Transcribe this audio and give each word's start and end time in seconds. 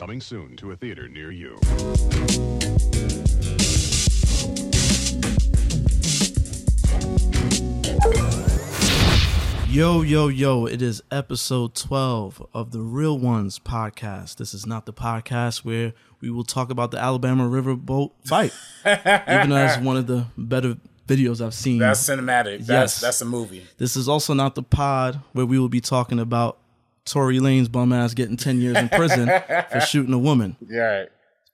Coming 0.00 0.22
soon 0.22 0.56
to 0.56 0.70
a 0.72 0.76
theater 0.76 1.10
near 1.10 1.30
you. 1.30 1.58
Yo, 9.68 10.00
yo, 10.02 10.28
yo, 10.28 10.64
it 10.66 10.80
is 10.80 11.02
episode 11.10 11.74
12 11.74 12.44
of 12.54 12.70
the 12.72 12.80
Reel 12.80 13.18
Ones 13.18 13.58
podcast. 13.58 14.36
This 14.36 14.54
is 14.54 14.64
not 14.66 14.86
the 14.86 14.92
podcast 14.92 15.58
where 15.58 15.92
we 16.22 16.30
will 16.30 16.44
talk 16.44 16.70
about 16.70 16.92
the 16.92 16.98
Alabama 16.98 17.44
riverboat 17.44 18.12
fight, 18.24 18.52
even 18.86 19.50
though 19.50 19.54
that's 19.56 19.78
one 19.82 19.96
of 19.98 20.06
the 20.06 20.26
better 20.38 20.76
videos 21.06 21.44
I've 21.44 21.54
seen. 21.54 21.78
That's 21.78 22.00
cinematic. 22.02 22.58
That's 22.60 22.68
Yes. 22.68 23.00
that's 23.00 23.20
a 23.20 23.24
movie. 23.26 23.64
This 23.76 23.96
is 23.96 24.08
also 24.08 24.32
not 24.32 24.54
the 24.54 24.62
pod 24.62 25.20
where 25.32 25.44
we 25.46 25.58
will 25.58 25.68
be 25.68 25.80
talking 25.80 26.18
about 26.18 26.58
Tory 27.04 27.38
Lanez 27.38 27.70
bum 27.70 27.92
ass 27.92 28.14
getting 28.14 28.36
10 28.36 28.60
years 28.60 28.76
in 28.76 28.88
prison 28.88 29.28
for 29.70 29.80
shooting 29.86 30.12
a 30.14 30.18
woman. 30.18 30.56
Yeah. 30.68 30.80
Right. 30.80 31.08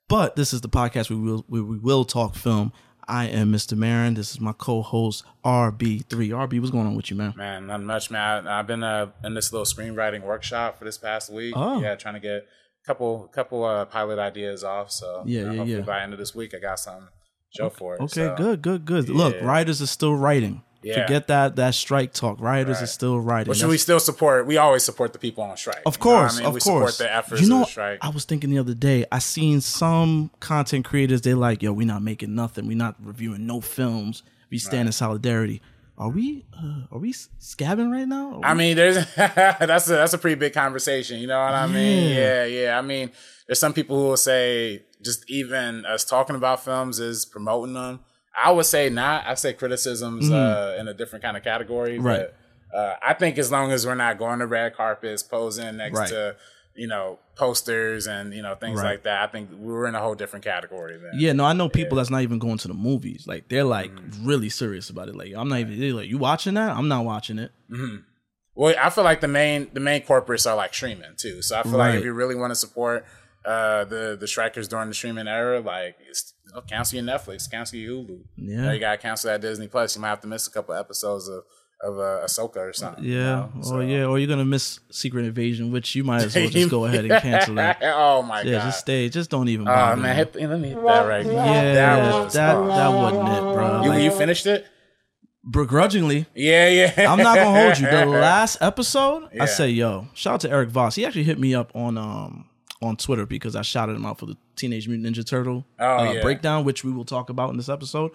But 0.09 0.37
this 0.37 0.53
is 0.53 0.61
the 0.61 0.69
podcast 0.69 1.11
where 1.11 1.19
we 1.19 1.30
will, 1.30 1.45
where 1.48 1.62
we 1.62 1.79
will 1.79 2.05
talk 2.05 2.34
film. 2.34 2.73
I 3.09 3.27
am 3.27 3.53
Mr. 3.53 3.77
Marin. 3.77 4.15
This 4.15 4.33
is 4.33 4.41
my 4.41 4.53
co-host 4.53 5.25
RB3. 5.45 6.06
RB, 6.09 6.59
what's 6.61 6.70
going 6.73 6.87
on 6.87 6.97
with 6.97 7.11
you, 7.11 7.17
man? 7.17 7.34
Man, 7.37 7.67
not 7.69 7.83
much, 7.83 8.11
man. 8.11 8.47
I, 8.47 8.59
I've 8.59 8.67
been 8.67 8.83
uh, 8.83 9.12
in 9.25 9.34
this 9.34 9.53
little 9.53 9.65
screenwriting 9.67 10.23
workshop 10.23 10.79
for 10.79 10.84
this 10.84 10.98
past 10.98 11.33
week. 11.33 11.55
Oh. 11.56 11.81
Yeah, 11.81 11.95
trying 11.95 12.15
to 12.15 12.20
get 12.20 12.33
a 12.39 12.42
couple 12.87 13.28
couple 13.28 13.65
uh, 13.65 13.84
pilot 13.84 14.19
ideas 14.19 14.65
off. 14.65 14.91
So 14.91 15.23
Yeah, 15.25 15.41
yeah, 15.42 15.47
hopefully 15.48 15.73
yeah. 15.75 15.81
by 15.81 15.98
the 15.98 16.03
end 16.03 16.12
of 16.15 16.19
this 16.19 16.34
week, 16.34 16.53
I 16.55 16.59
got 16.59 16.81
something 16.81 17.06
to 17.06 17.56
show 17.56 17.70
for 17.70 17.95
it. 17.95 18.01
Okay, 18.03 18.12
So, 18.12 18.34
good, 18.37 18.62
good, 18.62 18.84
good. 18.84 19.09
Look, 19.09 19.41
writers 19.41 19.81
are 19.81 19.87
still 19.87 20.15
writing. 20.17 20.62
Yeah. 20.83 21.03
Forget 21.07 21.27
that 21.29 21.57
that 21.57 21.75
strike 21.75 22.12
talk. 22.12 22.41
Writers 22.41 22.77
are 22.79 22.80
Right. 22.80 22.89
still 22.89 23.19
writing. 23.19 23.48
Which 23.48 23.59
That's- 23.59 23.71
we 23.71 23.79
still 23.79 23.98
support. 24.01 24.47
We 24.47 24.57
always 24.57 24.84
support 24.84 25.12
the 25.12 25.19
people 25.19 25.43
on 25.45 25.57
strike. 25.57 25.83
of 25.87 25.95
You 25.97 25.98
know 25.98 26.03
course, 26.03 26.34
I 26.34 26.39
mean? 26.39 26.47
of 26.47 26.55
we 26.55 26.61
course. 26.61 26.95
support 26.97 27.11
the 27.11 27.17
efforts 27.17 27.43
you 27.43 27.48
know, 27.48 27.62
of 27.62 27.69
strike. 27.69 27.98
I 28.03 28.09
was 28.11 28.25
thinking 28.25 28.51
the 28.51 28.59
other 28.59 28.75
day. 28.75 29.05
I 29.11 29.19
seen 29.19 29.61
some 29.61 30.31
content 30.41 30.84
creators. 30.84 31.23
They 31.23 31.34
like, 31.34 31.62
yo, 31.62 31.73
we 31.73 31.84
not 31.84 32.03
making 32.03 32.34
nothing. 32.34 32.67
We 32.67 32.75
not 32.75 32.95
reviewing 33.03 33.47
no 33.47 33.61
films. 33.61 34.23
We 34.50 34.59
stand 34.59 34.89
in 34.89 34.92
solidarity. 34.92 35.61
Are 35.98 36.11
we? 36.11 36.45
Uh, 36.55 36.83
are 36.93 36.98
we 36.98 37.12
scabbing 37.15 37.91
right 37.91 38.06
now? 38.06 38.41
Are 38.43 38.50
I 38.50 38.55
mean, 38.55 38.77
there's 38.77 38.97
that's 39.17 39.89
a 39.89 39.93
that's 39.93 40.12
a 40.12 40.19
pretty 40.19 40.34
big 40.37 40.53
conversation. 40.53 41.19
You 41.20 41.27
know 41.27 41.39
what 41.41 41.55
I 41.55 41.67
mean? 41.67 42.11
Yeah. 42.11 42.45
Yeah, 42.45 42.45
yeah. 42.45 42.78
I 42.78 42.83
mean, 42.83 43.11
there's 43.48 43.59
some 43.59 43.72
people 43.72 43.97
who 43.98 44.09
will 44.09 44.17
say 44.19 44.83
just 45.03 45.28
even 45.31 45.87
us 45.87 46.05
talking 46.05 46.37
about 46.37 46.62
films 46.62 47.00
is 47.00 47.25
promoting 47.25 47.72
them. 47.75 48.00
I 48.37 48.51
would 48.51 48.67
say 48.67 48.89
not. 48.91 49.27
I 49.27 49.34
say 49.34 49.53
criticisms 49.55 50.31
uh, 50.31 50.77
in 50.79 50.89
a 50.89 50.95
different 50.95 51.23
kind 51.25 51.37
of 51.37 51.42
category. 51.42 51.97
Mm-hmm. 51.97 52.06
Right. 52.06 52.27
But, 52.70 52.77
uh, 52.78 52.97
I 53.03 53.15
think 53.15 53.39
as 53.39 53.51
long 53.51 53.73
as 53.73 53.87
we're 53.87 53.95
not 53.95 54.19
going 54.19 54.41
to 54.41 54.47
red 54.47 54.75
carpets, 54.77 55.23
posing 55.23 55.77
next 55.78 55.98
Right. 55.98 56.09
to 56.11 56.37
you 56.75 56.87
know 56.87 57.19
posters 57.37 58.06
and 58.06 58.34
you 58.34 58.43
know 58.43 58.55
things 58.55 58.78
Right. 58.83 58.91
like 58.91 59.05
that, 59.05 59.23
I 59.23 59.33
think 59.33 59.48
we're 59.53 59.87
in 59.87 59.95
a 59.95 60.01
whole 60.01 60.15
different 60.15 60.45
category. 60.45 60.98
Then. 60.98 61.12
yeah, 61.15 61.33
no, 61.33 61.45
I 61.47 61.55
know 61.55 61.70
people 61.70 61.97
that's 61.97 62.11
not 62.11 62.20
even 62.23 62.39
going 62.39 62.59
to 62.59 62.69
the 62.69 62.75
movies. 62.75 63.25
Like 63.27 63.48
they're 63.48 63.65
like 63.65 63.93
Mm. 63.93 64.27
really 64.27 64.50
serious 64.50 64.91
about 64.91 65.09
it. 65.09 65.17
Like 65.17 65.33
I'm 65.34 65.48
not 65.48 65.61
even. 65.61 65.97
Like, 65.97 66.09
you 66.09 66.19
watching 66.19 66.55
that? 66.55 66.77
I'm 66.77 66.89
not 66.89 67.05
watching 67.06 67.39
it. 67.39 67.53
Well, 68.55 68.75
I 68.81 68.91
feel 68.91 69.05
like 69.05 69.21
the 69.21 69.28
main 69.28 69.69
the 69.73 69.81
main 69.81 70.03
corporates 70.03 70.48
are 70.50 70.56
like 70.56 70.75
streaming 70.75 71.15
too. 71.17 71.41
So 71.43 71.59
I 71.59 71.62
feel 71.62 71.73
like 71.78 71.95
if 71.95 72.05
you 72.05 72.12
really 72.12 72.34
want 72.34 72.50
to 72.50 72.55
support 72.56 73.05
uh, 73.45 73.84
the 73.84 74.17
the 74.19 74.27
strikers 74.27 74.67
during 74.69 74.89
the 74.89 74.95
streaming 74.95 75.28
era, 75.28 75.61
like 75.61 75.97
you 76.57 76.62
cancel 76.69 76.99
your 76.99 77.07
Netflix, 77.07 77.51
cancel 77.51 77.79
your 77.79 77.93
Hulu. 78.03 78.09
You, 78.37 78.57
know, 78.57 78.62
Yeah. 78.65 78.73
you 78.73 78.81
gotta 78.81 78.99
cancel 78.99 79.31
that 79.31 79.41
Disney 79.41 79.69
Plus. 79.69 79.95
You 79.97 80.03
might 80.03 80.09
have 80.09 80.21
to 80.23 80.27
miss 80.29 80.47
a 80.47 80.51
couple 80.51 80.75
episodes 80.75 81.29
of 81.29 81.45
of 81.83 81.99
uh, 81.99 82.25
Ahsoka 82.25 82.57
or 82.57 82.73
something. 82.73 83.05
you 83.05 83.19
Yeah. 83.19 83.25
know? 83.25 83.51
Or 83.59 83.65
So- 83.65 83.81
yeah. 83.81 84.05
Or 84.07 84.19
you're 84.19 84.27
gonna 84.29 84.47
miss 84.47 84.81
Secret 84.91 85.27
Invasion, 85.27 85.71
which 85.71 85.95
you 85.95 86.05
might 86.05 86.23
as 86.25 86.34
well 86.34 86.49
just 86.49 86.71
go 86.71 86.87
ahead 86.87 87.05
and 87.05 87.23
cancel 87.23 87.55
that. 87.57 87.81
oh 87.83 88.23
my 88.23 88.41
Yeah, 88.41 88.53
god. 88.61 88.65
just 88.65 88.79
stay. 88.81 89.09
Just 89.11 89.29
don't 89.29 89.49
even 89.51 89.69
Oh 89.69 89.95
man, 89.97 90.17
hit, 90.17 90.34
let 90.37 90.59
me 90.59 90.69
hit 90.71 90.83
that 90.83 91.07
right. 91.07 91.27
yeah, 91.27 91.33
that 91.34 91.75
that 91.75 92.25
was 92.25 92.33
that, 92.33 92.55
uh, 92.57 92.91
wasn't 92.93 93.29
it, 93.29 93.41
bro. 93.43 93.83
you, 93.83 93.89
Like, 93.91 94.03
you 94.05 94.11
finished 94.11 94.47
it? 94.47 94.65
begrudgingly, 95.49 96.27
Yeah, 96.34 96.69
yeah. 96.69 97.12
I'm 97.12 97.19
not 97.19 97.37
gonna 97.37 97.61
hold 97.61 97.78
you. 97.78 97.89
The 97.91 98.06
last 98.27 98.59
episode, 98.61 99.28
Yeah. 99.33 99.43
I 99.43 99.47
say, 99.47 99.69
yo, 99.71 100.09
shout 100.15 100.34
out 100.34 100.41
to 100.41 100.50
Eric 100.50 100.71
Voss. 100.71 100.95
He 100.97 101.05
actually 101.06 101.25
hit 101.25 101.39
me 101.39 101.55
up 101.55 101.71
on 101.75 101.97
um 101.99 102.47
on 102.82 102.97
Twitter 102.97 103.25
because 103.26 103.56
I 103.56 103.62
shouted 103.62 103.97
him 103.97 104.04
out 104.04 104.19
for 104.19 104.26
the 104.26 104.37
Teenage 104.54 104.87
Mutant 104.88 105.16
Ninja 105.16 105.26
Turtle 105.26 105.64
Oh, 105.78 105.87
uh, 105.98 106.12
yeah. 106.12 106.22
Breakdown, 106.22 106.64
which 106.64 106.84
we 106.84 106.92
will 106.92 107.04
talk 107.06 107.31
about 107.31 107.50
in 107.50 107.56
this 107.56 107.69
episode. 107.69 108.12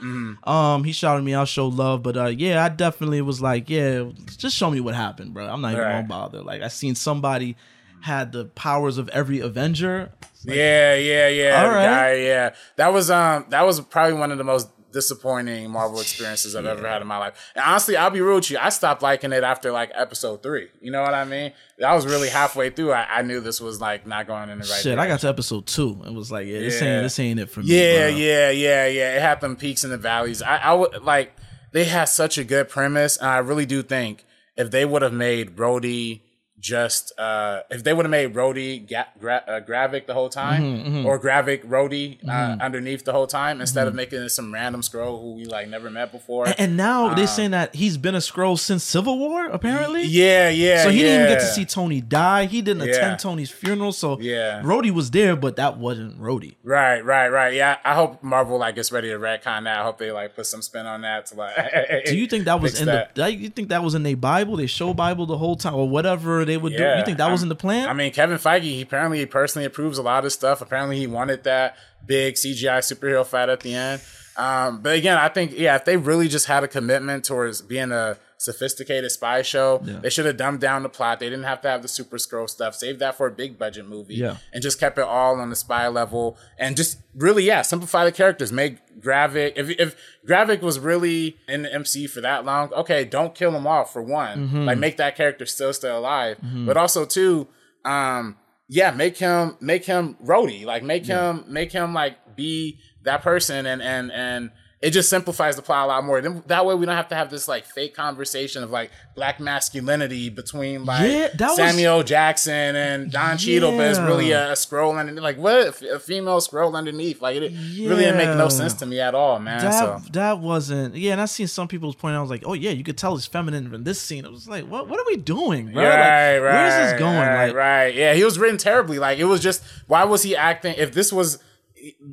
Um, 0.48 0.84
he 0.84 0.92
shouted 0.92 1.24
me 1.24 1.34
out, 1.34 1.48
showed 1.48 1.74
love, 1.74 2.04
but 2.04 2.16
uh, 2.18 2.26
yeah, 2.28 2.64
I 2.64 2.70
definitely 2.70 3.22
was 3.22 3.42
like, 3.42 3.70
yeah, 3.70 4.06
just 4.38 4.56
show 4.56 4.70
me 4.70 4.80
what 4.80 4.94
happened, 4.96 5.34
bro. 5.34 5.48
I'm 5.48 5.62
not 5.62 5.72
even 5.74 5.84
Right. 5.84 5.92
gonna 5.94 6.08
bother. 6.08 6.42
Like, 6.44 6.62
I 6.62 6.68
seen 6.68 6.96
somebody 6.96 7.56
had 8.02 8.32
the 8.32 8.46
powers 8.46 8.98
of 8.98 9.10
every 9.10 9.40
Avenger. 9.40 10.12
yeah, 10.44 10.96
yeah, 10.96 11.28
yeah. 11.28 11.64
All 11.64 11.70
right. 11.72 11.86
guy, 11.86 12.14
yeah. 12.16 12.54
That 12.76 12.94
was 12.94 13.12
um 13.12 13.46
that 13.50 13.64
was 13.66 13.80
probably 13.82 14.14
one 14.18 14.32
of 14.32 14.38
the 14.38 14.44
most 14.44 14.70
disappointing 14.92 15.70
Marvel 15.70 16.00
experiences 16.00 16.56
I've 16.56 16.66
ever 16.66 16.88
had 16.88 17.02
in 17.02 17.08
my 17.08 17.18
life. 17.18 17.52
And 17.56 17.64
honestly, 17.66 17.96
I'll 17.98 18.10
be 18.10 18.22
real 18.22 18.36
with 18.36 18.52
you. 18.52 18.58
I 18.60 18.70
stopped 18.70 19.02
liking 19.02 19.32
it 19.34 19.44
after 19.44 19.72
like 19.72 19.92
episode 19.94 20.44
three. 20.44 20.68
You 20.82 20.92
know 20.92 21.02
what 21.02 21.14
I 21.14 21.26
mean? 21.26 21.54
I 21.86 21.96
was 21.96 22.06
really 22.06 22.30
halfway 22.30 22.70
through. 22.70 22.92
I, 22.94 23.08
I 23.20 23.22
knew 23.24 23.40
this 23.40 23.60
was 23.62 23.82
like 23.82 24.06
not 24.06 24.28
going 24.28 24.50
in 24.50 24.60
the 24.60 24.66
right 24.66 24.82
Shit, 24.82 25.00
I 25.00 25.08
got 25.08 25.20
to 25.22 25.28
episode 25.30 25.66
two 25.66 26.02
and 26.06 26.16
was 26.16 26.32
like, 26.32 26.46
yeah, 26.48 26.60
this 26.60 26.82
Yeah. 26.82 26.88
ain't 26.96 27.04
this 27.04 27.20
ain't 27.20 27.40
it 27.40 27.50
for 27.50 27.62
me. 27.62 27.68
Yeah, 27.68 28.10
bro. 28.10 28.18
yeah, 28.18 28.50
yeah, 28.52 28.88
yeah. 28.88 29.16
It 29.16 29.22
had 29.22 29.42
them 29.42 29.56
peaks 29.56 29.84
and 29.84 29.92
the 29.92 29.98
valleys. 29.98 30.42
I, 30.42 30.58
I 30.58 30.74
would 30.74 31.04
like 31.04 31.34
they 31.72 31.86
had 31.86 32.06
such 32.06 32.38
a 32.38 32.44
good 32.44 32.70
premise, 32.70 33.18
and 33.18 33.28
I 33.28 33.38
really 33.38 33.66
do 33.66 33.82
think 33.82 34.26
if 34.58 34.70
they 34.72 34.84
would 34.86 35.02
have 35.02 35.14
made 35.14 35.56
Rhodey 35.56 36.22
just 36.62 37.12
uh 37.20 37.62
if 37.72 37.84
they 37.84 37.92
would 37.92 38.06
have 38.06 38.12
made 38.12 38.34
Rhodey 38.36 38.88
ga- 38.88 39.08
gra- 39.20 39.44
uh, 39.48 39.60
Gravik 39.62 40.06
the 40.06 40.14
whole 40.14 40.30
time 40.30 40.62
Mm-hmm, 40.62 41.06
or 41.08 41.20
Gravik 41.20 41.66
Rhodey 41.66 42.20
uh, 42.30 42.56
underneath 42.62 43.04
the 43.04 43.12
whole 43.12 43.26
time 43.26 43.60
instead 43.62 43.88
of 43.88 43.96
making 43.96 44.20
it 44.22 44.30
some 44.30 44.54
random 44.54 44.82
Skrull 44.82 45.20
who 45.20 45.34
we 45.34 45.46
like 45.46 45.68
never 45.68 45.90
met 45.90 46.12
before. 46.12 46.46
And, 46.48 46.56
and 46.60 46.78
now 46.78 47.14
they're 47.16 47.26
saying 47.28 47.52
that 47.52 47.74
he's 47.76 47.98
been 47.98 48.14
a 48.14 48.20
Skrull 48.20 48.60
since 48.60 48.84
Civil 48.84 49.18
War, 49.18 49.48
apparently. 49.48 50.04
yeah, 50.04 50.50
yeah. 50.50 50.84
So 50.84 50.90
he 50.92 51.00
didn't 51.00 51.24
even 51.24 51.34
get 51.34 51.40
to 51.42 51.48
see 51.48 51.66
Tony 51.66 52.00
die. 52.00 52.46
He 52.46 52.62
didn't 52.62 52.88
Yeah. 52.88 52.94
attend 52.96 53.20
Tony's 53.20 53.50
funeral. 53.52 53.92
So 53.92 54.20
Yeah. 54.20 54.62
Rhodey 54.64 54.92
was 54.92 55.10
there, 55.12 55.36
but 55.36 55.56
that 55.56 55.78
wasn't 55.78 56.20
Rhodey. 56.22 56.56
Right, 56.64 57.04
right, 57.04 57.30
right. 57.30 57.54
Yeah, 57.54 57.78
I 57.84 57.96
hope 57.96 58.22
Marvel 58.22 58.60
like 58.60 58.76
gets 58.76 58.92
ready 58.92 59.10
to 59.10 59.18
retcon 59.18 59.64
that. 59.64 59.80
I 59.80 59.84
hope 59.84 59.98
they 59.98 60.12
like 60.12 60.36
put 60.36 60.46
some 60.46 60.62
spin 60.62 60.86
on 60.86 61.02
that 61.02 61.26
to 61.28 61.36
like. 61.36 62.06
Do 62.06 62.16
you 62.16 62.28
think 62.28 62.46
that 62.46 62.62
was 62.62 62.80
in 62.80 62.86
that. 62.86 63.16
the? 63.16 63.34
You 63.34 63.50
think 63.50 63.70
that 63.70 63.84
was 63.84 63.96
in 63.96 64.04
their 64.04 64.16
Bible? 64.18 64.58
They 64.58 64.68
show 64.68 64.94
Bible 64.94 65.26
the 65.26 65.38
whole 65.38 65.56
time, 65.56 65.74
or 65.76 65.88
whatever 65.90 66.46
they 66.52 66.58
would 66.58 66.76
do. 66.76 66.84
You 66.84 67.06
think 67.06 67.18
that 67.18 67.32
was 67.32 67.42
I'm- 67.42 67.46
in 67.46 67.50
the 67.50 67.56
plan? 67.56 67.88
I 67.90 67.94
mean, 67.94 68.12
Kevin 68.12 68.38
Feige, 68.38 68.64
he 68.64 68.82
apparently 68.82 69.26
personally 69.26 69.66
approves 69.66 69.98
a 69.98 70.02
lot 70.02 70.26
of 70.26 70.32
stuff. 70.34 70.62
Apparently, 70.62 70.98
he 70.98 71.08
wanted 71.08 71.44
that 71.46 71.78
big 72.06 72.36
CGI 72.36 72.80
superhero 72.80 73.26
fight 73.26 73.50
at 73.50 73.62
the 73.62 73.74
end. 73.74 74.02
Um, 74.38 74.82
but 74.82 74.96
again, 74.96 75.18
I 75.18 75.28
think 75.30 75.54
yeah, 75.58 75.76
if 75.76 75.86
they 75.86 75.98
really 75.98 76.28
just 76.28 76.46
had 76.48 76.64
a 76.64 76.68
commitment 76.68 77.26
towards 77.26 77.62
being 77.62 77.92
a 77.92 78.18
sophisticated 78.42 79.12
spy 79.12 79.42
show, 79.42 79.80
they 80.02 80.10
should 80.10 80.26
have 80.26 80.38
dumbed 80.38 80.60
down 80.62 80.84
the 80.84 80.90
plot. 80.90 81.20
They 81.20 81.30
didn't 81.30 81.46
have 81.46 81.62
to 81.62 81.70
have 81.70 81.82
the 81.82 81.88
super 81.88 82.18
Skrull 82.18 82.50
stuff. 82.50 82.76
Save 82.76 83.00
that 83.00 83.16
for 83.16 83.28
a 83.28 83.32
big 83.32 83.58
budget 83.58 83.88
movie. 83.88 84.16
Yeah. 84.16 84.38
and 84.52 84.62
just 84.62 84.80
kept 84.80 84.98
it 84.98 85.04
all 85.04 85.40
on 85.40 85.50
the 85.50 85.56
spy 85.56 85.88
level 85.88 86.38
and 86.58 86.76
just 86.76 87.00
really 87.16 87.44
yeah, 87.44 87.62
simplify 87.62 88.04
the 88.06 88.12
characters. 88.12 88.52
Make 88.52 88.78
Gravik 89.00 89.54
if 89.56 89.70
if 89.70 89.96
Gravik 90.28 90.62
was 90.62 90.80
really 90.80 91.38
in 91.48 91.64
the 91.64 91.74
MC 91.74 92.08
for 92.08 92.22
that 92.22 92.46
long, 92.46 92.74
okay, 92.74 93.06
don't 93.06 93.34
kill 93.36 93.56
him 93.56 93.68
off 93.68 93.94
for 93.94 94.02
one. 94.02 94.48
Mm-hmm. 94.48 94.66
Like 94.66 94.78
make 94.78 94.98
that 94.98 95.16
character 95.16 95.46
still 95.46 95.74
stay 95.74 95.90
alive, 95.90 96.38
but 96.42 96.78
also 96.78 97.06
two 97.06 97.48
um 97.84 98.38
yeah 98.68 98.92
make 98.92 99.18
him 99.18 99.58
make 99.60 99.86
him 99.86 100.16
Rhodey 100.24 100.66
like 100.66 100.84
make 100.84 101.06
him 101.06 101.44
make 101.48 101.72
him 101.72 101.94
like 101.94 102.36
be 102.36 102.80
that 103.04 103.22
person 103.22 103.66
and 103.66 103.82
and 103.82 104.12
and 104.12 104.52
it 104.82 104.92
just 104.92 105.10
simplifies 105.10 105.56
the 105.56 105.62
plot 105.62 105.86
a 105.86 105.88
lot 105.90 106.04
more. 106.04 106.22
Then 106.22 106.42
that 106.48 106.66
way 106.66 106.74
we 106.74 106.86
don't 106.88 106.96
have 106.96 107.10
to 107.10 107.16
have 107.16 107.30
this 107.30 107.48
like 107.48 107.66
fake 107.66 107.94
conversation 107.96 108.64
of 108.64 108.72
like 108.72 108.90
black 109.16 109.40
masculinity 109.40 110.30
between 110.30 110.86
like 110.86 111.12
Yeah, 111.12 111.28
that 111.36 111.50
was- 111.50 111.56
Samuel 111.58 112.02
Jackson 112.04 112.76
and 112.76 113.12
Don 113.12 113.38
Cheadle, 113.38 113.78
but 113.78 113.88
it's 113.90 114.00
really 114.00 114.32
a, 114.32 114.50
a 114.50 114.54
Skrull 114.54 114.98
underneath. 115.00 115.22
Like 115.22 115.38
what 115.38 115.68
if 115.68 115.82
a 115.84 116.00
female 116.00 116.40
Skrull 116.40 116.74
underneath? 116.74 117.22
Like 117.22 117.36
it 117.38 117.52
really 117.52 118.04
didn't 118.04 118.18
make 118.18 118.36
no 118.38 118.50
sense 118.50 118.74
to 118.76 118.86
me 118.86 119.00
at 119.00 119.14
all, 119.14 119.38
man. 119.40 119.62
that 119.62 119.72
so 119.74 120.02
that 120.14 120.40
wasn't. 120.40 120.96
Yeah, 120.96 121.12
and 121.14 121.22
I 121.22 121.26
seen 121.26 121.48
some 121.48 121.68
people's 121.68 121.96
point. 121.96 122.16
I 122.16 122.22
was 122.22 122.30
like, 122.32 122.44
oh 122.46 122.54
yeah, 122.54 122.72
you 122.72 122.84
could 122.84 122.98
tell 122.98 123.16
he's 123.16 123.26
feminine 123.28 123.72
in 123.74 123.84
this 123.84 124.02
scene. 124.02 124.26
It 124.26 124.32
was 124.32 124.48
like, 124.48 124.66
what? 124.66 124.88
What 124.88 125.00
are 125.00 125.06
we 125.06 125.18
doing, 125.18 125.72
bro? 125.72 125.84
Like, 125.84 125.94
Right, 125.94 126.40
right. 126.40 126.54
Where's 126.54 126.92
this 126.92 127.00
going? 127.00 127.18
Right, 127.18 127.46
like, 127.48 127.56
right. 127.56 127.94
Yeah, 127.96 128.14
he 128.14 128.24
was 128.24 128.40
written 128.40 128.58
terribly. 128.58 128.98
Like 129.00 129.20
it 129.20 129.26
was 129.26 129.42
just 129.42 129.64
why 129.88 130.04
was 130.06 130.24
he 130.24 130.36
acting? 130.36 130.74
If 130.78 130.92
this 130.94 131.14
was 131.14 131.38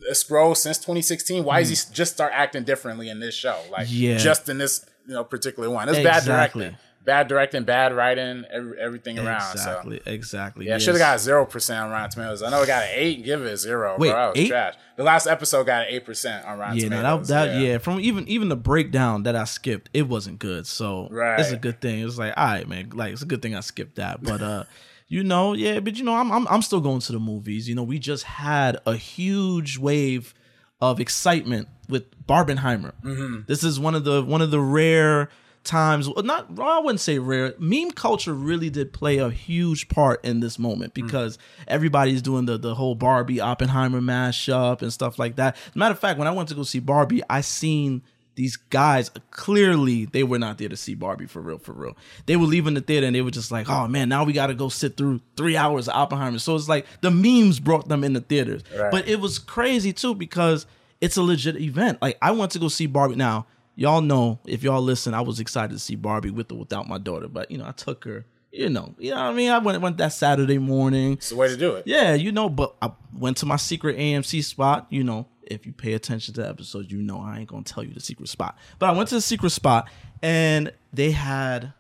a 0.09 0.13
Skrull 0.13 0.57
since 0.57 0.79
2016, 0.79 1.45
why 1.45 1.61
is 1.61 1.69
he 1.69 1.77
just 1.95 2.13
start 2.15 2.33
acting 2.35 2.65
differently 2.65 3.09
in 3.09 3.21
this 3.21 3.35
show? 3.35 3.59
Like 3.71 3.89
Hmm. 3.89 3.95
Yeah. 3.95 4.17
just 4.19 4.49
in 4.49 4.59
this 4.59 4.85
you 5.07 5.15
know 5.15 5.25
particular 5.25 5.71
one. 5.71 5.89
It's 5.89 5.99
bad 5.99 6.19
Exactly. 6.19 6.61
directing, 6.65 6.79
bad 7.05 7.29
directing, 7.29 7.65
bad 7.65 7.95
writing, 7.95 8.45
every, 8.51 8.79
everything 8.79 9.19
around. 9.19 9.41
So. 9.57 9.71
exactly, 9.71 10.01
exactly. 10.05 10.67
Yeah, 10.67 10.73
Yes. 10.75 10.83
should 10.83 10.95
have 10.95 10.99
got 11.01 11.21
zero 11.21 11.47
percent 11.47 11.81
on 11.81 11.91
Rotten 11.91 12.11
Tomatoes. 12.11 12.43
I 12.43 12.51
know 12.51 12.63
it 12.63 12.67
got 12.67 12.83
an 12.83 12.91
eight. 12.93 13.25
Give 13.25 13.41
it 13.43 13.53
a 13.53 13.57
zero. 13.57 13.97
Wait, 13.99 14.11
bro. 14.11 14.33
Eight? 14.35 14.49
trash. 14.49 14.75
The 14.97 15.05
last 15.05 15.27
episode 15.27 15.65
got 15.67 15.83
an 15.83 15.95
eight 15.95 16.05
percent 16.05 16.45
on 16.45 16.59
Rotten 16.59 16.77
Yeah, 16.77 16.85
Tomatoes. 16.85 17.29
that, 17.29 17.47
that 17.47 17.61
yeah. 17.61 17.79
From 17.79 18.01
even 18.01 18.29
even 18.29 18.49
the 18.51 18.57
breakdown 18.57 19.23
that 19.23 19.35
I 19.37 19.45
skipped, 19.45 19.89
it 19.95 20.09
wasn't 20.09 20.39
good. 20.39 20.67
So 20.67 21.09
Right. 21.11 21.41
it's 21.41 21.53
a 21.53 21.57
good 21.57 21.81
thing. 21.81 22.01
It 22.01 22.05
was 22.05 22.19
like, 22.19 22.35
all 22.37 22.45
right, 22.47 22.69
man, 22.69 22.91
like 22.93 23.13
it's 23.15 23.23
a 23.23 23.27
good 23.27 23.41
thing 23.41 23.55
I 23.55 23.61
skipped 23.61 23.97
that. 23.97 24.23
But 24.23 24.43
uh, 24.43 24.65
you 25.09 25.25
know, 25.25 25.55
yeah, 25.55 25.81
but 25.81 25.97
you 25.97 26.05
know, 26.05 26.15
I'm, 26.15 26.31
I'm 26.31 26.47
I'm 26.49 26.63
still 26.63 26.81
going 26.81 27.01
to 27.01 27.13
the 27.13 27.19
movies. 27.21 27.69
You 27.69 27.75
know, 27.75 27.83
we 27.83 27.99
just 27.99 28.25
had 28.25 28.79
a 28.87 28.95
huge 28.97 29.79
wave 29.79 30.35
of 30.81 31.01
excitement 31.01 31.69
with 31.89 32.05
Barbenheimer. 32.27 32.93
Mm-hmm. 33.03 33.41
This 33.47 33.65
is 33.65 33.81
one 33.81 33.95
of 33.95 34.05
the 34.05 34.23
one 34.23 34.43
of 34.43 34.51
the 34.51 34.61
rare 34.61 35.29
times 35.65 36.09
not 36.25 36.47
I 36.59 36.79
wouldn't 36.79 37.01
say 37.01 37.19
rare. 37.19 37.53
Meme 37.59 37.91
culture 37.91 38.33
really 38.33 38.71
did 38.71 38.93
play 38.93 39.19
a 39.19 39.29
huge 39.29 39.89
part 39.89 40.25
in 40.25 40.41
this 40.41 40.59
moment 40.59 40.93
Mm. 40.95 41.05
because 41.05 41.37
everybody's 41.67 42.23
doing 42.23 42.47
the 42.47 42.57
the 42.59 42.75
whole 42.75 42.95
Barbie 42.95 43.41
Oppenheimer 43.41 44.01
mashup 44.01 44.83
and 44.83 44.93
stuff 44.93 45.19
like 45.19 45.37
that. 45.37 45.57
Matter 45.75 45.93
of 45.93 45.99
fact, 45.99 46.19
when 46.19 46.29
I 46.29 46.31
went 46.31 46.49
to 46.51 46.55
go 46.55 46.63
see 46.63 46.79
Barbie, 46.81 47.23
I 47.29 47.41
seen 47.41 48.03
these 48.39 48.57
guys 48.57 49.11
clearly 49.33 50.05
they 50.05 50.23
were 50.23 50.39
not 50.39 50.59
there 50.59 50.69
to 50.69 50.77
see 50.77 50.95
Barbie 50.95 51.27
for 51.27 51.41
real, 51.43 51.59
for 51.59 51.73
real. 51.73 51.97
They 52.27 52.37
were 52.37 52.47
leaving 52.47 52.75
the 52.75 52.81
theater 52.81 53.07
and 53.07 53.15
they 53.17 53.21
were 53.23 53.33
just 53.33 53.51
like, 53.51 53.69
"Oh 53.69 53.89
man, 53.89 54.09
now 54.09 54.23
we 54.25 54.33
got 54.33 54.47
to 54.47 54.55
go 54.55 54.69
sit 54.69 54.97
through 54.97 55.21
three 55.37 55.57
hours 55.57 55.89
of 55.89 55.95
Oppenheimer." 55.97 56.39
So 56.39 56.55
it's 56.55 56.69
like 56.69 56.87
the 57.01 57.11
memes 57.11 57.59
brought 57.59 57.89
them 57.89 58.05
in 58.05 58.13
the 58.13 58.21
theaters, 58.21 58.63
Right. 58.79 58.91
but 58.93 59.09
it 59.09 59.21
was 59.21 59.39
crazy 59.39 59.93
too 59.93 60.15
because 60.15 60.67
it's 61.01 61.17
a 61.17 61.23
legit 61.23 61.57
event. 61.61 62.01
Like 62.01 62.17
I 62.23 62.31
went 62.31 62.53
to 62.53 62.59
go 62.59 62.69
see 62.69 62.87
Barbie. 62.87 63.17
Now 63.17 63.47
y'all 63.75 64.01
know 64.01 64.39
if 64.47 64.63
y'all 64.63 64.83
listen, 64.83 65.15
I 65.15 65.21
was 65.21 65.41
excited 65.41 65.73
to 65.73 65.79
see 65.81 65.97
Barbie 65.97 66.31
with 66.31 66.53
or 66.53 66.59
without 66.59 66.89
my 66.89 66.99
daughter, 66.99 67.27
but 67.29 67.51
you 67.51 67.59
know 67.59 67.67
I 67.67 67.73
took 67.73 68.05
her. 68.05 68.25
You 68.51 68.71
know, 68.71 68.95
you 68.99 69.11
know 69.11 69.17
what 69.17 69.25
I 69.25 69.33
mean. 69.35 69.51
I 69.51 69.59
went 69.59 69.83
went 69.83 69.99
that 69.99 70.13
Saturday 70.15 70.57
morning. 70.59 71.13
It's 71.13 71.29
the 71.29 71.37
way 71.37 71.49
to 71.49 71.57
do 71.57 71.75
it. 71.75 71.87
Yeah, 71.87 72.15
you 72.15 72.33
know, 72.33 72.49
but 72.49 72.75
I 72.81 72.91
went 73.13 73.37
to 73.39 73.47
my 73.47 73.57
secret 73.57 73.99
AMC 73.99 74.43
spot. 74.43 74.87
You 74.89 75.05
know, 75.05 75.27
if 75.51 75.67
you 75.67 75.73
pay 75.73 75.95
attention 75.95 76.35
to 76.35 76.43
the 76.43 76.49
episode, 76.49 76.91
you 76.91 77.03
know 77.03 77.21
I 77.21 77.39
ain't 77.39 77.49
gonna 77.49 77.65
tell 77.65 77.83
you 77.85 77.93
the 77.95 78.01
secret 78.01 78.29
spot. 78.29 78.57
But 78.79 78.91
I 78.91 78.93
went 78.93 79.09
to 79.11 79.17
the 79.17 79.21
secret 79.21 79.51
spot 79.51 79.91
and 80.23 80.73
they 80.93 81.11
had 81.11 81.73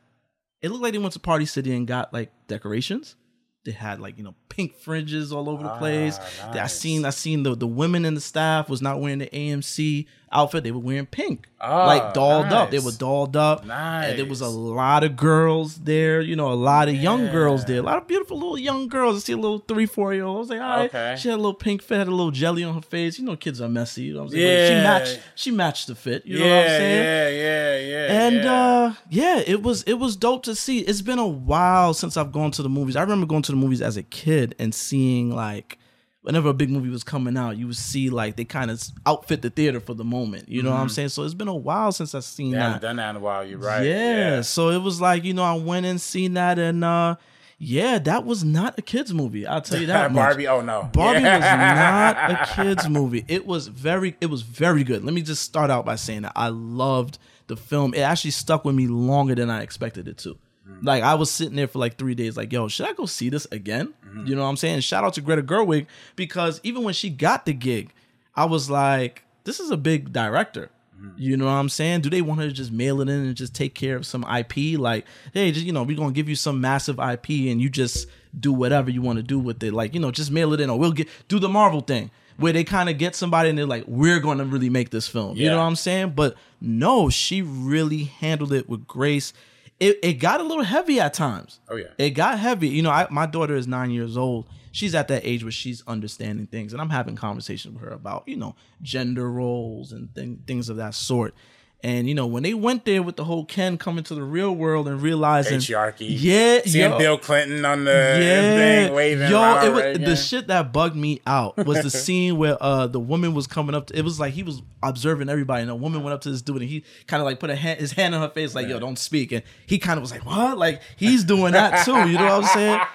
it 0.61 0.70
looked 0.70 0.82
like 0.82 0.93
they 0.93 0.99
went 0.99 1.12
to 1.12 1.20
Party 1.20 1.47
City 1.47 1.75
and 1.75 1.87
got 1.87 2.12
like 2.12 2.32
decorations. 2.49 3.17
They 3.65 3.73
had 3.73 4.00
like, 4.00 4.17
you 4.19 4.25
know, 4.25 4.35
pink 4.49 4.76
fringes 4.76 5.32
all 5.32 5.49
over 5.49 5.62
the 5.62 5.76
place. 5.76 6.19
Ah, 6.43 6.53
I 6.53 6.67
seen 6.69 7.05
I 7.05 7.11
seen 7.11 7.43
the 7.43 7.55
the 7.55 7.67
women 7.67 8.05
in 8.05 8.15
the 8.15 8.20
staff 8.20 8.69
was 8.69 8.81
not 8.81 9.00
wearing 9.00 9.19
the 9.19 9.26
AMC 9.26 10.06
outfit. 10.32 10.64
They 10.64 10.70
were 10.70 10.78
wearing 10.78 11.06
pink. 11.06 11.48
Ah, 11.60 11.86
like 11.86 12.14
dolled 12.14 12.46
up. 12.46 12.70
They 12.70 12.78
were 12.78 12.92
dolled 12.92 13.36
up. 13.36 13.62
And 13.69 14.19
there 14.19 14.26
was 14.26 14.40
a 14.40 14.48
lot 14.48 15.02
of 15.02 15.16
girls 15.16 15.76
there, 15.76 16.20
you 16.20 16.36
know, 16.36 16.52
a 16.52 16.54
lot 16.54 16.88
of 16.88 16.94
young 16.94 17.26
girls 17.32 17.64
there. 17.64 17.80
A 17.80 17.82
lot 17.82 17.98
of 17.98 18.06
beautiful 18.06 18.36
little 18.38 18.58
young 18.58 18.88
girls. 18.88 19.16
I 19.16 19.19
see 19.20 19.32
a 19.32 19.36
little 19.36 19.58
three, 19.58 19.86
four 19.86 20.14
year 20.14 20.25
old. 20.25 20.36
I 20.36 20.40
was 20.40 20.50
like, 20.50 20.60
all 20.60 20.69
right. 20.69 20.94
Okay. 20.94 21.16
She 21.19 21.28
had 21.28 21.34
a 21.34 21.42
little 21.42 21.54
pink 21.54 21.82
fit, 21.82 21.98
had 21.98 22.08
a 22.08 22.10
little 22.12 22.30
jelly 22.30 22.62
on 22.62 22.75
her 22.75 22.80
face. 22.80 23.19
You 23.19 23.25
know, 23.25 23.36
kids 23.36 23.60
are 23.60 23.69
messy. 23.69 24.02
You 24.04 24.14
know 24.14 24.20
what 24.20 24.26
I'm 24.26 24.30
saying? 24.32 24.46
But 24.46 24.69
She 24.69 24.82
matched 24.82 25.20
she 25.34 25.50
matched 25.50 25.86
the 25.88 25.94
fit. 25.94 26.25
You 26.26 26.38
know 26.38 26.44
yeah, 26.44 26.56
what 26.56 26.62
I'm 26.62 26.69
saying? 26.69 27.04
yeah, 27.04 27.78
yeah, 27.78 27.88
yeah. 27.88 28.26
And 28.26 28.36
yeah. 28.36 28.52
uh 28.52 28.94
yeah, 29.10 29.42
it 29.46 29.62
was 29.62 29.82
it 29.84 29.94
was 29.94 30.16
dope 30.16 30.44
to 30.44 30.54
see. 30.54 30.81
It's 30.81 31.02
been 31.02 31.19
a 31.19 31.26
while 31.26 31.94
since 31.94 32.16
I've 32.16 32.32
gone 32.32 32.50
to 32.52 32.62
the 32.62 32.69
movies. 32.69 32.96
I 32.96 33.02
remember 33.02 33.26
going 33.26 33.42
to 33.42 33.52
the 33.52 33.58
movies 33.58 33.82
as 33.82 33.96
a 33.96 34.02
kid 34.02 34.54
and 34.58 34.74
seeing 34.74 35.31
like 35.34 35.78
whenever 36.23 36.49
a 36.49 36.55
big 36.55 36.70
movie 36.70 36.88
was 36.91 37.05
coming 37.05 37.37
out, 37.37 37.56
you 37.56 37.67
would 37.67 37.76
see 37.76 38.11
like 38.11 38.37
they 38.37 38.44
kind 38.44 38.70
of 38.70 38.82
outfit 39.06 39.43
the 39.43 39.50
theater 39.50 39.81
for 39.81 39.94
the 39.94 40.05
moment. 40.05 40.49
You 40.49 40.62
know 40.62 40.70
what 40.70 40.79
I'm 40.81 40.88
saying? 40.88 41.11
So 41.11 41.23
it's 41.25 41.35
been 41.35 41.49
a 41.49 41.55
while 41.55 41.93
since 41.93 42.15
I've 42.15 42.25
seen 42.25 42.53
that. 42.53 42.61
haven't 42.61 42.82
done 42.82 42.97
that 42.97 43.11
in 43.11 43.17
a 43.17 43.20
while. 43.20 43.44
You're 43.44 43.59
right. 43.59 43.85
Yeah. 43.85 44.41
So 44.43 44.70
it 44.70 44.82
was 44.82 45.00
like, 45.00 45.25
you 45.25 45.35
know, 45.35 45.44
I 45.44 45.55
went 45.55 45.87
and 45.87 46.00
seen 46.00 46.35
that 46.35 46.59
and 46.59 46.85
uh 46.85 47.17
yeah, 47.61 47.99
that 47.99 48.25
was 48.25 48.44
not 48.44 48.79
a 48.79 48.82
kids 48.82 49.12
movie. 49.12 49.44
I'll 49.44 49.61
tell 49.61 49.81
you 49.81 49.87
that. 49.88 50.12
Barbie. 50.15 50.47
Oh 50.47 50.61
no, 50.61 50.88
Barbie 50.93 51.20
Yeah. 51.23 51.37
was 51.38 51.44
not 52.31 52.31
a 52.31 52.55
kids 52.55 52.88
movie. 52.88 53.25
It 53.26 53.47
was 53.47 53.67
very 53.69 54.17
it 54.20 54.26
was 54.26 54.43
very 54.43 54.85
good. 54.85 55.05
Let 55.05 55.12
me 55.15 55.23
just 55.23 55.43
start 55.43 55.70
out 55.70 55.85
by 55.85 55.97
saying 55.97 56.23
that 56.23 56.32
I 56.37 56.49
loved 56.49 57.19
the 57.49 57.56
film. 57.56 57.94
It 57.94 58.00
actually 58.00 58.31
stuck 58.32 58.65
with 58.65 58.75
me 58.75 58.87
longer 58.87 59.35
than 59.35 59.50
I 59.50 59.62
expected 59.62 60.06
it 60.06 60.19
to. 60.19 60.37
Like 60.82 61.02
I 61.02 61.14
was 61.14 61.30
sitting 61.30 61.56
there 61.56 61.69
for 61.69 61.78
like 61.78 61.96
3 61.98 62.14
days 62.14 62.36
like, 62.36 62.52
yo, 62.52 62.69
should 62.69 62.86
I 62.86 62.92
go 62.92 63.06
see 63.06 63.28
this 63.28 63.46
again? 63.50 63.94
Mm-hmm. 64.06 64.26
You 64.26 64.36
know 64.36 64.42
what 64.42 64.48
I'm 64.48 64.56
saying? 64.56 64.80
Shout 64.80 65.04
out 65.04 65.14
to 65.14 65.20
Greta 65.20 65.42
Gerwig 65.42 65.86
because 66.16 66.60
even 66.62 66.84
when 66.84 66.94
she 66.94 67.10
got 67.10 67.46
the 67.46 67.52
gig, 67.52 67.92
I 68.34 68.44
was 68.44 68.70
like, 68.70 69.25
this 69.44 69.60
is 69.60 69.70
a 69.70 69.76
big 69.76 70.12
director. 70.12 70.70
Mm-hmm. 71.00 71.14
You 71.16 71.36
know 71.36 71.46
what 71.46 71.52
I'm 71.52 71.69
saying? 71.69 72.00
Do 72.02 72.10
they 72.10 72.22
want 72.22 72.40
her 72.40 72.48
to 72.48 72.52
just 72.52 72.72
mail 72.72 73.00
it 73.00 73.08
in 73.08 73.20
and 73.20 73.34
just 73.34 73.54
take 73.54 73.75
care 73.75 73.96
of 73.96 74.04
some 74.06 74.25
IP? 74.25 74.78
Like, 74.78 75.06
hey, 75.32 75.52
just 75.52 75.64
you 75.64 75.72
know, 75.72 75.82
we're 75.82 75.96
gonna 75.96 76.12
give 76.12 76.28
you 76.28 76.36
some 76.36 76.60
massive 76.60 76.98
IP 76.98 77.31
and 77.31 77.60
you 77.60 77.69
just 77.69 78.08
do 78.38 78.52
whatever 78.52 78.90
you 78.90 79.00
want 79.00 79.16
to 79.16 79.22
do 79.22 79.38
with 79.38 79.62
it. 79.62 79.72
Like, 79.72 79.94
you 79.94 80.00
know, 80.00 80.10
just 80.10 80.31
mail 80.31 80.52
it 80.52 80.60
in, 80.60 80.70
or 80.70 80.78
we'll 80.78 80.92
get 80.92 81.08
do 81.28 81.38
the 81.38 81.48
Marvel 81.48 81.81
thing 81.81 82.10
where 82.36 82.52
they 82.52 82.62
kind 82.62 82.88
of 82.88 82.98
get 82.98 83.16
somebody 83.16 83.48
and 83.48 83.58
they're 83.58 83.66
like, 83.66 83.84
we're 83.86 84.20
gonna 84.20 84.44
really 84.44 84.70
make 84.70 84.90
this 84.90 85.08
film. 85.08 85.36
You 85.36 85.48
know 85.48 85.58
what 85.58 85.64
I'm 85.64 85.76
saying? 85.76 86.10
But 86.10 86.36
no, 86.60 87.10
she 87.10 87.42
really 87.42 88.04
handled 88.04 88.52
it 88.52 88.69
with 88.69 88.86
grace. 88.86 89.32
It 89.80 89.98
it 90.02 90.14
got 90.14 90.40
a 90.40 90.44
little 90.44 90.64
heavy 90.64 91.00
at 91.00 91.14
times. 91.14 91.60
Oh, 91.69 91.76
yeah. 91.76 91.86
It 91.98 92.10
got 92.10 92.38
heavy. 92.38 92.69
You 92.69 92.82
know, 92.82 92.90
I, 92.90 93.06
my 93.10 93.26
daughter 93.26 93.54
is 93.54 93.66
nine 93.66 93.90
years 93.90 94.16
old. 94.16 94.48
She's 94.72 94.94
at 94.94 95.08
that 95.08 95.22
age 95.25 95.44
where 95.44 95.52
she's 95.52 95.82
understanding 95.86 96.46
things, 96.46 96.72
and 96.72 96.82
I'm 96.82 96.90
having 96.90 97.16
conversations 97.16 97.75
with 97.75 97.82
her 97.82 97.90
about 97.90 98.26
you 98.26 98.36
know 98.36 98.54
gender 98.82 99.30
roles 99.30 99.92
and 99.92 100.12
thing, 100.14 100.42
things 100.46 100.69
of 100.69 100.76
that 100.76 100.94
sort. 100.94 101.34
And 101.80 102.08
you 102.08 102.14
know, 102.14 102.26
when 102.26 102.42
they 102.42 102.54
went 102.54 102.84
there 102.84 103.04
with 103.04 103.14
the 103.14 103.22
whole 103.25 103.44
Ken 103.44 103.78
coming 103.78 104.02
to 104.04 104.14
the 104.16 104.22
real 104.25 104.52
world 104.52 104.88
and 104.88 105.00
realizing 105.00 105.60
Patriarchy. 105.60 106.06
yeah, 106.08 106.60
Seeing 106.64 106.90
yo, 106.90 106.98
Bill 106.98 107.19
Clinton 107.19 107.64
on 107.64 107.84
the 107.84 107.92
yeah, 107.92 108.56
thing 108.86 108.94
waving. 108.94 109.30
yo, 109.30 109.60
it 109.64 109.72
was 109.72 109.82
Reagan. 109.84 110.02
the 110.02 110.16
shit 110.16 110.48
that 110.48 110.72
bugged 110.72 110.96
me 110.96 111.20
out 111.25 111.56
was 111.56 111.82
the 111.82 111.90
scene 112.04 112.36
where 112.36 112.56
uh 112.60 112.88
the 112.88 112.98
woman 112.98 113.32
was 113.32 113.46
coming 113.46 113.76
up. 113.76 113.86
To, 113.86 113.96
it 113.96 114.02
was 114.02 114.19
like 114.19 114.32
he 114.34 114.42
was 114.42 114.60
observing 114.82 115.28
everybody, 115.28 115.62
and 115.62 115.70
a 115.70 115.76
woman 115.76 116.02
went 116.02 116.14
up 116.14 116.20
to 116.22 116.30
this 116.30 116.42
dude, 116.42 116.56
and 116.62 116.69
he 116.69 116.82
kind 117.06 117.20
of 117.20 117.26
like 117.26 117.38
put 117.38 117.48
a 117.50 117.54
hand, 117.56 117.78
his 117.78 117.92
hand 117.92 118.12
on 118.12 118.22
her 118.22 118.28
face, 118.31 118.56
like 118.56 118.66
yo, 118.66 118.81
don't 118.81 118.98
speak, 118.98 119.31
and 119.31 119.44
he 119.66 119.78
kind 119.78 119.98
of 119.98 120.02
was 120.02 120.10
like, 120.10 120.26
what? 120.26 120.58
Like 120.58 120.82
he's 120.96 121.22
doing 121.22 121.52
that 121.52 121.84
too. 121.84 121.92
You 122.10 122.19
know 122.19 122.24
what 122.38 122.44
I'm 122.44 122.44
saying? 122.44 122.81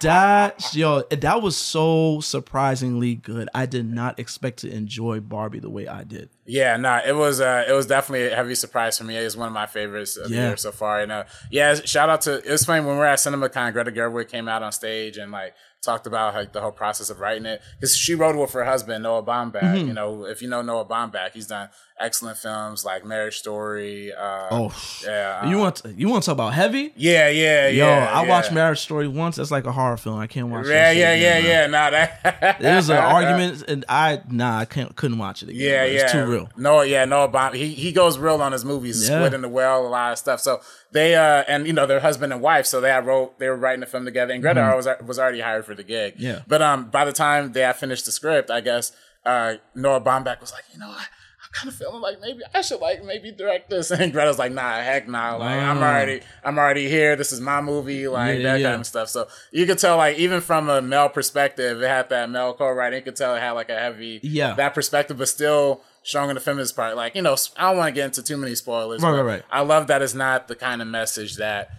That 0.00 0.74
yo, 0.74 1.02
that 1.02 1.40
was 1.42 1.56
so 1.56 2.20
surprisingly 2.20 3.14
good. 3.14 3.48
I 3.54 3.66
did 3.66 3.88
not 3.90 4.18
expect 4.18 4.58
to 4.60 4.70
enjoy 4.70 5.20
Barbie 5.20 5.60
the 5.60 5.70
way 5.70 5.86
I 5.86 6.02
did. 6.02 6.28
Yeah, 6.44 6.76
no, 6.76 7.00
it 7.06 7.14
was 7.14 7.40
uh, 7.40 7.64
it 7.68 7.72
was 7.72 7.86
definitely 7.86 8.25
a 8.32 8.36
heavy 8.36 8.54
surprise 8.54 8.98
for 8.98 9.04
me. 9.04 9.16
It 9.16 9.24
was 9.24 9.36
one 9.36 9.48
of 9.48 9.54
my 9.54 9.66
favorites 9.66 10.16
of 10.16 10.28
the 10.28 10.36
year 10.36 10.56
so 10.56 10.72
far. 10.72 11.00
And 11.00 11.12
uh, 11.12 11.24
yeah, 11.50 11.74
shout 11.74 12.08
out 12.08 12.22
to 12.22 12.38
it 12.38 12.50
was 12.50 12.64
funny 12.64 12.84
when 12.84 12.94
we 12.94 12.98
were 12.98 13.06
at 13.06 13.18
CinemaCon. 13.18 13.72
Greta 13.72 13.90
Gerwig 13.90 14.28
came 14.28 14.48
out 14.48 14.62
on 14.62 14.72
stage 14.72 15.16
and 15.16 15.32
like 15.32 15.54
talked 15.86 16.06
about 16.06 16.34
like 16.34 16.52
the 16.52 16.60
whole 16.60 16.72
process 16.72 17.08
of 17.08 17.20
writing 17.20 17.46
it 17.46 17.62
because 17.80 17.96
she 17.96 18.14
wrote 18.14 18.34
it 18.34 18.38
with 18.38 18.52
her 18.52 18.64
husband 18.64 19.02
Noah 19.02 19.22
Baumbach. 19.22 19.62
Mm-hmm. 19.62 19.88
You 19.88 19.94
know, 19.94 20.26
if 20.26 20.42
you 20.42 20.48
know 20.48 20.60
Noah 20.60 20.84
Baumbach, 20.84 21.32
he's 21.32 21.46
done 21.46 21.70
excellent 21.98 22.36
films 22.36 22.84
like 22.84 23.04
Marriage 23.06 23.38
Story. 23.38 24.12
Uh, 24.12 24.48
Oh, 24.50 24.74
yeah, 25.04 25.40
uh, 25.42 25.48
you 25.48 25.58
want 25.58 25.76
to, 25.76 25.92
you 25.94 26.08
want 26.08 26.22
to 26.22 26.26
talk 26.26 26.34
about 26.34 26.52
heavy? 26.52 26.92
yeah, 26.96 27.28
yeah, 27.28 27.68
Yo, 27.68 27.86
yeah. 27.86 28.10
I 28.12 28.22
yeah. 28.22 28.28
watched 28.28 28.52
Marriage 28.52 28.80
Story 28.80 29.08
once. 29.08 29.36
That's 29.36 29.50
like 29.50 29.64
a 29.64 29.72
horror 29.72 29.96
film. 29.96 30.18
I 30.18 30.26
can't 30.26 30.48
watch. 30.48 30.66
Yeah, 30.66 30.90
yeah, 30.90 31.14
yeah, 31.14 31.36
again, 31.36 31.44
yeah. 31.44 31.66
Nah, 31.66 31.90
that 31.90 32.58
There 32.60 32.76
was 32.76 32.90
an 32.90 32.96
argument, 33.16 33.64
and 33.68 33.84
I 33.88 34.20
nah, 34.28 34.58
I 34.58 34.64
can't 34.66 34.94
couldn't 34.94 35.18
watch 35.18 35.42
it 35.42 35.48
again. 35.48 35.62
Yeah, 35.62 35.84
yeah. 35.84 36.02
it's 36.02 36.12
too 36.12 36.26
real. 36.26 36.50
No, 36.56 36.82
yeah, 36.82 37.04
Noah 37.04 37.28
Baum. 37.28 37.54
He 37.54 37.68
he 37.68 37.92
goes 37.92 38.18
real 38.18 38.42
on 38.42 38.52
his 38.52 38.64
movies. 38.64 39.08
Yeah. 39.08 39.18
Squid 39.20 39.34
and 39.34 39.44
the 39.44 39.48
Whale, 39.48 39.86
a 39.86 39.88
lot 39.88 40.12
of 40.12 40.18
stuff. 40.18 40.40
So 40.40 40.60
they 40.92 41.14
uh 41.14 41.44
and 41.48 41.66
you 41.66 41.72
know 41.72 41.86
they're 41.86 42.00
husband 42.00 42.32
and 42.32 42.40
wife, 42.42 42.66
so 42.66 42.80
they 42.80 42.90
had 42.90 43.06
wrote 43.06 43.38
they 43.38 43.48
were 43.48 43.56
writing 43.56 43.80
the 43.80 43.86
film 43.86 44.04
together. 44.04 44.32
And 44.32 44.42
Greta 44.42 44.72
was 44.76 44.88
was 45.04 45.18
already 45.18 45.40
hired 45.40 45.64
for 45.66 45.74
the 45.74 45.82
gig. 45.84 46.14
Mm-hmm. 46.14 46.22
Yeah. 46.22 46.40
But 46.46 46.62
um 46.62 46.90
by 46.90 47.04
the 47.04 47.12
time 47.12 47.52
they 47.52 47.60
had 47.62 47.76
finished 47.76 48.04
the 48.06 48.12
script, 48.12 48.50
I 48.50 48.60
guess 48.60 48.92
uh 49.24 49.54
Noah 49.74 50.00
Baumbach 50.00 50.40
was 50.40 50.52
like, 50.52 50.64
you 50.72 50.78
know, 50.78 50.88
I, 50.88 51.02
I'm 51.02 51.50
kind 51.52 51.68
of 51.68 51.74
feeling 51.76 52.00
like 52.00 52.20
maybe 52.20 52.40
I 52.54 52.60
should 52.60 52.80
like 52.80 53.04
maybe 53.04 53.32
direct 53.32 53.68
this. 53.70 53.90
And 54.00 54.12
Greta's 54.12 54.38
like, 54.38 54.52
nah, 54.52 54.76
heck 54.76 55.08
nah. 55.08 55.36
Like 55.36 55.58
I'm 55.58 55.78
Ah. 55.78 55.82
already 55.90 56.20
I'm 56.44 56.58
already 56.58 56.88
here. 56.88 57.16
This 57.16 57.32
is 57.32 57.40
my 57.40 57.60
movie. 57.60 58.06
Like 58.08 58.38
Yeah, 58.38 58.42
that 58.52 58.60
yeah. 58.60 58.68
kind 58.70 58.80
of 58.82 58.86
stuff. 58.86 59.08
So 59.08 59.26
you 59.52 59.66
could 59.66 59.78
tell 59.78 59.96
like 59.96 60.16
even 60.18 60.40
from 60.40 60.68
a 60.68 60.80
male 60.80 61.08
perspective, 61.08 61.82
it 61.82 61.88
had 61.88 62.08
that 62.10 62.30
male 62.30 62.54
co-writing. 62.54 62.98
You 62.98 63.04
could 63.04 63.16
tell 63.16 63.34
it 63.34 63.40
had 63.40 63.52
like 63.52 63.68
a 63.70 63.78
heavy 63.78 64.20
Yeah. 64.22 64.54
that 64.54 64.74
perspective, 64.74 65.18
but 65.18 65.28
still 65.28 65.82
showing 66.06 66.30
in 66.30 66.34
the 66.34 66.40
feminist 66.40 66.76
part. 66.76 66.94
Like, 66.96 67.16
you 67.16 67.22
know, 67.22 67.36
I 67.56 67.68
don't 67.68 67.78
want 67.78 67.88
to 67.88 67.92
get 67.92 68.04
into 68.06 68.22
too 68.22 68.36
many 68.36 68.54
spoilers. 68.54 69.02
Right, 69.02 69.10
but 69.10 69.16
right, 69.16 69.32
right. 69.32 69.42
I 69.50 69.60
love 69.62 69.88
that 69.88 70.02
it's 70.02 70.14
not 70.14 70.46
the 70.46 70.54
kind 70.54 70.80
of 70.80 70.88
message 70.88 71.36
that, 71.36 71.70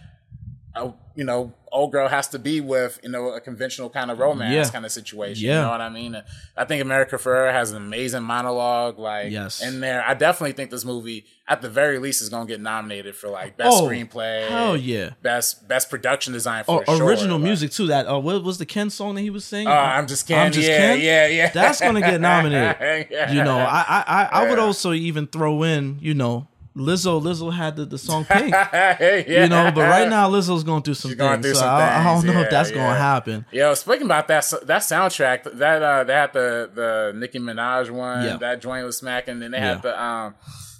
you 1.15 1.24
know, 1.24 1.51
old 1.72 1.91
girl 1.91 2.07
has 2.07 2.27
to 2.29 2.39
be 2.39 2.62
with, 2.62 3.00
you 3.03 3.10
know, 3.10 3.29
a 3.29 3.41
conventional 3.41 3.89
kind 3.89 4.10
of 4.12 4.19
romance 4.19 4.53
Yeah. 4.53 4.72
kind 4.72 4.86
of 4.86 4.91
situation. 4.91 5.43
Yeah. 5.46 5.55
You 5.55 5.62
know 5.63 5.69
what 5.72 5.81
I 5.81 5.89
mean? 5.89 6.22
I 6.55 6.65
think 6.65 6.81
America 6.81 7.17
Ferrera 7.17 7.51
has 7.51 7.72
an 7.72 7.77
amazing 7.77 8.24
monologue, 8.24 8.98
like, 9.00 9.31
Yes. 9.31 9.62
in 9.62 9.79
there. 9.79 10.03
I 10.07 10.13
definitely 10.13 10.53
think 10.53 10.69
this 10.72 10.86
movie, 10.86 11.25
at 11.48 11.62
the 11.62 11.69
very 11.69 11.98
least, 12.00 12.22
is 12.22 12.29
going 12.29 12.46
to 12.48 12.53
get 12.53 12.62
nominated 12.62 13.15
for 13.15 13.29
like 13.29 13.57
best 13.57 13.77
Oh, 13.77 13.88
screenplay. 13.88 14.48
hell 14.48 14.77
yeah. 14.77 15.10
Best 15.24 15.67
best 15.67 15.89
production 15.89 16.34
design 16.34 16.63
Oh, 16.67 16.84
for 16.86 16.96
sure. 16.98 17.05
original 17.07 17.38
Like, 17.38 17.46
music 17.46 17.72
too. 17.72 17.88
That 17.88 18.07
uh, 18.07 18.19
what 18.19 18.43
was 18.43 18.57
the 18.60 18.65
Ken 18.65 18.89
song 18.91 19.15
that 19.15 19.22
he 19.22 19.29
was 19.31 19.43
singing? 19.43 19.67
Uh, 19.67 19.72
I'm 19.72 20.07
just 20.07 20.27
Ken. 20.27 20.46
I'm 20.48 20.51
just 20.51 20.67
yeah, 20.69 20.77
Ken? 20.77 21.00
yeah, 21.01 21.27
yeah. 21.27 21.50
That's 21.50 21.81
gonna 21.81 22.01
get 22.01 22.22
nominated. 22.22 23.07
Yeah. 23.10 23.31
You 23.31 23.43
know, 23.43 23.57
I 23.57 23.84
I 23.88 24.03
I, 24.07 24.29
I 24.43 24.50
would 24.50 24.60
also 24.60 24.93
even 24.93 25.27
throw 25.27 25.63
in, 25.63 25.98
you 26.01 26.13
know, 26.13 26.48
Lizzo. 26.77 27.22
Lizzo 27.22 27.51
had 27.51 27.75
the, 27.75 27.86
the 27.86 27.98
song 27.98 28.24
Pink. 28.25 28.51
yeah. 28.74 29.25
You 29.43 29.50
know, 29.50 29.72
but 29.74 29.81
right 29.89 30.07
now 30.07 30.29
Lizzo's 30.29 30.63
going 30.63 30.84
through 30.84 30.93
some 30.93 31.12
She's 31.12 31.17
going 31.17 31.41
things. 31.41 31.46
through 31.46 31.53
so 31.55 31.60
some 31.62 31.69
I, 31.75 32.00
I 32.00 32.03
don't 32.03 32.25
know 32.25 32.34
yeah, 32.34 32.41
if 32.41 32.50
that's 32.50 32.69
yeah. 32.69 32.75
gonna 32.75 32.96
happen. 33.00 33.46
Yo, 33.51 33.74
speaking 33.74 34.05
about 34.05 34.27
that 34.29 34.46
that 34.63 34.81
soundtrack, 34.81 35.57
that 35.57 35.81
uh 35.84 36.03
they 36.03 36.13
had 36.13 36.34
the 36.34 36.69
the 36.74 37.13
Nicki 37.17 37.39
Minaj 37.39 37.89
one, 37.89 38.39
that 38.39 38.62
joint 38.62 38.86
was 38.86 38.98
smacking, 38.98 39.34
and 39.34 39.41
then 39.41 39.51
they 39.51 39.60
had 39.60 39.81
the 39.81 40.01
um 40.01 40.36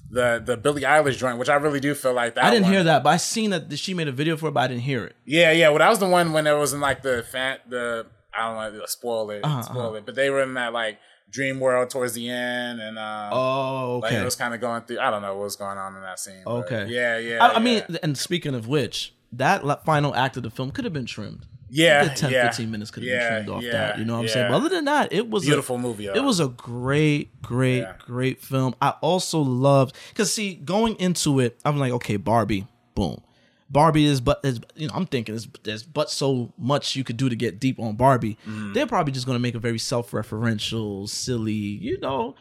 the 0.10 0.42
the 0.46 0.56
Billie 0.56 0.84
Eilish 0.84 1.18
joint, 1.18 1.38
which 1.38 1.50
I 1.50 1.56
really 1.56 1.80
do 1.80 1.94
feel 1.94 2.14
like 2.14 2.36
that. 2.36 2.46
I 2.46 2.50
didn't 2.52 2.64
one- 2.66 2.74
hear 2.74 2.84
that, 2.86 3.04
but 3.04 3.10
I 3.10 3.18
seen 3.18 3.50
that 3.50 3.78
she 3.78 3.94
made 3.94 4.08
a 4.08 4.12
video 4.14 4.38
for 4.38 4.48
it, 4.50 4.52
but 4.54 4.62
I 4.62 4.68
didn't 4.68 4.84
hear 4.84 5.04
it. 5.06 5.16
Yeah, 5.26 5.52
yeah. 5.52 5.70
Well, 5.70 5.80
that 5.80 5.90
was 5.90 6.00
the 6.00 6.08
one 6.08 6.32
when 6.34 6.48
it 6.48 6.54
was 6.58 6.74
in 6.74 6.80
like 6.80 7.02
the 7.02 7.24
fan 7.30 7.58
the 7.68 8.06
I 8.34 8.48
don't 8.48 8.56
want 8.56 8.74
to 8.76 8.88
spoil 8.88 9.32
it, 9.32 9.44
Uh-huh, 9.44 9.62
spoil 9.64 9.96
it, 9.96 10.06
but 10.06 10.16
they 10.16 10.30
were 10.30 10.44
in 10.44 10.54
that 10.54 10.72
like 10.72 11.00
dream 11.30 11.60
world 11.60 11.90
towards 11.90 12.14
the 12.14 12.30
end, 12.30 12.80
and 12.80 12.98
um, 12.98 13.34
Oh, 13.34 14.00
like 14.02 14.12
okay. 14.12 14.22
it 14.22 14.26
was 14.26 14.36
kind 14.36 14.54
of 14.54 14.62
going 14.62 14.82
through. 14.84 15.00
I 15.00 15.12
don't 15.12 15.22
know 15.22 15.36
what 15.36 15.44
was 15.44 15.56
going 15.56 15.78
on 15.78 15.96
in 15.96 16.02
that 16.02 16.20
scene. 16.20 16.44
okay. 16.46 16.88
yeah, 16.88 17.18
yeah. 17.18 17.44
I, 17.44 17.48
I 17.50 17.54
yeah. 17.54 17.60
mean, 17.60 17.84
and 18.04 18.18
speaking 18.18 18.56
of 18.56 18.68
which, 18.68 19.14
that 19.34 19.86
final 19.86 20.16
act 20.16 20.38
of 20.38 20.44
the 20.44 20.50
film 20.50 20.72
could 20.72 20.86
have 20.86 20.94
been 20.94 21.06
trimmed. 21.06 21.46
yeah, 21.70 22.06
The 22.06 22.10
10, 22.12 22.32
yeah, 22.32 22.48
15 22.48 22.72
minutes 22.72 22.92
could 22.92 23.04
have 23.04 23.12
yeah, 23.12 23.20
been 23.20 23.46
trimmed 23.46 23.58
off 23.58 23.64
yeah, 23.64 23.72
that. 23.72 24.00
You 24.00 24.06
know 24.06 24.14
what 24.16 24.22
I'm 24.22 24.28
saying? 24.30 24.52
But 24.52 24.56
other 24.56 24.70
than 24.70 24.86
that, 24.86 25.12
it 25.12 25.30
was 25.30 25.44
a 25.44 25.48
Beautiful 25.48 25.76
a, 25.76 25.80
movie. 25.80 26.06
It 26.08 26.24
was 26.24 26.40
a 26.40 26.48
great, 26.48 27.42
great, 27.42 27.86
great 28.00 28.42
film. 28.42 28.74
I 28.82 28.92
also 29.02 29.40
loved 29.40 29.96
because 30.10 30.32
see, 30.34 30.56
going 30.56 30.96
into 30.96 31.40
it, 31.42 31.60
I'm 31.66 31.78
like, 31.78 31.92
okay, 31.94 32.16
Barbie, 32.18 32.68
boom. 32.96 33.22
Barbie 33.70 34.06
is 34.06 34.22
but 34.22 34.40
is 34.44 34.60
you 34.76 34.88
know 34.88 34.94
I'm 34.96 35.06
thinking 35.06 35.36
there's, 35.36 35.48
there's 35.64 35.84
but 35.84 36.10
so 36.10 36.54
much 36.58 36.96
you 36.96 37.04
could 37.04 37.18
do 37.18 37.30
to 37.30 37.36
get 37.36 37.60
deep 37.60 37.80
on 37.80 37.96
Barbie. 37.96 38.38
Mm-hmm. 38.48 38.74
They're 38.74 38.88
probably 38.88 39.12
just 39.12 39.26
gonna 39.26 39.40
make 39.40 39.56
a 39.56 39.60
very 39.60 39.80
self-referential, 39.80 41.10
silly, 41.10 41.52
you 41.54 42.00
know. 42.00 42.36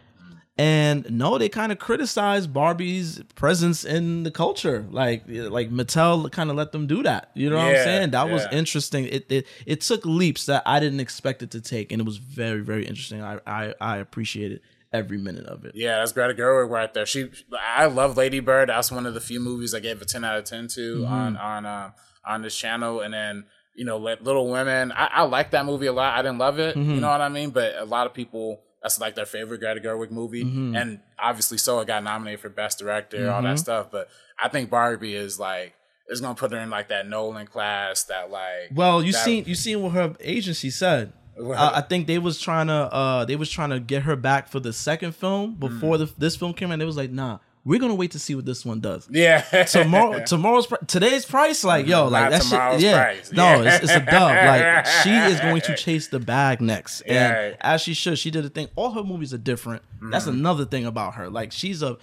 And 0.59 1.11
no, 1.11 1.37
they 1.37 1.50
kind 1.50 1.71
of 1.71 1.78
criticize 1.78 2.47
Barbie's 2.47 3.23
presence 3.35 3.85
in 3.85 4.23
the 4.23 4.30
culture. 4.30 4.87
Like 4.90 5.25
like 5.26 5.71
Mattel 5.71 6.30
kind 6.33 6.49
of 6.49 6.56
let 6.56 6.73
them 6.73 6.87
do 6.87 7.02
that. 7.02 7.30
You 7.35 7.50
know 7.50 7.56
what 7.56 7.66
I'm 7.66 7.85
saying? 7.85 8.11
That 8.12 8.30
was 8.30 8.47
interesting. 8.50 9.04
It, 9.04 9.26
it 9.30 9.47
it 9.66 9.80
took 9.83 10.06
leaps 10.06 10.47
that 10.47 10.62
I 10.64 10.80
didn't 10.80 11.00
expect 11.00 11.42
it 11.42 11.50
to 11.50 11.61
take, 11.61 11.92
and 11.92 12.00
it 12.00 12.04
was 12.04 12.16
very 12.16 12.61
very 12.61 12.87
interesting. 12.87 13.23
I 13.23 13.38
I, 13.47 13.75
I 13.80 13.97
appreciated 13.99 14.62
every 14.96 15.18
minute 15.18 15.46
of 15.46 15.64
it. 15.64 15.72
Yeah, 15.74 15.98
that's 15.98 16.12
Greta 16.12 16.34
Gerwig 16.34 16.70
right 16.70 16.92
there. 16.92 17.06
She, 17.06 17.30
I 17.60 17.86
love 17.86 18.16
Lady 18.16 18.40
Bird. 18.40 18.68
That's 18.68 18.90
one 18.90 19.06
of 19.06 19.14
the 19.14 19.20
few 19.20 19.40
movies 19.40 19.74
I 19.74 19.80
gave 19.80 20.00
a 20.02 20.04
ten 20.04 20.24
out 20.24 20.38
of 20.38 20.44
ten 20.44 20.68
to 20.68 20.96
Mm-hmm. 21.02 21.12
on 21.12 21.36
on 21.36 21.66
uh, 21.66 21.90
on 22.24 22.42
this 22.42 22.56
channel. 22.56 23.00
And 23.00 23.12
then 23.14 23.44
you 23.74 23.84
know, 23.84 23.98
Little 23.98 24.50
Women. 24.50 24.90
I, 24.92 25.06
I 25.12 25.22
like 25.24 25.50
that 25.50 25.66
movie 25.66 25.86
a 25.86 25.92
lot. 25.92 26.14
I 26.18 26.22
didn't 26.22 26.38
love 26.38 26.58
it. 26.58 26.76
Mm-hmm. 26.76 26.92
You 26.92 27.00
know 27.00 27.10
what 27.10 27.20
I 27.20 27.28
mean? 27.28 27.50
But 27.50 27.76
a 27.76 27.84
lot 27.84 28.06
of 28.06 28.14
people. 28.14 28.60
That's 28.82 29.00
like 29.00 29.16
their 29.16 29.26
favorite 29.26 29.58
Greta 29.58 29.80
Gerwig 29.80 30.12
movie, 30.12 30.44
Mm-hmm. 30.44 30.76
and 30.76 31.00
obviously, 31.18 31.58
so 31.58 31.80
it 31.80 31.88
got 31.88 32.04
nominated 32.04 32.38
for 32.38 32.48
Best 32.48 32.78
Director, 32.78 33.28
all 33.28 33.42
that 33.42 33.58
stuff. 33.58 33.90
But 33.90 34.08
I 34.38 34.48
think 34.48 34.70
Barbie 34.70 35.16
is 35.16 35.40
like 35.40 35.74
is 36.08 36.20
gonna 36.20 36.36
put 36.36 36.52
her 36.52 36.58
in 36.58 36.70
like 36.70 36.86
that 36.90 37.08
Nolan 37.08 37.48
class. 37.48 38.04
That 38.04 38.30
like, 38.30 38.70
Well, 38.72 39.02
you 39.02 39.10
that- 39.10 39.24
seen 39.24 39.44
you 39.44 39.56
seen 39.56 39.82
what 39.82 39.92
her 39.92 40.14
agency 40.20 40.70
said. 40.70 41.12
What? 41.37 41.59
Uh, 41.59 41.73
I 41.75 41.81
think 41.83 42.07
they 42.07 42.19
was 42.19 42.40
trying 42.40 42.69
to 42.69 42.73
uh 42.75 43.25
they 43.26 43.37
was 43.37 43.50
trying 43.50 43.71
to 43.71 43.81
get 43.81 44.02
her 44.05 44.16
back 44.16 44.49
for 44.49 44.59
the 44.61 44.73
second 44.73 45.14
film 45.14 45.55
before 45.55 45.99
the 45.99 46.11
this 46.19 46.35
film 46.37 46.55
came 46.55 46.71
out. 46.73 46.78
They 46.78 46.85
was 46.87 46.97
like, 46.97 47.11
nah, 47.11 47.38
we're 47.64 47.78
gonna 47.81 47.95
wait 47.95 48.12
to 48.12 48.19
see 48.19 48.35
what 48.35 48.47
this 48.47 48.64
one 48.64 48.81
does. 48.81 49.07
yeah, 49.11 49.43
Tomorrow, 49.64 50.25
tomorrow's 50.26 50.66
today's 50.87 51.26
price, 51.26 51.62
like 51.64 51.87
yo, 51.87 52.09
like 52.09 52.31
Not 52.31 52.31
that 52.31 52.43
shit, 52.73 52.81
yeah, 52.81 53.02
price. 53.05 53.33
no, 53.33 53.62
Yeah. 53.62 53.75
it's, 53.75 53.85
it's 53.85 53.93
a 53.93 54.00
dub. 54.00 54.31
Like 54.47 54.87
she 55.02 55.11
is 55.11 55.40
going 55.40 55.61
to 55.62 55.75
chase 55.76 56.09
the 56.09 56.21
bag 56.21 56.61
next, 56.62 57.02
and 57.02 57.14
Yeah. 57.14 57.57
as 57.61 57.81
she 57.83 57.93
should. 57.93 58.19
She 58.19 58.31
did 58.31 58.45
a 58.45 58.49
thing. 58.49 58.69
All 58.76 58.93
her 58.93 59.02
movies 59.02 59.35
are 59.35 59.38
different. 59.38 59.83
That's 60.00 60.25
Mm-hmm. 60.26 60.35
another 60.38 60.64
thing 60.64 60.87
about 60.87 61.14
her. 61.16 61.28
Like 61.28 61.52
she's 61.52 61.83
a, 61.83 61.99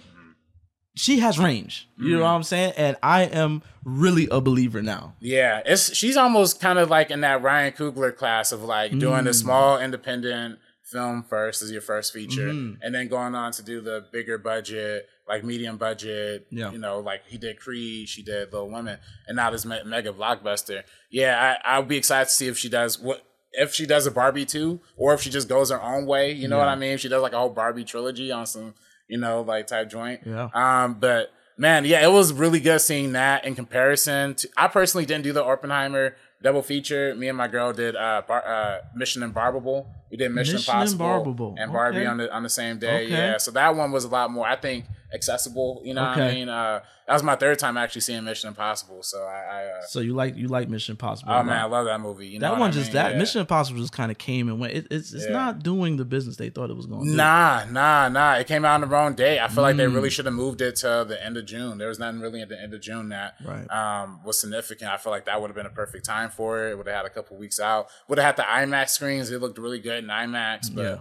she 0.94 1.18
has 1.20 1.38
range. 1.38 1.88
You 1.98 2.10
know 2.10 2.14
Mm-hmm. 2.16 2.22
what 2.22 2.28
I'm 2.30 2.42
saying? 2.42 2.72
And 2.76 2.96
I 3.02 3.22
am 3.24 3.62
really 3.84 4.28
a 4.30 4.40
believer 4.40 4.82
now. 4.82 5.14
Yeah, 5.20 5.60
it's 5.64 5.94
she's 5.94 6.16
almost 6.16 6.60
kind 6.60 6.78
of 6.78 6.90
like 6.90 7.10
in 7.10 7.20
that 7.22 7.42
Ryan 7.42 7.72
Coogler 7.72 8.16
class 8.16 8.52
of 8.52 8.62
like 8.62 8.90
doing 8.98 9.24
Mm. 9.24 9.28
a 9.28 9.34
small 9.34 9.78
independent 9.80 10.58
film 10.82 11.24
first 11.28 11.62
as 11.62 11.72
your 11.72 11.80
first 11.80 12.12
feature, 12.12 12.48
Mm-hmm. 12.50 12.82
and 12.82 12.94
then 12.94 13.08
going 13.08 13.34
on 13.34 13.52
to 13.52 13.62
do 13.62 13.80
the 13.80 14.06
bigger 14.12 14.38
budget, 14.38 15.08
like 15.26 15.42
medium 15.42 15.76
budget. 15.76 16.46
Yeah. 16.50 16.70
you 16.70 16.78
know, 16.78 17.00
like 17.00 17.22
he 17.26 17.38
did 17.38 17.58
Creed, 17.58 18.08
she 18.08 18.22
did 18.22 18.52
Little 18.52 18.70
Women, 18.70 18.98
and 19.26 19.34
now 19.36 19.50
this 19.50 19.64
me- 19.64 19.82
mega 19.84 20.12
blockbuster. 20.12 20.82
Yeah, 21.10 21.56
I, 21.64 21.74
I'll 21.76 21.82
be 21.82 21.96
excited 21.96 22.26
to 22.26 22.34
see 22.34 22.46
if 22.48 22.56
she 22.58 22.68
does 22.68 23.00
what. 23.00 23.22
If 23.56 23.72
she 23.72 23.86
does 23.86 24.04
a 24.04 24.10
Barbie 24.10 24.46
too, 24.46 24.80
or 24.96 25.14
if 25.14 25.20
she 25.20 25.30
just 25.30 25.48
goes 25.48 25.70
her 25.70 25.80
own 25.80 26.06
way, 26.06 26.32
you 26.32 26.48
know 26.48 26.58
what 26.58 26.66
I 26.66 26.74
mean? 26.74 26.90
If 26.94 27.00
she 27.00 27.08
does 27.08 27.22
like 27.22 27.32
a 27.34 27.38
whole 27.38 27.50
Barbie 27.50 27.84
trilogy 27.84 28.32
on 28.32 28.46
some, 28.46 28.74
you 29.08 29.18
know, 29.18 29.42
like 29.42 29.66
type 29.66 29.90
joint. 29.90 30.20
Yeah. 30.24 30.48
Um, 30.54 30.94
but 30.94 31.32
man, 31.56 31.84
yeah, 31.84 32.04
it 32.04 32.10
was 32.12 32.32
really 32.32 32.60
good 32.60 32.80
seeing 32.80 33.12
that 33.12 33.44
in 33.44 33.54
comparison 33.54 34.34
to. 34.36 34.48
I 34.56 34.68
personally 34.68 35.06
didn't 35.06 35.24
do 35.24 35.32
the 35.32 35.44
Oppenheimer 35.44 36.16
double 36.42 36.62
feature. 36.62 37.14
Me 37.14 37.28
and 37.28 37.38
my 37.38 37.48
girl 37.48 37.72
did 37.72 37.96
uh, 37.96 38.22
bar, 38.28 38.46
uh 38.46 38.78
Mission 38.94 39.22
Impossible. 39.22 39.86
We 40.10 40.16
did 40.16 40.30
Mission, 40.32 40.56
Mission 40.56 40.74
Impossible 40.74 41.06
Impossible. 41.16 41.54
and 41.58 41.72
Barbie 41.72 41.98
Okay. 41.98 42.06
on 42.06 42.16
the 42.18 42.32
on 42.34 42.42
the 42.42 42.50
same 42.50 42.78
day. 42.78 43.04
Okay. 43.06 43.12
Yeah, 43.12 43.36
so 43.38 43.50
that 43.52 43.74
one 43.76 43.92
was 43.92 44.04
a 44.04 44.08
lot 44.08 44.30
more, 44.30 44.46
I 44.46 44.56
think, 44.56 44.84
accessible. 45.14 45.80
You 45.84 45.94
know 45.94 46.02
what 46.02 46.18
I 46.18 46.34
mean? 46.34 46.48
Uh, 46.48 46.80
that 47.06 47.12
was 47.12 47.22
my 47.22 47.36
third 47.36 47.58
time 47.58 47.76
actually 47.76 48.00
seeing 48.00 48.24
Mission 48.24 48.48
Impossible. 48.48 49.02
So 49.02 49.22
I, 49.24 49.34
I 49.60 49.64
uh, 49.66 49.82
So 49.86 50.00
you 50.00 50.14
like 50.14 50.36
you 50.36 50.48
like 50.48 50.68
Mission 50.70 50.92
Impossible? 50.94 51.32
oh 51.32 51.36
a 51.40 51.44
man, 51.44 51.58
I 51.60 51.64
love 51.64 51.84
that 51.84 52.00
movie. 52.00 52.28
You 52.28 52.38
that 52.40 52.58
one 52.58 52.72
just 52.72 52.86
mean? 52.88 52.94
that 52.94 53.12
Yeah. 53.12 53.18
Mission 53.18 53.40
Impossible 53.42 53.78
just 53.80 53.92
kind 53.92 54.10
of 54.10 54.16
came 54.18 54.48
and 54.48 54.58
went. 54.58 54.72
It, 54.72 54.86
it's 54.90 55.12
it's 55.12 55.26
Yeah. 55.26 55.32
not 55.32 55.62
doing 55.62 55.96
the 55.98 56.04
business 56.06 56.36
they 56.36 56.48
thought 56.50 56.70
it 56.70 56.76
was 56.76 56.86
going 56.86 57.04
to. 57.04 57.10
do. 57.10 57.16
Nah, 57.16 57.64
nah, 57.70 58.08
nah. 58.08 58.34
It 58.34 58.46
came 58.46 58.64
out 58.64 58.74
on 58.76 58.80
the 58.80 58.86
wrong 58.86 59.14
day. 59.14 59.38
I 59.38 59.48
feel 59.48 59.62
like 59.62 59.76
they 59.76 59.84
Mm. 59.84 59.94
really 59.94 60.10
should 60.10 60.24
have 60.24 60.34
moved 60.34 60.60
it 60.62 60.76
to 60.76 61.04
the 61.06 61.22
end 61.22 61.36
of 61.36 61.44
June. 61.46 61.76
There 61.78 61.88
was 61.88 61.98
nothing 61.98 62.20
really 62.20 62.40
at 62.40 62.48
the 62.48 62.60
end 62.60 62.72
of 62.74 62.80
June 62.80 63.10
that 63.10 63.34
Right. 63.44 63.70
um, 63.70 64.20
was 64.24 64.38
significant. 64.40 64.90
I 64.90 64.96
feel 64.96 65.12
like 65.12 65.26
that 65.26 65.40
would 65.40 65.48
have 65.48 65.56
been 65.56 65.66
a 65.66 65.70
perfect 65.70 66.06
time 66.06 66.30
for 66.30 66.68
it. 66.68 66.76
Would 66.78 66.86
have 66.86 66.96
had 66.96 67.06
a 67.06 67.10
couple 67.10 67.36
weeks 67.36 67.60
out. 67.60 67.88
Would 68.08 68.18
have 68.18 68.24
had 68.24 68.36
the 68.36 68.42
IMAX 68.50 68.90
screens. 68.90 69.30
It 69.30 69.40
looked 69.42 69.58
really 69.58 69.78
good 69.80 70.02
in 70.02 70.08
IMAX, 70.10 70.74
but 70.74 70.82
Yeah. 70.82 70.96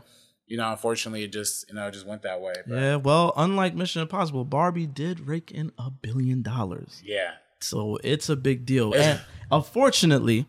You 0.53 0.57
know, 0.57 0.69
unfortunately, 0.69 1.23
it 1.23 1.31
just 1.31 1.67
you 1.67 1.73
know 1.73 1.87
it 1.87 1.93
just 1.93 2.05
went 2.05 2.21
that 2.21 2.39
way. 2.39 2.53
But, 2.67 2.75
Yeah, 2.75 2.95
well, 2.97 3.33
unlike 3.35 3.73
Mission 3.73 4.03
Impossible, 4.03 4.45
Barbie 4.45 4.85
did 4.85 5.21
rake 5.21 5.49
in 5.49 5.71
a 5.79 5.89
billion 5.89 6.43
dollars. 6.43 7.01
yeah. 7.03 7.31
So 7.59 7.97
it's 8.03 8.29
a 8.29 8.35
big 8.35 8.63
deal. 8.63 8.93
And 8.93 9.19
unfortunately, 9.51 10.45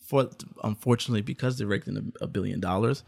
for 0.00 0.28
unfortunately 0.64 1.22
because 1.22 1.56
they 1.56 1.64
raked 1.64 1.86
in 1.86 1.96
a, 2.20 2.24
a 2.24 2.26
billion 2.26 2.58
dollars, 2.58 3.04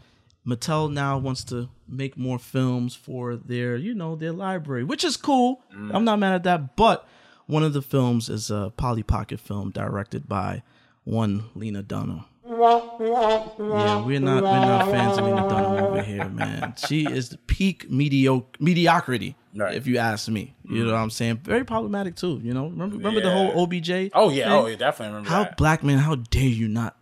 Mattel 0.47 0.89
now 0.89 1.17
wants 1.17 1.43
to 1.45 1.67
make 1.85 2.15
more 2.15 2.39
films 2.39 2.95
for 2.95 3.35
their, 3.35 3.75
you 3.75 3.93
know, 3.93 4.15
their 4.15 4.31
library, 4.31 4.85
which 4.85 5.03
is 5.03 5.17
cool. 5.17 5.63
Mm. 5.75 5.91
I'm 5.93 6.05
not 6.05 6.17
mad 6.19 6.33
at 6.35 6.43
that. 6.43 6.77
But 6.77 7.05
one 7.45 7.63
of 7.63 7.73
the 7.73 7.81
films 7.81 8.29
is 8.29 8.49
a 8.49 8.71
Polly 8.77 9.03
Pocket 9.03 9.41
film 9.41 9.71
directed 9.71 10.29
by 10.29 10.63
one 11.03 11.49
Lena 11.55 11.83
Dunham. 11.83 12.23
Yeah, 12.49 14.01
we're 14.05 14.19
not 14.19 14.43
we're 14.43 14.59
not 14.59 14.85
fans 14.91 15.17
of 15.17 15.25
Lena 15.25 15.49
Dunham 15.49 15.83
over 15.83 16.01
here, 16.01 16.29
man. 16.29 16.75
She 16.87 17.05
is 17.05 17.29
the 17.29 17.37
peak 17.37 17.89
mediocre 17.91 18.47
mediocrity, 18.59 19.35
Right. 19.55 19.75
if 19.75 19.85
you 19.87 19.97
ask 19.97 20.27
me. 20.29 20.55
You 20.63 20.85
know 20.85 20.93
what 20.93 20.99
I'm 20.99 21.09
saying? 21.09 21.41
Very 21.43 21.65
problematic 21.65 22.15
too. 22.15 22.39
You 22.43 22.53
know, 22.53 22.67
remember 22.67 22.97
remember 22.97 23.21
the 23.21 23.31
whole 23.31 23.63
OBJ? 23.63 24.11
Oh 24.13 24.29
yeah. 24.29 24.45
thing? 24.45 24.53
Oh, 24.53 24.67
yeah. 24.67 24.75
Definitely 24.77 25.07
remember 25.15 25.29
How 25.29 25.43
that. 25.43 25.57
black 25.57 25.83
man? 25.83 25.97
How 25.97 26.15
dare 26.15 26.43
you 26.43 26.67
not 26.67 26.95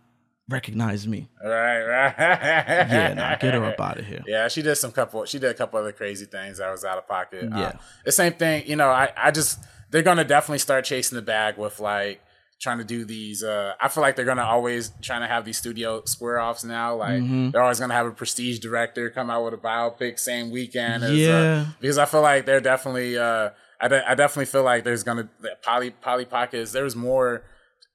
recognize 0.48 1.06
me? 1.06 1.28
Right. 1.42 1.82
Right. 1.84 2.14
Yeah, 2.18 3.14
nah, 3.14 3.36
get 3.36 3.54
her 3.54 3.64
up 3.64 3.80
out 3.80 3.98
of 3.98 4.06
here. 4.06 4.22
Yeah, 4.26 4.48
she 4.48 4.62
did 4.62 4.74
some 4.76 4.92
couple. 4.92 5.24
She 5.26 5.38
did 5.38 5.50
a 5.50 5.54
couple 5.54 5.78
other 5.78 5.92
crazy 5.92 6.26
things 6.26 6.58
that 6.58 6.70
was 6.70 6.84
out 6.84 6.98
of 6.98 7.06
pocket. 7.06 7.44
Yeah. 7.50 7.58
Uh, 7.68 7.72
the 8.04 8.12
same 8.12 8.32
thing. 8.32 8.66
You 8.66 8.76
know, 8.76 8.88
I 8.90 9.10
I 9.16 9.30
just 9.30 9.60
they're 9.90 10.02
gonna 10.02 10.24
definitely 10.24 10.58
start 10.58 10.84
chasing 10.84 11.16
the 11.16 11.22
bag 11.22 11.56
with 11.56 11.78
like 11.80 12.20
trying 12.60 12.78
to 12.78 12.84
do 12.84 13.04
these. 13.04 13.42
Uh, 13.42 13.74
I 13.80 13.88
feel 13.88 14.02
like 14.02 14.16
they're 14.16 14.24
gonna 14.24 14.42
always 14.44 14.92
trying 15.02 15.20
to 15.22 15.26
have 15.26 15.44
these 15.44 15.58
studio 15.58 16.02
square 16.04 16.40
offs 16.40 16.64
now. 16.64 16.96
Like 16.96 17.20
Mm-hmm. 17.22 17.50
they're 17.50 17.62
always 17.62 17.78
gonna 17.80 17.94
have 17.94 18.06
a 18.06 18.10
prestige 18.12 18.58
director 18.60 19.10
come 19.10 19.28
out 19.30 19.44
with 19.44 19.54
a 19.54 19.58
biopic 19.58 20.18
same 20.18 20.50
weekend. 20.50 21.04
As, 21.04 21.12
Yeah. 21.12 21.36
uh, 21.36 21.66
because 21.80 21.98
I 21.98 22.04
feel 22.06 22.22
like 22.22 22.46
they're 22.46 22.60
definitely. 22.60 23.18
Uh, 23.18 23.50
I, 23.80 23.88
de- 23.88 24.10
I 24.10 24.14
definitely 24.14 24.46
feel 24.46 24.62
like 24.62 24.84
there's 24.84 25.02
gonna 25.02 25.28
Polly 25.62 25.90
Polly 25.90 26.24
Pockets. 26.24 26.72
There's 26.72 26.96
more. 26.96 27.44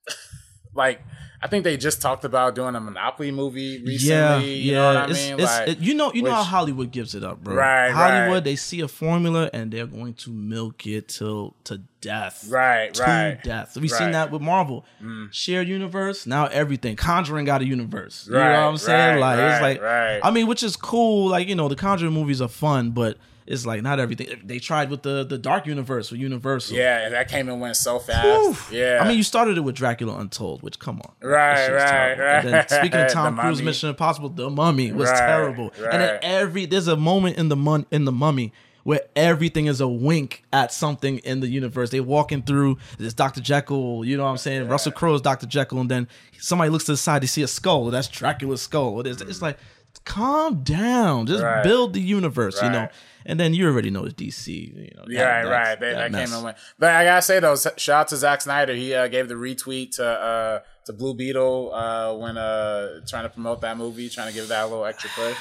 like 0.76 1.02
I 1.44 1.48
think 1.48 1.64
they 1.64 1.76
just 1.76 2.02
talked 2.04 2.24
about 2.24 2.54
doing 2.54 2.76
a 2.76 2.80
Monopoly 2.80 3.32
movie 3.32 3.82
recently. 3.84 3.98
Yeah, 3.98 4.38
you 4.38 4.72
yeah. 4.74 4.78
know 4.78 4.86
what 4.88 4.98
I 4.98 5.10
it's, 5.10 5.14
mean? 5.30 5.34
it's, 5.40 5.44
like, 5.58 5.68
it- 5.70 5.80
you 5.80 5.94
know, 5.96 6.14
you 6.14 6.22
know 6.22 6.32
how 6.32 6.44
Hollywood 6.44 6.92
gives 6.92 7.16
it 7.16 7.24
up, 7.24 7.44
bro. 7.44 7.56
Right, 7.56 7.90
Hollywood, 7.90 8.34
right. 8.36 8.44
they 8.44 8.56
see 8.56 8.82
a 8.82 8.88
formula 8.88 9.50
and 9.52 9.72
they're 9.72 9.88
going 9.88 10.14
to 10.16 10.30
milk 10.32 10.86
it 10.86 11.08
till 11.08 11.56
to 11.64 11.82
death. 12.00 12.46
Right, 12.48 12.94
to 12.94 13.02
right. 13.04 13.44
death. 13.44 13.76
We've 13.76 13.92
Right. 13.92 14.00
Mm. 14.02 14.04
seen 14.04 14.12
that 14.12 14.30
with 14.32 14.42
Marvel. 14.44 14.86
Shared 15.32 15.68
universe. 15.68 16.28
Now 16.28 16.46
everything. 16.46 16.96
Conjuring 16.96 17.46
got 17.46 17.62
a 17.62 17.66
universe. 17.66 18.28
You 18.28 18.34
know 18.34 18.40
what 18.40 18.46
I'm 18.56 18.78
saying? 18.78 19.20
right, 19.20 19.36
like 19.38 19.52
it's 19.54 19.62
like 19.62 19.82
right. 19.82 20.20
I 20.24 20.30
mean, 20.30 20.46
which 20.48 20.62
is 20.62 20.76
cool. 20.76 21.28
Like 21.30 21.48
you 21.48 21.56
know, 21.56 21.68
the 21.68 21.76
Conjuring 21.76 22.14
movies 22.14 22.40
are 22.42 22.48
fun, 22.48 22.92
but 22.92 23.18
it's 23.52 23.66
like 23.66 23.82
not 23.82 24.00
everything. 24.00 24.42
They 24.44 24.60
tried 24.60 24.90
with 24.90 25.02
the 25.04 25.24
the 25.26 25.38
Dark 25.38 25.66
Universe 25.68 26.12
with 26.12 26.20
Universal. 26.20 26.78
Yeah, 26.78 27.10
that 27.10 27.28
came 27.28 27.50
and 27.50 27.60
went 27.62 27.76
so 27.78 28.00
fast. 28.00 28.72
Yeah. 28.72 29.00
I 29.02 29.08
mean, 29.08 29.18
you 29.18 29.24
started 29.24 29.58
it 29.58 29.62
with 29.62 29.76
Dracula 29.76 30.18
Untold, 30.20 30.64
which 30.64 30.80
come 30.80 31.02
on, 31.02 31.12
Right, 31.22 31.56
That 31.56 31.66
shit 31.66 31.74
was 31.74 31.84
right, 31.84 31.90
terrible. 31.92 32.24
right. 32.24 32.46
And 32.46 32.54
then 32.54 32.68
speaking 32.80 33.00
of 33.02 33.12
Tom 33.12 33.38
Cruise, 33.38 33.58
Mummy. 33.60 33.66
Mission 33.66 33.90
Impossible, 33.90 34.30
The 34.30 34.50
Mummy 34.50 34.92
was 34.92 35.10
Right, 35.10 35.18
terrible. 35.20 35.72
And 35.78 36.02
then 36.02 36.20
every 36.22 36.66
there's 36.66 36.88
a 36.88 36.98
moment 36.98 37.38
in 37.38 37.50
the 37.50 37.56
mun 37.56 37.86
in 37.92 38.06
the 38.06 38.12
Mummy 38.12 38.54
where 38.84 39.02
everything 39.16 39.68
is 39.68 39.80
a 39.80 39.88
wink 39.88 40.44
at 40.52 40.74
something 40.74 41.20
in 41.20 41.40
the 41.40 41.48
universe. 41.48 41.92
They 41.92 42.00
walking 42.00 42.42
through 42.42 42.78
this 42.98 43.14
Dr. 43.14 43.40
Jekyll, 43.40 44.04
you 44.04 44.18
know 44.18 44.24
what 44.24 44.32
I'm 44.32 44.38
saying? 44.38 44.68
Russell 44.70 44.92
Crowe 44.92 45.14
is 45.14 45.22
Dr. 45.22 45.46
Jekyll, 45.46 45.80
and 45.82 45.92
then 45.92 46.08
somebody 46.40 46.72
looks 46.72 46.86
to 46.86 46.94
the 46.94 46.98
side, 46.98 47.22
they 47.22 47.28
see 47.28 47.44
a 47.44 47.48
skull. 47.48 47.92
That's 47.92 48.08
Dracula's 48.08 48.64
skull. 48.64 49.00
It 49.02 49.06
is, 49.06 49.22
It's 49.22 49.40
like 49.42 49.58
calm 50.06 50.64
down. 50.64 51.26
Just 51.28 51.44
Right. 51.44 51.64
build 51.64 51.94
the 51.94 52.02
universe, 52.02 52.62
you 52.62 52.70
know. 52.70 52.88
And 53.26 53.40
then 53.40 53.54
you 53.54 53.68
already 53.68 53.92
know 53.92 54.04
it's 54.06 54.16
DC. 54.16 54.52
You 54.76 54.92
know, 54.98 55.04
Yeah, 55.08 55.44
that- 55.44 55.50
right, 55.50 55.52
right. 55.70 55.80
They, 55.80 55.94
that 55.94 56.12
that 56.12 56.26
came 56.26 56.34
and 56.34 56.44
went. 56.44 56.58
But 56.80 56.90
I 56.92 57.04
gotta 57.04 57.22
say 57.22 57.40
though, 57.40 57.56
shout 57.56 57.90
out 57.90 58.08
to 58.10 58.18
Zack 58.18 58.42
Snyder. 58.42 58.74
He 58.74 58.94
uh, 58.96 59.08
gave 59.08 59.28
the 59.30 59.36
retweet 59.36 59.96
to 59.98 60.06
uh, 60.06 60.60
to 60.86 60.94
Blue 60.94 61.14
Beetle 61.14 61.72
uh, 61.74 62.16
when 62.16 62.38
uh, 62.38 63.02
trying 63.08 63.24
to 63.24 63.30
promote 63.30 63.62
that 63.62 63.78
movie, 63.78 64.10
trying 64.10 64.28
to 64.30 64.34
give 64.34 64.48
that 64.48 64.64
a 64.64 64.68
little 64.68 64.86
extra 64.86 65.10
push. 65.16 65.38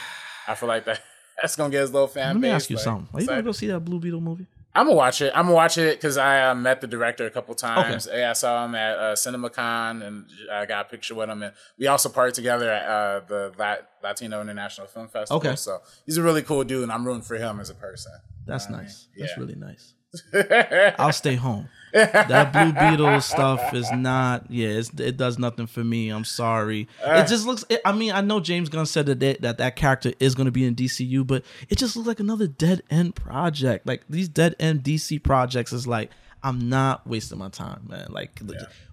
I 0.46 0.54
feel 0.54 0.68
like 0.68 0.84
that 0.84 1.00
that's 1.40 1.56
gonna 1.56 1.70
get 1.70 1.80
his 1.80 1.92
little 1.92 2.08
fan 2.08 2.34
Let 2.34 2.40
me 2.40 2.48
base. 2.48 2.54
ask 2.54 2.70
you 2.70 2.76
like, 2.76 2.84
something. 2.84 3.08
Are 3.14 3.20
you 3.22 3.26
gonna 3.28 3.42
go 3.42 3.52
see 3.52 3.66
that 3.68 3.80
Blue 3.80 3.98
Beetle 3.98 4.20
movie? 4.20 4.46
I'm 4.74 4.86
gonna 4.86 4.96
watch 4.96 5.20
it. 5.20 5.32
I'm 5.34 5.46
gonna 5.46 5.54
watch 5.56 5.78
it 5.78 5.96
because 5.98 6.16
I 6.16 6.48
uh, 6.50 6.54
met 6.54 6.80
the 6.80 6.86
director 6.86 7.26
a 7.26 7.30
couple 7.30 7.54
times. 7.56 8.08
Yeah, 8.12 8.30
I 8.30 8.32
saw 8.34 8.64
him 8.64 8.74
at 8.76 8.98
uh, 8.98 9.14
CinemaCon 9.14 10.06
and 10.06 10.26
I 10.52 10.64
got 10.66 10.86
a 10.86 10.88
picture 10.88 11.14
with 11.14 11.28
him. 11.28 11.42
And 11.42 11.52
we 11.78 11.88
also 11.88 12.08
partied 12.08 12.34
together 12.34 12.70
at 12.70 12.84
uh, 12.88 13.20
the 13.26 13.52
Lat- 13.58 13.88
Latino 14.02 14.40
International 14.40 14.86
Film 14.86 15.08
Festival. 15.08 15.38
Okay. 15.38 15.56
so 15.56 15.80
he's 16.06 16.18
a 16.18 16.22
really 16.22 16.42
cool 16.42 16.62
dude, 16.64 16.84
and 16.84 16.92
I'm 16.92 17.04
rooting 17.04 17.22
for 17.22 17.36
him 17.36 17.58
as 17.58 17.68
a 17.70 17.74
person. 17.74 18.12
That's 18.46 18.70
nice. 18.70 19.08
That's 19.18 19.32
Yeah. 19.36 19.40
really 19.42 19.56
nice. 19.56 19.94
I'll 20.98 21.12
stay 21.12 21.34
home. 21.36 21.68
That 21.92 22.52
Blue 22.52 22.72
Beetle 22.72 23.20
stuff 23.20 23.74
is 23.74 23.90
not. 23.92 24.50
Yeah, 24.50 24.68
it's, 24.68 24.90
it 24.98 25.16
does 25.16 25.38
nothing 25.38 25.66
for 25.66 25.82
me. 25.84 26.08
I'm 26.10 26.24
sorry. 26.24 26.88
Uh. 27.04 27.22
it 27.24 27.28
just 27.28 27.46
looks. 27.46 27.64
It, 27.68 27.80
I 27.84 27.92
mean, 27.92 28.12
I 28.12 28.20
know 28.20 28.40
James 28.40 28.68
Gunn 28.68 28.86
said 28.86 29.06
that 29.06 29.20
they, 29.20 29.34
that 29.40 29.58
that 29.58 29.76
character 29.76 30.12
is 30.20 30.34
going 30.34 30.46
to 30.46 30.52
be 30.52 30.64
in 30.64 30.74
DCU, 30.74 31.26
but 31.26 31.44
it 31.68 31.78
just 31.78 31.96
looks 31.96 32.06
like 32.08 32.20
another 32.20 32.46
dead 32.46 32.82
end 32.90 33.14
project. 33.16 33.86
Like 33.86 34.02
these 34.08 34.28
dead 34.28 34.54
end 34.60 34.82
DC 34.82 35.22
projects 35.22 35.72
is 35.72 35.86
like. 35.86 36.10
I'm 36.42 36.70
not 36.70 37.06
wasting 37.06 37.36
my 37.36 37.50
time, 37.50 37.82
man. 37.86 38.06
Like, 38.08 38.40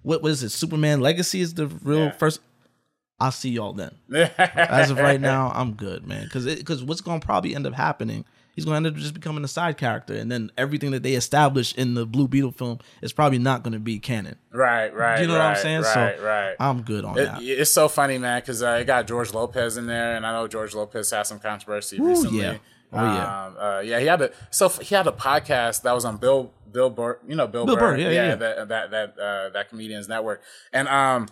what 0.02 0.20
was 0.20 0.42
it? 0.42 0.50
Superman 0.50 1.00
Legacy 1.00 1.40
is 1.40 1.54
the 1.54 1.66
real 1.66 2.00
Yeah. 2.00 2.10
first. 2.10 2.40
I'll 3.18 3.30
see 3.32 3.48
y'all 3.48 3.72
then. 3.72 3.94
As 4.36 4.90
of 4.90 4.98
right 4.98 5.18
now, 5.18 5.50
I'm 5.54 5.72
good, 5.72 6.06
man. 6.06 6.24
Because 6.24 6.44
because 6.44 6.84
what's 6.84 7.00
going 7.00 7.20
to 7.20 7.24
probably 7.26 7.54
end 7.54 7.66
up 7.66 7.72
happening, 7.72 8.26
he's 8.58 8.64
going 8.64 8.82
to 8.82 8.88
end 8.88 8.96
up 8.96 9.00
just 9.00 9.14
becoming 9.14 9.44
a 9.44 9.48
side 9.48 9.76
character, 9.76 10.14
and 10.14 10.32
then 10.32 10.50
everything 10.58 10.90
that 10.90 11.04
they 11.04 11.12
establish 11.12 11.72
in 11.76 11.94
the 11.94 12.04
Blue 12.04 12.26
Beetle 12.26 12.50
film 12.50 12.80
is 13.00 13.12
probably 13.12 13.38
not 13.38 13.62
going 13.62 13.72
to 13.72 13.78
be 13.78 14.00
canon. 14.00 14.34
right, 14.50 14.92
right. 14.92 15.20
You 15.20 15.28
know 15.28 15.34
what 15.34 15.42
I'm 15.42 15.56
saying? 15.56 15.82
Right, 15.82 16.16
so 16.18 16.24
right. 16.24 16.56
I'm 16.58 16.82
good 16.82 17.04
on 17.04 17.16
It, 17.16 17.26
that. 17.26 17.40
it's 17.40 17.70
so 17.70 17.86
funny, 17.86 18.18
man, 18.18 18.40
because 18.40 18.60
uh, 18.60 18.78
it 18.80 18.84
got 18.84 19.06
George 19.06 19.32
Lopez 19.32 19.76
in 19.76 19.86
there, 19.86 20.16
and 20.16 20.26
I 20.26 20.32
know 20.32 20.48
George 20.48 20.74
Lopez 20.74 21.08
had 21.12 21.22
some 21.28 21.38
controversy 21.38 22.00
Ooh, 22.00 22.08
recently. 22.08 22.40
yeah. 22.40 22.56
Oh, 22.92 23.04
yeah. 23.04 23.46
Um, 23.46 23.56
uh, 23.60 23.80
yeah. 23.80 24.00
He 24.00 24.06
had 24.06 24.22
a 24.22 24.30
so 24.50 24.68
he 24.68 24.92
had 24.96 25.06
a 25.06 25.12
podcast 25.12 25.82
that 25.82 25.92
was 25.92 26.04
on 26.04 26.16
Bill 26.16 26.50
Bill 26.72 26.90
Burr, 26.90 27.20
you 27.28 27.36
know 27.36 27.46
Bill, 27.46 27.64
Bill 27.64 27.76
Burr, 27.76 27.92
Burr, 27.92 27.96
yeah, 27.98 28.08
yeah, 28.10 28.26
yeah. 28.30 28.34
that 28.34 28.68
that 28.68 28.90
that 28.90 29.18
uh, 29.20 29.48
that 29.50 29.68
comedian's 29.68 30.08
network, 30.08 30.42
and 30.72 30.88
um. 30.88 31.28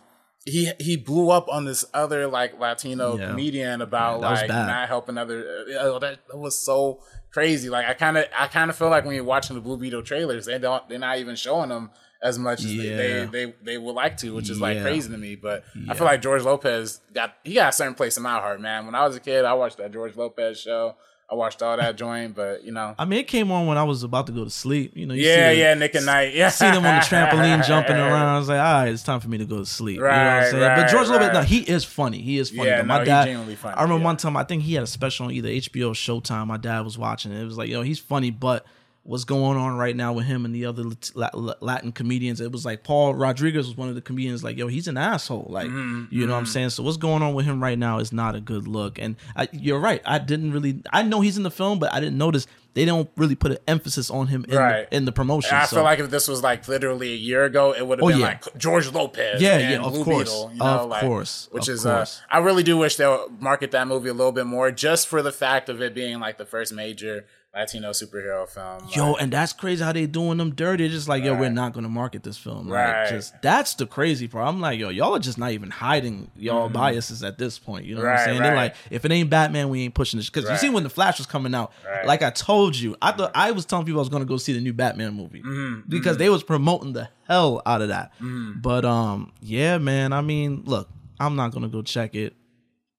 He, 0.48 0.70
he 0.78 0.96
blew 0.96 1.30
up 1.30 1.48
on 1.48 1.64
this 1.64 1.84
other 1.92 2.28
like 2.28 2.58
Latino 2.60 3.16
Yeah. 3.18 3.28
comedian 3.28 3.82
about 3.82 4.20
was 4.20 4.40
like 4.42 4.48
not 4.48 4.86
helping 4.88 5.18
other. 5.18 5.40
Uh, 5.68 5.72
oh, 5.80 5.98
that, 5.98 6.20
that 6.28 6.36
was 6.36 6.56
so 6.56 7.00
crazy. 7.32 7.68
Like 7.68 7.86
I 7.86 7.94
kind 7.94 8.16
of 8.16 8.26
I 8.38 8.46
kind 8.46 8.70
of 8.70 8.76
feel 8.76 8.88
like 8.88 9.04
when 9.04 9.16
you're 9.16 9.24
watching 9.24 9.56
the 9.56 9.60
Blue 9.60 9.76
Beetle 9.76 10.02
trailers, 10.02 10.46
they 10.46 10.58
don't 10.58 10.88
they're 10.88 11.00
not 11.00 11.18
even 11.18 11.34
showing 11.34 11.70
them 11.70 11.90
as 12.22 12.38
much 12.38 12.60
as 12.60 12.72
Yeah. 12.72 12.96
they, 12.96 13.06
they 13.24 13.26
they 13.46 13.54
they 13.62 13.78
would 13.78 13.94
like 13.96 14.16
to, 14.18 14.34
which 14.36 14.48
is 14.48 14.60
like 14.60 14.80
crazy 14.82 15.10
to 15.10 15.18
me. 15.18 15.34
But 15.34 15.64
I 15.88 15.94
feel 15.94 16.06
like 16.06 16.22
George 16.22 16.42
Lopez 16.42 17.00
got 17.12 17.34
he 17.42 17.54
got 17.54 17.70
a 17.70 17.72
certain 17.72 17.94
place 17.94 18.16
in 18.16 18.22
my 18.22 18.38
heart, 18.38 18.60
man. 18.60 18.86
When 18.86 18.94
I 18.94 19.04
was 19.04 19.16
a 19.16 19.20
kid, 19.20 19.44
I 19.44 19.54
watched 19.54 19.78
that 19.78 19.92
George 19.92 20.14
Lopez 20.16 20.60
show. 20.60 20.94
I 21.28 21.34
watched 21.34 21.60
all 21.60 21.76
that 21.76 21.96
joint, 21.96 22.36
but 22.36 22.62
you 22.62 22.70
know, 22.70 22.94
I 22.96 23.04
mean, 23.04 23.18
it 23.18 23.26
came 23.26 23.50
on 23.50 23.66
when 23.66 23.76
I 23.76 23.82
was 23.82 24.04
about 24.04 24.26
to 24.28 24.32
go 24.32 24.44
to 24.44 24.50
sleep. 24.50 24.92
You 24.96 25.06
know, 25.06 25.14
you 25.14 25.22
yeah, 25.24 25.50
see 25.50 25.54
the- 25.56 25.60
yeah, 25.60 25.74
Nick 25.74 25.94
at 25.96 26.04
Nite, 26.04 26.34
yeah, 26.34 26.46
I 26.46 26.50
See 26.50 26.66
them 26.66 26.76
on 26.86 26.94
the 26.94 27.00
trampoline 27.00 27.64
jumping 27.66 27.96
around. 27.96 28.28
I 28.28 28.38
was 28.38 28.48
like, 28.48 28.60
all 28.60 28.64
right, 28.82 28.88
it's 28.88 29.02
time 29.02 29.18
for 29.18 29.28
me 29.28 29.38
to 29.38 29.44
go 29.44 29.58
to 29.58 29.66
sleep. 29.66 29.96
you 29.96 30.02
know 30.02 30.08
what 30.08 30.14
I'm 30.16 30.36
Right, 30.42 30.50
saying? 30.52 30.62
but 30.62 30.68
right, 30.82 30.88
George 30.90 31.08
Lopez, 31.08 31.26
right. 31.28 31.34
no, 31.34 31.42
he 31.42 31.58
is 31.62 31.84
funny. 31.84 32.20
He 32.22 32.38
is 32.38 32.50
funny. 32.50 32.68
Yeah, 32.68 32.82
my 32.82 32.94
no, 32.94 33.00
he's 33.00 33.08
dad, 33.08 33.24
genuinely 33.24 33.56
funny, 33.56 33.74
I 33.74 33.82
remember 33.82 34.00
yeah. 34.02 34.04
one 34.04 34.16
time, 34.18 34.36
I 34.36 34.44
think 34.44 34.62
he 34.62 34.74
had 34.74 34.84
a 34.84 34.86
special 34.86 35.26
on 35.26 35.32
either 35.32 35.48
HBO 35.48 35.88
or 35.88 35.94
Showtime. 35.94 36.46
My 36.46 36.58
dad 36.58 36.82
was 36.82 36.96
watching 36.96 37.32
it. 37.32 37.40
It 37.40 37.44
was 37.44 37.58
like, 37.58 37.68
yo, 37.70 37.82
he's 37.82 37.98
funny, 37.98 38.30
but 38.30 38.64
what's 39.06 39.24
going 39.24 39.56
on 39.58 39.76
right 39.76 39.94
now 39.96 40.12
with 40.12 40.26
him 40.26 40.44
and 40.44 40.54
the 40.54 40.66
other 40.66 40.82
Lat- 41.14 41.34
Lat- 41.34 41.62
Latin 41.62 41.92
comedians? 41.92 42.40
It 42.40 42.52
was 42.52 42.64
like 42.64 42.82
Paul 42.82 43.14
Rodriguez 43.14 43.66
was 43.66 43.76
one 43.76 43.88
of 43.88 43.94
the 43.94 44.00
comedians. 44.02 44.42
Like, 44.44 44.56
yo, 44.56 44.66
he's 44.66 44.88
an 44.88 44.96
asshole. 44.96 45.46
Like, 45.48 45.68
Mm-hmm, 45.68 46.04
you 46.14 46.26
know 46.26 46.32
what 46.32 46.38
I'm 46.40 46.46
saying? 46.46 46.70
So 46.70 46.82
what's 46.82 46.96
going 46.96 47.22
on 47.22 47.34
with 47.34 47.46
him 47.46 47.62
right 47.62 47.78
now 47.78 47.98
is 47.98 48.12
not 48.12 48.34
a 48.34 48.40
good 48.40 48.66
look. 48.68 48.98
And 48.98 49.16
I, 49.34 49.48
you're 49.52 49.78
right. 49.80 50.02
I 50.04 50.18
didn't 50.18 50.52
really. 50.52 50.82
I 50.92 51.02
know 51.02 51.20
he's 51.20 51.36
in 51.36 51.42
the 51.42 51.50
film, 51.50 51.78
but 51.78 51.92
I 51.92 52.00
didn't 52.00 52.18
notice 52.18 52.46
they 52.74 52.84
don't 52.84 53.08
really 53.16 53.34
put 53.34 53.52
an 53.52 53.58
emphasis 53.66 54.10
on 54.10 54.26
him 54.26 54.44
in, 54.50 54.54
Right. 54.54 54.90
the, 54.90 54.96
in 54.98 55.04
the 55.06 55.12
promotion. 55.12 55.54
And 55.54 55.62
I 55.62 55.64
so. 55.66 55.76
feel 55.76 55.84
like 55.84 55.98
if 55.98 56.10
this 56.10 56.28
was 56.28 56.42
like 56.42 56.68
literally 56.68 57.12
a 57.14 57.16
year 57.16 57.44
ago, 57.44 57.72
it 57.72 57.86
would 57.86 57.98
have 58.00 58.04
Oh, 58.04 58.08
been 58.08 58.18
yeah. 58.18 58.26
like 58.26 58.58
George 58.58 58.92
Lopez, 58.92 59.40
Yeah, 59.40 59.56
and 59.56 59.70
yeah, 59.70 59.86
of 59.86 59.94
Blue 59.94 60.04
course. 60.04 60.28
Beetle, 60.28 60.50
you 60.52 60.58
know, 60.58 60.64
Of 60.66 60.88
like, 60.90 61.00
course, 61.00 61.48
Which 61.52 61.68
of 61.68 61.74
is, 61.76 61.82
course. 61.84 62.20
Uh, 62.30 62.34
I 62.34 62.38
really 62.40 62.62
do 62.62 62.76
wish 62.76 62.96
they'll 62.96 63.30
market 63.40 63.70
that 63.70 63.88
movie 63.88 64.10
a 64.10 64.14
little 64.14 64.30
bit 64.32 64.44
more, 64.44 64.70
just 64.70 65.08
for 65.08 65.22
the 65.22 65.32
fact 65.32 65.70
of 65.70 65.80
it 65.80 65.94
being 65.94 66.20
like 66.20 66.36
the 66.36 66.44
first 66.44 66.74
major 66.74 67.24
Latino 67.56 67.90
superhero 67.90 68.46
film. 68.46 68.88
Yo, 68.94 69.12
Like, 69.12 69.22
and 69.22 69.32
that's 69.32 69.52
crazy 69.54 69.82
how 69.82 69.90
they 69.92 70.06
doing 70.06 70.36
them 70.36 70.54
dirty. 70.54 70.84
It's 70.84 70.92
just 70.94 71.08
like, 71.08 71.24
yo, 71.24 71.34
we're 71.34 71.48
not 71.50 71.72
gonna 71.72 71.88
market 71.88 72.22
this 72.22 72.36
film. 72.36 72.68
Right. 72.68 73.00
Like, 73.04 73.08
just 73.10 73.40
that's 73.40 73.74
the 73.74 73.86
crazy 73.86 74.28
part. 74.28 74.46
I'm 74.46 74.60
like, 74.60 74.78
yo, 74.78 74.90
y'all 74.90 75.14
are 75.14 75.18
just 75.18 75.38
not 75.38 75.52
even 75.52 75.70
hiding 75.70 76.30
y'all 76.36 76.68
biases 76.68 77.22
at 77.24 77.38
this 77.38 77.58
point. 77.58 77.86
You 77.86 77.94
know 77.94 78.02
what 78.02 78.08
I'm 78.08 78.16
Mm-hmm. 78.16 78.18
Right, 78.18 78.24
saying? 78.26 78.42
They're 78.42 78.54
like, 78.56 78.74
if 78.90 79.04
it 79.06 79.10
ain't 79.12 79.30
Batman, 79.30 79.70
we 79.70 79.82
ain't 79.84 79.94
pushing 79.94 80.18
this. 80.18 80.28
Because 80.28 80.50
you 80.50 80.56
see 80.58 80.68
when 80.68 80.82
the 80.82 80.90
Flash 80.90 81.16
was 81.18 81.26
coming 81.26 81.54
out, 81.54 81.72
Right. 81.86 82.06
like 82.06 82.22
I 82.22 82.30
told 82.30 82.76
you, 82.76 82.94
I 83.00 83.12
thought 83.12 83.30
I 83.34 83.50
was 83.52 83.64
telling 83.64 83.86
people 83.86 84.00
I 84.00 84.02
was 84.02 84.10
gonna 84.10 84.24
go 84.26 84.36
see 84.36 84.52
the 84.52 84.60
new 84.60 84.74
Batman 84.74 85.14
movie 85.14 85.40
Mm-hmm, 85.42 85.88
because 85.88 86.18
they 86.18 86.28
was 86.28 86.42
promoting 86.42 86.92
the 86.92 87.08
hell 87.26 87.62
out 87.64 87.80
of 87.80 87.88
that. 87.88 88.12
But 88.20 88.84
um, 88.84 89.32
yeah, 89.40 89.78
man. 89.78 90.12
I 90.12 90.20
mean, 90.20 90.62
look, 90.66 90.88
I'm 91.18 91.36
not 91.36 91.52
gonna 91.52 91.68
go 91.68 91.80
check 91.82 92.14
it. 92.14 92.34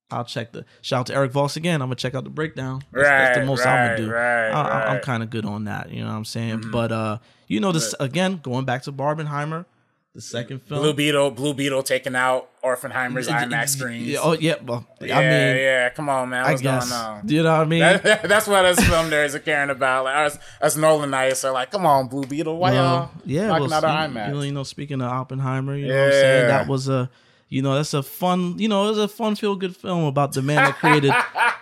I'll 0.09 0.23
check 0.25 0.53
the 0.53 0.63
shout 0.81 1.01
out 1.01 1.05
to 1.07 1.15
Eric 1.15 1.31
Voss 1.33 1.57
again. 1.57 1.81
I'm 1.81 1.87
gonna 1.87 1.95
check 1.95 2.15
out 2.15 2.23
the 2.23 2.29
breakdown. 2.29 2.81
That's, 2.93 3.07
that's 3.07 3.35
the 3.35 3.39
Right, 3.41 3.47
most 3.47 3.65
I'm 3.65 3.75
right, 3.75 3.95
gonna 3.97 4.07
do. 4.07 4.11
right, 4.13 4.49
I, 4.49 4.51
I- 4.51 4.85
I'm. 4.85 4.95
Mm-hmm. 4.97 5.03
kind 5.03 5.23
of 5.23 5.29
good 5.29 5.45
on 5.45 5.65
that. 5.65 5.91
You 5.91 6.01
know 6.01 6.07
what 6.09 6.15
I'm 6.15 6.25
saying? 6.25 6.63
But 6.71 6.91
uh, 6.91 7.17
you 7.47 7.59
know 7.59 7.71
this 7.73 7.93
again. 7.99 8.39
Going 8.41 8.63
back 8.65 8.83
to 8.83 8.91
Barbenheimer, 8.93 9.65
the 10.15 10.21
second 10.21 10.61
film. 10.63 10.79
Blue 10.81 10.93
Beetle, 10.93 11.31
Blue 11.31 11.53
Beetle 11.53 11.83
taking 11.83 12.15
out 12.15 12.49
Oppenheimer's 12.63 13.27
IMAX 13.27 13.69
screens. 13.69 14.07
Yeah, 14.07 14.19
oh 14.21 14.31
yeah. 14.33 14.55
Well, 14.65 14.85
yeah, 15.01 15.17
I 15.17 15.21
mean, 15.21 15.57
yeah, 15.57 15.89
come 15.89 16.07
on, 16.07 16.29
man, 16.29 16.45
I 16.45 16.51
what's 16.51 16.61
guess. 16.61 16.89
going 16.89 17.01
on? 17.01 17.27
You 17.27 17.43
know 17.43 17.51
what 17.51 17.61
I 17.61 17.65
mean? 17.65 17.79
That- 17.81 18.23
that's 18.29 18.47
what 18.47 18.63
us 18.65 18.79
film 18.79 19.09
nerds 19.09 19.35
are 19.35 19.39
caring 19.39 19.69
about. 19.69 20.05
Like 20.05 20.15
us, 20.15 20.39
us 20.61 20.77
Nolanites 20.77 21.43
are 21.43 21.51
like, 21.51 21.69
come 21.71 21.85
on, 21.85 22.07
Blue 22.07 22.23
Beetle, 22.23 22.57
why 22.57 22.71
Well, 22.71 22.83
y'all 22.83 23.09
yeah, 23.25 23.47
knocking 23.47 23.69
well, 23.69 23.85
out 23.85 24.09
IMAX? 24.09 24.27
You 24.29 24.33
know, 24.33 24.41
you 24.41 24.51
know, 24.53 24.63
speaking 24.63 25.01
of 25.01 25.11
Oppenheimer, 25.11 25.75
you 25.75 25.87
know 25.87 25.95
what 25.97 26.05
I'm 26.05 26.11
saying? 26.11 26.47
That 26.47 26.67
was 26.69 26.87
a, 26.87 27.09
you 27.49 27.61
know, 27.61 27.75
that's 27.75 27.93
a 27.93 28.03
fun, 28.03 28.57
you 28.59 28.67
know, 28.67 28.85
it 28.85 28.89
was 28.89 28.97
a 28.97 29.07
fun, 29.07 29.35
feel 29.35 29.55
good 29.55 29.75
film 29.75 30.03
about 30.03 30.33
the 30.33 30.41
man 30.41 30.57
that 30.57 30.75
created 30.75 31.13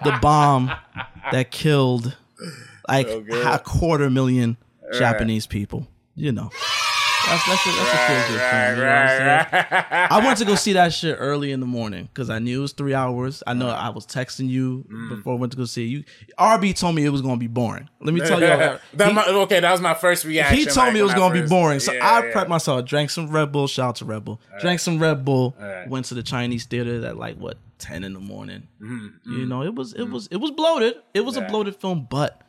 the 0.04 0.18
bomb 0.22 0.72
that 1.32 1.52
killed 1.52 2.16
like 2.88 3.08
a 3.08 3.60
quarter 3.64 4.10
million 4.10 4.58
Japanese 4.94 5.48
people. 5.48 5.88
You 6.16 6.32
know, 6.32 6.50
that's 7.28 7.46
that's 7.48 7.66
a, 7.66 7.70
that's 7.72 7.94
a 7.94 7.98
feel 8.08 8.38
good 8.38 8.42
film. 8.50 8.78
You 8.78 8.84
know 8.84 8.90
what 8.90 8.96
I'm 8.96 9.10
saying? 9.10 9.28
right, 9.52 9.92
right. 9.92 10.12
I 10.12 10.26
went 10.26 10.38
to 10.40 10.46
go 10.46 10.56
see 10.56 10.74
that 10.74 10.94
shit 10.94 11.16
early 11.20 11.52
in 11.52 11.60
the 11.60 11.66
morning 11.66 12.06
because 12.14 12.30
I 12.30 12.40
knew 12.40 12.60
it 12.60 12.62
was 12.62 12.72
three 12.74 12.94
hours. 12.94 13.42
I 13.48 13.54
know 13.54 13.70
I 13.70 13.90
was 13.90 14.06
texting 14.06 14.48
you 14.50 14.86
Mm. 14.92 15.10
before 15.18 15.34
I 15.36 15.38
went 15.38 15.52
to 15.54 15.58
go 15.58 15.66
see 15.66 15.86
you. 15.86 16.04
RB 16.38 16.78
told 16.78 16.96
me 16.96 17.06
it 17.06 17.10
was 17.10 17.22
gonna 17.22 17.38
be 17.38 17.48
boring. 17.48 17.90
Let 18.02 18.14
me 18.14 18.20
tell 18.22 18.40
you. 18.40 18.46
that 18.48 18.82
he- 19.08 19.14
my, 19.14 19.26
okay, 19.28 19.60
that 19.60 19.72
was 19.72 19.82
my 19.82 19.94
first 19.94 20.26
reaction. 20.26 20.58
he 20.58 20.66
told 20.66 20.78
like, 20.78 20.94
me 20.94 21.00
it 21.00 21.04
was 21.04 21.14
gonna 21.14 21.34
be 21.42 21.48
boring, 21.48 21.80
so 21.80 21.94
yeah, 21.94 22.06
I 22.06 22.26
yeah. 22.28 22.34
prepped 22.34 22.48
myself. 22.50 22.86
Drank 22.86 23.10
some 23.10 23.30
Red 23.30 23.52
Bull. 23.52 23.68
Shout 23.68 23.90
out 23.90 23.96
to 23.98 24.06
Red 24.06 24.24
Bull. 24.26 24.40
Drank 24.60 24.80
some 24.80 25.00
Red 25.00 25.26
Bull. 25.26 25.56
right. 25.60 25.90
Went 25.90 26.06
to 26.08 26.14
the 26.14 26.24
Chinese 26.24 26.66
theater 26.66 27.06
at 27.06 27.18
like 27.18 27.38
what 27.38 27.58
ten 27.78 28.04
in 28.04 28.14
the 28.14 28.20
morning. 28.20 28.68
Mm-hmm, 28.82 29.32
You 29.40 29.46
know, 29.46 29.64
it 29.64 29.76
was 29.76 29.94
it 29.94 30.06
was 30.10 30.28
it 30.28 30.38
was 30.38 30.52
bloated. 30.52 30.96
It 31.14 31.22
was 31.22 31.38
a 31.38 31.42
bloated 31.42 31.76
film, 31.76 32.08
but 32.10 32.42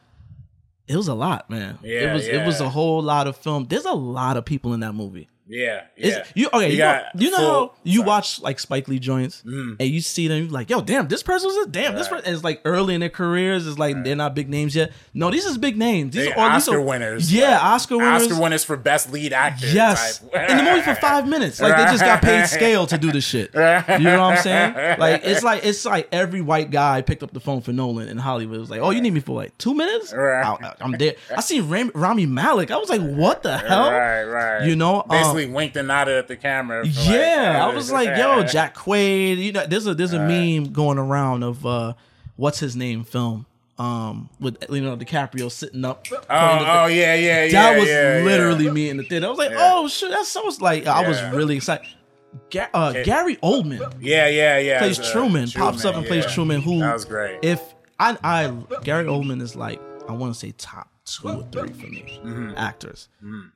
it 0.89 0.97
was 0.97 1.09
a 1.09 1.15
lot, 1.15 1.49
man. 1.51 1.79
Yeah, 1.83 1.91
it 1.91 2.03
Yeah, 2.05 2.13
was 2.15 2.27
it 2.29 2.47
was 2.47 2.61
a 2.61 2.69
whole 2.69 3.03
lot 3.03 3.27
of 3.27 3.37
film. 3.37 3.67
There's 3.67 3.85
a 3.85 3.93
lot 3.93 4.37
of 4.37 4.45
people 4.45 4.73
in 4.75 4.81
that 4.81 4.93
movie. 4.95 5.29
Yeah, 5.49 5.85
It's, 5.97 6.17
yeah. 6.17 6.25
you 6.35 6.49
okay? 6.53 6.73
You, 6.73 6.79
know, 6.79 6.85
got 6.85 7.21
you 7.21 7.31
know 7.31 7.37
full- 7.37 7.67
how 7.69 7.75
you 7.85 8.03
watch 8.03 8.41
like 8.41 8.59
Spike 8.59 8.89
Lee 8.89 8.99
joints, 8.99 9.43
and 9.45 9.81
you 9.81 10.01
see 10.01 10.27
them, 10.27 10.43
you're 10.43 10.51
like, 10.51 10.69
"Yo, 10.71 10.81
damn, 10.81 11.07
this 11.07 11.23
person 11.23 11.47
was 11.49 11.67
a 11.67 11.71
damn." 11.71 11.95
This 11.95 12.09
Mm. 12.09 12.11
Person 12.11 12.33
is 12.35 12.43
like 12.43 12.61
early 12.65 12.95
in 12.95 13.01
their 13.01 13.11
careers. 13.11 13.65
It's 13.67 13.79
like 13.79 14.03
they're 14.03 14.17
not 14.17 14.35
big 14.35 14.49
names 14.49 14.75
yet. 14.75 14.91
No, 15.15 15.31
these 15.31 15.45
is 15.45 15.57
big 15.57 15.77
names. 15.77 16.15
These 16.17 16.27
They 16.27 16.33
are 16.33 16.53
these 16.55 16.67
Oscar 16.69 16.79
are- 16.79 16.83
winners. 16.83 17.33
Yeah, 17.33 17.53
Like, 17.53 17.63
Oscar 17.65 17.97
winners. 17.99 18.23
Oscar 18.23 18.41
winners 18.43 18.65
for 18.65 18.77
best 18.77 19.13
lead 19.13 19.33
actor. 19.33 19.69
Yes, 19.69 20.19
type. 20.19 20.51
in 20.51 20.57
the 20.57 20.63
movie 20.65 20.83
for 20.83 20.95
five 20.97 21.29
minutes. 21.29 21.61
Like 21.61 21.77
they 21.77 21.85
just 21.93 22.03
got 22.05 22.23
paid 22.23 22.47
scale 22.49 22.87
to 22.89 22.99
do 22.99 23.13
this 23.13 23.25
shit. 23.25 23.51
You 23.55 23.61
know 23.61 24.21
what 24.23 24.39
I'm 24.39 24.43
saying? 24.43 24.99
Like 24.99 25.23
it's 25.25 25.45
like 25.45 25.65
it's 25.65 25.85
like 25.85 26.09
every 26.11 26.41
white 26.41 26.71
guy 26.73 27.03
picked 27.03 27.23
up 27.23 27.33
the 27.33 27.41
phone 27.41 27.61
for 27.61 27.73
Nolan 27.73 28.09
in 28.09 28.19
Hollywood. 28.19 28.57
It 28.57 28.61
was 28.61 28.71
like, 28.71 28.81
oh, 28.81 28.91
you 28.91 29.01
need 29.01 29.13
me 29.15 29.21
for 29.21 29.37
like 29.37 29.57
two 29.59 29.75
minutes? 29.75 30.13
Right. 30.13 30.43
I, 30.45 30.75
am 30.85 30.93
there. 30.93 31.15
I 31.37 31.41
seen 31.41 31.69
Ram, 31.69 31.93
Rami 31.95 32.27
Malek. 32.27 32.71
I 32.73 32.77
was 32.79 32.89
like, 32.89 33.01
what 33.01 33.45
the 33.45 33.59
hell? 33.59 33.91
Right, 33.93 34.25
right. 34.25 34.67
You 34.67 34.75
know, 34.75 35.05
um, 35.09 35.36
basically 35.37 35.55
winked 35.55 35.77
and 35.77 35.89
nodded 35.89 36.17
at 36.19 36.29
the 36.29 36.37
camera. 36.37 36.83
like, 36.85 36.95
yeah, 37.07 37.67
I 37.69 37.75
was 37.75 37.91
like, 37.93 38.17
yo, 38.17 38.43
Jack 38.47 38.75
Quaid. 38.75 39.37
You 39.39 39.53
know, 39.53 39.67
there's 39.67 39.87
a 39.87 39.95
there's 39.95 40.13
a 40.13 40.19
meme 40.19 40.73
going 40.73 40.99
around 40.99 41.43
of 41.43 41.65
uh, 41.67 41.93
what's 42.37 42.59
his 42.59 42.77
name 42.77 43.05
film 43.05 43.47
um 43.79 44.31
with 44.41 44.57
Leonardo 44.71 45.05
DiCaprio 45.05 45.51
sitting 45.53 45.85
up. 45.85 46.07
Oh, 46.11 46.17
oh 46.31 46.87
yeah, 46.87 47.15
yeah, 47.15 47.45
yeah. 47.45 47.53
that 47.53 47.79
was 47.79 47.87
yeah, 47.89 48.19
yeah. 48.19 48.25
literally 48.25 48.71
me 48.71 48.89
in 48.89 48.97
the 48.97 49.03
theater. 49.03 49.27
I 49.27 49.29
was 49.29 49.39
like, 49.39 49.51
Yeah. 49.51 49.59
oh 49.75 49.87
shit, 49.89 50.11
that's 50.11 50.29
so 50.31 50.51
like 50.61 50.87
I 50.87 51.07
was 51.07 51.21
really 51.35 51.57
excited. 51.57 51.87
Ga- 52.51 52.69
uh, 52.75 52.93
Gary 53.05 53.37
Oldman 53.37 53.95
Yeah, 54.01 54.29
yeah, 54.29 54.59
yeah. 54.59 54.79
plays 54.79 54.99
uh, 54.99 55.11
Truman, 55.13 55.51
pops 55.51 55.85
up 55.85 55.95
and 55.95 56.07
plays. 56.07 56.25
Truman. 56.27 56.61
Who 56.63 56.79
That 56.81 56.93
was 56.95 57.05
great. 57.05 57.39
If 57.43 57.63
I, 57.99 58.17
I 58.23 58.53
Gary 58.83 59.05
Oldman 59.07 59.41
is 59.43 59.57
like 59.57 59.81
I 60.09 60.13
want 60.13 60.33
to 60.35 60.39
say 60.41 60.53
top 60.57 60.89
two 61.05 61.29
or 61.29 61.43
three 61.53 61.69
for 61.73 61.87
me 61.87 62.19
Mm-hmm. 62.25 62.55
actors. 62.57 63.09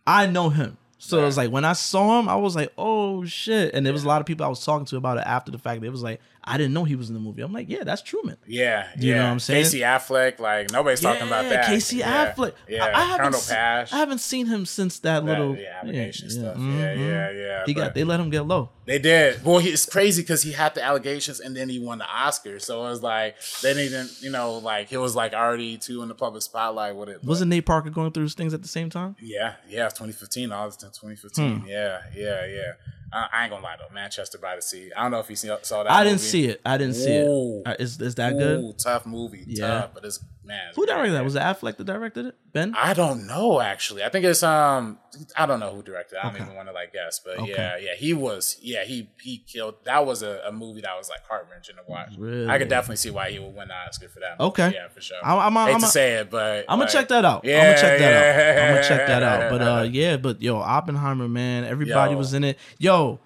I 0.07 0.27
know 0.27 0.51
him. 0.51 0.77
So 1.03 1.19
it 1.23 1.25
was 1.25 1.37
like 1.39 1.51
when 1.51 1.65
I 1.65 1.73
saw 1.73 2.21
him, 2.21 2.29
I 2.29 2.37
was 2.37 2.55
like, 2.55 2.73
"Oh 2.77 3.25
shit!" 3.25 3.75
And 3.75 3.87
there 3.87 3.93
was 3.93 4.05
a 4.05 4.09
lot 4.09 4.21
of 4.21 4.27
people 4.27 4.45
I 4.45 4.51
was 4.51 4.63
talking 4.65 4.85
to 4.87 4.97
about 4.99 5.17
it 5.17 5.25
after 5.27 5.51
the 5.51 5.57
fact. 5.59 5.83
It 5.83 5.89
was 5.89 6.03
like, 6.03 6.21
"I 6.45 6.59
didn't 6.59 6.75
know 6.75 6.85
he 6.85 6.95
was 6.95 7.09
in 7.09 7.15
the 7.15 7.21
movie." 7.21 7.41
I'm 7.41 7.55
like, 7.55 7.71
"Yeah, 7.71 7.85
that's 7.85 8.03
Truman." 8.03 8.37
Yeah, 8.47 8.87
You 8.99 9.11
yeah. 9.13 9.17
know 9.17 9.25
what 9.25 9.31
I'm 9.31 9.41
saying? 9.41 9.65
Casey 9.65 9.79
Affleck, 9.81 10.39
like 10.41 10.71
nobody's 10.71 11.01
talking 11.01 11.27
about 11.27 11.49
that. 11.49 11.65
Casey 11.67 11.97
yeah. 11.97 12.33
Affleck. 12.35 12.53
Yeah, 12.69 12.85
I, 12.85 12.89
I 13.01 13.01
haven't 13.05 13.25
Colonel 13.25 13.41
se- 13.41 13.55
Pash. 13.55 13.93
I 13.95 13.97
haven't 13.97 14.19
seen 14.19 14.47
him 14.47 14.67
since 14.67 14.99
that 15.01 15.25
little 15.25 15.57
yeah, 15.57 15.81
allegation 15.83 16.29
yeah, 16.31 16.39
stuff. 16.39 16.57
mhm. 16.59 16.79
Yeah, 16.79 16.93
yeah, 16.93 17.31
yeah. 17.31 17.63
He 17.65 17.73
got 17.73 17.95
they 17.95 18.05
let 18.05 18.21
him 18.21 18.29
get 18.29 18.43
low. 18.43 18.69
they 18.85 18.99
did. 18.99 19.43
Well, 19.43 19.59
he, 19.59 19.71
it's 19.71 19.87
crazy 19.87 20.21
because 20.23 20.43
he 20.43 20.53
had 20.53 20.75
the 20.75 20.83
allegations 20.83 21.41
and 21.41 21.57
then 21.57 21.71
he 21.71 21.79
won 21.79 21.97
the 21.99 22.07
Oscar. 22.07 22.59
So 22.59 22.85
it 22.85 22.91
was 22.91 23.03
like 23.03 23.37
they 23.63 23.73
didn't, 23.73 24.11
you 24.21 24.31
know, 24.31 24.59
like 24.59 24.89
he 24.91 24.99
was 24.99 25.17
like 25.17 25.33
already 25.33 25.79
too 25.79 26.03
in 26.03 26.09
the 26.09 26.15
public 26.15 26.43
spotlight 26.43 26.95
with 26.95 27.09
it. 27.09 27.25
Wasn't 27.25 27.49
Nate 27.49 27.65
Parker 27.65 27.89
going 27.91 28.13
through 28.13 28.25
his 28.25 28.35
things 28.35 28.53
at 28.53 28.61
the 28.61 28.69
same 28.69 28.91
time? 28.91 29.17
Yeah, 29.19 29.55
yeah, 29.69 29.85
2015. 29.89 30.53
All 30.53 30.67
this 30.67 30.77
2015. 30.92 31.61
Hmm. 31.61 31.66
Yeah, 31.66 32.00
yeah, 32.14 32.46
yeah. 32.46 32.72
I, 33.12 33.29
I 33.33 33.42
ain't 33.42 33.50
gonna 33.50 33.64
lie 33.64 33.76
though, 33.76 33.92
Manchester 33.92 34.38
by 34.38 34.57
the 34.57 34.62
Sea. 34.62 34.90
I 34.96 35.03
don't 35.03 35.11
know 35.11 35.18
if 35.18 35.29
you 35.31 35.37
see, 35.37 35.50
saw 35.62 35.83
that. 35.83 35.90
I 35.90 36.05
didn't 36.05 36.18
movie. 36.18 36.29
see 36.29 36.46
it. 36.46 36.61
I 36.64 36.79
didn't 36.79 36.94
see 36.94 37.18
Ooh. 37.18 37.61
it. 37.61 37.68
Uh, 37.68 37.76
Is 37.79 38.00
is 38.00 38.14
that 38.16 38.35
good? 38.38 38.79
Tough 38.79 39.07
movie. 39.07 39.44
Yeah. 39.46 39.66
Tough, 39.66 39.94
but 39.94 40.05
it's 40.05 40.20
it's 40.69 40.77
Who 40.77 40.87
directed 40.87 41.13
that? 41.15 41.25
Was 41.25 41.35
it 41.37 41.41
Affleck 41.43 41.77
that 41.77 41.85
directed 41.85 42.27
it? 42.27 42.35
Ben? 42.53 42.75
I 42.77 42.95
don't 42.95 43.27
know 43.27 43.61
actually. 43.61 44.03
I 44.03 44.09
think 44.09 44.25
it's 44.25 44.43
um 44.43 44.99
I 45.37 45.47
don't 45.47 45.61
know 45.61 45.75
who 45.75 45.83
directed. 45.83 46.17
it. 46.17 46.19
I 46.19 46.27
don't 46.29 46.35
Okay. 46.35 46.45
even 46.45 46.57
want 46.57 46.69
to 46.69 46.73
like 46.75 46.93
guess, 46.93 47.21
but 47.25 47.39
Okay. 47.39 47.53
yeah, 47.53 47.77
yeah, 47.79 47.95
he 47.97 48.13
was 48.15 48.57
yeah 48.63 48.85
he 48.85 49.11
he 49.21 49.39
killed. 49.39 49.77
That 49.85 50.05
was 50.07 50.23
a, 50.23 50.43
a 50.47 50.53
movie 50.53 50.81
that 50.83 50.97
was 50.97 51.09
like 51.09 51.27
heart 51.27 51.47
wrenching 51.51 51.77
to 51.77 51.83
watch. 51.87 52.11
Really? 52.19 52.49
I 52.49 52.59
could 52.59 52.69
definitely 52.69 52.97
see 52.97 53.11
why 53.11 53.31
he 53.31 53.39
would 53.39 53.55
win 53.55 53.69
the 53.69 53.75
Oscar 53.75 54.09
for 54.09 54.21
that. 54.21 54.39
Movie. 54.39 54.49
Okay. 54.49 54.73
yeah, 54.75 54.89
for 54.89 55.01
sure. 55.01 55.17
I'm- 55.25 55.39
I'm- 55.57 55.67
Hate 55.67 55.73
I'm- 55.73 55.81
to 55.81 55.87
say 55.87 56.15
it, 56.15 56.31
but 56.31 56.65
I'm 56.69 56.79
gonna 56.79 56.91
check 56.91 57.09
that 57.09 57.25
out. 57.25 57.45
Yeah, 57.45 57.59
I'm 57.59 57.65
gonna 57.67 57.81
check 57.81 57.99
that 57.99 58.13
out. 58.13 58.63
I'm 58.69 58.75
gonna 58.75 58.89
check 58.89 59.07
that 59.07 59.23
out. 59.23 59.41
But 59.51 59.63
uh, 59.63 59.83
yeah, 59.91 60.17
but 60.17 60.41
yo, 60.43 60.57
Oppenheimer, 60.59 61.29
man, 61.29 61.65
everybody 61.65 62.13
Yo. 62.13 62.19
was 62.19 62.35
in 62.35 62.45
it. 62.45 62.59
Yo, 62.79 63.19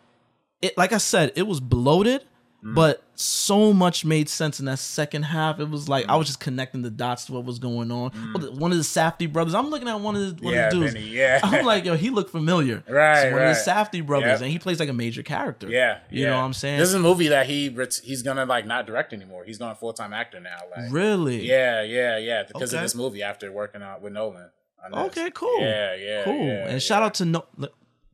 it 0.62 0.76
like 0.78 0.92
I 0.92 0.98
said, 0.98 1.32
it 1.36 1.42
was 1.46 1.60
bloated, 1.60 2.24
Mm. 2.64 2.74
but 2.74 3.02
so 3.14 3.74
much 3.74 4.06
made 4.06 4.28
sense 4.30 4.58
in 4.58 4.64
that 4.66 4.78
second 4.78 5.24
half. 5.24 5.60
It 5.60 5.68
was 5.68 5.86
like 5.86 6.08
I 6.08 6.16
was 6.16 6.26
just 6.26 6.40
connecting 6.40 6.80
the 6.80 6.90
dots 6.90 7.26
to 7.26 7.32
what 7.34 7.44
was 7.44 7.58
going 7.58 7.92
on. 7.92 8.10
One 8.58 8.72
of 8.72 8.78
the 8.78 8.84
Safdie 8.84 9.30
brothers. 9.30 9.54
I'm 9.54 9.68
looking 9.68 9.86
at 9.86 10.00
one 10.00 10.16
of 10.16 10.38
the 10.38 10.42
one 10.44 10.54
Mm. 10.54 10.56
Yeah, 10.56 10.66
of 10.68 10.72
the 10.72 10.80
dudes. 10.80 11.06
Yeah. 11.10 11.40
I'm 11.42 11.64
like, 11.66 11.84
yo, 11.84 11.94
he 11.94 12.08
looked 12.08 12.30
familiar. 12.30 12.82
Right, 12.88 13.24
It's 13.26 13.32
one 13.34 13.42
of 13.42 13.54
the 13.54 13.70
Safdie 13.98 14.04
brothers, 14.06 14.28
Yep. 14.30 14.40
and 14.42 14.50
he 14.50 14.58
plays 14.58 14.80
like 14.80 14.88
a 14.88 14.94
major 14.94 15.22
character. 15.22 15.68
Yeah, 15.68 15.98
you 16.10 16.22
yeah. 16.22 16.30
know 16.30 16.38
what 16.38 16.44
I'm 16.44 16.52
saying? 16.54 16.78
This 16.78 16.88
is 16.88 16.94
a 16.94 17.00
movie 17.00 17.28
that 17.28 17.46
he 17.46 17.68
he's 18.02 18.22
gonna 18.22 18.46
like 18.46 18.66
not 18.66 18.86
direct 18.86 19.12
anymore. 19.12 19.44
He's 19.44 19.58
going 19.58 19.74
full 19.76 19.92
time 19.92 20.14
actor 20.14 20.40
now. 20.40 20.56
Like 20.74 20.90
really? 20.90 21.46
yeah, 21.46 21.82
yeah, 21.82 22.16
yeah. 22.16 22.44
Because 22.44 22.72
Okay. 22.72 22.78
of 22.78 22.82
this 22.84 22.94
movie, 22.94 23.22
after 23.22 23.52
working 23.52 23.82
out 23.82 24.00
with 24.00 24.14
Nolan. 24.14 24.48
Okay, 24.92 25.30
cool. 25.34 25.60
Yeah, 25.60 25.94
yeah, 25.96 26.24
cool. 26.24 26.46
yeah, 26.46 26.68
and 26.68 26.82
shout 26.82 27.02
out 27.02 27.14
to 27.14 27.24
no. 27.26 27.44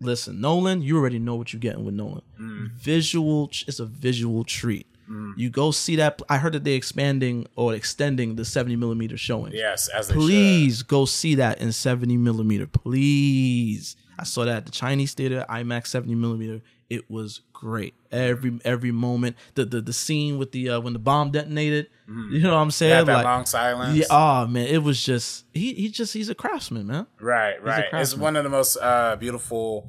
Listen, 0.02 0.40
Nolan, 0.40 0.80
you 0.80 0.96
already 0.96 1.18
know 1.18 1.34
what 1.34 1.52
you're 1.52 1.60
getting 1.60 1.84
with 1.84 1.92
Nolan. 1.94 2.22
Mm. 2.60 2.72
Visual, 2.72 3.50
it's 3.66 3.80
a 3.80 3.86
visual 3.86 4.44
treat. 4.44 4.86
Mm. 5.10 5.32
You 5.36 5.50
go 5.50 5.70
see 5.72 5.96
that. 5.96 6.20
I 6.28 6.38
heard 6.38 6.52
that 6.52 6.62
they're 6.64 6.76
expanding 6.76 7.46
or 7.56 7.74
extending 7.74 8.36
the 8.36 8.44
70 8.44 8.76
millimeter 8.76 9.16
showing. 9.16 9.52
Yes, 9.52 9.88
as 9.88 10.08
they 10.08 10.14
should. 10.14 10.20
Please 10.20 10.82
go 10.82 11.04
see 11.04 11.34
that 11.36 11.60
in 11.60 11.72
70 11.72 12.16
millimeter. 12.16 12.66
Please. 12.66 13.96
I 14.18 14.24
saw 14.24 14.44
that 14.44 14.56
at 14.58 14.66
the 14.66 14.72
Chinese 14.72 15.14
theater, 15.14 15.44
IMAX 15.48 15.88
70 15.88 16.14
millimeter. 16.14 16.60
It 16.90 17.08
was 17.10 17.40
great. 17.52 17.94
Every 18.10 18.58
every 18.64 18.90
moment. 18.90 19.36
The 19.54 19.64
the, 19.64 19.80
the 19.80 19.92
scene 19.92 20.38
with 20.38 20.50
the 20.52 20.70
uh, 20.70 20.80
when 20.80 20.92
the 20.92 20.98
bomb 20.98 21.30
detonated. 21.30 21.86
You 22.08 22.40
know 22.40 22.50
what 22.54 22.60
I'm 22.60 22.70
saying? 22.72 22.92
Had 22.92 23.06
that 23.06 23.14
Like- 23.14 23.24
long 23.24 23.46
silence. 23.46 23.96
yeah, 23.96 24.06
oh 24.10 24.46
man, 24.48 24.66
it 24.66 24.82
was 24.82 25.02
just 25.04 25.44
he 25.54 25.72
he 25.74 25.88
just 25.88 26.12
he's 26.12 26.28
a 26.28 26.34
craftsman, 26.34 26.88
man. 26.88 27.06
Right, 27.20 27.62
right. 27.62 27.84
It's 27.92 28.16
one 28.16 28.34
of 28.34 28.42
the 28.42 28.50
most 28.50 28.76
uh, 28.82 29.14
beautiful 29.16 29.88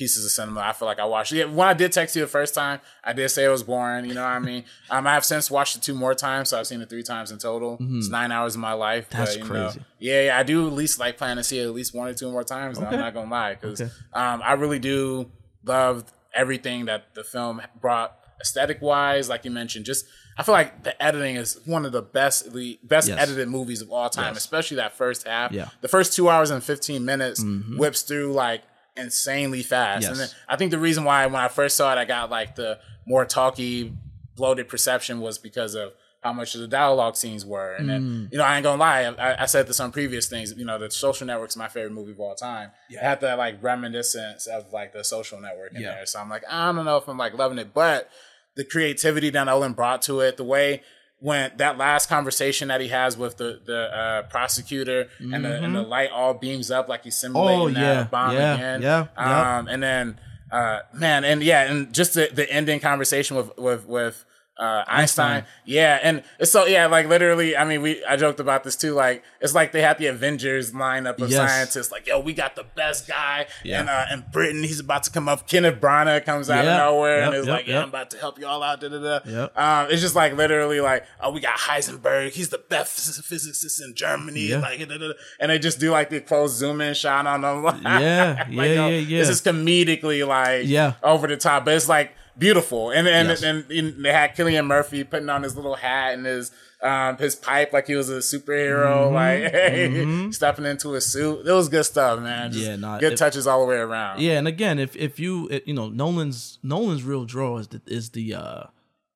pieces 0.00 0.24
of 0.24 0.30
cinema 0.30 0.60
I 0.60 0.72
feel 0.72 0.86
like 0.86 0.98
I 0.98 1.04
watched. 1.04 1.32
Yeah, 1.32 1.44
when 1.44 1.68
I 1.68 1.74
did 1.74 1.92
text 1.92 2.16
you 2.16 2.22
the 2.22 2.28
first 2.38 2.54
time, 2.54 2.80
I 3.04 3.12
did 3.12 3.28
say 3.28 3.44
it 3.44 3.48
was 3.48 3.62
boring. 3.62 4.06
You 4.06 4.14
know 4.14 4.22
what 4.22 4.30
I 4.30 4.38
mean? 4.38 4.64
Um, 4.90 5.06
I 5.06 5.14
have 5.14 5.24
since 5.24 5.50
watched 5.50 5.76
it 5.76 5.82
two 5.82 5.94
more 5.94 6.14
times, 6.14 6.48
so 6.48 6.58
I've 6.58 6.66
seen 6.66 6.80
it 6.80 6.88
three 6.90 7.02
times 7.04 7.30
in 7.30 7.38
total. 7.38 7.76
It's 7.80 8.08
nine 8.08 8.32
hours 8.32 8.54
of 8.56 8.60
my 8.60 8.72
life. 8.72 9.04
Mm-hmm. 9.08 9.18
That's 9.18 9.36
but, 9.36 9.46
you 9.46 9.52
know, 9.52 9.64
crazy. 9.70 9.80
yeah, 10.00 10.22
yeah, 10.26 10.38
I 10.38 10.42
do 10.42 10.66
at 10.66 10.72
least 10.72 10.98
like 10.98 11.16
plan 11.16 11.36
to 11.36 11.44
see 11.44 11.58
it 11.60 11.64
at 11.64 11.74
least 11.74 11.94
one 11.94 12.08
or 12.08 12.14
two 12.14 12.30
more 12.32 12.42
times. 12.42 12.78
and 12.78 12.86
Okay. 12.86 12.96
I'm 12.96 13.02
not 13.02 13.14
gonna 13.14 13.30
lie 13.30 13.54
because 13.54 13.80
Okay. 13.80 13.90
um, 14.14 14.40
I 14.44 14.54
really 14.54 14.78
do 14.80 15.30
love 15.64 16.12
everything 16.34 16.86
that 16.86 17.14
the 17.14 17.22
film 17.24 17.60
brought 17.80 18.16
aesthetic 18.40 18.80
wise. 18.80 19.28
Like 19.28 19.44
you 19.44 19.50
mentioned, 19.50 19.84
just 19.84 20.06
I 20.38 20.42
feel 20.42 20.54
like 20.54 20.82
the 20.82 20.94
editing 21.02 21.36
is 21.36 21.60
one 21.66 21.84
of 21.84 21.92
the 21.92 22.02
best 22.02 22.52
the 22.54 22.78
best 22.82 23.08
Yes. 23.08 23.18
edited 23.20 23.48
movies 23.48 23.82
of 23.82 23.90
all 23.92 24.08
time, 24.08 24.32
Yes. 24.34 24.38
especially 24.38 24.78
that 24.78 24.96
first 24.96 25.26
half. 25.26 25.52
Yeah. 25.52 25.68
The 25.82 25.88
first 25.88 26.14
two 26.16 26.28
hours 26.30 26.50
and 26.50 26.64
fifteen 26.64 27.04
minutes 27.04 27.44
whips 27.76 28.02
through 28.02 28.32
like 28.32 28.62
insanely 28.96 29.62
fast. 29.62 30.02
Yes. 30.02 30.10
And 30.10 30.20
then 30.20 30.28
I 30.48 30.56
think 30.56 30.70
the 30.70 30.78
reason 30.78 31.04
why 31.04 31.26
when 31.26 31.40
I 31.40 31.48
first 31.48 31.76
saw 31.76 31.92
it, 31.92 31.98
I 31.98 32.04
got 32.04 32.30
like 32.30 32.56
the 32.56 32.78
more 33.06 33.24
talky, 33.24 33.92
bloated 34.36 34.68
perception 34.68 35.20
was 35.20 35.38
because 35.38 35.74
of 35.74 35.92
how 36.22 36.32
much 36.34 36.54
of 36.54 36.60
the 36.60 36.68
dialogue 36.68 37.16
scenes 37.16 37.46
were. 37.46 37.74
And 37.74 37.88
then, 37.88 38.02
mm. 38.02 38.32
you 38.32 38.38
know, 38.38 38.44
I 38.44 38.56
ain't 38.56 38.64
gonna 38.64 38.78
lie, 38.80 39.02
I, 39.04 39.42
I 39.42 39.46
said 39.46 39.66
this 39.66 39.80
on 39.80 39.90
previous 39.90 40.28
things. 40.28 40.52
You 40.56 40.66
know, 40.66 40.78
the 40.78 40.90
Social 40.90 41.26
Network's 41.26 41.56
my 41.56 41.68
favorite 41.68 41.92
movie 41.92 42.12
of 42.12 42.20
all 42.20 42.34
time. 42.34 42.72
It 42.90 42.98
had 42.98 43.20
that 43.22 43.38
like 43.38 43.62
reminiscence 43.62 44.46
of 44.46 44.72
like 44.72 44.92
the 44.92 45.02
Social 45.02 45.40
Network 45.40 45.74
in 45.74 45.80
Yeah. 45.80 45.94
there. 45.94 46.06
So 46.06 46.20
I'm 46.20 46.28
like, 46.28 46.44
I 46.50 46.72
don't 46.72 46.84
know 46.84 46.98
if 46.98 47.08
I'm 47.08 47.16
like 47.16 47.34
loving 47.34 47.58
it, 47.58 47.72
but 47.72 48.10
the 48.54 48.64
creativity 48.64 49.30
that 49.30 49.44
Nolan 49.44 49.72
brought 49.72 50.02
to 50.02 50.20
it, 50.20 50.36
the 50.36 50.44
way 50.44 50.82
when 51.20 51.52
that 51.58 51.76
last 51.78 52.08
conversation 52.08 52.68
that 52.68 52.80
he 52.80 52.88
has 52.88 53.16
with 53.16 53.36
the 53.36 53.60
the 53.64 53.94
uh, 53.94 54.22
prosecutor 54.24 55.08
and 55.18 55.44
the 55.44 55.62
and 55.62 55.74
the 55.76 55.82
light 55.82 56.10
all 56.10 56.34
beams 56.34 56.70
up 56.70 56.88
like 56.88 57.04
he's 57.04 57.16
simulating 57.16 57.74
Mm-hmm. 57.74 57.76
Oh, 57.76 57.80
that 57.80 57.94
yeah, 57.96 58.04
bomb 58.04 58.34
yeah, 58.34 58.54
again. 58.54 58.82
yeah, 58.82 59.06
yeah. 59.16 59.58
Um, 59.58 59.68
and 59.68 59.82
then 59.82 60.18
uh, 60.50 60.80
man, 60.92 61.24
and 61.24 61.42
yeah, 61.42 61.70
and 61.70 61.92
just 61.92 62.14
the, 62.14 62.28
the 62.32 62.50
ending 62.50 62.80
conversation 62.80 63.36
with 63.36 63.56
with 63.56 63.86
with 63.86 64.24
uh, 64.60 64.84
Einstein. 64.86 65.44
Yeah, 65.64 65.98
and 66.02 66.22
so 66.44 66.66
yeah, 66.66 66.86
like 66.86 67.08
literally. 67.08 67.56
I 67.56 67.64
mean, 67.64 67.82
we 67.82 68.04
I 68.04 68.16
joked 68.16 68.38
about 68.40 68.62
this 68.62 68.76
too. 68.76 68.92
Like 68.92 69.24
it's 69.40 69.54
like 69.54 69.72
they 69.72 69.80
had 69.82 69.98
the 69.98 70.06
Avengers 70.06 70.72
lineup 70.72 71.20
of 71.20 71.30
Yes. 71.30 71.50
scientists. 71.50 71.90
Like, 71.90 72.06
yo, 72.06 72.20
we 72.20 72.32
got 72.34 72.56
the 72.56 72.64
best 72.74 73.08
guy, 73.08 73.46
Yeah. 73.64 73.80
and 73.80 73.88
uh, 73.88 74.04
in 74.12 74.24
Britain, 74.30 74.62
he's 74.62 74.78
about 74.80 75.02
to 75.04 75.10
come 75.10 75.28
up. 75.28 75.48
Kenneth 75.48 75.80
Branagh 75.80 76.24
comes 76.24 76.50
out 76.50 76.64
Yeah. 76.64 76.72
of 76.72 76.92
nowhere 76.92 77.22
and 77.22 77.32
Yep, 77.32 77.40
is 77.40 77.46
yep, 77.46 77.56
like, 77.56 77.66
yeah, 77.66 77.74
yep. 77.74 77.82
I'm 77.84 77.88
about 77.88 78.10
to 78.10 78.18
help 78.18 78.38
you 78.38 78.46
all 78.46 78.62
out. 78.62 78.80
Da 78.80 78.88
da 78.88 79.18
da. 79.18 79.48
Um, 79.56 79.90
it's 79.90 80.02
just 80.02 80.14
like 80.14 80.36
literally 80.36 80.80
like, 80.80 81.06
oh, 81.22 81.30
we 81.30 81.40
got 81.40 81.58
Heisenberg. 81.58 82.32
He's 82.32 82.50
the 82.50 82.58
best 82.58 83.24
physicist 83.24 83.80
in 83.82 83.94
Germany. 83.94 84.40
Yeah. 84.48 84.58
Like, 84.60 84.86
da, 84.86 85.12
and 85.40 85.50
they 85.50 85.58
just 85.58 85.80
do 85.80 85.90
like 85.90 86.10
the 86.10 86.20
close 86.20 86.52
zoom 86.52 86.80
in 86.80 86.94
shot 86.94 87.26
on 87.26 87.40
them. 87.40 87.60
Yeah, 88.00 88.46
yeah, 88.48 88.62
yo, 88.62 88.62
yeah, 88.64 88.86
yeah. 88.98 89.18
This 89.18 89.28
is 89.30 89.40
comedically 89.42 90.26
like 90.26 90.62
Yeah. 90.66 90.94
over 91.02 91.26
the 91.26 91.36
top, 91.36 91.64
but 91.64 91.74
it's 91.74 91.88
like 91.88 92.12
beautiful. 92.40 92.90
And 92.90 93.06
and, 93.06 93.28
Yes. 93.28 93.42
and, 93.44 93.70
and 93.70 94.04
they 94.04 94.12
had 94.12 94.34
Cillian 94.34 94.66
Murphy 94.66 95.04
putting 95.04 95.28
on 95.28 95.44
his 95.44 95.54
little 95.54 95.76
hat 95.76 96.14
and 96.14 96.26
his 96.26 96.50
um 96.82 97.18
his 97.18 97.36
pipe 97.36 97.72
like 97.72 97.86
he 97.86 97.94
was 97.94 98.08
a 98.08 98.18
superhero, 98.18 99.06
Mm-hmm. 99.06 99.14
like 99.14 99.52
hey, 99.52 100.30
stepping 100.38 100.64
into 100.64 100.94
a 100.94 101.00
suit. 101.00 101.46
It 101.46 101.52
was 101.52 101.68
good 101.68 101.84
stuff, 101.84 102.18
man. 102.20 102.50
Just 102.52 102.64
Yeah, 102.64 102.76
nah, 102.76 102.98
good 102.98 103.12
it- 103.12 103.16
touches 103.18 103.46
all 103.46 103.60
the 103.60 103.66
way 103.66 103.76
around. 103.76 104.20
Yeah, 104.20 104.38
and 104.38 104.48
again, 104.48 104.78
if 104.80 104.96
if 104.96 105.20
you 105.20 105.46
it, 105.48 105.68
you 105.68 105.74
know 105.74 105.88
Nolan's 105.90 106.58
Nolan's 106.62 107.04
real 107.04 107.24
draw 107.26 107.58
is 107.58 107.68
the 107.68 107.80
is 107.86 108.10
the 108.10 108.34
uh 108.34 108.62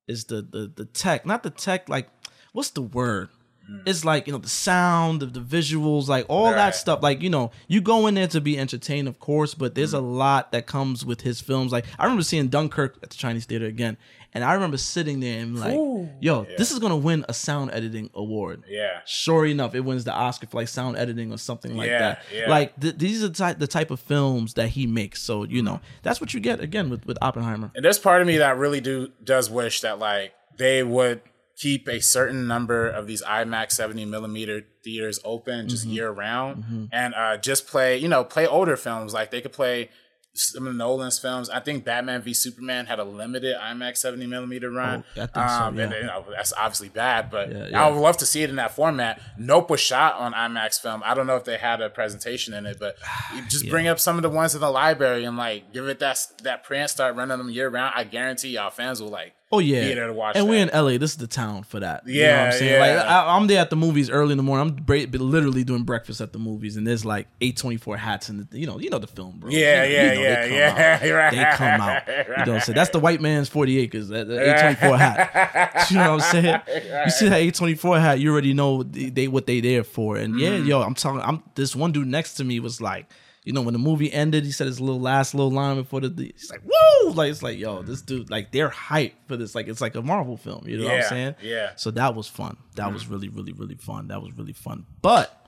is 0.06 0.26
the 0.26 0.42
the 0.42 0.70
the 0.74 0.84
tech, 0.84 1.24
not 1.26 1.42
the 1.42 1.50
tech 1.50 1.88
like 1.88 2.08
what's 2.52 2.70
the 2.70 2.82
word? 2.82 3.30
Mm. 3.70 3.82
It's 3.86 4.04
like 4.04 4.26
you 4.26 4.32
know 4.32 4.38
the 4.38 4.48
sound, 4.48 5.20
the, 5.20 5.26
the 5.26 5.40
visuals, 5.40 6.08
like 6.08 6.26
all 6.28 6.50
that 6.50 6.74
stuff. 6.74 7.02
Like 7.02 7.22
you 7.22 7.30
know, 7.30 7.50
you 7.68 7.80
go 7.80 8.06
in 8.06 8.14
there 8.14 8.26
to 8.28 8.40
be 8.40 8.58
entertained, 8.58 9.08
of 9.08 9.18
course, 9.18 9.54
but 9.54 9.74
there's 9.74 9.94
mm. 9.94 9.98
a 9.98 10.02
lot 10.02 10.52
that 10.52 10.66
comes 10.66 11.04
with 11.04 11.22
his 11.22 11.40
films. 11.40 11.72
Like 11.72 11.86
I 11.98 12.04
remember 12.04 12.22
seeing 12.22 12.48
Dunkirk 12.48 12.98
at 13.02 13.10
the 13.10 13.16
Chinese 13.16 13.46
theater 13.46 13.66
again, 13.66 13.96
and 14.34 14.42
I 14.42 14.54
remember 14.54 14.76
sitting 14.76 15.20
there 15.20 15.40
and 15.40 15.58
like, 15.58 15.74
yo, 16.20 16.44
this 16.58 16.72
is 16.72 16.78
gonna 16.78 16.96
win 16.96 17.24
a 17.28 17.34
sound 17.34 17.70
editing 17.70 18.10
award. 18.14 18.64
Yeah. 18.68 19.00
Sure 19.06 19.46
enough, 19.46 19.74
it 19.74 19.80
wins 19.80 20.04
the 20.04 20.12
Oscar 20.12 20.46
for 20.46 20.58
like 20.58 20.68
sound 20.68 20.96
editing 20.96 21.32
or 21.32 21.38
something 21.38 21.76
like 21.76 21.88
Yeah, 21.88 21.98
that. 21.98 22.22
yeah. 22.32 22.50
Like 22.50 22.78
th- 22.80 22.96
these 22.98 23.22
are 23.22 23.28
the 23.28 23.34
type, 23.34 23.58
the 23.60 23.68
type 23.68 23.90
of 23.90 24.00
films 24.00 24.54
that 24.54 24.70
he 24.70 24.86
makes. 24.86 25.22
So 25.22 25.44
you 25.44 25.62
know 25.62 25.80
that's 26.02 26.20
what 26.20 26.34
you 26.34 26.40
get 26.40 26.60
again 26.60 26.90
with 26.90 27.06
with 27.06 27.16
Oppenheimer. 27.22 27.70
And 27.74 27.84
there's 27.84 27.98
part 27.98 28.20
of 28.20 28.26
me 28.26 28.38
that 28.38 28.58
really 28.58 28.80
do 28.80 29.12
does 29.22 29.48
wish 29.48 29.80
that 29.82 29.98
like 29.98 30.34
they 30.56 30.82
would 30.82 31.22
keep 31.56 31.88
a 31.88 32.00
certain 32.00 32.46
number 32.46 32.88
of 32.88 33.06
these 33.06 33.22
IMAX 33.22 33.72
70 33.72 34.04
millimeter 34.06 34.62
theaters 34.82 35.20
open 35.24 35.68
just 35.68 35.84
Mm-hmm. 35.84 35.92
year 35.94 36.10
round 36.10 36.88
and 36.92 37.14
uh, 37.14 37.36
just 37.36 37.66
play, 37.68 37.96
you 37.96 38.08
know, 38.08 38.24
play 38.24 38.46
older 38.46 38.76
films. 38.76 39.14
Like 39.14 39.30
they 39.30 39.40
could 39.40 39.52
play 39.52 39.90
some 40.36 40.66
of 40.66 40.74
Nolan's 40.74 41.16
films. 41.20 41.48
I 41.48 41.60
think 41.60 41.84
Batman 41.84 42.20
v 42.20 42.34
Superman 42.34 42.86
had 42.86 42.98
a 42.98 43.04
limited 43.04 43.54
IMAX 43.56 43.98
70 43.98 44.26
millimeter 44.26 44.68
run. 44.68 45.04
Oh, 45.16 45.20
think 45.26 45.30
so, 45.32 45.40
um, 45.40 45.78
And 45.78 45.92
you 45.92 46.02
know, 46.02 46.24
that's 46.34 46.52
obviously 46.54 46.88
bad, 46.88 47.30
but 47.30 47.52
Yeah, 47.52 47.68
yeah. 47.68 47.86
I 47.86 47.88
would 47.88 48.00
love 48.00 48.16
to 48.16 48.26
see 48.26 48.42
it 48.42 48.50
in 48.50 48.56
that 48.56 48.74
format. 48.74 49.20
Nope 49.38 49.70
was 49.70 49.78
shot 49.80 50.14
on 50.14 50.32
IMAX 50.32 50.80
film. 50.82 51.02
I 51.04 51.14
don't 51.14 51.28
know 51.28 51.36
if 51.36 51.44
they 51.44 51.56
had 51.56 51.80
a 51.80 51.88
presentation 51.88 52.52
in 52.52 52.66
it, 52.66 52.78
but 52.80 52.96
just 53.48 53.68
bring 53.68 53.86
up 53.86 54.00
some 54.00 54.16
of 54.16 54.22
the 54.22 54.28
ones 54.30 54.56
in 54.56 54.60
the 54.60 54.70
library 54.70 55.22
and 55.24 55.36
like 55.36 55.72
give 55.72 55.86
it 55.86 56.00
that 56.00 56.26
that 56.42 56.64
print, 56.64 56.90
start 56.90 57.14
running 57.14 57.38
them 57.38 57.48
year 57.50 57.68
round. 57.68 57.92
I 57.96 58.02
guarantee 58.02 58.48
y'all 58.48 58.70
fans 58.70 59.00
will 59.00 59.10
like 59.10 59.34
Oh 59.54 59.58
yeah, 59.60 59.88
be 59.88 59.94
there 59.94 60.06
to 60.08 60.12
watch 60.12 60.36
and 60.36 60.46
that. 60.46 60.50
we're 60.50 60.62
in 60.62 60.70
LA. 60.72 60.98
This 60.98 61.12
is 61.12 61.16
the 61.16 61.26
town 61.26 61.62
for 61.62 61.80
that. 61.80 62.06
you 62.06 62.22
know 62.22 62.28
what 62.28 62.34
Yeah, 62.36 62.44
I'm 62.46 62.52
saying. 62.52 62.72
yeah. 62.72 62.80
Like 63.00 63.06
I, 63.06 63.36
I'm 63.36 63.46
there 63.46 63.60
at 63.60 63.70
the 63.70 63.76
movies 63.76 64.10
early 64.10 64.32
in 64.32 64.36
the 64.36 64.42
morning. 64.42 64.68
I'm 64.68 64.84
bra- 64.84 65.04
literally 65.20 65.64
doing 65.64 65.82
breakfast 65.84 66.20
at 66.20 66.32
the 66.32 66.38
movies, 66.38 66.76
and 66.76 66.86
there's 66.86 67.04
like 67.04 67.28
A24 67.40 67.98
hats 67.98 68.28
in 68.28 68.46
the, 68.50 68.58
you 68.58 68.66
know, 68.66 68.78
you 68.78 68.90
know 68.90 68.98
the 68.98 69.06
film, 69.06 69.38
bro. 69.38 69.50
Yeah, 69.50 69.84
You 69.84 69.96
know- 69.96 70.02
yeah, 70.02 70.12
you 70.12 70.14
know 70.14 70.22
yeah, 70.22 70.34
they 70.34 70.48
come 70.48 70.56
yeah, 70.56 70.66
out. 70.94 71.14
right. 71.16 71.32
They 71.34 71.56
come 71.56 71.80
out. 71.80 72.02
You 72.08 72.14
know 72.14 72.24
what 72.36 72.48
I'm 72.48 72.60
saying? 72.60 72.76
That's 72.76 72.90
the 72.90 72.98
white 73.00 73.20
man's 73.20 73.48
40 73.48 73.78
acres. 73.78 74.08
That, 74.08 74.28
that 74.28 74.78
A24 74.78 74.98
hat. 74.98 75.86
You 75.90 75.96
know 75.98 76.14
what 76.16 76.24
I'm 76.24 76.30
saying? 76.42 76.60
You 77.04 77.10
see 77.10 77.28
that 77.28 77.40
A24 77.42 78.00
hat, 78.00 78.18
you 78.20 78.32
already 78.32 78.54
know 78.54 78.82
they, 78.82 79.10
they 79.10 79.28
what 79.28 79.46
they 79.46 79.60
there 79.60 79.84
for. 79.84 80.16
And 80.16 80.38
yeah, 80.40 80.50
Mm-hmm. 80.50 80.66
yo, 80.68 80.82
I'm 80.82 80.94
talking. 80.94 81.20
I'm 81.20 81.42
this 81.54 81.74
one 81.76 81.92
dude 81.92 82.06
next 82.08 82.34
to 82.34 82.44
me 82.44 82.60
was 82.60 82.80
like. 82.80 83.06
You 83.44 83.52
know, 83.52 83.60
when 83.60 83.74
the 83.74 83.78
movie 83.78 84.10
ended, 84.10 84.44
he 84.44 84.50
said 84.52 84.66
his 84.66 84.80
little 84.80 85.00
last 85.00 85.34
little 85.34 85.50
line 85.50 85.76
before 85.76 86.00
the. 86.00 86.32
He's 86.34 86.50
like, 86.50 86.62
"Woo!" 86.64 87.12
Like 87.12 87.30
it's 87.30 87.42
like, 87.42 87.58
yo, 87.58 87.82
this 87.82 88.00
dude, 88.00 88.30
like 88.30 88.52
they're 88.52 88.70
hyped 88.70 89.12
for 89.28 89.36
this. 89.36 89.54
Like 89.54 89.68
it's 89.68 89.82
like 89.82 89.94
a 89.94 90.02
Marvel 90.02 90.38
film. 90.38 90.66
You 90.66 90.78
know 90.78 90.84
what 90.84 90.94
I'm 90.94 91.08
saying? 91.08 91.34
yeah. 91.42 91.72
So 91.76 91.90
that 91.90 92.14
was 92.14 92.26
fun. 92.26 92.56
That 92.76 92.92
was 92.92 93.06
really, 93.06 93.28
really, 93.28 93.52
really 93.52 93.74
fun. 93.76 94.08
That 94.08 94.22
was 94.22 94.32
really 94.36 94.54
fun. 94.54 94.86
But 95.02 95.46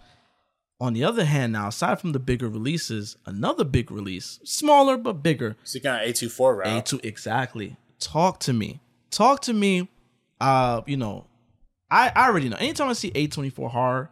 on 0.79 0.93
the 0.93 1.05
other 1.05 1.25
hand, 1.25 1.55
now 1.55 1.69
aside 1.69 1.99
from 1.99 2.13
the 2.13 2.19
bigger 2.19 2.49
releases, 2.51 3.17
another 3.25 3.65
big 3.65 3.91
release, 3.91 4.41
smaller 4.45 4.99
but 4.99 5.23
bigger, 5.23 5.57
So 5.65 5.77
you 5.77 5.83
got 5.83 6.05
an 6.05 6.13
A24 6.13 6.57
route. 6.59 6.85
A2 6.87 7.03
exactly. 7.05 7.77
Talk 7.99 8.41
to 8.41 8.53
me. 8.53 8.81
Talk 9.11 9.41
to 9.43 9.55
me. 9.55 9.89
Uh, 10.39 10.83
you 10.87 10.99
know, 10.99 11.27
I, 11.91 12.13
I 12.15 12.29
already 12.29 12.51
know. 12.51 12.59
Anytime 12.59 12.89
I 12.91 12.93
see 12.93 13.11
A24 13.13 13.71
horror 13.71 14.11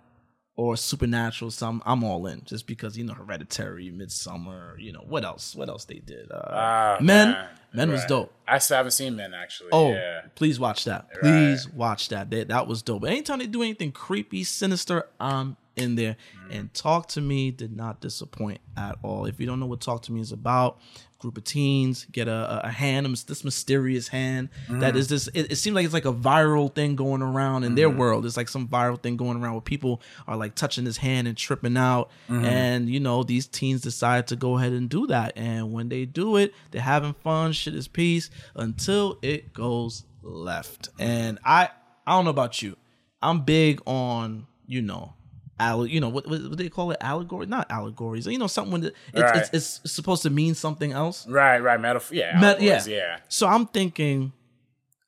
or 0.57 0.77
supernatural, 0.77 1.51
some 1.51 1.83
I'm 1.85 2.05
all 2.05 2.27
in. 2.27 2.43
Just 2.45 2.67
because 2.67 2.97
you 2.97 3.05
know 3.05 3.15
Hereditary, 3.15 3.91
Midsommar, 3.91 4.79
you 4.81 4.93
know 4.93 5.05
what 5.07 5.25
else? 5.25 5.55
What 5.55 5.69
else 5.69 5.85
they 5.85 5.99
did? 5.99 6.31
Uh, 6.31 6.41
Ah, 6.51 6.97
Men, 7.01 7.33
man. 7.33 7.49
Men 7.73 7.91
was 7.91 8.05
dope. 8.05 8.33
I 8.47 8.59
still 8.59 8.77
haven't 8.77 8.93
seen 8.93 9.17
Men 9.17 9.35
actually. 9.35 9.71
Oh, 9.73 9.93
yeah. 9.93 10.21
please 10.37 10.61
watch 10.61 10.85
that. 10.85 11.13
Please 11.21 11.69
watch 11.69 12.09
that. 12.11 12.31
that. 12.31 12.49
That 12.49 12.67
was 12.69 12.83
dope. 12.83 13.01
But 13.03 13.11
Anytime 13.11 13.41
they 13.41 13.47
do 13.47 13.63
anything 13.63 13.91
creepy, 13.91 14.45
sinister, 14.45 15.07
I'm 15.19 15.57
in 15.75 15.97
there. 15.97 16.17
And 16.51 16.73
Talk 16.73 17.09
to 17.09 17.21
Me 17.21 17.51
did 17.51 17.75
not 17.77 18.01
disappoint 18.01 18.61
at 18.77 18.97
all. 19.03 19.25
If 19.27 19.41
you 19.41 19.47
don't 19.47 19.59
know 19.59 19.67
what 19.67 19.81
Talk 19.81 20.03
to 20.03 20.13
Me 20.13 20.21
is 20.21 20.31
about, 20.31 20.79
group 21.25 21.39
of 21.39 21.45
teens 21.45 22.07
get 22.13 22.29
a, 22.29 22.61
a 22.65 22.71
hand, 22.71 23.07
this 23.27 23.45
mysterious 23.45 24.09
hand 24.09 24.51
mm. 24.69 24.81
that 24.81 24.95
is 24.95 25.09
this. 25.09 25.27
It, 25.29 25.53
it 25.53 25.57
seems 25.57 25.75
like 25.75 25.87
it's 25.87 25.95
like 25.95 26.05
a 26.05 26.13
viral 26.13 26.73
thing 26.73 26.97
going 26.97 27.23
around 27.23 27.65
in 27.65 27.77
their 27.77 27.89
mm-hmm. 27.89 27.99
world. 27.99 28.27
It's 28.27 28.37
like 28.37 28.51
some 28.51 28.69
viral 28.69 29.01
thing 29.01 29.17
going 29.17 29.43
around 29.43 29.55
where 29.55 29.63
people 29.63 30.03
are 30.29 30.37
like 30.37 30.55
touching 30.55 30.85
this 30.85 30.99
hand 30.99 31.27
and 31.27 31.35
tripping 31.35 31.79
out. 31.79 32.11
Mm-hmm. 32.29 32.45
And 32.45 32.91
you 32.91 33.01
know 33.01 33.23
these 33.23 33.47
teens 33.47 33.81
decide 33.81 34.27
to 34.27 34.37
go 34.37 34.59
ahead 34.59 34.73
and 34.73 34.91
do 34.91 35.07
that. 35.07 35.33
And 35.35 35.73
when 35.73 35.89
they 35.89 36.05
do 36.05 36.37
it, 36.37 36.53
they're 36.71 36.83
having 36.83 37.15
fun. 37.15 37.53
Shit 37.53 37.75
is 37.75 37.89
peace 37.89 38.29
until 38.55 39.19
it 39.23 39.55
goes 39.55 40.05
left. 40.23 40.91
And 40.99 41.39
I 41.43 41.71
I 42.07 42.13
don't 42.13 42.27
know 42.27 42.31
about 42.33 42.61
you. 42.61 42.77
I'm 43.23 43.41
big 43.41 43.81
on 43.87 44.47
you 44.67 44.83
know. 44.83 45.15
Alle- 45.61 45.87
you 45.87 46.01
know 46.01 46.09
what, 46.09 46.27
what 46.29 46.43
what 46.49 46.59
they 46.59 46.69
call 46.69 46.91
it 46.91 46.97
allegory 47.01 47.47
not 47.47 47.71
allegories 47.71 48.27
you 48.27 48.39
know 48.39 48.47
something 48.49 48.81
that 48.81 48.95
it's, 49.13 49.23
Right. 49.23 49.37
it's, 49.53 49.81
it's 49.83 49.93
supposed 49.93 50.23
to 50.25 50.31
mean 50.31 50.55
something 50.55 50.93
else 50.93 51.27
Right, 51.29 51.59
right. 51.61 51.81
Metaphor. 51.81 52.17
Yeah. 52.17 52.41
Met- 52.41 52.61
yeah. 52.61 52.83
yeah. 52.87 53.19
so 53.29 53.47
i'm 53.47 53.67
thinking 53.67 54.33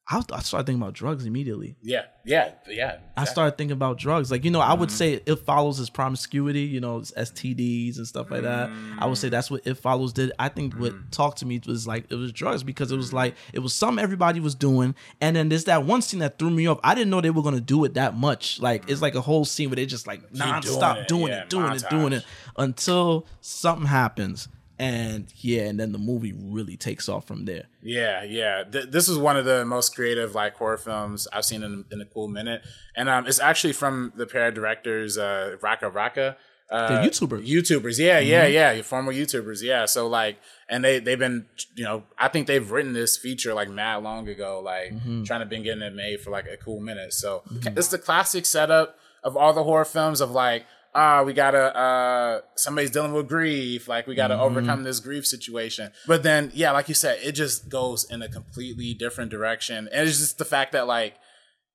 I, 0.08 0.22
I 0.32 0.40
started 0.40 0.66
thinking 0.66 0.80
about 0.80 0.94
drugs 0.94 1.26
immediately 1.26 1.74
Yeah. 1.82 2.02
Yeah. 2.24 2.52
Yeah. 2.68 2.98
I 3.16 3.24
started 3.24 3.58
thinking 3.58 3.72
about 3.72 3.98
drugs. 3.98 4.30
Like, 4.30 4.44
you 4.44 4.50
know, 4.52 4.60
I 4.60 4.68
Mm-hmm. 4.70 4.80
would 4.80 4.90
say 4.92 5.14
it 5.26 5.36
follows 5.40 5.80
as 5.80 5.90
promiscuity, 5.90 6.60
you 6.62 6.80
know, 6.80 7.00
STDs 7.00 7.96
and 7.98 8.06
stuff 8.06 8.30
like 8.30 8.42
that. 8.42 8.70
I 8.98 9.06
would 9.06 9.18
say 9.18 9.28
that's 9.30 9.50
what 9.50 9.66
it 9.66 9.74
follows 9.74 10.12
did. 10.12 10.30
I 10.38 10.48
think 10.48 10.74
Mm-hmm. 10.74 10.82
what 10.82 11.12
talked 11.12 11.38
to 11.38 11.46
me 11.46 11.60
was 11.66 11.86
like 11.88 12.06
it 12.10 12.14
was 12.14 12.30
drugs 12.32 12.62
because 12.62 12.92
it 12.92 12.96
was 12.96 13.12
like 13.12 13.34
it 13.52 13.58
was 13.60 13.74
something 13.74 14.02
everybody 14.02 14.38
was 14.38 14.54
doing. 14.54 14.94
And 15.20 15.34
then 15.34 15.48
there's 15.48 15.64
that 15.64 15.84
one 15.84 16.02
scene 16.02 16.20
that 16.20 16.38
threw 16.38 16.50
me 16.50 16.66
off. 16.68 16.78
I 16.84 16.94
didn't 16.94 17.10
know 17.10 17.20
they 17.20 17.30
were 17.30 17.42
gonna 17.42 17.60
do 17.60 17.84
it 17.84 17.94
that 17.94 18.16
much. 18.16 18.60
Like 18.60 18.88
it's 18.88 19.02
like 19.02 19.14
a 19.16 19.20
whole 19.20 19.44
scene 19.44 19.70
where 19.70 19.76
they 19.76 19.86
just 19.86 20.06
like 20.06 20.32
non-stop 20.32 20.98
it, 20.98 21.08
doing 21.08 21.28
yeah, 21.28 21.42
it, 21.42 21.50
doing 21.50 21.72
it, 21.72 21.84
doing 21.90 22.12
it 22.12 22.24
until 22.56 23.26
something 23.40 23.86
happens. 23.86 24.48
And 24.78 25.32
yeah, 25.36 25.62
and 25.62 25.80
then 25.80 25.92
the 25.92 25.98
movie 25.98 26.34
really 26.38 26.76
takes 26.76 27.08
off 27.08 27.26
from 27.26 27.46
there. 27.46 27.64
Yeah, 27.82 28.24
yeah. 28.24 28.62
Th- 28.62 28.84
this 28.84 29.08
is 29.08 29.16
one 29.16 29.38
of 29.38 29.46
the 29.46 29.64
most 29.64 29.94
creative 29.94 30.34
like 30.34 30.54
horror 30.56 30.76
films 30.76 31.26
I've 31.32 31.46
seen 31.46 31.62
in, 31.62 31.86
in 31.90 32.02
a 32.02 32.04
cool 32.04 32.28
minute, 32.28 32.62
and 32.94 33.08
um, 33.08 33.26
it's 33.26 33.40
actually 33.40 33.72
from 33.72 34.12
the 34.16 34.26
pair 34.26 34.48
of 34.48 34.54
directors, 34.54 35.16
uh, 35.16 35.56
RackaRacka. 35.62 36.36
Uh, 36.68 36.88
They're 36.88 37.08
YouTubers. 37.08 37.46
YouTubers, 37.46 37.98
yeah, 37.98 38.18
yeah, 38.18 38.44
yeah, 38.44 38.72
your 38.72 38.84
former 38.84 39.14
YouTubers, 39.14 39.62
yeah. 39.62 39.86
So 39.86 40.08
like, 40.08 40.38
and 40.68 40.84
they 40.84 40.98
they've 40.98 41.18
been, 41.18 41.46
you 41.74 41.84
know, 41.84 42.02
I 42.18 42.28
think 42.28 42.46
they've 42.46 42.70
written 42.70 42.92
this 42.92 43.16
feature 43.16 43.54
like 43.54 43.70
mad 43.70 44.02
long 44.02 44.28
ago, 44.28 44.60
like 44.62 44.92
trying 45.24 45.40
to 45.40 45.46
been 45.46 45.62
getting 45.62 45.82
it 45.82 45.94
made 45.94 46.20
for 46.20 46.30
like 46.30 46.46
a 46.52 46.56
cool 46.58 46.80
minute. 46.80 47.14
So 47.14 47.44
it's 47.64 47.88
the 47.88 47.98
classic 47.98 48.44
setup 48.44 48.98
of 49.22 49.36
all 49.36 49.52
the 49.52 49.64
horror 49.64 49.84
films 49.84 50.20
of 50.20 50.32
like, 50.32 50.66
ah, 50.94 51.22
we 51.22 51.32
gotta, 51.32 51.76
uh, 51.76 52.40
somebody's 52.56 52.90
dealing 52.90 53.12
with 53.12 53.28
grief, 53.28 53.88
like 53.88 54.06
we 54.06 54.14
gotta 54.14 54.38
overcome 54.38 54.84
this 54.84 55.00
grief 55.00 55.26
situation. 55.26 55.92
But 56.06 56.22
then, 56.22 56.50
yeah, 56.54 56.72
like 56.72 56.88
you 56.88 56.94
said, 56.94 57.18
it 57.22 57.32
just 57.32 57.68
goes 57.68 58.04
in 58.10 58.22
a 58.22 58.28
completely 58.28 58.94
different 58.94 59.30
direction, 59.30 59.88
and 59.92 60.08
it's 60.08 60.18
just 60.18 60.38
the 60.38 60.44
fact 60.44 60.72
that 60.72 60.86
like 60.86 61.14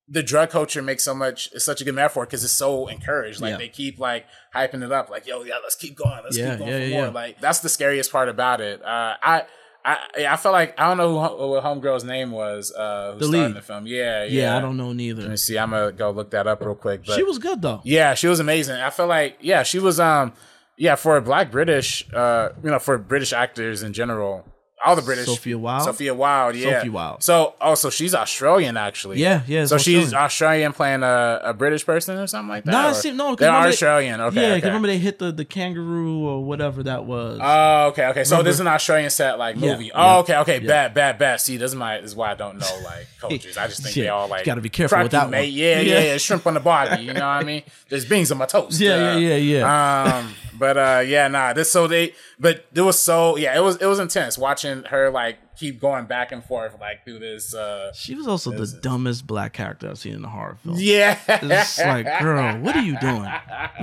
the 0.07 0.23
drug 0.23 0.49
culture 0.49 0.81
makes 0.81 1.03
so 1.03 1.13
much 1.13 1.49
it's 1.53 1.63
such 1.63 1.79
a 1.79 1.85
good 1.85 1.95
metaphor 1.95 2.25
because 2.25 2.43
it's 2.43 2.51
so 2.51 2.87
encouraged. 2.87 3.39
Like 3.39 3.51
Yeah. 3.51 3.57
they 3.57 3.69
keep 3.69 3.97
like 3.99 4.25
hyping 4.53 4.83
it 4.83 4.91
up, 4.91 5.09
like 5.09 5.25
yo, 5.27 5.43
yeah, 5.43 5.55
let's 5.63 5.75
keep 5.75 5.95
going, 5.95 6.19
let's 6.23 6.37
Yeah, 6.37 6.51
keep 6.51 6.59
going 6.59 6.71
yeah, 6.71 6.87
for 6.99 7.05
more. 7.05 7.13
Like 7.13 7.39
that's 7.39 7.59
the 7.59 7.69
scariest 7.69 8.11
part 8.11 8.27
about 8.29 8.59
it. 8.61 8.81
Uh, 8.83 9.15
I. 9.21 9.43
I 9.83 9.97
I 10.29 10.37
felt 10.37 10.53
like 10.53 10.79
I 10.79 10.87
don't 10.87 10.97
know 10.97 11.19
who, 11.19 11.47
what 11.47 11.63
homegirl's 11.63 12.03
name 12.03 12.31
was. 12.31 12.71
Uh, 12.71 13.13
who 13.19 13.31
The 13.31 13.43
in 13.45 13.53
the 13.53 13.61
film? 13.61 13.87
Yeah, 13.87 14.23
yeah. 14.23 14.41
Yeah, 14.41 14.57
I 14.57 14.61
don't 14.61 14.77
know 14.77 14.93
neither. 14.93 15.23
Let 15.23 15.31
me 15.31 15.37
see. 15.37 15.57
I'm 15.57 15.71
gonna 15.71 15.91
go 15.91 16.11
look 16.11 16.31
that 16.31 16.47
up 16.47 16.61
real 16.61 16.75
quick. 16.75 17.03
But 17.05 17.15
she 17.15 17.23
was 17.23 17.39
good 17.39 17.61
though. 17.61 17.81
yeah, 17.83 18.13
she 18.13 18.27
was 18.27 18.39
amazing. 18.39 18.75
I 18.75 18.89
feel 18.89 19.07
like 19.07 19.37
yeah, 19.41 19.63
she 19.63 19.79
was 19.79 19.99
um 19.99 20.33
yeah 20.77 20.95
for 20.95 21.17
a 21.17 21.21
black 21.21 21.51
British 21.51 22.07
uh 22.13 22.49
you 22.63 22.69
know 22.69 22.79
for 22.79 22.97
British 22.97 23.33
actors 23.33 23.83
in 23.83 23.93
general. 23.93 24.45
All 24.85 24.95
the 24.95 25.01
British 25.01 25.25
Sophia 25.27 25.57
Wilde? 25.57 25.83
Sophia 25.83 26.13
Wilde, 26.13 26.55
yeah. 26.55 26.77
Sophia 26.79 26.91
Wilde. 26.91 27.23
So 27.23 27.53
oh, 27.61 27.75
so 27.75 27.89
she's 27.89 28.15
Australian 28.15 28.77
actually. 28.77 29.19
Yeah, 29.19 29.43
yeah, 29.47 29.65
So 29.65 29.75
it's 29.75 29.83
she's 29.83 30.05
Australian. 30.13 30.25
Australian 30.25 30.73
playing 30.73 31.03
a, 31.03 31.39
a 31.43 31.53
British 31.53 31.85
person 31.85 32.17
or 32.17 32.25
something 32.27 32.49
like 32.49 32.63
that. 32.65 32.71
No, 32.71 32.89
or- 32.89 32.93
see, 32.93 33.11
no, 33.11 33.35
they're 33.35 33.47
remember 33.49 33.67
they- 33.67 33.73
Australian. 33.73 34.21
Okay, 34.21 34.41
yeah, 34.49 34.55
okay. 34.55 34.67
remember 34.67 34.87
they 34.87 34.97
hit 34.97 35.19
the, 35.19 35.31
the 35.31 35.45
kangaroo 35.45 36.25
or 36.27 36.43
whatever 36.43 36.83
that 36.83 37.05
was. 37.05 37.39
Oh, 37.41 37.87
okay, 37.89 38.07
okay. 38.07 38.23
So 38.23 38.41
this 38.41 38.55
is 38.55 38.59
an 38.59 38.67
Australian 38.67 39.09
set 39.11 39.37
like 39.37 39.55
movie. 39.57 39.85
yeah, 39.85 39.91
oh, 39.93 40.19
okay, 40.21 40.37
okay. 40.37 40.59
Bad, 40.59 40.93
bad, 40.93 41.17
bad. 41.19 41.39
See, 41.41 41.57
this 41.57 41.71
is 41.71 41.75
my 41.75 42.01
this 42.01 42.11
is 42.11 42.15
why 42.15 42.31
I 42.31 42.35
don't 42.35 42.57
know 42.57 42.79
like 42.83 43.07
cultures. 43.19 43.57
I 43.57 43.67
just 43.67 43.83
think 43.83 43.95
Yeah, 43.95 44.03
they 44.03 44.09
all 44.09 44.27
like 44.27 44.41
you 44.41 44.45
gotta 44.45 44.61
be 44.61 44.69
careful 44.69 44.99
with 45.03 45.11
that 45.11 45.23
one. 45.23 45.31
mate. 45.31 45.53
Yeah, 45.53 45.79
yeah, 45.81 45.93
Yeah. 45.93 46.03
yeah, 46.13 46.17
Shrimp 46.17 46.47
on 46.47 46.55
the 46.55 46.59
barbie. 46.59 47.03
You 47.03 47.13
know 47.13 47.19
what 47.19 47.25
I 47.25 47.43
mean? 47.43 47.63
There's 47.89 48.05
beans 48.05 48.31
on 48.31 48.37
my 48.39 48.45
toast. 48.45 48.79
Yeah, 48.79 49.11
Uh, 49.13 49.17
yeah, 49.17 49.35
yeah, 49.35 49.59
yeah. 49.59 50.15
Um, 50.17 50.33
but 50.57 50.77
uh, 50.77 51.03
yeah, 51.05 51.27
nah. 51.27 51.53
This 51.53 51.71
so 51.71 51.87
they, 51.87 52.13
but 52.41 52.65
it 52.73 52.81
was 52.81 52.97
so 52.99 53.37
yeah. 53.37 53.55
It 53.55 53.61
was 53.61 53.77
it 53.77 53.85
was 53.85 53.99
intense 53.99 54.37
watching 54.37 54.83
her 54.85 55.09
like 55.11 55.37
keep 55.55 55.79
going 55.79 56.05
back 56.05 56.31
and 56.31 56.43
forth 56.43 56.75
like 56.79 57.05
through 57.05 57.19
this. 57.19 57.53
uh 57.53 57.93
she 57.93 58.15
was 58.15 58.27
also 58.27 58.49
the 58.51 58.65
dumbest 58.81 59.27
black 59.27 59.53
character 59.53 59.87
I've 59.89 59.99
seen 59.99 60.15
in 60.15 60.25
a 60.25 60.27
horror 60.29 60.57
film. 60.63 60.75
Yeah, 60.79 61.19
It's 61.27 61.77
like, 61.79 62.07
girl, 62.19 62.57
what 62.59 62.75
are 62.75 62.81
you 62.81 62.97
doing? 62.99 63.29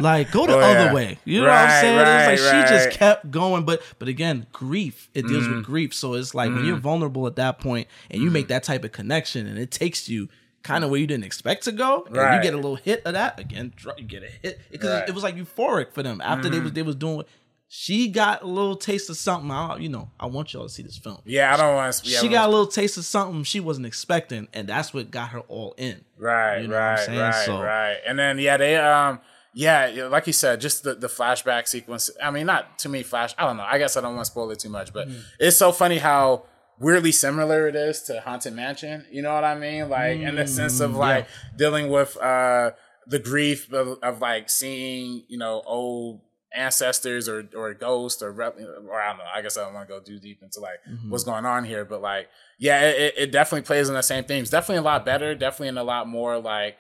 Like, 0.00 0.30
go 0.32 0.46
the 0.46 0.54
Oh, 0.54 0.60
other 0.60 0.86
yeah. 0.86 0.92
way. 0.92 1.18
You 1.24 1.40
know 1.42 1.46
what 1.48 1.56
I'm 1.56 1.80
saying? 1.80 1.96
right, 1.98 2.32
it's 2.32 2.42
like 2.42 2.66
she 2.68 2.74
just 2.74 2.90
kept 2.98 3.30
going, 3.30 3.64
but 3.64 3.80
but 4.00 4.08
again, 4.08 4.46
grief. 4.52 5.08
It 5.14 5.26
deals 5.28 5.44
Mm. 5.44 5.56
with 5.58 5.64
grief, 5.64 5.94
so 5.94 6.14
it's 6.14 6.34
like 6.34 6.50
when 6.52 6.64
you're 6.64 6.76
vulnerable 6.76 7.26
at 7.26 7.36
that 7.36 7.60
point 7.60 7.86
and 8.10 8.20
you 8.20 8.30
make 8.30 8.48
that 8.48 8.64
type 8.64 8.84
of 8.84 8.92
connection, 8.92 9.46
and 9.46 9.58
it 9.58 9.70
takes 9.70 10.08
you 10.08 10.28
kind 10.64 10.82
of 10.84 10.90
where 10.90 10.98
you 11.00 11.06
didn't 11.06 11.24
expect 11.24 11.62
to 11.64 11.72
go, 11.72 12.04
and 12.10 12.16
you 12.36 12.42
get 12.42 12.52
a 12.52 12.56
little 12.56 12.74
hit 12.76 13.00
of 13.06 13.12
that 13.14 13.38
again. 13.38 13.72
You 13.96 14.04
get 14.04 14.22
a 14.24 14.26
hit 14.26 14.60
because 14.70 14.90
Right. 14.90 15.04
Mm. 15.04 15.08
it 15.08 15.14
was 15.14 15.22
like 15.22 15.36
euphoric 15.36 15.92
for 15.94 16.02
them 16.02 16.20
after 16.22 16.48
they 16.48 16.58
was 16.60 16.72
they 16.72 16.82
was 16.82 16.96
doing. 16.96 17.24
She 17.70 18.08
got 18.08 18.42
a 18.42 18.46
little 18.46 18.76
taste 18.76 19.10
of 19.10 19.16
something. 19.16 19.50
I, 19.50 19.76
you 19.76 19.90
know, 19.90 20.10
I 20.18 20.24
want 20.26 20.54
y'all 20.54 20.62
to 20.64 20.68
see 20.70 20.82
this 20.82 20.96
film. 20.96 21.18
yeah. 21.26 21.52
I 21.52 21.56
don't 21.58 21.74
want 21.74 21.92
to. 21.96 22.08
Yeah, 22.08 22.20
she 22.20 22.28
got 22.28 22.46
a 22.48 22.50
little 22.50 22.66
taste 22.66 22.96
of 22.96 23.04
something 23.04 23.42
she 23.44 23.60
wasn't 23.60 23.86
expecting, 23.86 24.48
and 24.54 24.66
that's 24.68 24.94
what 24.94 25.10
got 25.10 25.30
her 25.30 25.40
all 25.40 25.74
in. 25.76 26.02
Right, 26.16 26.62
You 26.62 26.68
know 26.68 26.74
what 26.74 26.82
I'm 26.82 26.90
right, 26.96 27.06
saying? 27.06 27.18
right, 27.20 27.44
So- 27.46 27.60
right. 27.62 27.96
And 28.06 28.18
then 28.18 28.38
yeah, 28.38 28.56
they 28.56 28.76
um 28.76 29.20
yeah, 29.54 29.86
yeah, 29.88 30.04
like 30.06 30.26
you 30.26 30.32
said, 30.32 30.60
just 30.60 30.82
the, 30.84 30.94
the 30.94 31.08
flashback 31.08 31.66
sequence. 31.68 32.10
I 32.22 32.30
mean, 32.30 32.46
not 32.46 32.78
too 32.78 32.88
many 32.90 33.02
flash. 33.02 33.34
I 33.36 33.44
don't 33.44 33.56
know. 33.56 33.64
I 33.64 33.78
guess 33.78 33.96
I 33.96 34.00
don't 34.00 34.14
want 34.14 34.24
to 34.26 34.30
spoil 34.30 34.50
it 34.50 34.58
too 34.60 34.68
much, 34.68 34.92
but 34.92 35.08
Mm. 35.08 35.20
it's 35.40 35.56
so 35.56 35.72
funny 35.72 35.98
how 35.98 36.44
weirdly 36.78 37.12
similar 37.12 37.66
it 37.68 37.74
is 37.76 38.02
to 38.04 38.20
Haunted 38.20 38.54
Mansion. 38.54 39.04
You 39.10 39.20
know 39.22 39.34
what 39.34 39.44
I 39.44 39.54
mean? 39.56 39.88
Like 39.90 40.20
in 40.20 40.36
the 40.36 40.46
sense 40.46 40.80
Mm, 40.80 40.84
of 40.86 40.96
like 40.96 41.26
dealing 41.56 41.90
with 41.90 42.16
uh 42.16 42.70
the 43.06 43.18
grief 43.18 43.70
of, 43.72 43.98
of 44.02 44.20
like 44.20 44.48
seeing 44.50 45.24
you 45.28 45.38
know 45.38 45.62
old 45.66 46.20
ancestors 46.54 47.28
or 47.28 47.46
or 47.54 47.74
ghosts 47.74 48.22
or 48.22 48.32
rep- 48.32 48.56
or 48.58 49.00
I 49.00 49.08
don't 49.08 49.18
know. 49.18 49.24
I 49.34 49.42
guess 49.42 49.56
I 49.58 49.64
don't 49.64 49.74
want 49.74 49.88
to 49.88 49.94
go 49.94 50.00
too 50.00 50.18
deep 50.18 50.42
into 50.42 50.60
like 50.60 50.78
Mm-hmm. 50.88 51.10
what's 51.10 51.24
going 51.24 51.44
on 51.44 51.64
here, 51.64 51.84
but 51.84 52.00
like 52.00 52.28
yeah, 52.58 52.80
it, 52.88 53.00
it- 53.00 53.14
it 53.18 53.32
definitely 53.32 53.66
plays 53.66 53.88
in 53.88 53.94
the 53.94 54.02
same 54.02 54.24
themes. 54.24 54.50
Definitely 54.50 54.78
a 54.78 54.82
lot 54.82 55.04
better. 55.04 55.34
Definitely 55.34 55.68
in 55.68 55.78
a 55.78 55.84
lot 55.84 56.08
more 56.08 56.38
like 56.38 56.76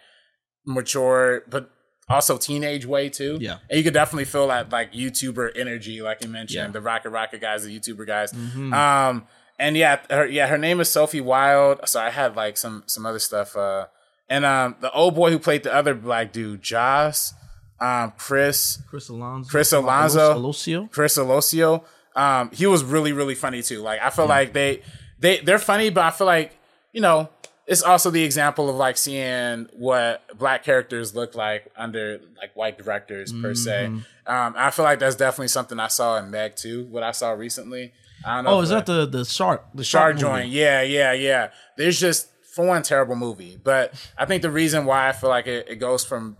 mature, 0.66 1.42
but 1.48 1.70
also 2.08 2.38
teenage 2.38 2.86
way 2.86 3.08
too. 3.08 3.38
Yeah. 3.40 3.58
and 3.68 3.76
you 3.78 3.84
could 3.84 3.94
definitely 3.94 4.24
feel 4.24 4.48
that 4.48 4.70
like 4.72 4.92
YouTuber 4.92 5.52
energy, 5.56 6.00
like 6.00 6.22
you 6.24 6.30
mentioned, 6.30 6.56
Yeah. 6.56 6.64
Mm-hmm. 6.64 6.72
the 6.72 7.10
RackaRacka 7.10 7.40
guys, 7.40 7.64
the 7.64 7.78
YouTuber 7.78 8.06
guys. 8.06 8.32
Um, 8.32 9.26
and 9.58 9.76
yeah, 9.76 10.00
her, 10.08 10.26
yeah, 10.26 10.46
her 10.46 10.58
name 10.58 10.80
is 10.80 10.88
Sophie 10.88 11.20
Wilde. 11.20 11.80
So 11.88 12.00
I 12.00 12.10
had 12.10 12.36
like 12.36 12.56
some 12.56 12.84
some 12.86 13.04
other 13.04 13.18
stuff. 13.18 13.56
Uh, 13.56 13.86
and 14.28 14.44
um, 14.44 14.76
the 14.80 14.90
old 14.92 15.14
boy 15.14 15.30
who 15.30 15.38
played 15.38 15.62
the 15.64 15.74
other 15.74 15.94
black 15.94 16.32
dude, 16.32 16.62
Joss, 16.62 17.34
um, 17.80 18.12
Chris, 18.18 18.82
Chris 18.88 19.08
Alonso. 19.08 19.50
Chris 19.50 19.72
Alonso. 19.72 20.34
Alosio. 20.34 20.90
Chris 20.90 21.16
Alosio. 21.16 21.84
Um, 22.16 22.50
he 22.52 22.66
was 22.66 22.82
really, 22.84 23.12
really 23.12 23.34
funny 23.34 23.62
too. 23.62 23.80
Like 23.80 24.00
I 24.00 24.10
feel 24.10 24.26
Mm. 24.26 24.28
like 24.30 24.52
they 24.52 24.82
they 25.20 25.38
they're 25.38 25.58
funny, 25.58 25.90
but 25.90 26.04
I 26.04 26.10
feel 26.10 26.26
like, 26.26 26.56
you 26.92 27.00
know, 27.00 27.28
it's 27.66 27.82
also 27.82 28.10
the 28.10 28.24
example 28.24 28.68
of 28.70 28.76
like 28.76 28.96
seeing 28.96 29.68
what 29.76 30.22
black 30.38 30.64
characters 30.64 31.14
look 31.14 31.34
like 31.34 31.70
under 31.76 32.20
like 32.38 32.56
white 32.56 32.78
directors 32.78 33.32
per 33.32 33.54
se. 33.54 33.88
Mm-hmm. 33.90 33.98
Um, 34.32 34.54
I 34.56 34.70
feel 34.70 34.84
like 34.84 34.98
that's 34.98 35.16
definitely 35.16 35.48
something 35.48 35.78
I 35.78 35.88
saw 35.88 36.16
in 36.18 36.30
Meg 36.30 36.56
2, 36.56 36.86
what 36.86 37.02
I 37.02 37.12
saw 37.12 37.30
recently. 37.32 37.92
I 38.24 38.36
don't 38.36 38.44
know. 38.44 38.50
Oh, 38.52 38.60
is 38.62 38.70
that 38.70 38.86
the 38.86 39.06
the 39.06 39.24
shark? 39.24 39.64
The 39.74 39.84
Shark 39.84 40.14
movie? 40.14 40.22
Joint. 40.26 40.48
Yeah, 40.48 40.82
yeah, 40.82 41.12
yeah. 41.12 41.50
There's 41.76 42.00
just 42.00 42.28
for 42.54 42.66
one 42.66 42.82
terrible 42.82 43.14
movie, 43.14 43.58
but 43.62 43.94
I 44.16 44.24
think 44.24 44.42
the 44.42 44.50
reason 44.50 44.84
why 44.86 45.08
I 45.08 45.12
feel 45.12 45.30
like 45.30 45.46
it, 45.46 45.68
it 45.68 45.76
goes 45.76 46.04
from 46.04 46.36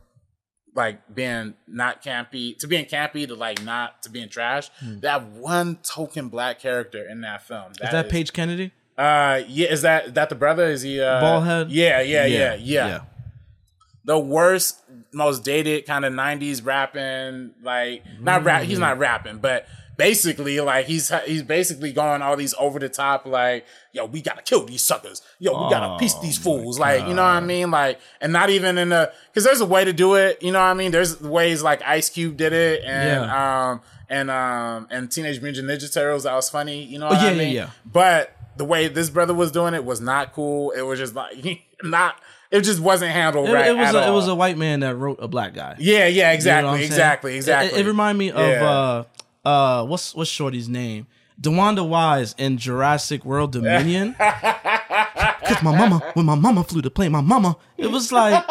like 0.79 1.13
being 1.13 1.55
not 1.67 2.03
campy 2.03 2.57
to 2.57 2.69
being 2.69 2.87
campy 2.87 3.27
to 3.27 3.35
like 3.35 3.63
not 3.65 4.01
to 4.05 4.09
being 4.09 4.29
trash. 4.29 4.71
That 4.81 5.25
one 5.25 5.77
token 5.83 6.29
black 6.29 6.61
character 6.61 7.05
in 7.07 7.21
that 7.23 7.43
film. 7.43 7.73
Hmm. 7.79 7.85
Is 7.85 7.91
that 7.91 8.09
Page 8.09 8.33
Kennedy? 8.33 8.71
Uh, 8.97 9.43
yeah. 9.49 9.69
Is 9.69 9.83
that 9.83 10.15
that 10.15 10.29
the 10.29 10.37
brother? 10.37 10.67
Is 10.67 10.83
he 10.83 11.01
uh, 11.01 11.21
Bald 11.21 11.45
head? 11.45 11.71
Yeah, 11.71 12.01
yeah, 12.01 12.25
yeah, 12.27 12.55
yeah. 12.55 13.01
The 14.05 14.19
worst, 14.19 14.81
most 15.13 15.45
dated 15.45 15.85
kind 15.85 16.05
of 16.05 16.13
'90s 16.13 16.65
rapping. 16.65 17.55
Like 17.61 18.05
not 18.21 18.45
rap. 18.45 18.63
He's 18.63 18.79
not 18.79 18.99
rapping, 18.99 19.39
but 19.39 19.67
basically 19.99 20.59
like 20.61 20.87
he's 20.87 21.13
he's 21.27 21.43
basically 21.43 21.93
going 21.93 22.23
all 22.23 22.37
these 22.37 22.55
over 22.59 22.79
the 22.79 22.89
top 22.89 23.27
like 23.27 23.67
yo 23.93 24.07
we 24.07 24.23
gotta 24.23 24.41
kill 24.43 24.65
these 24.65 24.81
suckers. 24.81 25.21
Yo 25.39 25.53
we 25.65 25.71
gotta 25.71 25.99
piece 25.99 26.15
these 26.21 26.39
fools. 26.39 26.79
Like 26.79 27.01
you 27.07 27.13
know 27.15 27.23
what 27.23 27.29
i 27.33 27.41
mean? 27.41 27.71
Like 27.71 28.01
and 28.23 28.33
not 28.33 28.49
even 28.49 28.79
in 28.79 28.89
the 28.89 29.13
because 29.31 29.45
there's 29.45 29.61
a 29.61 29.67
way 29.67 29.85
to 29.85 29.93
do 29.93 30.15
it 30.15 30.43
you 30.43 30.53
know 30.53 30.61
what 30.61 30.67
i 30.67 30.75
mean? 30.75 30.93
There's 30.93 31.21
ways 31.21 31.63
like 31.63 31.83
ice 31.83 32.09
cube 32.09 32.37
did 32.39 32.53
it 32.55 32.83
and 32.85 33.31
um 33.31 33.81
and 34.09 34.31
um 34.31 34.87
and 34.91 35.11
teenage 35.13 35.43
mutant 35.43 35.69
ninja 35.69 35.93
turtles 35.93 36.23
that 36.23 36.33
was 36.33 36.49
funny 36.49 36.83
you 36.85 36.99
know 36.99 37.09
what 37.09 37.19
Oh, 37.19 37.25
yeah, 37.25 37.29
i 37.29 37.33
yeah, 37.33 37.39
mean? 37.39 37.55
yeah. 37.55 37.71
but 37.85 38.33
the 38.57 38.65
way 38.65 38.89
this 38.89 39.11
brother 39.11 39.35
was 39.35 39.53
doing 39.53 39.75
it 39.75 39.85
was 39.85 40.01
not 40.01 40.33
cool. 40.33 40.71
It 40.73 40.83
was 40.83 40.99
just 40.99 41.15
like 41.15 41.37
not 41.83 42.15
it 42.51 42.63
just 42.63 42.81
wasn't 42.81 43.11
handled 43.13 43.49
It, 43.49 43.53
right 43.53 43.67
it 43.67 43.77
was 43.77 43.95
a, 43.95 44.09
it 44.09 44.11
was 44.13 44.27
a 44.29 44.35
white 44.35 44.57
man 44.57 44.81
that 44.81 44.95
wrote 44.97 45.19
a 45.21 45.29
black 45.29 45.55
guy. 45.55 45.75
yeah 45.81 46.07
yeah 46.07 46.31
You 46.31 46.35
exactly 46.37 46.67
know 46.67 46.73
what 46.73 46.81
exactly 46.83 47.33
It- 47.35 47.37
exactly. 47.37 47.79
It, 47.81 47.85
it 47.85 47.89
reminded 47.89 48.19
me 48.19 48.31
of 48.31 48.49
Yeah. 48.49 48.71
uh 48.71 49.05
uh 49.45 49.85
what's 49.85 50.15
what's 50.15 50.31
Shorty's 50.31 50.69
name? 50.69 51.07
DeWanda 51.41 51.89
Wise 51.89 52.35
in 52.37 52.59
Jurassic 52.59 53.25
World 53.25 53.53
Dominion. 53.53 54.15
Cause 54.19 55.63
my 55.63 55.77
mama, 55.77 56.01
when 56.15 56.27
my 56.27 56.35
mama 56.35 56.65
flew 56.65 56.83
to 56.83 56.91
play 56.91 57.09
my 57.09 57.21
mama, 57.21 57.57
it 57.77 57.87
was 57.87 58.13
like, 58.13 58.45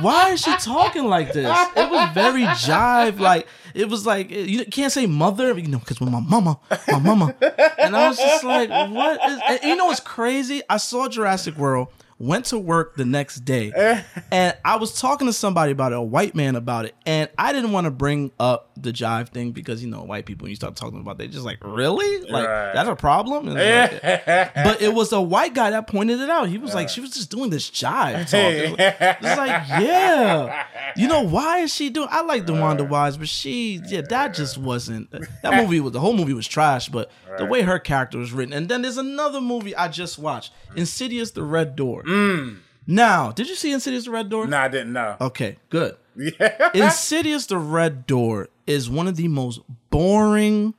why 0.00 0.30
is 0.32 0.42
she 0.42 0.54
talking 0.58 1.06
like 1.06 1.32
this? 1.32 1.58
It 1.76 1.90
was 1.90 2.10
very 2.14 2.42
jive. 2.44 3.18
Like 3.18 3.48
it 3.74 3.88
was 3.88 4.06
like 4.06 4.30
you 4.30 4.64
can't 4.66 4.92
say 4.92 5.06
mother, 5.06 5.58
you 5.58 5.66
know, 5.68 5.78
because 5.78 6.00
when 6.00 6.12
my 6.12 6.20
mama, 6.20 6.60
my 6.88 6.98
mama, 6.98 7.34
and 7.78 7.96
I 7.96 8.08
was 8.08 8.18
just 8.18 8.44
like, 8.44 8.68
what 8.68 9.18
is? 9.28 9.40
And 9.48 9.60
you 9.64 9.76
know 9.76 9.86
what's 9.86 10.00
crazy? 10.00 10.62
I 10.68 10.76
saw 10.76 11.08
Jurassic 11.08 11.56
World. 11.56 11.88
Went 12.24 12.46
to 12.46 12.58
work 12.58 12.96
the 12.96 13.04
next 13.04 13.40
day, 13.44 13.70
eh. 13.74 14.02
and 14.32 14.56
I 14.64 14.76
was 14.76 14.98
talking 14.98 15.26
to 15.26 15.32
somebody 15.32 15.72
about 15.72 15.92
it, 15.92 15.98
a 15.98 16.02
white 16.02 16.34
man 16.34 16.56
about 16.56 16.86
it, 16.86 16.94
and 17.04 17.28
I 17.36 17.52
didn't 17.52 17.72
want 17.72 17.84
to 17.84 17.90
bring 17.90 18.30
up 18.40 18.70
the 18.80 18.92
jive 18.92 19.28
thing 19.28 19.52
because 19.52 19.82
you 19.84 19.90
know 19.90 20.02
white 20.04 20.24
people 20.26 20.44
when 20.44 20.50
you 20.50 20.56
start 20.56 20.74
talking 20.74 21.00
about 21.00 21.18
they 21.18 21.28
just 21.28 21.44
like 21.44 21.58
really 21.62 22.20
like 22.30 22.48
Right. 22.48 22.72
that's 22.72 22.88
a 22.88 22.96
problem. 22.96 23.46
Like, 23.46 24.02
but 24.54 24.80
it 24.80 24.92
was 24.94 25.12
a 25.12 25.20
white 25.20 25.54
guy 25.54 25.70
that 25.70 25.86
pointed 25.86 26.20
it 26.20 26.30
out. 26.30 26.48
He 26.48 26.56
was 26.58 26.74
like, 26.74 26.88
she 26.88 27.00
was 27.00 27.10
just 27.10 27.30
doing 27.30 27.50
this 27.50 27.70
jive 27.70 28.20
talk. 28.30 28.32
It's 28.32 28.78
like, 28.78 29.18
it's 29.20 29.36
like, 29.38 29.68
yeah, 29.82 30.64
you 30.96 31.08
know 31.08 31.22
why 31.22 31.58
is 31.58 31.74
she 31.74 31.90
doing? 31.90 32.08
I 32.10 32.22
like 32.22 32.46
DeWanda 32.46 32.88
Wise, 32.88 33.16
but 33.16 33.28
she, 33.28 33.80
yeah, 33.88 34.00
that 34.08 34.34
just 34.34 34.56
wasn't. 34.56 35.10
That 35.42 35.62
movie 35.62 35.80
was 35.80 35.92
the 35.92 36.00
whole 36.00 36.14
movie 36.14 36.32
was 36.34 36.48
trash, 36.48 36.88
but 36.88 37.10
the 37.38 37.44
way 37.44 37.62
her 37.62 37.78
character 37.78 38.18
was 38.18 38.32
written. 38.32 38.54
And 38.54 38.68
then 38.68 38.82
there's 38.82 38.96
another 38.98 39.40
movie 39.40 39.74
I 39.76 39.88
just 39.88 40.18
watched, 40.18 40.52
Insidious: 40.76 41.32
The 41.32 41.42
Red 41.42 41.76
Door. 41.76 42.04
Mm. 42.14 42.56
Now, 42.86 43.32
did 43.32 43.48
you 43.48 43.54
see 43.54 43.72
Insidious: 43.72 44.04
The 44.04 44.10
Red 44.10 44.28
Door? 44.28 44.46
no 44.48 44.58
i 44.58 44.68
didn't 44.68 44.92
know 44.92 45.16
Okay, 45.20 45.56
good. 45.70 45.96
Yeah. 46.16 46.70
Insidious: 46.74 47.46
The 47.46 47.58
Red 47.58 48.06
Door 48.06 48.48
is 48.66 48.88
one 48.88 49.08
of 49.08 49.16
the 49.16 49.28
most 49.28 49.60
boring 49.90 50.74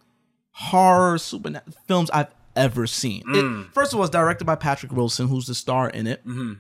horror 0.51 1.17
supernatural 1.17 1.75
films 1.87 2.09
I've 2.11 2.33
ever 2.55 2.87
seen. 2.87 3.23
It, 3.27 3.43
mm. 3.43 3.71
first 3.73 3.93
of 3.93 3.99
all, 3.99 4.05
it's 4.05 4.11
directed 4.11 4.45
by 4.45 4.55
Patrick 4.55 4.91
Wilson, 4.91 5.27
who's 5.27 5.47
the 5.47 5.55
star 5.55 5.89
in 5.89 6.07
it. 6.07 6.25
Mm-hmm. 6.25 6.53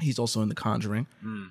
He's 0.00 0.18
also 0.18 0.42
in 0.42 0.48
The 0.48 0.54
Conjuring. 0.54 1.06
Mm. 1.24 1.50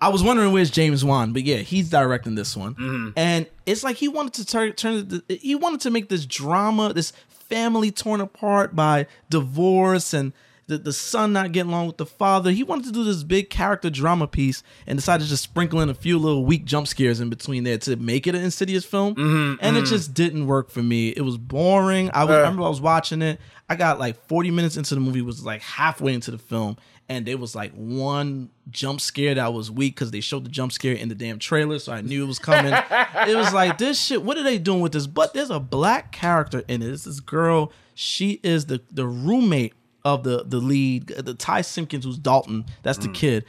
I 0.00 0.08
was 0.08 0.22
wondering 0.22 0.52
where's 0.52 0.70
James 0.70 1.04
Wan, 1.04 1.32
but 1.32 1.42
yeah, 1.42 1.58
he's 1.58 1.90
directing 1.90 2.36
this 2.36 2.56
one, 2.56 2.74
mm-hmm. 2.74 3.10
and 3.16 3.46
it's 3.66 3.82
like 3.82 3.96
he 3.96 4.08
wanted 4.08 4.34
to 4.34 4.46
turn 4.46 4.72
turn. 4.72 5.22
He 5.28 5.54
wanted 5.56 5.80
to 5.82 5.90
make 5.90 6.08
this 6.08 6.24
drama, 6.24 6.92
this 6.92 7.12
family 7.28 7.90
torn 7.90 8.20
apart 8.20 8.76
by 8.76 9.06
divorce 9.28 10.14
and 10.14 10.32
the, 10.68 10.76
the 10.76 10.92
son 10.92 11.32
not 11.32 11.52
getting 11.52 11.70
along 11.70 11.86
with 11.86 11.96
the 11.96 12.06
father. 12.06 12.50
He 12.50 12.62
wanted 12.62 12.84
to 12.84 12.92
do 12.92 13.02
this 13.02 13.22
big 13.22 13.48
character 13.48 13.88
drama 13.88 14.28
piece 14.28 14.62
and 14.86 14.98
decided 14.98 15.24
to 15.24 15.30
just 15.30 15.42
sprinkle 15.42 15.80
in 15.80 15.88
a 15.88 15.94
few 15.94 16.18
little 16.18 16.44
weak 16.44 16.66
jump 16.66 16.86
scares 16.86 17.20
in 17.20 17.30
between 17.30 17.64
there 17.64 17.78
to 17.78 17.96
make 17.96 18.26
it 18.26 18.34
an 18.34 18.44
insidious 18.44 18.84
film. 18.84 19.14
Mm-hmm, 19.14 19.64
and 19.64 19.76
it 19.76 19.80
mm-hmm. 19.80 19.90
just 19.90 20.12
didn't 20.12 20.46
work 20.46 20.70
for 20.70 20.82
me. 20.82 21.08
It 21.08 21.22
was 21.22 21.38
boring. 21.38 22.10
I, 22.12 22.24
was, 22.24 22.32
I 22.32 22.36
uh. 22.36 22.40
remember 22.42 22.62
I 22.64 22.68
was 22.68 22.82
watching 22.82 23.22
it. 23.22 23.40
I 23.70 23.76
got 23.76 23.98
like 23.98 24.16
40 24.28 24.50
minutes 24.50 24.76
into 24.76 24.94
the 24.94 25.00
movie, 25.00 25.22
was 25.22 25.44
like 25.44 25.62
halfway 25.62 26.12
into 26.14 26.30
the 26.30 26.38
film, 26.38 26.76
and 27.08 27.26
there 27.26 27.36
was 27.36 27.54
like 27.54 27.72
one 27.72 28.50
jump 28.70 29.00
scare 29.00 29.34
that 29.34 29.52
was 29.52 29.70
weak 29.70 29.94
because 29.94 30.10
they 30.10 30.20
showed 30.20 30.44
the 30.44 30.50
jump 30.50 30.72
scare 30.72 30.94
in 30.94 31.08
the 31.08 31.14
damn 31.14 31.38
trailer, 31.38 31.78
so 31.78 31.92
I 31.92 32.00
knew 32.02 32.24
it 32.24 32.28
was 32.28 32.38
coming. 32.38 32.72
it 33.26 33.36
was 33.36 33.52
like 33.52 33.78
this 33.78 34.00
shit. 34.00 34.22
What 34.22 34.38
are 34.38 34.42
they 34.42 34.58
doing 34.58 34.80
with 34.80 34.92
this? 34.92 35.06
But 35.06 35.34
there's 35.34 35.50
a 35.50 35.60
black 35.60 36.12
character 36.12 36.62
in 36.68 36.82
it. 36.82 36.90
It's 36.90 37.04
this 37.04 37.20
girl. 37.20 37.72
She 37.94 38.40
is 38.42 38.66
the 38.66 38.80
the 38.90 39.06
roommate 39.06 39.74
of 40.14 40.24
the 40.24 40.44
the 40.44 40.58
lead, 40.58 41.08
the 41.08 41.34
Ty 41.34 41.62
Simpkins, 41.62 42.04
who's 42.04 42.18
Dalton. 42.18 42.64
That's 42.82 42.98
the 42.98 43.08
mm. 43.08 43.14
kid. 43.14 43.44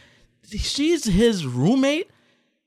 She's 0.47 1.05
his 1.05 1.45
roommate. 1.45 2.09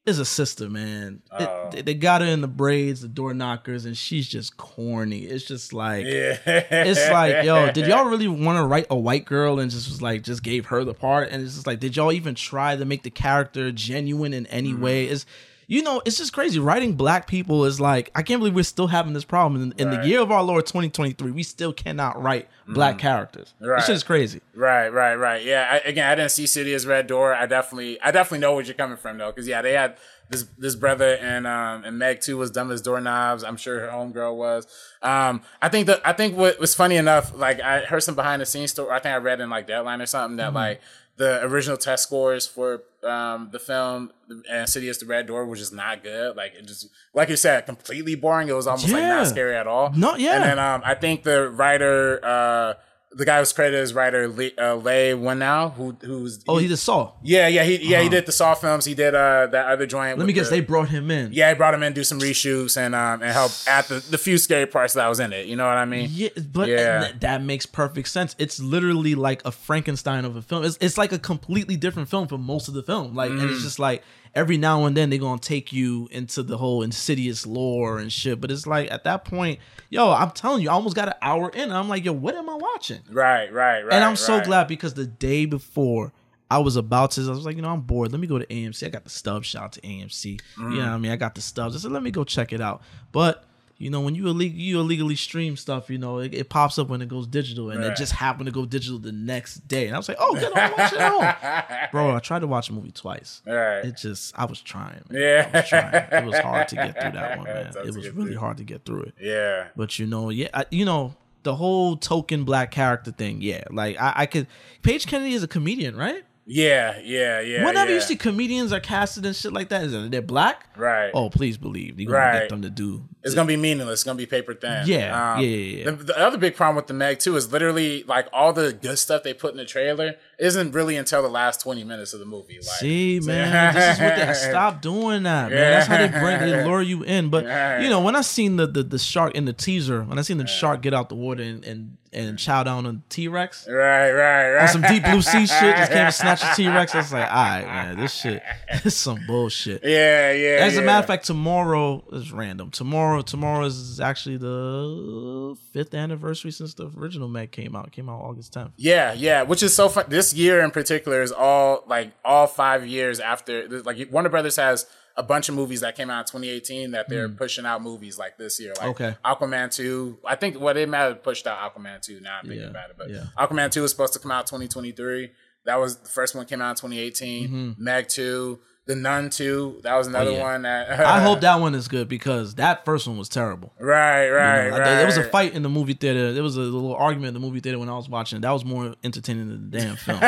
Is 0.05 0.19
a 0.19 0.25
sister, 0.25 0.69
man. 0.69 1.23
It- 1.39 1.49
oh. 1.49 1.71
they- 1.71 1.83
they 1.83 1.95
got 1.95 2.23
her 2.23 2.27
in 2.27 2.41
the 2.41 2.49
braids, 2.49 3.03
the 3.03 3.09
door 3.09 3.35
knockers, 3.35 3.85
and 3.85 3.97
she's 3.97 4.29
just 4.29 4.57
corny. 4.57 5.21
It's 5.21 5.45
just 5.45 5.73
like 5.73 6.05
it's 6.07 7.09
like, 7.09 7.45
yo, 7.45 7.71
did 7.71 7.87
y'all 7.87 8.07
really 8.07 8.27
want 8.45 8.59
to 8.59 8.65
write 8.65 8.87
a 8.91 8.97
white 8.97 9.25
girl 9.25 9.61
and 9.61 9.71
just 9.71 9.89
was 9.89 10.03
like 10.03 10.23
just 10.23 10.43
gave 10.43 10.67
her 10.67 10.83
the 10.83 10.93
part? 10.93 11.29
And 11.31 11.41
it's 11.41 11.55
just 11.55 11.69
like, 11.69 11.79
did 11.79 11.95
y'all 11.95 12.11
even 12.11 12.35
try 12.35 12.75
to 12.75 12.85
make 12.85 13.05
the 13.05 13.11
character 13.11 13.71
genuine 13.71 14.33
in 14.33 14.47
any 14.47 14.73
mm. 14.73 14.81
way? 14.81 15.07
Is 15.07 15.25
you 15.73 15.83
know, 15.83 16.03
it's 16.05 16.19
just 16.19 16.35
crazy. 16.35 16.59
Writing 16.59 16.97
black 16.97 17.27
people 17.27 17.65
is 17.65 17.81
like, 17.81 18.11
I 18.15 18.21
can't 18.23 18.41
believe 18.41 18.55
we're 18.55 18.63
still 18.63 18.89
having 18.89 19.15
this 19.15 19.25
problem 19.25 19.63
in, 19.63 19.73
in 19.79 19.91
the 19.91 20.07
year 20.07 20.21
of 20.21 20.31
our 20.31 20.43
Lord 20.43 20.67
2023. 20.67 21.31
We 21.31 21.43
still 21.43 21.73
cannot 21.73 22.23
write 22.23 22.47
black 22.69 22.99
characters. 22.99 23.55
Right. 23.59 23.77
This 23.77 23.87
shit 23.87 23.97
is 23.97 24.05
crazy. 24.05 24.43
Right, 24.55 24.91
right, 24.91 25.15
right. 25.15 25.43
Yeah. 25.43 25.67
I, 25.71 25.89
again, 25.89 26.11
I 26.11 26.15
didn't 26.15 26.31
see 26.31 26.43
Insidious 26.43 26.85
Red 26.85 27.07
Door. 27.07 27.37
I 27.37 27.47
definitely, 27.47 27.99
I 28.03 28.11
definitely 28.11 28.41
know 28.41 28.53
where 28.55 28.63
you're 28.63 28.75
coming 28.75 28.99
from 28.99 29.17
though, 29.17 29.31
because 29.31 29.49
yeah, 29.49 29.63
they 29.63 29.73
had 29.73 29.97
this 30.33 30.47
this 30.59 30.75
brother 30.75 31.17
and 31.21 31.47
um 31.47 31.85
and 31.85 31.99
Meg 31.99 32.21
2 32.21 32.37
was 32.37 32.51
dumb 32.51 32.71
as 32.71 32.83
doorknobs. 32.83 33.45
I'm 33.45 33.57
sure 33.57 33.81
her 33.81 33.89
homegirl 33.89 34.37
was. 34.37 34.67
Um, 35.03 35.43
I 35.61 35.69
think 35.69 35.87
that 35.87 36.01
I 36.05 36.13
think 36.13 36.37
what 36.37 36.59
was 36.59 36.75
funny 36.75 36.97
enough, 36.97 37.37
like 37.37 37.61
I 37.61 37.81
heard 37.81 38.03
some 38.03 38.15
behind 38.15 38.43
the 38.43 38.47
scenes 38.47 38.73
story. 38.73 38.91
I 38.91 38.99
think 38.99 39.15
I 39.15 39.19
read 39.19 39.41
in 39.41 39.51
like 39.51 39.67
Deadline 39.67 40.01
or 40.01 40.07
something 40.07 40.37
that 40.37 40.53
like 40.53 40.81
the 41.17 41.43
original 41.45 41.77
test 41.77 42.05
scores 42.05 42.47
for 42.47 42.83
um 43.03 43.49
the 43.53 43.59
film 43.59 44.13
Insidious 44.51 44.99
the 44.99 45.07
Red 45.07 45.27
Door 45.27 45.47
was 45.47 45.59
just 45.59 45.73
not 45.73 46.03
good. 46.03 46.37
Like 46.37 46.55
it 46.55 46.67
just 46.67 46.89
like 47.15 47.29
you 47.29 47.37
said, 47.37 47.67
completely 47.67 48.15
boring. 48.15 48.49
It 48.49 48.55
was 48.55 48.67
almost 48.67 48.89
like 48.89 49.03
not 49.03 49.27
scary 49.27 49.57
at 49.57 49.67
all. 49.67 49.93
Not 49.93 50.21
yeah. 50.21 50.35
And 50.35 50.45
then 50.45 50.59
um, 50.59 50.83
I 50.85 50.95
think 50.95 51.23
the 51.23 51.49
writer, 51.51 52.25
uh, 52.25 52.75
the 53.15 53.25
guy 53.27 53.39
who's 53.39 53.53
credited 53.53 53.81
as 53.81 53.93
writer 53.93 54.27
Lee, 54.29 54.53
uh, 54.59 54.75
Leigh 54.77 55.13
Whannell, 55.13 55.75
who 55.75 55.97
who's 56.01 56.43
Oh, 56.49 56.57
he 56.59 56.67
just 56.69 56.83
saw. 56.85 57.13
yeah 57.23 57.47
yeah 57.49 57.63
he 57.65 57.77
yeah 57.89 58.01
he 58.01 58.09
did 58.09 58.27
the 58.27 58.33
Saw 58.33 58.55
films. 58.55 58.85
He 58.85 58.95
did 58.95 59.15
uh 59.15 59.47
that 59.49 59.67
other 59.67 59.87
joint. 59.87 60.19
Let 60.19 60.27
me 60.27 60.33
guess, 60.33 60.49
they 60.51 60.61
brought 60.61 60.89
him 60.89 61.11
in. 61.11 61.33
yeah, 61.33 61.51
he 61.51 61.55
brought 61.55 61.75
him 61.75 61.83
in, 61.83 61.93
do 61.93 62.05
some 62.05 62.19
reshoots, 62.21 62.77
and 62.77 62.95
um 62.95 63.23
and 63.23 63.33
help 63.33 63.53
add 63.67 63.85
the, 63.87 63.97
the 64.11 64.19
few 64.19 64.39
scary 64.39 64.67
parts 64.67 64.95
that 64.95 65.07
was 65.09 65.21
in 65.21 65.33
it. 65.33 65.47
You 65.47 65.57
know 65.57 65.67
what 65.67 65.77
I 65.77 65.85
mean? 65.85 66.09
Yeah, 66.13 66.31
but 66.53 66.69
Yeah. 66.69 67.01
th- 67.03 67.21
that 67.21 67.43
makes 67.43 67.67
perfect 67.67 68.09
sense. 68.09 68.35
It's 68.39 68.59
literally 68.61 69.15
like 69.15 69.45
a 69.45 69.53
Frankenstein 69.53 70.25
of 70.25 70.37
a 70.37 70.43
film. 70.43 70.65
It's, 70.65 70.79
it's 70.81 70.97
like 70.97 71.13
a 71.13 71.19
completely 71.19 71.77
different 71.77 72.09
film 72.09 72.29
from 72.29 72.43
most 72.43 72.69
of 72.69 72.75
the 72.75 72.83
film. 72.83 73.15
Like, 73.15 73.31
and 73.31 73.41
Mm. 73.41 73.53
it's 73.53 73.63
just 73.63 73.79
like 73.79 74.03
every 74.35 74.57
now 74.57 74.85
and 74.85 74.97
then 74.97 75.11
they're 75.11 75.19
gonna 75.19 75.41
take 75.41 75.73
you 75.73 76.09
into 76.11 76.43
the 76.43 76.59
whole 76.59 76.83
insidious 76.83 77.47
lore 77.47 77.99
and 77.99 78.13
shit. 78.13 78.41
But 78.41 78.51
it's 78.51 78.67
like 78.67 78.91
at 78.91 79.05
that 79.05 79.25
point, 79.25 79.61
yo, 79.91 80.11
I'm 80.11 80.31
telling 80.31 80.63
you, 80.63 80.71
I 80.71 80.73
almost 80.73 80.97
got 80.97 81.09
an 81.09 81.15
hour 81.23 81.51
in. 81.51 81.63
And 81.63 81.75
I'm 81.75 81.89
like, 81.89 82.05
yo, 82.05 82.13
what 82.13 82.35
am 82.35 82.49
I 82.49 82.55
watching? 82.55 83.01
Right, 83.11 83.53
right, 83.53 83.83
right. 83.83 83.93
and 83.93 84.05
I'm 84.05 84.17
so 84.17 84.37
right. 84.37 84.45
glad 84.45 84.69
because 84.69 84.95
the 84.95 85.07
day 85.07 85.47
before 85.47 86.13
I 86.51 86.59
was 86.59 86.77
about 86.77 87.13
to, 87.13 87.23
I 87.23 87.31
was 87.31 87.47
like, 87.47 87.57
you 87.57 87.63
know, 87.63 87.71
I'm 87.71 87.81
bored. 87.81 88.13
Let 88.13 88.21
me 88.21 88.27
go 88.27 88.39
to 88.39 88.47
AMC. 88.47 88.87
I 88.87 88.91
got 88.91 89.05
the 89.05 89.11
stub. 89.11 89.45
Shout 89.45 89.63
out 89.63 89.73
to 89.73 89.81
AMC. 89.81 90.25
You 90.25 90.39
mm. 90.59 90.71
know 90.73 90.79
what 90.81 90.89
I 90.89 90.99
mean? 90.99 91.13
I 91.13 91.17
got 91.17 91.35
the 91.35 91.41
stubs. 91.41 91.75
I 91.75 91.79
said, 91.79 91.93
let 91.93 92.03
me 92.03 92.11
go 92.11 92.25
check 92.25 92.53
it 92.53 92.61
out. 92.61 92.83
But 93.11 93.45
you 93.83 93.91
know, 93.91 94.01
when 94.01 94.15
you 94.15 94.23
illeg- 94.25 94.57
you 94.57 94.79
illegally 94.79 95.17
stream 95.17 95.57
stuff, 95.57 95.91
you 95.91 95.99
know, 95.99 96.21
it, 96.21 96.33
it 96.33 96.49
pops 96.49 96.79
up 96.79 96.89
when 96.89 97.03
it 97.03 97.09
goes 97.09 97.27
digital, 97.27 97.71
and 97.71 97.83
it 97.83 97.97
just 97.97 98.13
happened 98.13 98.47
to 98.47 98.53
go 98.53 98.65
digital 98.65 99.01
the 99.01 99.11
next 99.11 99.67
day. 99.67 99.89
And 99.89 99.97
I 99.97 99.99
was 99.99 100.09
like, 100.09 100.19
oh, 100.21 100.35
good, 100.35 100.53
I'll 100.57 100.71
watch 100.79 100.93
it 100.93 101.01
home. 101.01 101.89
Bro, 101.91 102.15
I 102.15 102.21
tried 102.21 102.39
to 102.41 102.47
watch 102.47 102.71
a 102.71 102.73
movie 102.73 102.93
twice. 102.93 103.43
Right. 103.45 103.85
It 103.85 103.97
just, 103.97 104.39
I 104.39 104.45
was 104.45 104.61
trying. 104.61 105.03
Man. 105.09 105.21
Yeah. 105.21 105.51
I 105.53 105.57
was 105.59 105.69
trying. 105.69 105.95
It 105.95 106.25
was 106.25 106.39
hard 106.39 106.69
to 106.69 106.77
get 106.77 107.01
through 107.01 107.11
that 107.11 107.39
one, 107.39 107.47
man. 107.47 107.73
It 107.85 107.97
was 107.97 108.09
really 108.11 108.37
hard 108.37 108.59
to 108.59 108.65
get 108.65 108.85
through 108.85 109.03
it. 109.03 109.15
Yeah. 109.21 109.67
But 109.75 109.99
you 109.99 110.07
know, 110.07 110.31
yeah, 110.31 110.49
I, 110.55 110.65
you 110.71 110.85
know 110.85 111.17
the 111.43 111.57
whole 111.57 111.97
token 111.97 112.45
black 112.45 112.71
character 112.71 113.11
thing. 113.11 113.43
Yeah, 113.43 113.65
like 113.71 114.01
I, 114.01 114.13
I 114.15 114.27
could. 114.27 114.47
Page 114.83 115.09
Kennedy 115.09 115.35
is 115.35 115.43
a 115.43 115.49
comedian, 115.49 115.97
right? 115.97 116.23
Yeah, 116.45 116.99
yeah, 117.03 117.41
yeah. 117.41 117.65
Whenever 117.65 117.91
yeah. 117.91 117.97
you 117.97 118.01
see 118.01 118.17
comedians 118.17 118.73
are 118.73 118.81
casted 118.81 119.25
and 119.25 119.35
shit 119.35 119.53
like 119.53 119.69
that, 119.69 119.85
is 119.85 119.95
it 119.95 120.11
they're 120.11 120.21
black? 120.21 120.67
Right. 120.77 121.11
Oh, 121.15 121.31
please 121.31 121.57
believe 121.57 122.01
you're 122.01 122.11
gonna 122.11 122.25
Right. 122.25 122.41
get 122.41 122.49
them 122.49 122.63
to 122.63 122.71
do. 122.71 123.05
It's 123.23 123.35
gonna 123.35 123.47
be 123.47 123.57
meaningless. 123.57 124.01
It's 124.01 124.05
gonna 124.05 124.17
be 124.17 124.27
paper 124.27 124.55
thin. 124.55 124.83
Yeah, 124.87 125.35
um, 125.35 125.41
yeah, 125.41 125.47
yeah, 125.47 125.77
yeah. 125.79 125.85
The, 125.85 126.05
the 126.05 126.19
other 126.19 126.39
big 126.39 126.57
problem 126.57 126.77
with 126.77 126.89
the 126.89 126.95
Meg 126.95 127.21
2 127.21 127.37
is 127.37 127.53
literally 127.53 128.03
like 128.05 128.27
all 128.33 128.53
the 128.53 128.73
good 128.73 128.99
stuff 128.99 129.23
they 129.23 129.33
put 129.35 129.53
in 129.53 129.57
the 129.57 129.65
trailer 129.65 130.17
isn't 130.39 130.73
really 130.73 130.97
until 130.97 131.23
the 131.23 131.29
last 131.29 131.61
twenty 131.61 131.85
minutes 131.85 132.13
of 132.13 132.21
the 132.21 132.27
movie. 132.27 132.57
Like, 132.57 132.79
See, 132.79 133.21
man, 133.21 133.75
this 133.75 133.97
is 133.97 134.03
what 134.03 134.17
they 134.17 134.35
stop 134.51 134.83
doing 134.83 135.25
that, 135.25 135.51
man. 135.51 135.59
That's 135.59 135.87
how 135.87 135.99
they 135.99 136.09
bring 136.09 136.41
they 136.41 136.65
lure 136.65 136.83
you 136.83 137.03
in. 137.03 137.31
But 137.31 137.45
you 137.83 137.89
know, 137.89 138.01
when 138.01 138.17
I 138.17 138.23
seen 138.23 138.57
the 138.57 138.67
the, 138.67 138.83
the 138.83 138.99
shark 138.99 139.35
in 139.35 139.45
the 139.45 139.53
teaser, 139.53 140.03
when 140.03 140.19
I 140.19 140.23
seen 140.23 140.39
the 140.39 140.47
shark 140.47 140.83
get 140.83 140.95
out 140.95 141.09
the 141.09 141.15
water 141.15 141.43
and 141.43 141.65
and, 141.65 141.97
and 142.29 142.39
chow 142.39 142.63
down 142.63 142.87
on 142.87 143.03
T 143.09 143.29
Rex. 143.29 143.67
Right, 143.69 144.13
right, 144.13 144.53
right. 144.53 144.63
on 144.63 144.69
some 144.69 144.83
deep 144.83 145.05
blue 145.05 145.23
sea 145.23 145.47
shit. 145.47 145.77
Just 145.77 145.93
came 145.93 146.05
and 146.05 146.15
snatched 146.15 146.45
a 146.45 146.55
T 146.55 146.69
Rex. 146.69 146.95
I 146.95 146.99
was 146.99 147.13
like, 147.13 147.29
all 147.29 147.37
right, 147.37 147.65
man, 147.65 147.99
this 147.99 148.15
shit, 148.15 148.43
this 148.73 148.87
is 148.87 148.97
some 148.97 149.19
bullshit. 149.27 149.83
Yeah, 149.85 150.33
yeah. 150.33 150.59
As 150.61 150.77
a 150.77 150.83
matter 150.83 151.01
of 151.01 151.07
fact, 151.07 151.25
tomorrow 151.25 152.05
is 152.13 152.33
random. 152.33 152.71
Tomorrow, 152.71 153.23
tomorrow 153.23 153.65
is 153.65 154.01
actually 154.01 154.37
the 154.37 155.57
fifth 155.73 155.95
anniversary 155.95 156.51
since 156.51 156.75
the 156.75 156.91
original 156.97 157.29
Meg 157.29 157.51
came 157.51 157.75
out. 157.75 157.87
It 157.87 157.93
came 157.93 158.09
out 158.09 158.21
August 158.21 158.53
tenth. 158.53 158.73
Yeah, 158.77 159.13
yeah, 159.13 159.43
which 159.43 159.63
is 159.63 159.75
so 159.75 159.89
fun. 159.89 160.05
This 160.09 160.22
year 160.35 160.61
in 160.61 160.71
particular 160.71 161.23
is 161.23 161.33
all 161.33 161.85
like 161.87 162.13
all 162.25 162.47
five 162.47 162.87
years 162.87 163.19
after. 163.21 163.69
Like 163.83 163.99
Warner 164.11 164.29
Brothers 164.29 164.57
has 164.57 164.87
a 165.17 165.23
bunch 165.23 165.49
of 165.49 165.55
movies 165.55 165.81
that 165.81 165.95
came 165.95 166.09
out 166.11 166.21
in 166.21 166.41
2018 166.41 166.93
that 166.93 167.09
they're 167.09 167.29
pushing 167.29 167.67
out 167.67 167.83
movies 167.83 168.19
like 168.19 168.39
this 168.39 168.59
year. 168.61 168.73
Like. 168.79 168.89
Okay. 168.89 169.17
Aquaman 169.25 169.75
2. 169.75 170.19
I 170.27 170.37
think 170.37 170.59
what 170.59 170.77
it 170.77 170.89
might 170.89 171.01
have 171.01 171.23
pushed 171.23 171.47
out 171.47 171.59
Aquaman 171.59 172.01
2. 172.01 172.21
Now 172.21 172.39
I'm 172.39 172.47
thinking 172.47 172.63
Yeah, 172.63 172.71
about 172.71 172.91
it, 172.91 172.97
but 172.97 173.11
yeah. 173.11 173.25
Aquaman 173.39 173.71
2 173.71 173.83
was 173.83 173.91
supposed 173.91 174.15
to 174.15 174.19
come 174.19 174.31
out 174.31 174.47
2023. 174.47 175.31
That 175.65 175.77
was 175.79 175.97
the 175.99 176.09
first 176.09 176.35
one 176.35 176.47
came 176.47 176.63
out 176.63 176.71
in 176.71 176.77
2018. 176.77 177.49
Mm-hmm. 177.49 177.85
Meg 177.85 178.09
2, 178.09 178.59
The 178.85 178.97
Nun 178.97 179.31
2. 179.31 179.81
That 179.85 179.95
was 179.95 180.09
another 180.09 180.31
Oh, 180.33 180.35
yeah. 180.35 180.41
one 180.43 180.63
that 180.63 180.91
I 181.01 181.21
hope 181.23 181.41
that 181.43 181.61
one 181.61 181.75
is 181.77 181.87
good 181.87 182.09
because 182.09 182.57
that 182.57 182.85
first 182.85 183.07
one 183.07 183.17
was 183.17 183.29
terrible. 183.29 183.73
right, 183.79 184.27
You 184.27 184.33
right, 184.35 184.71
know, 184.71 184.79
right. 184.79 184.85
There 184.97 185.07
was 185.07 185.17
a 185.19 185.23
fight 185.25 185.55
in 185.55 185.63
the 185.63 185.69
movie 185.69 185.95
theater. 185.95 186.33
There 186.33 186.43
was 186.43 186.57
a 186.57 186.61
little 186.63 186.95
argument 186.97 187.29
in 187.29 187.35
the 187.35 187.41
movie 187.47 187.61
theater 187.61 187.79
when 187.79 187.89
I 187.89 187.95
was 187.95 188.09
watching. 188.09 188.39
it. 188.39 188.43
That 188.43 188.51
was 188.51 188.65
more 188.65 188.95
entertaining 189.05 189.49
than 189.51 189.71
the 189.71 189.79
damn 189.79 189.95
film. 189.97 190.19
you 190.23 190.27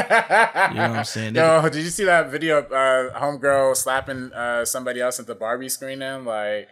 know 0.77 0.89
what 0.89 0.99
I'm 0.99 1.05
saying? 1.05 1.35
Yo, 1.35 1.63
did 1.69 1.83
you 1.83 1.91
see 1.91 2.05
that 2.05 2.31
video 2.31 2.59
of 2.59 2.67
uh, 2.71 3.19
homegirl 3.19 3.77
slapping 3.77 4.33
uh, 4.33 4.65
somebody 4.65 5.01
else 5.01 5.19
at 5.19 5.27
the 5.27 5.35
Barbie 5.35 5.69
screening? 5.69 6.25
Like, 6.25 6.69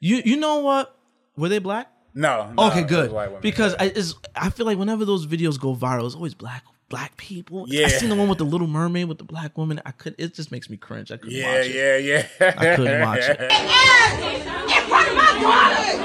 You 0.00 0.22
you 0.24 0.36
know 0.36 0.58
what? 0.60 0.96
Were 1.36 1.48
they 1.48 1.58
black? 1.58 1.90
no. 2.14 2.52
no 2.56 2.68
Okay, 2.68 2.82
good. 2.82 3.10
white 3.12 3.28
women. 3.28 3.40
Because 3.42 3.74
I 3.78 3.86
is 3.86 4.14
I 4.34 4.50
feel 4.50 4.66
like 4.66 4.78
whenever 4.78 5.04
those 5.04 5.26
videos 5.26 5.58
go 5.60 5.74
viral, 5.74 6.06
it's 6.06 6.14
always 6.14 6.34
black 6.34 6.64
black 6.88 7.16
people. 7.16 7.66
Yeah. 7.68 7.86
I 7.86 7.88
seen 7.88 8.08
the 8.10 8.14
one 8.14 8.28
with 8.28 8.38
the 8.38 8.44
Little 8.44 8.66
Mermaid 8.68 9.08
with 9.08 9.18
the 9.18 9.24
black 9.24 9.58
woman. 9.58 9.80
I 9.84 9.90
could. 9.90 10.14
It 10.18 10.34
just 10.34 10.52
makes 10.52 10.70
me 10.70 10.76
cringe. 10.76 11.10
I 11.10 11.16
couldn't 11.16 11.34
yeah, 11.36 11.56
watch 11.58 11.66
it. 11.66 11.74
yeah, 11.74 11.96
yeah. 11.96 12.26
Yeah. 12.40 12.54
I 12.56 12.76
couldn't 12.76 13.00
watch 13.02 13.20
it. 13.20 13.40
In 14.76 14.82
front 14.88 15.08
of 15.08 15.14
my 15.16 15.32
daughter. 15.42 15.98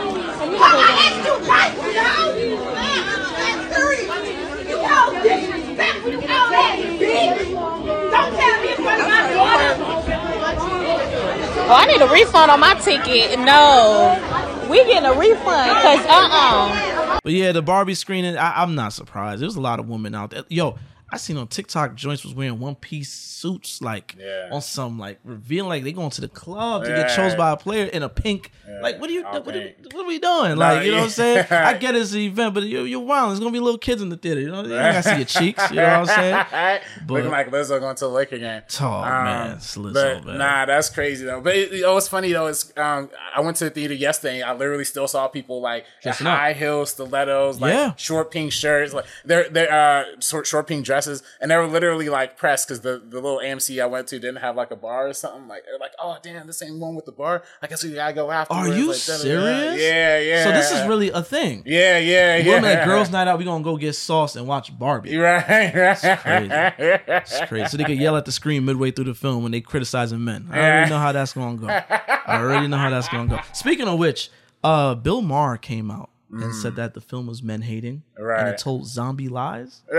Mama 0.51 0.85
asked 0.89 1.25
you 1.25 1.35
right, 1.47 1.73
you 1.75 1.93
know? 1.93 2.21
You 4.67 4.77
know 4.77 5.05
disrespectful, 5.23 6.11
you 6.11 6.17
know 6.21 6.27
that, 6.27 6.75
bitch. 6.99 7.51
Don't 8.11 8.31
tell 8.35 8.55
me 8.61 8.67
in 8.69 8.75
front 8.75 9.01
of 9.01 9.07
my 9.07 9.21
daughter. 9.33 10.81
Oh, 11.71 11.73
I 11.73 11.85
need 11.85 12.01
a 12.01 12.07
refund 12.09 12.51
on 12.51 12.59
my 12.59 12.73
ticket. 12.73 13.39
No, 13.39 14.19
we 14.69 14.83
getting 14.83 15.05
a 15.05 15.13
refund 15.13 15.37
because 15.77 16.05
uh 16.05 16.27
uh 16.29 17.19
But 17.23 17.31
yeah, 17.31 17.53
the 17.53 17.61
Barbie 17.61 17.93
screening. 17.93 18.35
I, 18.35 18.61
I'm 18.61 18.75
not 18.75 18.91
surprised. 18.91 19.41
There's 19.41 19.55
a 19.55 19.61
lot 19.61 19.79
of 19.79 19.87
women 19.87 20.13
out 20.13 20.31
there. 20.31 20.43
Yo, 20.49 20.77
I 21.11 21.17
seen 21.17 21.37
on 21.37 21.47
TikTok 21.47 21.95
joints 21.95 22.23
was 22.23 22.33
wearing 22.33 22.59
one 22.59 22.75
piece 22.75 23.11
suits, 23.11 23.81
like 23.81 24.15
Yeah. 24.17 24.49
on 24.51 24.61
some 24.61 24.97
like 24.97 25.19
revealing 25.25 25.69
like 25.69 25.83
they 25.83 25.91
going 25.91 26.09
to 26.11 26.21
the 26.21 26.27
club 26.29 26.83
to 26.83 26.89
get 26.89 27.13
chose 27.15 27.35
by 27.35 27.51
a 27.51 27.57
player 27.57 27.85
in 27.85 28.01
a 28.03 28.09
pink. 28.09 28.51
Like, 28.81 28.99
what 29.01 29.09
are 29.09 29.13
you? 29.13 29.23
What 29.23 29.47
are, 29.55 29.69
what 29.91 29.95
are 29.95 30.07
we 30.07 30.17
doing? 30.19 30.55
Like, 30.55 30.85
you 30.85 30.91
know 30.91 30.99
what 30.99 31.03
I'm 31.05 31.09
saying? 31.09 31.45
I 31.51 31.73
get 31.77 31.93
it's 31.95 32.13
an 32.13 32.19
event, 32.19 32.53
but 32.53 32.63
you're, 32.63 32.87
you're 32.87 33.01
wild. 33.01 33.29
There's 33.31 33.39
gonna 33.39 33.51
be 33.51 33.59
little 33.59 33.77
kids 33.77 34.01
in 34.01 34.07
the 34.09 34.15
theater. 34.15 34.39
You 34.39 34.49
know, 34.51 34.63
you 34.63 34.69
gotta 34.69 35.03
see 35.03 35.15
your 35.17 35.25
cheeks. 35.25 35.69
You 35.71 35.75
know 35.77 35.99
what 35.99 36.09
I'm 36.09 36.45
saying? 36.55 36.81
But- 37.05 37.13
Looking 37.15 37.31
like 37.31 37.51
Lizzo 37.51 37.79
going 37.79 37.95
to 37.97 38.05
the 38.05 38.09
Laker 38.09 38.37
game. 38.37 38.61
Oh 38.79 39.01
man, 39.01 39.57
it's 39.57 39.75
Lizzo, 39.75 39.93
but 40.19 40.25
man. 40.25 40.37
nah, 40.37 40.65
that's 40.65 40.89
crazy 40.89 41.25
though. 41.25 41.41
But 41.41 41.55
it, 41.55 41.71
you 41.73 41.81
know, 41.81 41.95
what's 41.95 42.07
funny 42.07 42.31
though 42.31 42.47
is 42.47 42.71
um, 42.77 43.09
I 43.35 43.41
went 43.41 43.57
to 43.57 43.65
the 43.65 43.69
theater 43.71 43.93
yesterday. 43.93 44.41
I 44.41 44.53
literally 44.53 44.85
still 44.85 45.07
saw 45.07 45.27
people 45.27 45.59
like 45.61 45.85
high 46.03 46.53
heels, 46.53 46.91
stilettos, 46.91 47.59
like 47.59 47.73
Yeah. 47.73 47.95
short 47.97 48.31
pink 48.31 48.51
shirts, 48.53 48.93
like 48.93 49.05
they're 49.25 49.49
they're 49.49 49.71
uh, 49.71 50.19
short, 50.21 50.47
short 50.47 50.67
pink 50.67 50.85
dresses, 50.85 51.00
and 51.07 51.51
they 51.51 51.57
were 51.57 51.67
literally 51.67 52.09
like 52.09 52.37
pressed 52.37 52.67
because 52.67 52.81
the, 52.81 53.01
the 53.03 53.19
little 53.19 53.39
AMC 53.39 53.81
I 53.81 53.85
went 53.85 54.07
to 54.07 54.19
didn't 54.19 54.37
have 54.37 54.55
like 54.55 54.71
a 54.71 54.75
bar 54.75 55.07
or 55.07 55.13
something. 55.13 55.47
Like 55.47 55.63
they're 55.65 55.79
like, 55.79 55.93
oh 55.99 56.17
damn, 56.21 56.47
this 56.47 56.61
ain't 56.61 56.79
one 56.79 56.95
with 56.95 57.05
the 57.05 57.11
bar. 57.11 57.43
I 57.61 57.67
guess 57.67 57.83
we 57.83 57.93
gotta 57.93 58.13
go 58.13 58.31
after. 58.31 58.53
Are 58.53 58.67
you 58.67 58.93
serious? 58.93 59.81
Yeah, 59.81 60.19
yeah. 60.19 60.43
So 60.43 60.51
this 60.51 60.71
is 60.71 60.87
really 60.87 61.09
a 61.09 61.23
thing. 61.23 61.63
yeah, 61.65 61.97
yeah, 61.97 62.37
yeah. 62.37 62.65
At 62.65 62.85
girls' 62.85 63.11
night 63.11 63.27
out, 63.27 63.39
we 63.39 63.45
gonna 63.45 63.63
go 63.63 63.77
get 63.77 63.93
sauce 63.93 64.35
and 64.35 64.47
watch 64.47 64.77
Barbie. 64.77 65.11
Right, 65.21 65.73
right. 65.75 65.97
crazy. 66.19 66.49
It's 67.07 67.41
crazy. 67.41 67.67
So 67.67 67.77
they 67.77 67.83
could 67.83 67.99
yell 67.99 68.17
at 68.17 68.25
the 68.25 68.31
screen 68.31 68.65
midway 68.65 68.91
through 68.91 69.05
the 69.05 69.13
film 69.13 69.43
when 69.43 69.51
they 69.51 69.61
criticizing 69.61 70.23
men. 70.23 70.47
I 70.51 70.57
already 70.57 70.89
know 70.89 70.97
how 70.97 71.11
that's 71.11 71.33
gonna 71.33 71.57
go. 71.57 71.67
I 71.67 72.41
already 72.41 72.67
know 72.67 72.77
how 72.77 72.89
that's 72.89 73.07
gonna 73.09 73.29
go. 73.29 73.39
Speaking 73.53 73.87
of 73.87 73.99
which, 73.99 74.31
uh, 74.63 74.95
Bill 74.95 75.21
Maher 75.21 75.57
came 75.57 75.91
out 75.91 76.09
and 76.31 76.55
said 76.55 76.75
that 76.77 76.93
the 76.93 77.01
film 77.01 77.27
was 77.27 77.43
men 77.43 77.61
hating 77.61 78.03
right. 78.17 78.39
and 78.39 78.49
it 78.49 78.57
told 78.57 78.87
zombie 78.87 79.27
lies. 79.27 79.81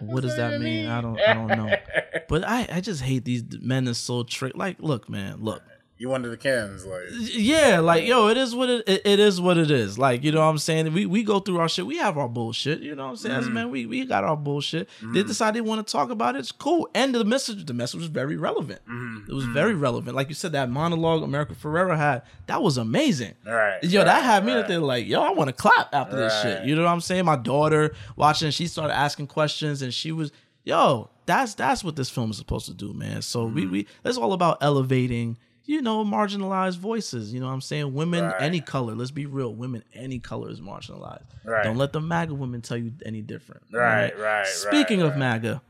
What 0.00 0.22
does 0.22 0.36
that 0.36 0.60
mean? 0.60 0.86
I 0.86 1.00
don't 1.00 1.20
I 1.20 1.34
don't 1.34 1.48
know. 1.48 1.76
But 2.28 2.46
I, 2.46 2.68
I 2.70 2.80
just 2.82 3.00
hate 3.00 3.24
these 3.24 3.42
men 3.58 3.86
that's 3.86 3.98
so 3.98 4.22
trick. 4.22 4.54
Like, 4.54 4.76
look, 4.80 5.08
man, 5.08 5.38
look. 5.40 5.62
You 5.98 6.14
of 6.14 6.22
the 6.22 6.36
Kens, 6.36 6.86
like 6.86 7.06
Yeah, 7.10 7.80
like 7.80 8.04
yo, 8.04 8.28
it 8.28 8.36
is 8.36 8.54
what 8.54 8.70
it, 8.70 8.88
it 8.88 9.02
it 9.04 9.18
is 9.18 9.40
what 9.40 9.58
it 9.58 9.68
is. 9.68 9.98
Like, 9.98 10.22
you 10.22 10.30
know 10.30 10.38
what 10.38 10.46
I'm 10.46 10.58
saying? 10.58 10.92
We 10.94 11.06
we 11.06 11.24
go 11.24 11.40
through 11.40 11.58
our 11.58 11.68
shit. 11.68 11.86
We 11.86 11.96
have 11.96 12.16
our 12.16 12.28
bullshit. 12.28 12.80
You 12.82 12.94
know 12.94 13.04
what 13.04 13.10
I'm 13.10 13.16
saying? 13.16 13.34
As 13.34 13.44
mm-hmm. 13.46 13.54
men, 13.54 13.70
we 13.70 13.84
we 13.84 14.06
got 14.06 14.22
our 14.22 14.36
bullshit. 14.36 14.88
They 15.00 15.06
mm-hmm. 15.06 15.26
decide 15.26 15.54
they 15.54 15.60
want 15.60 15.84
to 15.84 15.90
talk 15.90 16.10
about 16.10 16.36
it. 16.36 16.38
It's 16.38 16.52
cool. 16.52 16.88
And 16.94 17.12
the 17.12 17.24
message, 17.24 17.66
the 17.66 17.74
message 17.74 17.98
was 17.98 18.08
very 18.08 18.36
relevant. 18.36 18.80
Mm-hmm. 18.88 19.28
It 19.28 19.34
was 19.34 19.44
very 19.46 19.74
relevant. 19.74 20.14
Like 20.14 20.28
you 20.28 20.36
said, 20.36 20.52
that 20.52 20.70
monologue 20.70 21.24
America 21.24 21.54
Ferrera 21.54 21.96
had, 21.96 22.22
that 22.46 22.62
was 22.62 22.76
amazing. 22.76 23.34
Right, 23.44 23.82
Yo, 23.82 24.04
that 24.04 24.14
right, 24.14 24.22
had 24.22 24.44
me 24.44 24.54
right. 24.54 24.70
like, 24.76 25.06
yo, 25.08 25.20
I 25.20 25.30
want 25.30 25.48
to 25.48 25.52
clap 25.52 25.92
after 25.92 26.14
this 26.14 26.42
shit. 26.42 26.64
You 26.64 26.76
know 26.76 26.84
what 26.84 26.90
I'm 26.90 27.00
saying? 27.00 27.24
My 27.24 27.36
daughter 27.36 27.92
watching, 28.14 28.52
she 28.52 28.68
started 28.68 28.94
asking 28.94 29.26
questions 29.26 29.82
and 29.82 29.92
she 29.92 30.12
was, 30.12 30.30
yo, 30.62 31.10
that's 31.26 31.54
that's 31.54 31.82
what 31.82 31.96
this 31.96 32.08
film 32.08 32.30
is 32.30 32.36
supposed 32.36 32.66
to 32.66 32.74
do, 32.74 32.92
man. 32.92 33.22
So 33.22 33.46
we 33.46 33.66
we 33.66 33.86
it's 34.04 34.16
all 34.16 34.32
about 34.32 34.58
elevating 34.62 35.36
you 35.68 35.82
know, 35.82 36.02
marginalized 36.02 36.78
voices. 36.78 37.32
You 37.32 37.40
know 37.40 37.46
what 37.46 37.52
I'm 37.52 37.60
saying? 37.60 37.92
Women, 37.92 38.24
Right. 38.24 38.40
any 38.40 38.60
color. 38.60 38.94
Let's 38.94 39.10
be 39.10 39.26
real. 39.26 39.54
Women, 39.54 39.84
any 39.92 40.18
color 40.18 40.48
is 40.50 40.62
marginalized. 40.62 41.26
Right. 41.44 41.62
Don't 41.62 41.76
let 41.76 41.92
the 41.92 42.00
MAGA 42.00 42.32
women 42.32 42.62
tell 42.62 42.78
you 42.78 42.92
any 43.04 43.20
different. 43.20 43.62
Right, 43.70 44.12
right. 44.12 44.18
right 44.18 44.46
Speaking 44.46 45.00
right, 45.02 45.12
of 45.12 45.18
MAGA, 45.18 45.60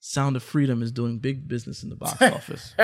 Sound 0.00 0.36
of 0.36 0.42
Freedom 0.42 0.82
is 0.82 0.92
doing 0.92 1.16
big 1.18 1.48
business 1.48 1.82
in 1.82 1.88
the 1.88 1.96
box 1.96 2.20
office. 2.22 2.74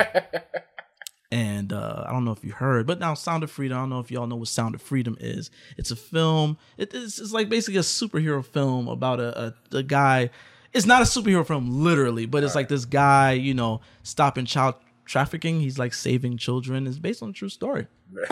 And 1.31 1.71
uh, 1.71 2.05
I 2.07 2.11
don't 2.11 2.25
know 2.25 2.31
if 2.31 2.43
you 2.43 2.51
heard, 2.53 2.87
but 2.87 2.99
now 2.99 3.13
Sound 3.13 3.43
of 3.43 3.51
Freedom. 3.51 3.77
I 3.77 3.81
don't 3.81 3.89
know 3.91 3.99
if 3.99 4.09
y'all 4.09 4.25
know 4.25 4.37
what 4.37 4.47
Sound 4.47 4.73
of 4.73 4.81
Freedom 4.81 5.15
is. 5.19 5.51
It's 5.77 5.91
a 5.91 5.95
film. 5.95 6.57
It- 6.77 6.91
it's, 6.95 7.19
it's 7.19 7.31
like 7.31 7.49
basically 7.49 7.77
a 7.77 7.83
superhero 7.83 8.43
film 8.43 8.87
about 8.87 9.19
a, 9.19 9.53
a, 9.71 9.77
a 9.77 9.83
guy. 9.83 10.31
It's 10.73 10.87
not 10.87 11.03
a 11.03 11.05
superhero 11.05 11.45
film, 11.45 11.83
literally, 11.83 12.25
but 12.25 12.43
it's 12.43 12.55
like 12.55 12.67
this 12.69 12.85
guy, 12.85 13.33
you 13.33 13.53
know, 13.53 13.81
stopping 14.01 14.45
child 14.45 14.75
trafficking. 15.09 15.59
He's 15.59 15.77
like 15.77 15.93
saving 15.93 16.37
children. 16.37 16.87
It's 16.87 16.99
based 16.99 17.21
on 17.21 17.29
a 17.29 17.33
true 17.33 17.49
story. 17.49 17.87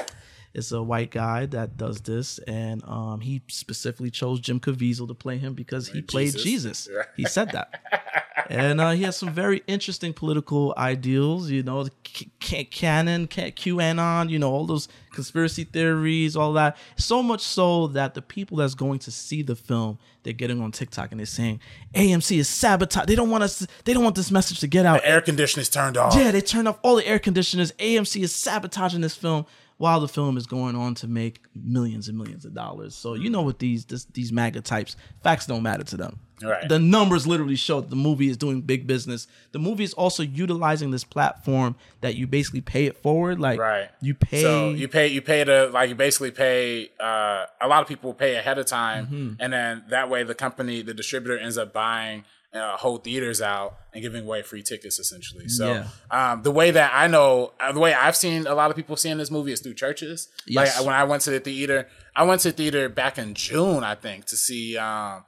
It's 0.53 0.71
a 0.71 0.81
white 0.81 1.11
guy 1.11 1.45
that 1.47 1.77
does 1.77 2.01
this, 2.01 2.39
and 2.39 2.83
um, 2.85 3.19
he 3.21 3.41
specifically 3.47 4.09
chose 4.09 4.39
Jim 4.39 4.59
Caviezel 4.59 5.07
to 5.07 5.13
play 5.13 5.37
him 5.37 5.53
because 5.53 5.87
he 5.87 6.01
played 6.01 6.33
Jesus. 6.33 6.43
Jesus. 6.43 6.89
He 7.15 7.25
said 7.25 7.51
that, 7.51 8.47
and 8.49 8.79
uh, 8.81 8.91
he 8.91 9.03
has 9.03 9.17
some 9.17 9.31
very 9.33 9.61
interesting 9.67 10.13
political 10.13 10.73
ideals. 10.77 11.49
You 11.49 11.63
know, 11.63 11.87
c- 12.05 12.31
c- 12.41 12.63
canon, 12.65 13.27
ca- 13.27 13.51
QAnon. 13.51 14.29
You 14.29 14.39
know, 14.39 14.51
all 14.51 14.65
those 14.65 14.87
conspiracy 15.11 15.63
theories, 15.63 16.35
all 16.35 16.53
that. 16.53 16.77
So 16.95 17.21
much 17.23 17.41
so 17.41 17.87
that 17.87 18.13
the 18.13 18.21
people 18.21 18.57
that's 18.57 18.75
going 18.75 18.99
to 18.99 19.11
see 19.11 19.41
the 19.41 19.55
film, 19.55 19.97
they're 20.23 20.33
getting 20.33 20.61
on 20.61 20.71
TikTok 20.71 21.11
and 21.11 21.19
they're 21.19 21.25
saying 21.25 21.59
AMC 21.93 22.37
is 22.37 22.47
sabotage. 22.49 23.05
They 23.05 23.15
don't 23.15 23.29
want 23.29 23.43
us. 23.43 23.65
They 23.85 23.93
don't 23.93 24.03
want 24.03 24.15
this 24.15 24.31
message 24.31 24.59
to 24.61 24.67
get 24.67 24.85
out. 24.85 25.01
The 25.01 25.09
air 25.09 25.21
conditioning's 25.21 25.69
turned 25.69 25.97
off. 25.97 26.15
Yeah, 26.15 26.31
they 26.31 26.41
turned 26.41 26.67
off 26.67 26.79
all 26.83 26.95
the 26.95 27.07
air 27.07 27.19
conditioners. 27.19 27.71
AMC 27.73 28.21
is 28.23 28.33
sabotaging 28.33 29.01
this 29.01 29.15
film 29.15 29.45
while 29.77 29.99
the 29.99 30.07
film 30.07 30.37
is 30.37 30.47
going 30.47 30.75
on 30.75 30.95
to 30.95 31.07
make 31.07 31.41
millions 31.55 32.07
and 32.07 32.17
millions 32.17 32.45
of 32.45 32.53
dollars. 32.53 32.95
So 32.95 33.13
you 33.13 33.29
know 33.29 33.41
what 33.43 33.59
these 33.59 33.85
this, 33.85 34.05
these 34.05 34.31
MAGA 34.31 34.61
types, 34.61 34.95
facts 35.23 35.45
don't 35.45 35.63
matter 35.63 35.83
to 35.83 35.97
them. 35.97 36.19
Right. 36.41 36.69
The 36.69 36.77
numbers 36.77 37.25
literally 37.25 37.55
show 37.55 37.81
that 37.81 37.89
the 37.89 37.95
movie 37.95 38.29
is 38.29 38.37
doing 38.37 38.61
big 38.61 38.85
business. 38.85 39.25
The 39.53 39.59
movie 39.59 39.83
is 39.83 39.93
also 39.93 40.21
utilizing 40.21 40.91
this 40.91 41.03
platform 41.03 41.75
that 42.01 42.13
you 42.15 42.27
basically 42.27 42.61
pay 42.61 42.85
it 42.85 42.97
forward. 43.01 43.39
Like 43.39 43.59
Right. 43.59 43.89
you 44.01 44.13
pay 44.13 44.41
So 44.43 44.69
you 44.69 44.87
pay 44.87 45.07
you 45.07 45.21
pay 45.21 45.43
to 45.43 45.67
like 45.67 45.89
you 45.89 45.95
basically 45.95 46.29
pay 46.31 46.91
uh, 46.99 47.45
a 47.59 47.67
lot 47.67 47.81
of 47.81 47.87
people 47.87 48.13
pay 48.13 48.35
ahead 48.35 48.57
of 48.59 48.65
time, 48.67 49.05
Mm-hmm. 49.07 49.33
and 49.39 49.51
then 49.53 49.83
that 49.89 50.09
way 50.09 50.23
the 50.23 50.35
company 50.35 50.81
the 50.83 50.93
distributor 50.93 51.37
ends 51.39 51.57
up 51.57 51.73
buying 51.73 52.23
uh, 52.53 52.77
whole 52.77 52.97
theaters 52.97 53.41
out 53.41 53.77
and 53.93 54.01
giving 54.01 54.23
away 54.25 54.41
free 54.41 54.63
tickets 54.63 54.99
essentially. 54.99 55.47
So 55.49 55.73
Yeah. 55.73 55.87
um, 56.31 56.43
the 56.43 56.51
way 56.51 56.71
that 56.71 56.91
I 56.93 57.07
know 57.07 57.53
uh, 57.59 57.71
the 57.71 57.79
way 57.79 57.93
I've 57.93 58.15
seen 58.15 58.47
a 58.47 58.55
lot 58.55 58.69
of 58.69 58.75
people 58.75 58.95
seeing 58.95 59.17
this 59.17 59.29
movie 59.31 59.51
is 59.51 59.59
through 59.61 59.75
churches. 59.75 60.29
Yes. 60.47 60.77
Like 60.77 60.85
when 60.85 60.95
I 60.95 61.03
went 61.03 61.21
to 61.23 61.31
the 61.31 61.39
theater, 61.39 61.87
I 62.15 62.23
went 62.23 62.41
to 62.41 62.51
the 62.51 62.57
theater 62.57 62.89
back 62.89 63.17
in 63.17 63.33
June 63.33 63.83
I 63.83 63.95
think 63.95 64.25
to 64.25 64.35
see. 64.37 64.77
Um, 64.77 65.25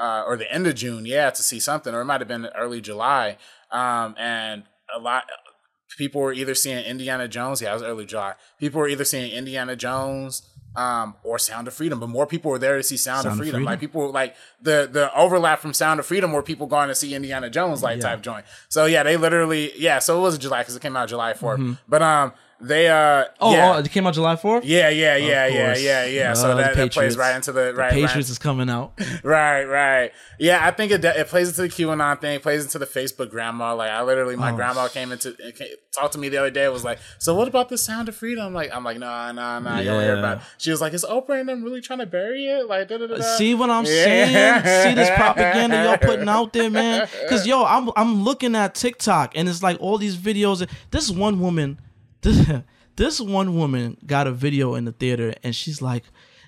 uh, 0.00 0.22
or 0.28 0.36
the 0.36 0.48
end 0.52 0.64
of 0.64 0.76
June, 0.76 1.04
yeah, 1.06 1.28
to 1.28 1.42
see 1.42 1.58
something, 1.58 1.92
or 1.92 2.02
it 2.02 2.04
might 2.04 2.20
have 2.20 2.28
been 2.28 2.46
early 2.56 2.80
July. 2.80 3.36
Um, 3.72 4.14
and 4.16 4.62
a 4.94 5.00
lot 5.00 5.24
people 5.96 6.20
were 6.20 6.32
either 6.32 6.54
seeing 6.54 6.84
Indiana 6.84 7.26
Jones, 7.26 7.60
yeah, 7.60 7.70
it 7.72 7.74
was 7.74 7.82
early 7.82 8.06
July. 8.06 8.34
People 8.60 8.80
were 8.80 8.86
either 8.88 9.04
seeing 9.04 9.32
Indiana 9.32 9.74
Jones 9.74 10.48
um, 10.76 11.14
or 11.24 11.38
Sound 11.38 11.66
of 11.66 11.74
Freedom, 11.74 11.98
but 11.98 12.08
more 12.08 12.26
people 12.26 12.50
were 12.50 12.58
there 12.58 12.76
to 12.76 12.82
see 12.82 12.96
Sound, 12.96 13.22
Sound 13.22 13.26
of 13.26 13.32
of 13.32 13.38
Freedom. 13.38 13.54
Freedom. 13.60 13.64
Like 13.64 13.80
people 13.80 14.10
like 14.12 14.36
the 14.62 14.88
the 14.90 15.12
overlap 15.18 15.58
from 15.58 15.72
Sound 15.74 15.98
of 16.00 16.06
Freedom 16.06 16.32
were 16.32 16.42
people 16.42 16.66
going 16.66 16.88
to 16.88 16.94
see 16.94 17.14
Indiana 17.14 17.50
Jones 17.50 17.82
like 17.82 17.96
Yeah. 17.98 18.02
type 18.10 18.22
joint. 18.22 18.44
So 18.68 18.84
yeah, 18.86 19.02
they 19.02 19.16
literally 19.16 19.72
yeah. 19.76 19.98
So 19.98 20.18
it 20.18 20.22
was 20.22 20.38
July 20.38 20.60
because 20.60 20.76
it 20.76 20.82
came 20.82 20.96
out 20.96 21.08
July 21.08 21.32
4th 21.32 21.78
But 21.88 22.02
um, 22.02 22.32
they 22.60 22.88
uh. 22.88 23.24
Oh, 23.40 23.52
yeah. 23.52 23.74
oh, 23.76 23.78
it 23.78 23.90
came 23.90 24.06
out 24.06 24.14
July 24.14 24.34
fourth. 24.36 24.64
yeah, 24.64 24.88
yeah, 24.88 25.14
yeah, 25.16 25.46
yeah, 25.46 25.76
yeah, 25.76 26.04
yeah. 26.06 26.32
Uh, 26.32 26.34
so 26.34 26.56
that, 26.56 26.74
that 26.74 26.92
plays 26.92 27.16
right 27.16 27.36
into 27.36 27.52
the, 27.52 27.66
The 27.66 27.74
right, 27.74 27.92
Patriots 27.92 28.14
right, 28.14 28.28
is 28.30 28.38
coming 28.38 28.68
out. 28.68 28.98
right, 29.22 29.62
right. 29.64 30.12
Yeah, 30.40 30.66
I 30.66 30.72
think 30.72 30.90
it 30.90 31.04
it 31.04 31.28
plays 31.28 31.48
into 31.48 31.62
the 31.62 31.68
QAnon 31.68 32.20
thing. 32.20 32.34
It 32.36 32.42
plays 32.42 32.64
into 32.64 32.78
the 32.80 32.86
Facebook 32.86 33.30
grandma. 33.30 33.74
Like 33.74 33.90
I 33.90 34.02
literally, 34.02 34.34
my 34.34 34.52
Oh. 34.52 34.56
grandma 34.56 34.88
came 34.88 35.12
into 35.12 35.32
came, 35.52 35.68
talked 35.92 36.14
to 36.14 36.18
me 36.18 36.28
the 36.28 36.38
other 36.38 36.50
day. 36.50 36.68
Was 36.68 36.82
like, 36.84 36.98
so 37.18 37.34
what 37.34 37.46
about 37.46 37.68
the 37.68 37.78
Sound 37.78 38.08
of 38.08 38.16
Freedom? 38.16 38.46
I'm 38.46 38.54
like, 38.54 38.74
I'm 38.74 38.82
like, 38.82 38.98
nah, 38.98 39.30
nah, 39.30 39.58
nah. 39.60 39.78
You 39.78 39.84
don't 39.90 40.02
hear 40.02 40.18
about. 40.18 40.38
It. 40.38 40.42
She 40.58 40.70
was 40.72 40.80
like, 40.80 40.94
is 40.94 41.04
Oprah 41.08 41.38
and 41.40 41.48
them 41.48 41.62
really 41.62 41.80
trying 41.80 42.00
to 42.00 42.06
bury 42.06 42.46
it? 42.46 42.66
Like, 42.68 42.88
da 42.88 42.98
da 42.98 43.06
da. 43.06 43.16
da. 43.18 43.22
See 43.36 43.54
what 43.54 43.70
I'm 43.70 43.84
Yeah. 43.84 43.92
saying? 44.62 44.88
See 44.88 44.94
this 44.96 45.10
propaganda 45.16 45.76
y'all 45.84 45.96
putting 45.98 46.28
out 46.28 46.52
there, 46.52 46.70
man? 46.70 47.08
Because 47.22 47.46
yo, 47.46 47.64
I'm 47.64 47.90
I'm 47.94 48.24
looking 48.24 48.56
at 48.56 48.74
TikTok 48.74 49.32
and 49.36 49.48
it's 49.48 49.62
like 49.62 49.76
all 49.80 49.96
these 49.98 50.16
videos. 50.16 50.60
And 50.60 50.70
this 50.90 51.08
one 51.10 51.40
woman, 51.40 51.78
this, 52.22 52.50
this 52.96 53.20
one 53.20 53.56
woman 53.56 53.96
got 54.06 54.26
a 54.26 54.32
video 54.32 54.74
in 54.74 54.84
the 54.84 54.92
theater 54.92 55.34
and 55.42 55.54
she's 55.54 55.82
like, 55.82 56.04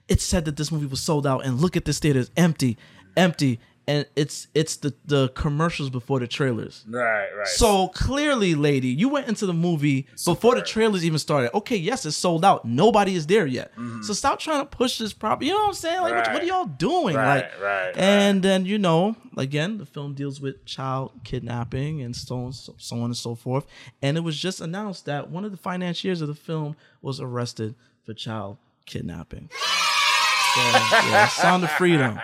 it 0.08 0.20
said 0.20 0.44
that 0.44 0.56
this 0.56 0.72
movie 0.72 0.86
was 0.86 1.00
sold 1.00 1.26
out 1.26 1.44
and 1.44 1.60
look 1.60 1.76
at 1.76 1.84
this 1.84 1.98
theater, 1.98 2.20
it's 2.20 2.30
empty, 2.36 2.76
empty, 3.16 3.60
and 3.90 4.06
it's 4.14 4.46
it's 4.54 4.76
the 4.76 4.94
the 5.04 5.28
commercials 5.30 5.90
before 5.90 6.20
the 6.20 6.28
trailers. 6.28 6.84
Right, 6.88 7.28
right. 7.36 7.46
So 7.48 7.88
clearly, 7.88 8.54
lady, 8.54 8.86
you 8.86 9.08
went 9.08 9.26
into 9.26 9.46
the 9.46 9.52
movie 9.52 10.06
before 10.24 10.54
the 10.54 10.62
trailers 10.62 11.04
even 11.04 11.18
started. 11.18 11.52
Okay, 11.56 11.76
yes, 11.76 12.06
it's 12.06 12.16
sold 12.16 12.44
out. 12.44 12.64
Nobody 12.64 13.16
is 13.16 13.26
there 13.26 13.46
yet. 13.46 13.72
So 14.02 14.12
stop 14.12 14.38
trying 14.38 14.60
to 14.60 14.66
push 14.66 14.98
this 14.98 15.12
prop. 15.12 15.42
You 15.42 15.50
know 15.50 15.58
what 15.58 15.68
I'm 15.68 15.74
saying? 15.74 16.02
Like, 16.02 16.14
what, 16.14 16.32
what 16.32 16.36
are 16.36 16.38
Mm-hmm. 16.40 16.46
Y'all 16.46 16.64
doing? 16.66 17.16
Right, 17.16 17.42
like, 17.42 17.60
right, 17.60 17.86
right. 17.86 17.96
And 17.96 18.42
then 18.42 18.64
you 18.64 18.78
know, 18.78 19.16
again, 19.36 19.78
the 19.78 19.86
film 19.86 20.14
deals 20.14 20.40
with 20.40 20.64
child 20.64 21.10
kidnapping 21.24 22.00
and 22.00 22.14
so 22.14 22.44
on, 22.44 22.52
so, 22.52 22.74
so 22.78 22.96
on 22.96 23.04
and 23.06 23.16
so 23.16 23.34
forth. 23.34 23.66
And 24.02 24.16
it 24.16 24.20
was 24.20 24.38
just 24.38 24.60
announced 24.60 25.04
that 25.06 25.30
one 25.30 25.44
of 25.44 25.50
the 25.50 25.56
financiers 25.56 26.20
of 26.20 26.28
the 26.28 26.34
film 26.34 26.76
was 27.02 27.20
arrested 27.20 27.74
for 28.04 28.14
child 28.14 28.56
kidnapping. 28.86 29.50
So, 30.54 30.60
yeah, 30.60 31.28
Sound 31.28 31.64
of 31.64 31.70
Freedom. 31.72 32.18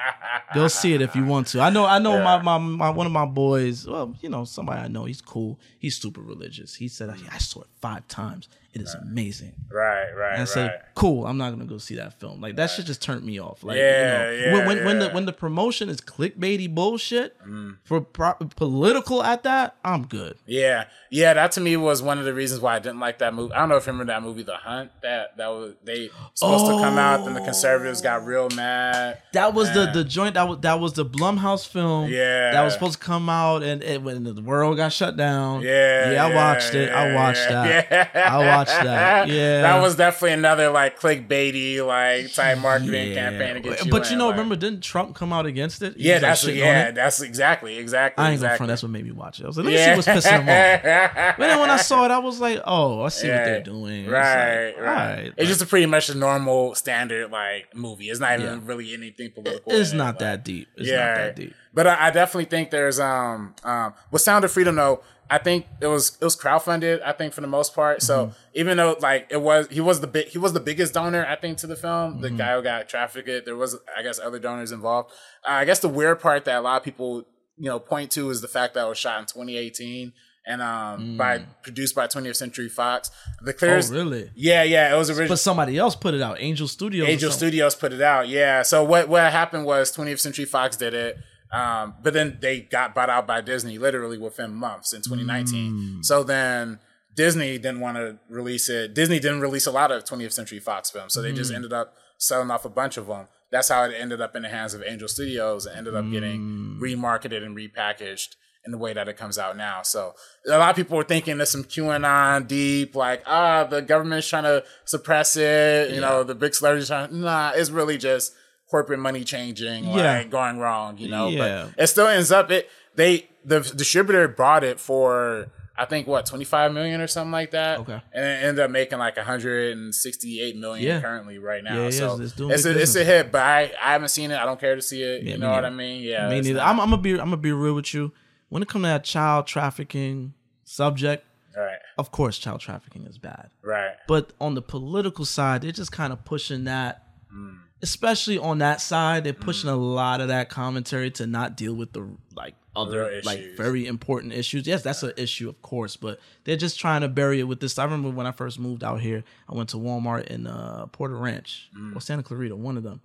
Go 0.54 0.68
see 0.68 0.94
it 0.94 1.00
if 1.00 1.14
you 1.14 1.24
want 1.24 1.48
to. 1.48 1.60
I 1.60 1.70
know, 1.70 1.86
I 1.86 1.98
know 1.98 2.22
my, 2.22 2.40
my, 2.40 2.58
my 2.58 2.90
one 2.90 3.06
of 3.06 3.12
my 3.12 3.26
boys, 3.26 3.86
well, 3.86 4.14
you 4.20 4.28
know, 4.28 4.44
somebody 4.44 4.80
I 4.80 4.88
know, 4.88 5.04
he's 5.04 5.20
cool. 5.20 5.58
He's 5.78 5.96
super 5.96 6.20
religious. 6.20 6.74
He 6.76 6.88
said, 6.88 7.10
I 7.10 7.38
saw 7.38 7.62
it 7.62 7.68
five 7.80 8.06
times. 8.08 8.48
It 8.76 8.82
is 8.82 8.94
amazing. 8.94 9.54
right, 9.70 10.10
right, 10.14 10.38
And 10.38 10.48
I 10.54 10.66
right. 10.66 10.70
"Cool, 10.94 11.26
I'm 11.26 11.38
not 11.38 11.50
gonna 11.50 11.64
go 11.64 11.78
see 11.78 11.96
that 11.96 12.20
film. 12.20 12.40
Like 12.42 12.56
that 12.56 12.68
shit 12.70 12.84
just 12.86 13.00
turned 13.02 13.24
me 13.24 13.40
off. 13.40 13.64
Like, 13.64 13.78
Yeah, 13.78 14.30
you 14.30 14.46
know, 14.46 14.52
when 14.58 14.66
when, 14.66 14.76
yeah, 14.78 14.84
when 14.86 14.98
the 14.98 15.08
when 15.10 15.24
the 15.26 15.32
promotion 15.32 15.88
is 15.88 16.00
clickbaity 16.00 16.72
bullshit 16.74 17.36
Mm. 17.46 17.76
for 17.84 18.00
pro- 18.02 18.34
political 18.56 19.22
at 19.22 19.42
that, 19.44 19.76
I'm 19.84 20.06
good. 20.06 20.36
Yeah, 20.46 20.84
yeah. 21.10 21.32
That 21.34 21.52
to 21.52 21.60
me 21.60 21.76
was 21.76 22.02
one 22.02 22.18
of 22.18 22.24
the 22.26 22.34
reasons 22.34 22.60
why 22.60 22.76
I 22.76 22.78
didn't 22.78 23.00
like 23.00 23.18
that 23.18 23.32
movie. 23.34 23.52
I 23.54 23.58
don't 23.60 23.68
know 23.70 23.76
if 23.76 23.86
you 23.86 23.92
remember 23.92 24.12
that 24.12 24.22
movie, 24.22 24.42
The 24.42 24.56
Hunt. 24.56 24.90
That 25.02 25.36
that 25.38 25.48
was 25.48 25.74
they 25.84 26.10
supposed 26.34 26.66
to 26.66 26.72
come 26.72 26.98
out, 26.98 27.24
then 27.24 27.34
the 27.34 27.40
conservatives 27.40 28.02
got 28.02 28.24
real 28.26 28.48
mad. 28.54 29.22
That 29.32 29.54
was 29.54 29.72
the 29.72 29.90
the 29.92 30.04
joint 30.04 30.34
that 30.34 30.46
was 30.48 30.58
that 30.60 30.78
was 30.80 30.92
the 30.92 31.04
Blumhouse 31.06 31.66
film. 31.66 32.10
Yeah. 32.10 32.52
that 32.52 32.62
was 32.62 32.74
supposed 32.74 33.00
to 33.00 33.04
come 33.06 33.28
out, 33.30 33.62
and 33.62 33.82
it, 33.82 34.02
when 34.02 34.22
the 34.24 34.34
world 34.42 34.76
got 34.76 34.92
shut 34.92 35.16
down. 35.16 35.62
Yeah, 35.62 36.12
yeah, 36.12 36.24
I 36.26 36.34
watched 36.34 36.74
it. 36.74 36.90
I 36.90 37.14
watched 37.14 37.40
yeah. 37.50 37.82
that. 38.12 38.16
I 38.16 38.38
watched 38.56 38.65
that. 38.84 39.28
Yeah, 39.28 39.62
that 39.62 39.80
was 39.82 39.96
definitely 39.96 40.32
another 40.32 40.70
like 40.70 40.98
clickbaity 41.00 41.84
like 41.86 42.32
type 42.32 42.58
marketing 42.58 43.12
Yeah. 43.12 43.30
campaign 43.30 43.56
against 43.56 43.84
you. 43.84 43.90
But 43.90 44.10
you 44.10 44.16
know, 44.16 44.26
like- 44.26 44.34
remember, 44.36 44.56
didn't 44.56 44.82
Trump 44.82 45.14
come 45.14 45.32
out 45.32 45.46
against 45.46 45.82
it? 45.82 45.96
He 45.96 46.08
Yeah, 46.08 46.14
was, 46.14 46.22
like, 46.22 46.30
that's 46.30 46.46
yeah, 46.46 46.90
that's 46.90 47.20
exactly, 47.22 47.78
exactly. 47.78 48.22
I 48.24 48.28
ain't 48.28 48.34
exactly. 48.34 48.56
front. 48.58 48.68
That's 48.68 48.82
what 48.82 48.90
made 48.92 49.04
me 49.04 49.12
watch 49.12 49.40
it. 49.40 49.44
I 49.44 49.46
was 49.46 49.56
like, 49.56 49.66
let 49.66 49.72
me 49.72 49.78
see 49.78 50.10
what's 50.10 50.26
pissing 50.26 50.40
him 50.40 50.48
off. 50.48 51.36
But 51.38 51.46
then 51.48 51.60
when 51.60 51.70
I 51.70 51.76
saw 51.76 52.04
it, 52.04 52.10
I 52.10 52.18
was 52.18 52.40
like, 52.40 52.60
oh, 52.64 53.02
I 53.02 53.08
see 53.08 53.28
what 53.28 53.44
they're 53.44 53.62
doing. 53.62 54.06
Right, 54.06 54.66
like, 54.74 54.80
right. 54.80 54.88
alright, 54.88 55.32
It's 55.36 55.48
just 55.48 55.62
a 55.62 55.66
pretty 55.66 55.86
much 55.86 56.08
a 56.08 56.14
normal 56.16 56.74
standard 56.74 57.30
like 57.30 57.74
movie. 57.74 58.10
It's 58.10 58.20
not 58.20 58.38
even 58.40 58.46
Yeah. 58.54 58.60
really 58.64 58.92
anything 58.94 59.30
political. 59.32 59.72
it's 59.72 59.92
it, 59.92 59.96
not 59.96 60.06
like- 60.14 60.18
that 60.20 60.44
deep. 60.44 60.68
It's 60.76 60.88
not 60.90 60.96
that 60.96 61.36
deep. 61.36 61.54
But 61.74 61.86
I, 61.86 62.06
I 62.06 62.10
definitely 62.10 62.46
think 62.46 62.70
there's 62.70 62.98
um 62.98 63.54
um 63.62 63.92
with 64.10 64.22
Sound 64.22 64.44
of 64.44 64.50
Freedom 64.52 64.74
though. 64.74 65.02
I 65.28 65.38
think 65.38 65.66
it 65.80 65.86
was 65.88 66.16
it 66.20 66.24
was 66.24 66.36
crowdfunded. 66.36 67.02
I 67.04 67.12
think 67.12 67.32
for 67.32 67.40
the 67.40 67.46
most 67.48 67.74
part. 67.74 68.02
So 68.02 68.26
Mm-hmm. 68.26 68.32
even 68.54 68.76
though 68.76 68.96
like 69.00 69.26
it 69.30 69.40
was 69.42 69.66
he 69.70 69.80
was 69.80 70.00
the 70.00 70.06
big 70.06 70.26
he 70.28 70.38
was 70.38 70.52
the 70.52 70.60
biggest 70.60 70.94
donor 70.94 71.26
I 71.26 71.36
think 71.36 71.58
to 71.58 71.66
the 71.66 71.76
film. 71.76 72.20
The 72.20 72.28
Mm-hmm. 72.28 72.36
guy 72.36 72.54
who 72.56 72.62
got 72.62 72.88
trafficked. 72.88 73.44
There 73.44 73.56
was 73.56 73.76
I 73.96 74.02
guess 74.02 74.18
other 74.20 74.38
donors 74.38 74.72
involved. 74.72 75.10
Uh, 75.46 75.52
I 75.52 75.64
guess 75.64 75.80
the 75.80 75.88
weird 75.88 76.20
part 76.20 76.44
that 76.44 76.56
a 76.58 76.60
lot 76.60 76.76
of 76.76 76.84
people 76.84 77.24
you 77.58 77.68
know 77.70 77.78
point 77.78 78.10
to 78.12 78.30
is 78.30 78.40
the 78.40 78.48
fact 78.48 78.74
that 78.74 78.84
it 78.86 78.88
was 78.88 78.98
shot 78.98 79.18
in 79.18 79.26
2018 79.26 80.12
and 80.48 80.62
um 80.62 81.16
by 81.16 81.38
produced 81.62 81.96
by 81.96 82.06
20th 82.06 82.36
Century 82.36 82.68
Fox. 82.68 83.10
The 83.42 83.52
Mm. 83.52 83.90
Oh, 83.90 83.94
really? 83.94 84.30
Yeah, 84.36 84.62
yeah. 84.62 84.94
It 84.94 84.96
was 84.96 85.10
originally. 85.10 85.28
But 85.30 85.38
somebody 85.40 85.76
else 85.76 85.96
put 85.96 86.14
it 86.14 86.22
out. 86.22 86.36
Angel 86.38 86.68
Studios. 86.68 87.08
Angel. 87.08 87.32
Studios 87.32 87.74
put 87.74 87.92
it 87.92 88.00
out. 88.00 88.28
Yeah. 88.28 88.62
So 88.62 88.84
what 88.84 89.08
what 89.08 89.32
happened 89.32 89.64
was 89.64 89.90
20th 89.96 90.20
Century 90.20 90.44
Fox 90.44 90.76
did 90.76 90.94
it. 90.94 91.18
Um, 91.52 91.94
but 92.02 92.12
then 92.12 92.38
they 92.40 92.60
got 92.60 92.94
bought 92.94 93.08
out 93.08 93.26
by 93.26 93.40
Disney 93.40 93.78
literally 93.78 94.18
within 94.18 94.54
months 94.54 94.92
in 94.92 95.02
2019. 95.02 96.02
So 96.02 96.22
then 96.22 96.80
Disney 97.14 97.56
didn't 97.58 97.80
want 97.80 97.96
to 97.96 98.18
release 98.28 98.68
it. 98.68 98.94
Disney 98.94 99.18
didn't 99.18 99.40
release 99.40 99.66
a 99.66 99.70
lot 99.70 99.90
of 99.90 100.04
20th 100.04 100.32
Century 100.32 100.58
Fox 100.58 100.90
films, 100.90 101.14
so 101.14 101.22
they 101.22 101.32
just 101.32 101.52
ended 101.52 101.72
up 101.72 101.94
selling 102.18 102.50
off 102.50 102.64
a 102.64 102.68
bunch 102.68 102.96
of 102.96 103.06
them. 103.06 103.28
That's 103.50 103.68
how 103.68 103.84
it 103.84 103.94
ended 103.96 104.20
up 104.20 104.34
in 104.34 104.42
the 104.42 104.48
hands 104.48 104.74
of 104.74 104.82
Angel 104.82 105.08
Studios 105.08 105.66
and 105.66 105.78
ended 105.78 105.94
up 105.94 106.10
getting 106.10 106.78
remarketed 106.82 107.44
and 107.44 107.56
repackaged 107.56 108.34
in 108.66 108.72
the 108.72 108.78
way 108.78 108.92
that 108.92 109.08
it 109.08 109.16
comes 109.16 109.38
out 109.38 109.56
now. 109.56 109.82
So 109.82 110.14
a 110.46 110.58
lot 110.58 110.70
of 110.70 110.76
people 110.76 110.96
were 110.96 111.04
thinking 111.04 111.36
there's 111.38 111.50
some 111.50 111.64
QAnon 111.64 112.48
deep, 112.48 112.94
like 112.96 113.22
ah, 113.24 113.64
the 113.64 113.80
government's 113.80 114.28
trying 114.28 114.42
to 114.42 114.64
suppress 114.84 115.36
it. 115.36 115.92
You 115.92 116.00
know, 116.00 116.24
the 116.24 116.34
big 116.34 116.54
celebrities 116.54 116.88
trying. 116.88 117.20
Nah, 117.20 117.52
it's 117.54 117.70
really 117.70 117.96
just 117.96 118.34
corporate 118.70 118.98
money 119.00 119.24
changing, 119.24 119.84
Yeah. 119.84 120.18
like 120.18 120.30
going 120.30 120.58
wrong. 120.58 120.98
You 120.98 121.08
know, 121.08 121.28
Yeah. 121.28 121.68
but 121.76 121.82
it 121.84 121.86
still 121.88 122.06
ends 122.08 122.30
up 122.32 122.50
it. 122.50 122.68
They 122.94 123.28
the 123.44 123.60
distributor 123.60 124.26
bought 124.28 124.64
it 124.64 124.80
for. 124.80 125.48
I 125.78 125.84
think 125.84 126.06
what 126.06 126.24
twenty 126.24 126.44
five 126.46 126.72
million 126.72 127.02
or 127.02 127.06
something 127.06 127.32
like 127.32 127.50
that. 127.50 127.80
Okay. 127.80 128.00
and 128.14 128.24
it 128.24 128.44
ended 128.46 128.64
up 128.64 128.70
making 128.70 128.98
like 128.98 129.18
hundred 129.18 129.76
and 129.76 129.94
sixty 129.94 130.40
eight 130.40 130.56
million 130.56 130.86
Yeah. 130.86 131.00
currently 131.02 131.36
right 131.38 131.62
now. 131.62 131.74
Yeah, 131.84 131.90
so 131.90 132.04
it's- 132.14 132.20
it's 132.20 132.32
doing 132.32 132.50
it's 132.52 132.62
big 132.62 132.76
a, 132.76 132.80
it's 132.80 132.96
a 132.96 133.04
hit, 133.04 133.30
but 133.30 133.42
I, 133.42 133.70
I 133.82 133.92
haven't 133.92 134.08
seen 134.08 134.30
it. 134.30 134.38
I 134.38 134.46
don't 134.46 134.58
care 134.58 134.74
to 134.74 134.80
see 134.80 135.02
it. 135.02 135.22
Yeah, 135.22 135.32
you 135.32 135.38
know 135.38 135.50
what 135.50 135.66
I 135.66 135.70
mean? 135.70 136.02
Yeah, 136.02 136.30
Me 136.30 136.40
neither. 136.40 136.54
not- 136.54 136.66
I'm, 136.68 136.80
I'm 136.80 136.88
gonna 136.90 137.02
be 137.02 137.10
I'm 137.12 137.18
gonna 137.26 137.36
be 137.36 137.52
real 137.52 137.74
with 137.74 137.92
you. 137.92 138.12
When 138.48 138.62
it 138.62 138.68
comes 138.68 138.84
to 138.84 138.88
that 138.88 139.04
child 139.04 139.46
trafficking 139.48 140.32
subject, 140.64 141.26
right, 141.54 141.76
of 141.98 142.10
course, 142.10 142.38
child 142.38 142.60
trafficking 142.60 143.04
is 143.04 143.18
bad. 143.18 143.50
right. 143.62 143.96
But 144.08 144.32
on 144.40 144.54
the 144.54 144.62
political 144.62 145.26
side, 145.26 145.60
they're 145.60 145.72
just 145.72 145.92
kind 145.92 146.10
of 146.12 146.24
pushing 146.24 146.64
that, 146.64 147.02
Mm. 147.34 147.58
Especially 147.82 148.38
on 148.38 148.58
that 148.58 148.80
side, 148.80 149.24
they're 149.24 149.32
pushing 149.32 149.70
a 149.70 149.76
lot 149.76 150.20
of 150.20 150.28
that 150.28 150.48
commentary 150.48 151.10
to 151.12 151.26
not 151.26 151.56
deal 151.56 151.74
with 151.74 151.92
the 151.92 152.08
like 152.34 152.54
other 152.74 153.06
Real 153.06 153.20
like 153.24 153.56
very 153.56 153.86
important 153.86 154.32
issues. 154.34 154.66
Yes, 154.66 154.82
that's 154.82 155.02
an 155.02 155.12
issue, 155.16 155.48
of 155.48 155.60
course, 155.62 155.96
but 155.96 156.18
they're 156.44 156.56
just 156.56 156.78
trying 156.78 157.00
to 157.02 157.08
bury 157.08 157.40
it 157.40 157.44
with 157.44 157.60
this. 157.60 157.78
I 157.78 157.84
remember 157.84 158.10
when 158.10 158.26
I 158.26 158.32
first 158.32 158.58
moved 158.58 158.84
out 158.84 159.00
here, 159.00 159.24
I 159.48 159.54
went 159.54 159.70
to 159.70 159.76
Walmart 159.78 160.26
in 160.26 160.46
uh, 160.46 160.86
Porter 160.92 161.16
Ranch 161.16 161.70
Mm. 161.76 161.96
or 161.96 162.00
Santa 162.00 162.22
Clarita, 162.22 162.54
one 162.56 162.76
of 162.76 162.82
them. 162.82 163.00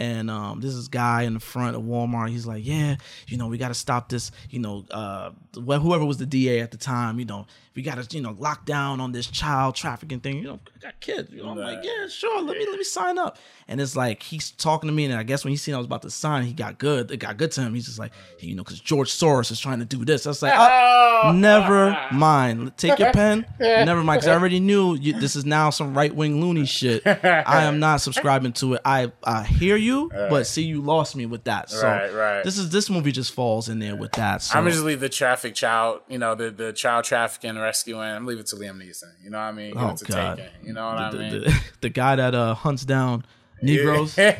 And 0.00 0.30
um, 0.30 0.60
this 0.60 0.72
is 0.74 0.88
guy 0.88 1.22
in 1.22 1.34
the 1.34 1.38
front 1.40 1.76
of 1.76 1.82
Walmart. 1.82 2.30
He's 2.30 2.46
like, 2.46 2.66
"Yeah, 2.66 2.96
you 3.28 3.36
know, 3.36 3.46
we 3.46 3.58
got 3.58 3.68
to 3.68 3.74
stop 3.74 4.08
this. 4.08 4.32
You 4.50 4.58
know, 4.58 4.84
uh, 4.90 5.30
wh- 5.54 5.80
whoever 5.80 6.04
was 6.04 6.16
the 6.16 6.26
DA 6.26 6.60
at 6.60 6.70
the 6.72 6.76
time, 6.78 7.20
you 7.20 7.24
know, 7.26 7.46
we 7.74 7.82
got 7.82 8.02
to, 8.02 8.16
you 8.16 8.22
know, 8.22 8.36
lock 8.38 8.64
down 8.66 9.00
on 9.00 9.12
this 9.12 9.26
child 9.26 9.74
trafficking 9.74 10.20
thing. 10.20 10.38
You 10.38 10.44
know, 10.44 10.60
I 10.76 10.78
got 10.78 11.00
kids. 11.00 11.30
You 11.32 11.42
know, 11.42 11.50
I'm 11.50 11.56
like, 11.56 11.82
yeah, 11.82 12.06
sure. 12.08 12.42
Let 12.42 12.56
me 12.58 12.66
let 12.66 12.78
me 12.78 12.84
sign 12.84 13.18
up. 13.18 13.38
And 13.68 13.80
it's 13.80 13.96
like 13.96 14.22
he's 14.22 14.50
talking 14.50 14.88
to 14.88 14.92
me, 14.94 15.04
and 15.06 15.14
I 15.14 15.22
guess 15.22 15.44
when 15.44 15.50
he 15.52 15.56
seen 15.56 15.74
I 15.74 15.78
was 15.78 15.86
about 15.86 16.02
to 16.02 16.10
sign, 16.10 16.44
he 16.44 16.52
got 16.52 16.78
good. 16.78 17.10
It 17.10 17.18
got 17.18 17.36
good 17.36 17.50
to 17.52 17.62
him. 17.62 17.74
He's 17.74 17.86
just 17.86 17.98
like, 17.98 18.12
hey, 18.38 18.48
you 18.48 18.54
know, 18.54 18.64
because 18.64 18.80
George 18.80 19.10
Soros 19.10 19.50
is 19.50 19.60
trying 19.60 19.78
to 19.78 19.84
do 19.84 20.04
this. 20.04 20.26
I 20.26 20.30
was 20.30 20.42
like, 20.42 20.52
oh, 20.54 21.22
oh. 21.24 21.32
never 21.32 21.96
mind. 22.12 22.76
Take 22.76 22.98
your 22.98 23.12
pen. 23.12 23.46
Never 23.58 24.02
mind, 24.02 24.20
because 24.20 24.28
I 24.28 24.34
already 24.34 24.60
knew 24.60 24.94
you, 24.94 25.18
this 25.18 25.36
is 25.36 25.44
now 25.44 25.70
some 25.70 25.96
right 25.96 26.14
wing 26.14 26.40
loony 26.40 26.66
shit. 26.66 27.06
I 27.06 27.64
am 27.64 27.78
not 27.78 28.00
subscribing 28.00 28.52
to 28.54 28.74
it. 28.74 28.82
I 28.84 29.12
I 29.24 29.44
hear 29.44 29.76
you, 29.76 30.10
but 30.12 30.46
see, 30.46 30.62
you 30.62 30.80
lost 30.80 31.16
me 31.16 31.26
with 31.26 31.44
that. 31.44 31.70
So 31.70 31.86
Right, 31.86 32.12
right. 32.12 32.44
this 32.44 32.58
is 32.58 32.70
this 32.70 32.90
movie 32.90 33.12
just 33.12 33.32
falls 33.32 33.68
in 33.68 33.78
there 33.78 33.96
with 33.96 34.12
that. 34.12 34.42
So 34.42 34.58
I'm 34.58 34.68
just 34.68 34.82
leave 34.82 35.00
the 35.00 35.08
traffic 35.08 35.54
child, 35.54 36.00
you 36.08 36.18
know, 36.18 36.34
the, 36.34 36.50
the 36.50 36.72
child 36.72 37.04
trafficking 37.04 37.56
rescuing. 37.62 38.00
I'm 38.08 38.26
leaving 38.26 38.40
it 38.40 38.46
to 38.48 38.56
Liam 38.56 38.78
Neeson. 38.82 39.12
You 39.22 39.30
know 39.30 39.38
what 39.38 39.44
I 39.44 39.52
mean? 39.52 39.72
Oh 39.76 39.90
it 39.90 39.96
to 39.98 40.04
god. 40.04 40.50
You 40.64 40.72
know 40.72 40.86
what 40.86 41.12
the, 41.12 41.18
I 41.18 41.20
mean? 41.30 41.40
the- 41.44 41.60
the 41.82 41.88
guy 41.88 42.16
that 42.16 42.34
uh 42.34 42.54
hunts 42.54 42.84
down 42.84 43.24
Negroes. 43.62 44.18
yeah, 44.18 44.34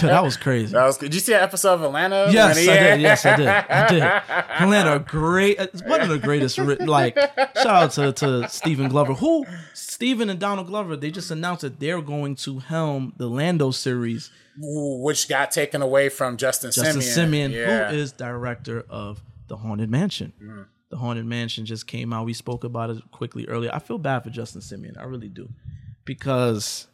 that 0.00 0.22
was 0.24 0.38
crazy. 0.38 0.72
that 0.72 0.86
was 0.86 0.96
good. 0.96 1.10
Did 1.10 1.14
you 1.16 1.20
see 1.20 1.32
that 1.32 1.42
episode 1.42 1.74
of 1.74 1.82
Atlanta? 1.82 2.28
Yes, 2.32 2.56
he- 2.56 2.70
I 2.70 2.76
did. 2.78 3.00
Yes, 3.02 3.26
I 3.26 3.36
did. 3.36 3.46
I 3.46 3.88
did. 3.88 4.02
Atlanta, 4.62 4.98
great. 5.00 5.58
One 5.84 6.00
of 6.00 6.08
the 6.08 6.18
greatest. 6.18 6.56
Like, 6.58 7.14
shout 7.16 7.66
out 7.66 7.90
to 7.92 8.12
to 8.12 8.48
Stephen 8.48 8.88
Glover. 8.88 9.12
Who 9.14 9.44
Stephen 9.74 10.30
and 10.30 10.40
Donald 10.40 10.68
Glover? 10.68 10.96
They 10.96 11.10
just 11.10 11.30
announced 11.30 11.60
that 11.60 11.78
they're 11.78 12.00
going 12.00 12.36
to 12.36 12.60
helm 12.60 13.12
the 13.18 13.26
Lando 13.28 13.70
series. 13.70 14.30
which 14.58 15.28
got 15.28 15.50
taken 15.50 15.82
away 15.82 16.08
from 16.08 16.36
Justin, 16.38 16.70
Justin 16.72 17.02
Simien. 17.02 17.50
Simien, 17.50 17.52
Yeah. 17.52 17.90
who 17.90 17.96
is 17.96 18.12
director 18.12 18.84
of 18.88 19.22
the 19.48 19.56
Haunted 19.58 19.90
Mansion. 19.90 20.32
Mm. 20.42 20.66
The 20.92 20.98
Haunted 20.98 21.24
Mansion 21.24 21.64
just 21.64 21.86
came 21.86 22.12
out. 22.12 22.26
We 22.26 22.34
spoke 22.34 22.64
about 22.64 22.90
it 22.90 22.98
quickly 23.12 23.48
earlier. 23.48 23.70
I 23.72 23.78
feel 23.78 23.96
bad 23.96 24.24
for 24.24 24.28
Justin 24.28 24.60
Simien. 24.60 24.98
I 25.00 25.04
really 25.04 25.30
do, 25.30 25.48
because 26.04 26.86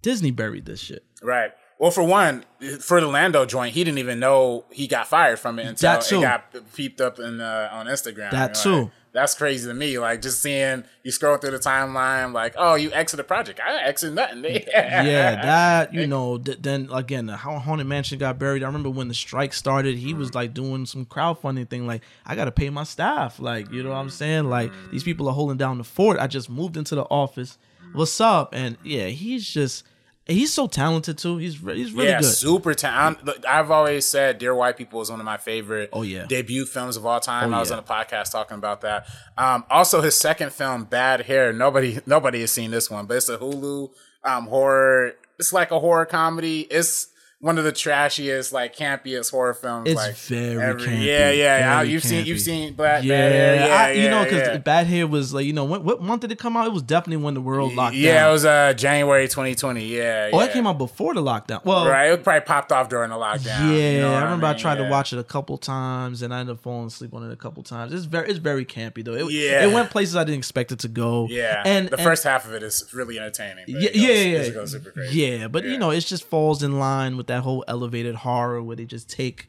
Disney 0.00 0.30
buried 0.30 0.64
this 0.64 0.78
shit. 0.78 1.04
Right. 1.20 1.50
Well, 1.76 1.90
for 1.90 2.04
one, 2.04 2.44
for 2.78 3.00
the 3.00 3.08
Lando 3.08 3.44
joint, 3.44 3.74
he 3.74 3.82
didn't 3.82 3.98
even 3.98 4.20
know 4.20 4.64
he 4.70 4.86
got 4.86 5.08
fired 5.08 5.40
from 5.40 5.58
it 5.58 5.66
until 5.66 5.90
That 5.94 6.02
too. 6.02 6.18
it 6.18 6.22
got 6.22 6.72
peeped 6.76 7.00
up 7.00 7.18
in 7.18 7.40
uh, 7.40 7.68
on 7.72 7.86
Instagram. 7.86 8.30
That 8.30 8.54
too. 8.54 8.92
That's 9.12 9.34
crazy 9.34 9.68
to 9.68 9.74
me. 9.74 9.98
Like 9.98 10.22
just 10.22 10.40
seeing 10.40 10.84
you 11.02 11.10
scroll 11.10 11.36
through 11.36 11.50
the 11.50 11.58
timeline, 11.58 12.32
like, 12.32 12.54
oh, 12.56 12.76
you 12.76 12.90
exit 12.92 13.18
the 13.18 13.24
project. 13.24 13.60
I 13.60 13.82
exit 13.82 14.14
nothing. 14.14 14.42
yeah, 14.44 15.42
that 15.42 15.92
you 15.92 16.06
know. 16.06 16.38
Th- 16.42 16.58
then 16.58 16.88
again, 16.90 17.28
how 17.28 17.58
Haunted 17.58 17.86
Mansion 17.86 18.18
got 18.18 18.38
buried. 18.38 18.62
I 18.62 18.66
remember 18.66 18.88
when 18.88 19.08
the 19.08 19.14
strike 19.14 19.52
started, 19.52 19.98
he 19.98 20.14
was 20.14 20.30
mm. 20.30 20.36
like 20.36 20.54
doing 20.54 20.86
some 20.86 21.04
crowdfunding 21.04 21.68
thing. 21.68 21.86
Like, 21.86 22.02
I 22.24 22.34
got 22.34 22.46
to 22.46 22.52
pay 22.52 22.70
my 22.70 22.84
staff. 22.84 23.38
Like, 23.38 23.70
you 23.70 23.82
know 23.82 23.90
what 23.90 23.96
I'm 23.96 24.08
mm. 24.08 24.12
saying? 24.12 24.44
Like, 24.48 24.72
these 24.90 25.02
people 25.02 25.28
are 25.28 25.34
holding 25.34 25.58
down 25.58 25.76
the 25.76 25.84
fort. 25.84 26.18
I 26.18 26.26
just 26.26 26.48
moved 26.48 26.78
into 26.78 26.94
the 26.94 27.04
office. 27.04 27.58
What's 27.92 28.18
up? 28.20 28.54
And 28.54 28.78
yeah, 28.82 29.08
he's 29.08 29.46
just 29.46 29.84
he's 30.26 30.52
so 30.52 30.66
talented 30.66 31.18
too. 31.18 31.36
He's 31.38 31.62
re- 31.62 31.76
he's 31.76 31.92
really 31.92 32.08
yeah, 32.08 32.20
good. 32.20 32.26
super 32.32 32.74
talented. 32.74 33.44
I've 33.46 33.70
always 33.70 34.04
said 34.06 34.38
Dear 34.38 34.54
White 34.54 34.76
People 34.76 35.00
is 35.00 35.10
one 35.10 35.20
of 35.20 35.26
my 35.26 35.36
favorite 35.36 35.90
Oh, 35.92 36.02
yeah. 36.02 36.26
debut 36.26 36.64
films 36.66 36.96
of 36.96 37.04
all 37.06 37.20
time. 37.20 37.52
Oh, 37.52 37.56
I 37.56 37.60
was 37.60 37.70
yeah. 37.70 37.76
on 37.78 37.82
a 37.82 37.86
podcast 37.86 38.30
talking 38.32 38.56
about 38.56 38.80
that. 38.82 39.06
Um, 39.36 39.64
also, 39.70 40.00
his 40.00 40.16
second 40.16 40.52
film, 40.52 40.84
Bad 40.84 41.22
Hair. 41.22 41.52
Nobody 41.52 42.00
nobody 42.06 42.40
has 42.40 42.50
seen 42.50 42.70
this 42.70 42.90
one, 42.90 43.06
but 43.06 43.16
it's 43.16 43.28
a 43.28 43.38
Hulu 43.38 43.90
um, 44.24 44.46
horror. 44.46 45.12
It's 45.38 45.52
like 45.52 45.70
a 45.70 45.80
horror 45.80 46.06
comedy. 46.06 46.60
It's 46.62 47.08
one 47.42 47.58
of 47.58 47.64
the 47.64 47.72
trashiest, 47.72 48.52
like 48.52 48.74
campiest 48.76 49.32
horror 49.32 49.52
films. 49.52 49.88
It's 49.90 49.96
like 49.96 50.14
very 50.14 50.62
ever. 50.62 50.78
campy, 50.78 51.04
Yeah, 51.06 51.30
yeah. 51.32 51.58
yeah. 51.58 51.82
You've 51.82 52.04
seen 52.04 52.24
you've 52.24 52.40
seen 52.40 52.74
Black 52.74 53.02
Yeah, 53.02 53.18
Bad 53.18 53.32
Hair. 53.32 53.54
Yeah, 53.68 53.74
I, 53.76 53.90
you 54.04 54.08
know, 54.10 54.22
because 54.22 54.46
yeah. 54.46 54.56
Bad 54.58 54.86
Hair 54.86 55.08
was 55.08 55.34
like, 55.34 55.44
you 55.44 55.52
know, 55.52 55.64
what, 55.64 55.82
what 55.82 56.00
month 56.00 56.20
did 56.20 56.30
it 56.30 56.38
come 56.38 56.56
out? 56.56 56.68
It 56.68 56.72
was 56.72 56.82
definitely 56.82 57.24
when 57.24 57.34
the 57.34 57.40
world 57.40 57.74
locked 57.74 57.96
yeah, 57.96 58.14
down. 58.20 58.28
it 58.28 58.32
was 58.32 58.44
uh, 58.44 58.72
January 58.74 59.26
2020. 59.26 59.84
Yeah, 59.84 60.30
oh, 60.32 60.38
yeah. 60.38 60.46
it 60.46 60.52
came 60.52 60.68
out 60.68 60.78
before 60.78 61.14
the 61.14 61.20
lockdown. 61.20 61.64
Well, 61.64 61.88
Right, 61.88 62.12
it 62.12 62.22
probably 62.22 62.42
popped 62.42 62.70
off 62.70 62.88
during 62.88 63.10
the 63.10 63.16
lockdown. 63.16 63.72
Yeah, 63.76 63.90
you 63.90 64.00
know 64.02 64.14
I 64.14 64.22
remember 64.22 64.46
I, 64.46 64.52
mean? 64.52 64.60
tried 64.60 64.76
to 64.76 64.88
watch 64.88 65.12
it 65.12 65.18
a 65.18 65.24
couple 65.24 65.58
times, 65.58 66.22
and 66.22 66.32
I 66.32 66.38
ended 66.38 66.54
up 66.54 66.62
falling 66.62 66.86
asleep 66.86 67.12
on 67.12 67.28
it 67.28 67.32
a 67.32 67.36
couple 67.36 67.64
times. 67.64 67.92
It's 67.92 68.04
very, 68.04 68.28
it's 68.30 68.38
very 68.38 68.64
campy 68.64 69.04
though. 69.04 69.14
It, 69.14 69.32
Yeah. 69.32 69.66
it 69.66 69.74
went 69.74 69.90
places 69.90 70.14
I 70.14 70.22
didn't 70.22 70.38
expect 70.38 70.70
it 70.70 70.78
to 70.78 70.88
go. 70.88 71.26
Yeah, 71.28 71.60
and 71.66 71.88
the 71.88 71.96
and- 71.96 72.04
first 72.04 72.22
half 72.22 72.46
of 72.46 72.54
it 72.54 72.62
is 72.62 72.88
really 72.94 73.18
entertaining. 73.18 73.64
yeah, 73.66 73.80
goes- 73.88 73.96
yeah, 73.96 74.12
yeah, 74.12 74.48
goes 74.50 74.70
super 74.70 74.92
crazy. 74.92 75.18
yeah. 75.20 75.48
But 75.48 75.64
you 75.64 75.76
know, 75.76 75.90
it 75.90 76.02
just 76.02 76.22
falls 76.22 76.62
in 76.62 76.78
line 76.78 77.16
with 77.16 77.31
that 77.32 77.42
whole 77.42 77.64
elevated 77.66 78.14
horror 78.16 78.62
where 78.62 78.76
they 78.76 78.84
just 78.84 79.08
take, 79.10 79.48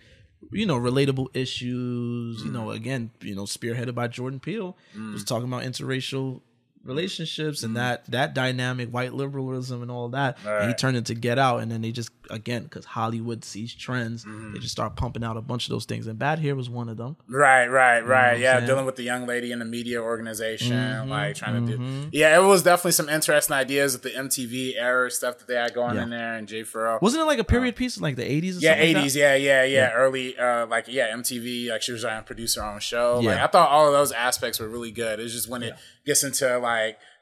you 0.51 0.65
know, 0.65 0.77
relatable 0.77 1.27
issues. 1.35 2.43
You 2.43 2.49
Mm. 2.49 2.53
know, 2.53 2.71
again, 2.71 3.11
you 3.21 3.35
know, 3.35 3.43
spearheaded 3.43 3.93
by 3.95 4.07
Jordan 4.07 4.39
Peele, 4.39 4.75
was 5.13 5.23
talking 5.23 5.47
about 5.47 5.63
interracial 5.63 6.41
relationships 6.83 7.63
and 7.63 7.75
that 7.77 8.05
that 8.11 8.33
dynamic 8.33 8.89
white 8.89 9.13
liberalism 9.13 9.81
and 9.81 9.89
all 9.91 10.09
that 10.09 10.37
and 10.45 10.69
he. 10.69 10.73
Turned 10.83 10.97
it 10.97 11.05
to 11.05 11.13
get 11.15 11.39
out 11.39 11.59
and 11.61 11.71
then 11.71 11.81
they 11.81 11.91
just 11.93 12.09
again 12.29 12.63
because 12.63 12.83
hollywood 12.83 13.45
sees 13.45 13.73
trends 13.73 14.25
Mm-hmm. 14.25 14.53
they 14.53 14.59
just 14.59 14.71
start 14.73 14.95
pumping 14.97 15.23
out 15.23 15.37
a 15.37 15.41
bunch 15.41 15.65
of 15.67 15.69
those 15.71 15.85
things 15.85 16.07
and 16.07 16.19
bad 16.19 16.39
hair 16.39 16.55
was 16.55 16.69
one 16.69 16.89
of 16.89 16.97
them 16.97 17.15
Right, 17.29 17.67
right, 17.67 18.01
right. 18.01 18.33
I'm 18.35 18.41
yeah, 18.41 18.59
dealing 18.65 18.85
with 18.85 18.95
the 18.97 19.03
young 19.03 19.25
lady 19.25 19.51
in 19.51 19.59
the 19.59 19.65
media 19.65 20.01
organization, 20.01 20.71
Mm-hmm, 20.75 21.09
like 21.09 21.35
trying 21.35 21.65
to 21.65 21.77
do. 21.77 22.09
Yeah, 22.11 22.37
it 22.39 22.43
was 22.43 22.63
definitely 22.63 22.91
some 22.93 23.07
interesting 23.09 23.55
ideas 23.55 23.93
with 23.93 24.03
the 24.03 24.09
MTV 24.09 24.73
era 24.77 25.09
stuff 25.11 25.37
that 25.39 25.47
they 25.47 25.55
had 25.55 25.73
going 25.73 25.95
Yeah. 25.95 26.03
in 26.03 26.09
there, 26.09 26.33
and 26.35 26.47
Jay 26.47 26.63
Farrell. 26.63 26.99
wasn't 27.01 27.21
it 27.21 27.25
like 27.25 27.39
a 27.39 27.43
period 27.43 27.75
piece 27.75 27.95
in 27.97 28.03
like 28.03 28.15
the 28.15 28.23
80s 28.23 28.55
or 28.55 28.57
Uh, 28.57 28.59
yeah, 28.61 28.69
something 28.71 28.87
like 28.87 28.93
that? 28.93 28.99
eighties, 28.99 29.15
yeah, 29.15 29.35
yeah, 29.35 29.63
yeah, 29.63 29.91
early, 29.93 30.37
uh, 30.37 30.65
like 30.67 30.85
yeah, 30.87 31.13
MTV, 31.15 31.69
like 31.69 31.81
she 31.81 31.91
was 31.91 32.01
trying 32.01 32.19
to 32.19 32.25
produce 32.25 32.55
her 32.55 32.63
own 32.63 32.79
show. 32.79 33.17
Like 33.23 33.37
Yeah. 33.37 33.43
I 33.45 33.47
thought 33.47 33.69
all 33.69 33.87
of 33.87 33.93
those 33.93 34.11
aspects 34.11 34.59
were 34.59 34.67
really 34.67 34.91
good. 34.91 35.19
It's 35.19 35.33
just 35.33 35.47
when 35.49 35.63
it 35.63 35.75
gets 36.05 36.23
into 36.23 36.57
like 36.59 36.72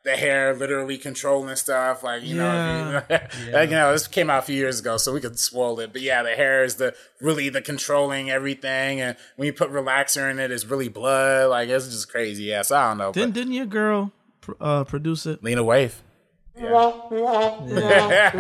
the 0.03 0.17
hair 0.17 0.55
literally 0.55 0.97
controlling 0.97 1.55
stuff, 1.55 2.03
like 2.03 2.23
you 2.23 2.35
know, 2.35 3.03
Yeah. 3.07 3.27
like, 3.53 3.69
you 3.69 3.75
know, 3.75 3.91
this 3.91 4.07
came 4.07 4.29
out 4.31 4.39
a 4.39 4.41
few 4.41 4.55
years 4.55 4.79
ago, 4.79 4.97
so 4.97 5.13
we 5.13 5.21
could 5.21 5.37
spoil 5.37 5.79
it. 5.79 5.93
But 5.93 6.01
yeah, 6.01 6.23
the 6.23 6.31
hair 6.31 6.63
is 6.63 6.75
the 6.75 6.95
really 7.19 7.49
the 7.49 7.61
controlling 7.61 8.31
everything, 8.31 8.99
and 8.99 9.15
when 9.35 9.45
you 9.45 9.53
put 9.53 9.71
relaxer 9.71 10.29
in 10.31 10.39
it, 10.39 10.49
it's 10.51 10.65
really 10.65 10.89
blood. 10.89 11.49
Like 11.51 11.69
it's 11.69 11.85
just 11.87 12.09
crazy. 12.11 12.45
Yeah, 12.45 12.63
so 12.63 12.75
I 12.77 12.89
don't 12.89 12.97
know. 12.97 13.11
didn't, 13.11 13.33
didn't 13.35 13.53
your 13.53 13.67
girl 13.67 14.11
pr- 14.41 14.53
uh, 14.59 14.83
produce 14.85 15.25
it 15.27 15.43
Lena 15.43 15.63
Waithe. 15.63 15.93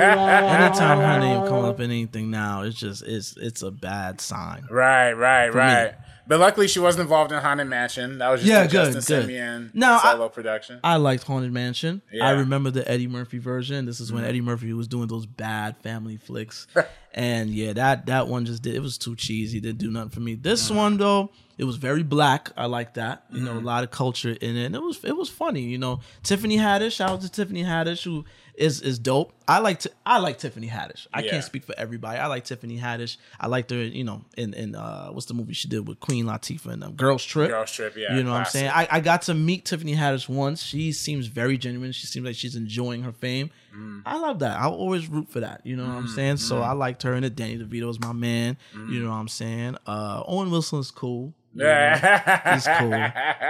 anytime 0.01 0.97
her 0.99 1.19
name 1.19 1.47
come 1.47 1.65
up 1.65 1.79
in 1.79 1.85
anything 1.91 2.29
now 2.29 2.61
it's 2.61 2.77
just 2.77 3.03
it's 3.03 3.35
it's 3.37 3.61
a 3.63 3.71
bad 3.71 4.19
sign 4.21 4.63
Right, 4.69 5.13
right, 5.13 5.49
right. 5.53 5.93
But 6.31 6.39
luckily, 6.39 6.69
she 6.69 6.79
wasn't 6.79 7.01
involved 7.01 7.33
in 7.33 7.41
Haunted 7.41 7.67
Mansion. 7.67 8.19
That 8.19 8.29
was 8.29 8.39
just 8.39 8.49
Yeah, 8.49 8.61
a 8.61 8.67
good, 8.69 8.93
Justin 8.93 9.19
good. 9.27 9.29
Simien 9.29 9.75
Now, 9.75 9.99
I- 10.01 10.13
solo 10.13 10.29
production. 10.29 10.79
I 10.81 10.95
liked 10.95 11.23
Haunted 11.23 11.51
Mansion. 11.51 12.01
Yeah. 12.09 12.25
I 12.25 12.31
remember 12.31 12.71
the 12.71 12.89
Eddie 12.89 13.07
Murphy 13.07 13.37
version. 13.37 13.85
This 13.85 13.99
is 13.99 14.13
when 14.13 14.21
Mm-hmm. 14.21 14.29
Eddie 14.29 14.41
Murphy 14.41 14.71
was 14.71 14.87
doing 14.87 15.07
those 15.07 15.25
bad 15.25 15.75
family 15.83 16.15
flicks. 16.15 16.67
and 17.13 17.49
yeah, 17.49 17.73
that 17.73 18.05
that 18.05 18.29
one 18.29 18.45
just 18.45 18.63
did 18.63 18.75
it 18.75 18.81
was 18.81 18.97
too 18.97 19.17
cheesy. 19.17 19.59
Didn't 19.59 19.79
do 19.79 19.91
nothing 19.91 20.11
for 20.11 20.21
me. 20.21 20.35
This 20.35 20.71
Mm. 20.71 20.75
one 20.75 20.97
though, 20.97 21.31
It 21.57 21.65
was 21.65 21.75
very 21.75 22.01
black. 22.01 22.49
I 22.57 22.65
like 22.67 22.93
that. 22.93 23.25
You 23.29 23.35
Mm-hmm. 23.41 23.45
know, 23.45 23.59
a 23.59 23.59
lot 23.59 23.83
of 23.83 23.91
culture 23.91 24.29
in 24.31 24.55
it. 24.55 24.65
And 24.67 24.75
it 24.75 24.81
was 24.81 25.03
it 25.03 25.15
was 25.17 25.27
funny. 25.29 25.61
You 25.63 25.77
know, 25.79 25.99
Tiffany 26.23 26.57
Haddish. 26.57 26.93
Shout 26.93 27.09
out 27.09 27.21
to 27.21 27.29
Tiffany 27.29 27.63
Haddish, 27.63 28.03
who 28.03 28.23
is 28.61 28.81
is 28.81 28.99
dope. 28.99 29.33
I 29.47 29.59
like 29.59 29.79
to 29.81 29.91
I 30.05 30.19
like 30.19 30.37
Tiffany 30.37 30.67
Haddish. 30.67 31.07
I 31.13 31.21
Yeah. 31.21 31.31
can't 31.31 31.43
speak 31.43 31.65
for 31.65 31.75
everybody. 31.77 32.17
I 32.19 32.27
like 32.27 32.45
Tiffany 32.45 32.77
Haddish. 32.79 33.17
I 33.39 33.47
liked 33.47 33.71
her. 33.71 33.77
You 33.77 34.03
know, 34.03 34.21
in 34.37 34.53
in 34.53 34.75
uh, 34.75 35.09
what's 35.09 35.25
the 35.25 35.33
movie 35.33 35.53
she 35.53 35.67
did 35.67 35.87
with 35.87 35.99
Queen 35.99 36.25
Latifah 36.25 36.67
and 36.73 36.83
um, 36.83 36.93
Girls 36.93 37.23
Trip. 37.25 37.49
Girls 37.49 37.71
Trip, 37.71 37.95
yeah, 37.97 38.15
You 38.15 38.23
know 38.23 38.31
what 38.31 38.39
I'm 38.39 38.45
saying? 38.45 38.71
I, 38.73 38.87
I 38.89 38.99
got 38.99 39.23
to 39.23 39.33
meet 39.33 39.65
Tiffany 39.65 39.95
Haddish 39.95 40.29
once. 40.29 40.63
She 40.63 40.91
seems 40.91 41.27
very 41.27 41.57
genuine. 41.57 41.91
She 41.91 42.07
seems 42.07 42.25
like 42.25 42.35
she's 42.35 42.55
enjoying 42.55 43.03
her 43.03 43.11
fame. 43.11 43.49
Mm. 43.75 44.03
I 44.05 44.17
love 44.19 44.39
that. 44.39 44.59
I'll 44.59 44.73
always 44.73 45.07
root 45.09 45.29
for 45.29 45.39
that. 45.41 45.61
You 45.65 45.75
know 45.75 45.83
what 45.85 45.95
I'm 45.95 46.07
saying? 46.07 46.37
So 46.37 46.61
I 46.61 46.71
liked 46.73 47.03
her 47.03 47.13
in 47.15 47.23
it. 47.23 47.35
Danny 47.35 47.57
DeVito 47.57 47.89
is 47.89 47.99
my 47.99 48.13
man. 48.13 48.57
Mm. 48.75 48.91
You 48.91 49.03
know 49.03 49.09
what 49.09 49.15
I'm 49.15 49.27
saying? 49.27 49.77
Uh, 49.87 50.23
Owen 50.27 50.51
Wilson 50.51 50.79
is 50.79 50.91
cool. 50.91 51.33
Yeah. 51.53 52.53
He's 52.55 52.67
cool. 52.79 52.89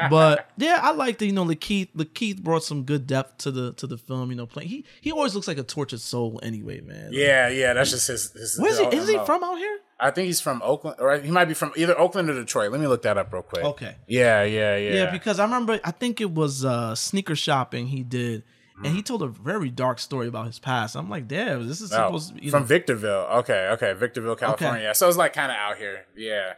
But 0.10 0.50
yeah, 0.58 0.80
I 0.82 0.92
like 0.92 1.18
the 1.20 1.26
you 1.28 1.32
know 1.34 1.46
Lakeith. 1.46 1.90
Lakeith 1.96 2.42
brought 2.42 2.64
some 2.64 2.84
good 2.84 3.06
depth 3.08 3.40
to 3.40 3.52
the 3.52 3.74
to 3.74 3.88
the 3.88 3.98
film. 3.98 4.30
You 4.32 4.38
know, 4.38 4.46
playing 4.48 4.70
he 4.70 4.86
he 5.02 5.12
always 5.12 5.36
looks 5.36 5.48
like 5.48 5.58
a 5.58 5.64
tortured 5.64 6.00
soul 6.02 6.40
anyway, 6.42 6.82
man. 6.82 7.10
yeah, 7.12 7.48
yeah, 7.50 7.74
that's 7.74 7.92
just 7.92 8.08
his. 8.08 8.32
his 8.32 8.58
Where's 8.60 8.80
he? 8.80 8.86
Is 8.86 9.08
he 9.08 9.18
from 9.26 9.44
out 9.44 9.58
here? 9.58 9.80
I 10.00 10.10
think 10.10 10.26
he's 10.26 10.42
from 10.42 10.62
Oakland, 10.64 10.98
or 11.00 11.20
he 11.20 11.30
might 11.30 11.46
be 11.46 11.54
from 11.54 11.74
either 11.76 11.98
Oakland 12.00 12.28
or 12.30 12.34
Detroit. 12.34 12.72
Let 12.72 12.82
me 12.82 12.88
look 12.88 13.04
that 13.04 13.20
up 13.20 13.32
real 13.32 13.44
quick. 13.44 13.64
Okay. 13.64 13.96
Yeah, 14.08 14.42
yeah, 14.44 14.76
yeah. 14.78 14.94
Yeah, 14.94 15.12
because 15.12 15.40
I 15.40 15.44
remember 15.44 15.80
I 15.84 15.92
think 15.92 16.20
it 16.22 16.32
was 16.32 16.66
uh 16.66 16.96
sneaker 16.96 17.36
shopping 17.36 17.88
he 17.88 18.04
did. 18.04 18.44
And 18.84 18.96
he 18.96 19.04
told 19.04 19.22
a 19.22 19.28
very 19.28 19.70
dark 19.70 20.00
story 20.00 20.28
about 20.28 20.48
his 20.48 20.58
past. 20.58 20.96
I'm 20.96 21.08
like, 21.08 21.28
damn, 21.28 21.68
this 21.68 21.82
is 21.82 21.94
Oh, 21.94 21.98
supposed 22.08 22.30
to 22.30 22.42
be 22.42 22.50
from 22.50 22.66
Victorville. 22.66 23.28
Okay, 23.42 23.70
okay, 23.74 23.94
Victorville, 23.94 24.36
California. 24.36 24.78
Okay. 24.78 24.84
Yeah, 24.86 24.94
so 24.94 25.08
it's 25.08 25.18
like 25.18 25.34
kind 25.34 25.52
of 25.52 25.58
out 25.60 25.78
here. 25.78 26.08
Yeah, 26.18 26.54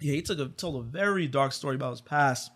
Yeah, 0.00 0.14
he 0.14 0.22
took 0.22 0.38
a 0.38 0.46
told 0.46 0.76
a 0.76 0.82
very 0.82 1.26
dark 1.26 1.52
story 1.52 1.76
about 1.76 1.90
his 1.90 2.00
past, 2.00 2.50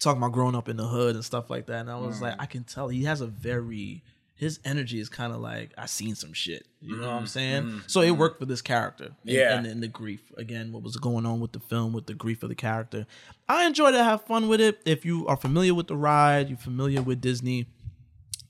talking 0.00 0.18
about 0.22 0.32
growing 0.32 0.54
up 0.54 0.68
in 0.68 0.76
the 0.76 0.86
hood 0.86 1.14
and 1.14 1.24
stuff 1.24 1.50
like 1.50 1.66
that. 1.66 1.80
And 1.80 1.90
I 1.90 1.96
was 1.96 2.18
Mm. 2.18 2.22
like, 2.22 2.36
I 2.38 2.46
can 2.46 2.64
tell 2.64 2.88
he 2.88 3.04
has 3.04 3.20
a 3.20 3.26
very 3.26 4.02
his 4.36 4.60
energy 4.66 5.00
is 5.00 5.08
kind 5.08 5.32
of 5.32 5.40
like 5.40 5.72
I 5.78 5.86
seen 5.86 6.14
some 6.14 6.34
shit. 6.34 6.66
You 6.82 6.96
know 6.96 7.06
what 7.06 7.14
I'm 7.14 7.24
mm, 7.24 7.28
saying? 7.28 7.62
Mm, 7.62 7.90
so 7.90 8.02
it 8.02 8.10
mm. 8.10 8.18
worked 8.18 8.38
for 8.38 8.44
this 8.44 8.60
character. 8.60 9.06
And. 9.06 9.14
Yeah. 9.24 9.56
and, 9.56 9.66
and 9.66 9.82
the 9.82 9.88
grief 9.88 10.30
again, 10.36 10.72
what 10.72 10.82
was 10.82 10.96
going 10.96 11.24
on 11.24 11.40
with 11.40 11.52
the 11.52 11.60
film 11.60 11.94
with 11.94 12.06
the 12.06 12.14
grief 12.14 12.42
of 12.42 12.50
the 12.50 12.54
character. 12.54 13.06
I 13.48 13.64
enjoyed 13.64 13.94
it. 13.94 14.04
Have 14.04 14.22
fun 14.24 14.48
with 14.48 14.60
it. 14.60 14.78
If 14.84 15.06
you 15.06 15.26
are 15.26 15.38
familiar 15.38 15.72
with 15.72 15.86
the 15.86 15.96
ride, 15.96 16.50
you're 16.50 16.58
familiar 16.58 17.00
with 17.00 17.22
Disney. 17.22 17.66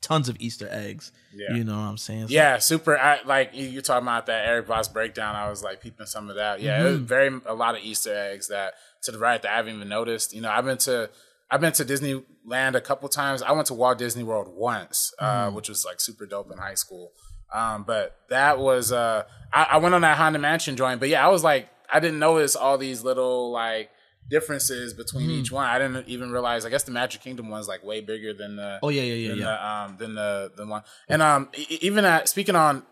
Tons 0.06 0.28
of 0.28 0.36
Easter 0.38 0.68
eggs. 0.70 1.10
Yeah. 1.34 1.54
You 1.56 1.64
know 1.64 1.72
what 1.74 1.82
I'm 1.86 1.98
saying? 1.98 2.26
Yeah, 2.28 2.58
super. 2.58 2.96
I, 2.96 3.18
like 3.24 3.50
you, 3.54 3.80
talking 3.80 4.06
about 4.06 4.26
that 4.26 4.46
Eric 4.46 4.68
Voss 4.68 4.86
breakdown. 4.86 5.34
I 5.34 5.50
was 5.50 5.64
like 5.64 5.80
peeping 5.80 6.06
some 6.06 6.30
of 6.30 6.36
that. 6.36 6.60
Yeah, 6.60 6.80
it 6.80 6.84
was 6.84 6.96
Mm-hmm. 6.98 7.04
very 7.06 7.40
a 7.46 7.54
lot 7.54 7.74
of 7.74 7.82
Easter 7.82 8.14
eggs 8.16 8.46
that 8.48 8.74
to 9.02 9.10
the 9.10 9.18
right 9.18 9.42
that 9.42 9.50
I 9.52 9.56
haven't 9.56 9.74
even 9.74 9.88
noticed. 9.88 10.32
You 10.32 10.42
know, 10.42 10.50
I've 10.50 10.64
been 10.64 10.78
to 10.78 11.10
I've 11.50 11.60
been 11.60 11.72
to 11.72 11.84
Disneyland 11.84 12.74
a 12.76 12.80
couple 12.80 13.08
times. 13.08 13.42
I 13.42 13.50
went 13.52 13.66
to 13.66 13.74
Walt 13.74 13.98
Disney 13.98 14.22
World 14.22 14.48
once, 14.54 15.12
uh, 15.18 15.48
Mm. 15.50 15.54
which 15.54 15.68
was 15.68 15.84
like 15.84 16.00
super 16.00 16.24
dope 16.24 16.52
in 16.52 16.58
high 16.58 16.74
school. 16.74 17.10
Um, 17.52 17.82
but 17.84 18.16
that 18.28 18.58
was 18.60 18.92
uh, 18.92 19.24
I, 19.52 19.66
I 19.72 19.76
went 19.78 19.94
on 19.96 20.02
that 20.02 20.16
Haunted 20.18 20.40
Mansion 20.42 20.76
joint. 20.76 21.00
But 21.00 21.08
yeah, 21.08 21.24
I 21.26 21.30
was 21.30 21.42
like, 21.42 21.68
I 21.92 21.98
didn't 22.00 22.20
notice 22.20 22.54
all 22.56 22.78
these 22.78 23.02
little 23.02 23.50
like 23.50 23.90
differences 24.28 24.92
between 24.92 25.28
Mm-hmm. 25.28 25.40
each 25.40 25.52
one. 25.52 25.64
I 25.66 25.78
didn't 25.78 26.08
even 26.08 26.30
realize. 26.30 26.64
I 26.64 26.70
guess 26.70 26.82
the 26.84 26.90
Magic 26.90 27.20
Kingdom 27.20 27.48
one's 27.48 27.68
like 27.68 27.84
way 27.84 28.00
bigger 28.00 28.32
than 28.34 28.56
the 28.56 28.78
Oh 28.82 28.88
yeah, 28.88 29.02
yeah, 29.02 29.14
yeah, 29.14 29.28
than 29.30 29.38
yeah. 29.38 29.44
the 29.46 29.66
um 29.68 29.96
than 29.98 30.14
the 30.14 30.52
the 30.56 30.66
one 30.66 30.82
and 31.08 31.22
um 31.22 31.48
e- 31.56 31.78
even 31.80 32.04
at 32.04 32.28
speaking 32.28 32.56
on 32.56 32.82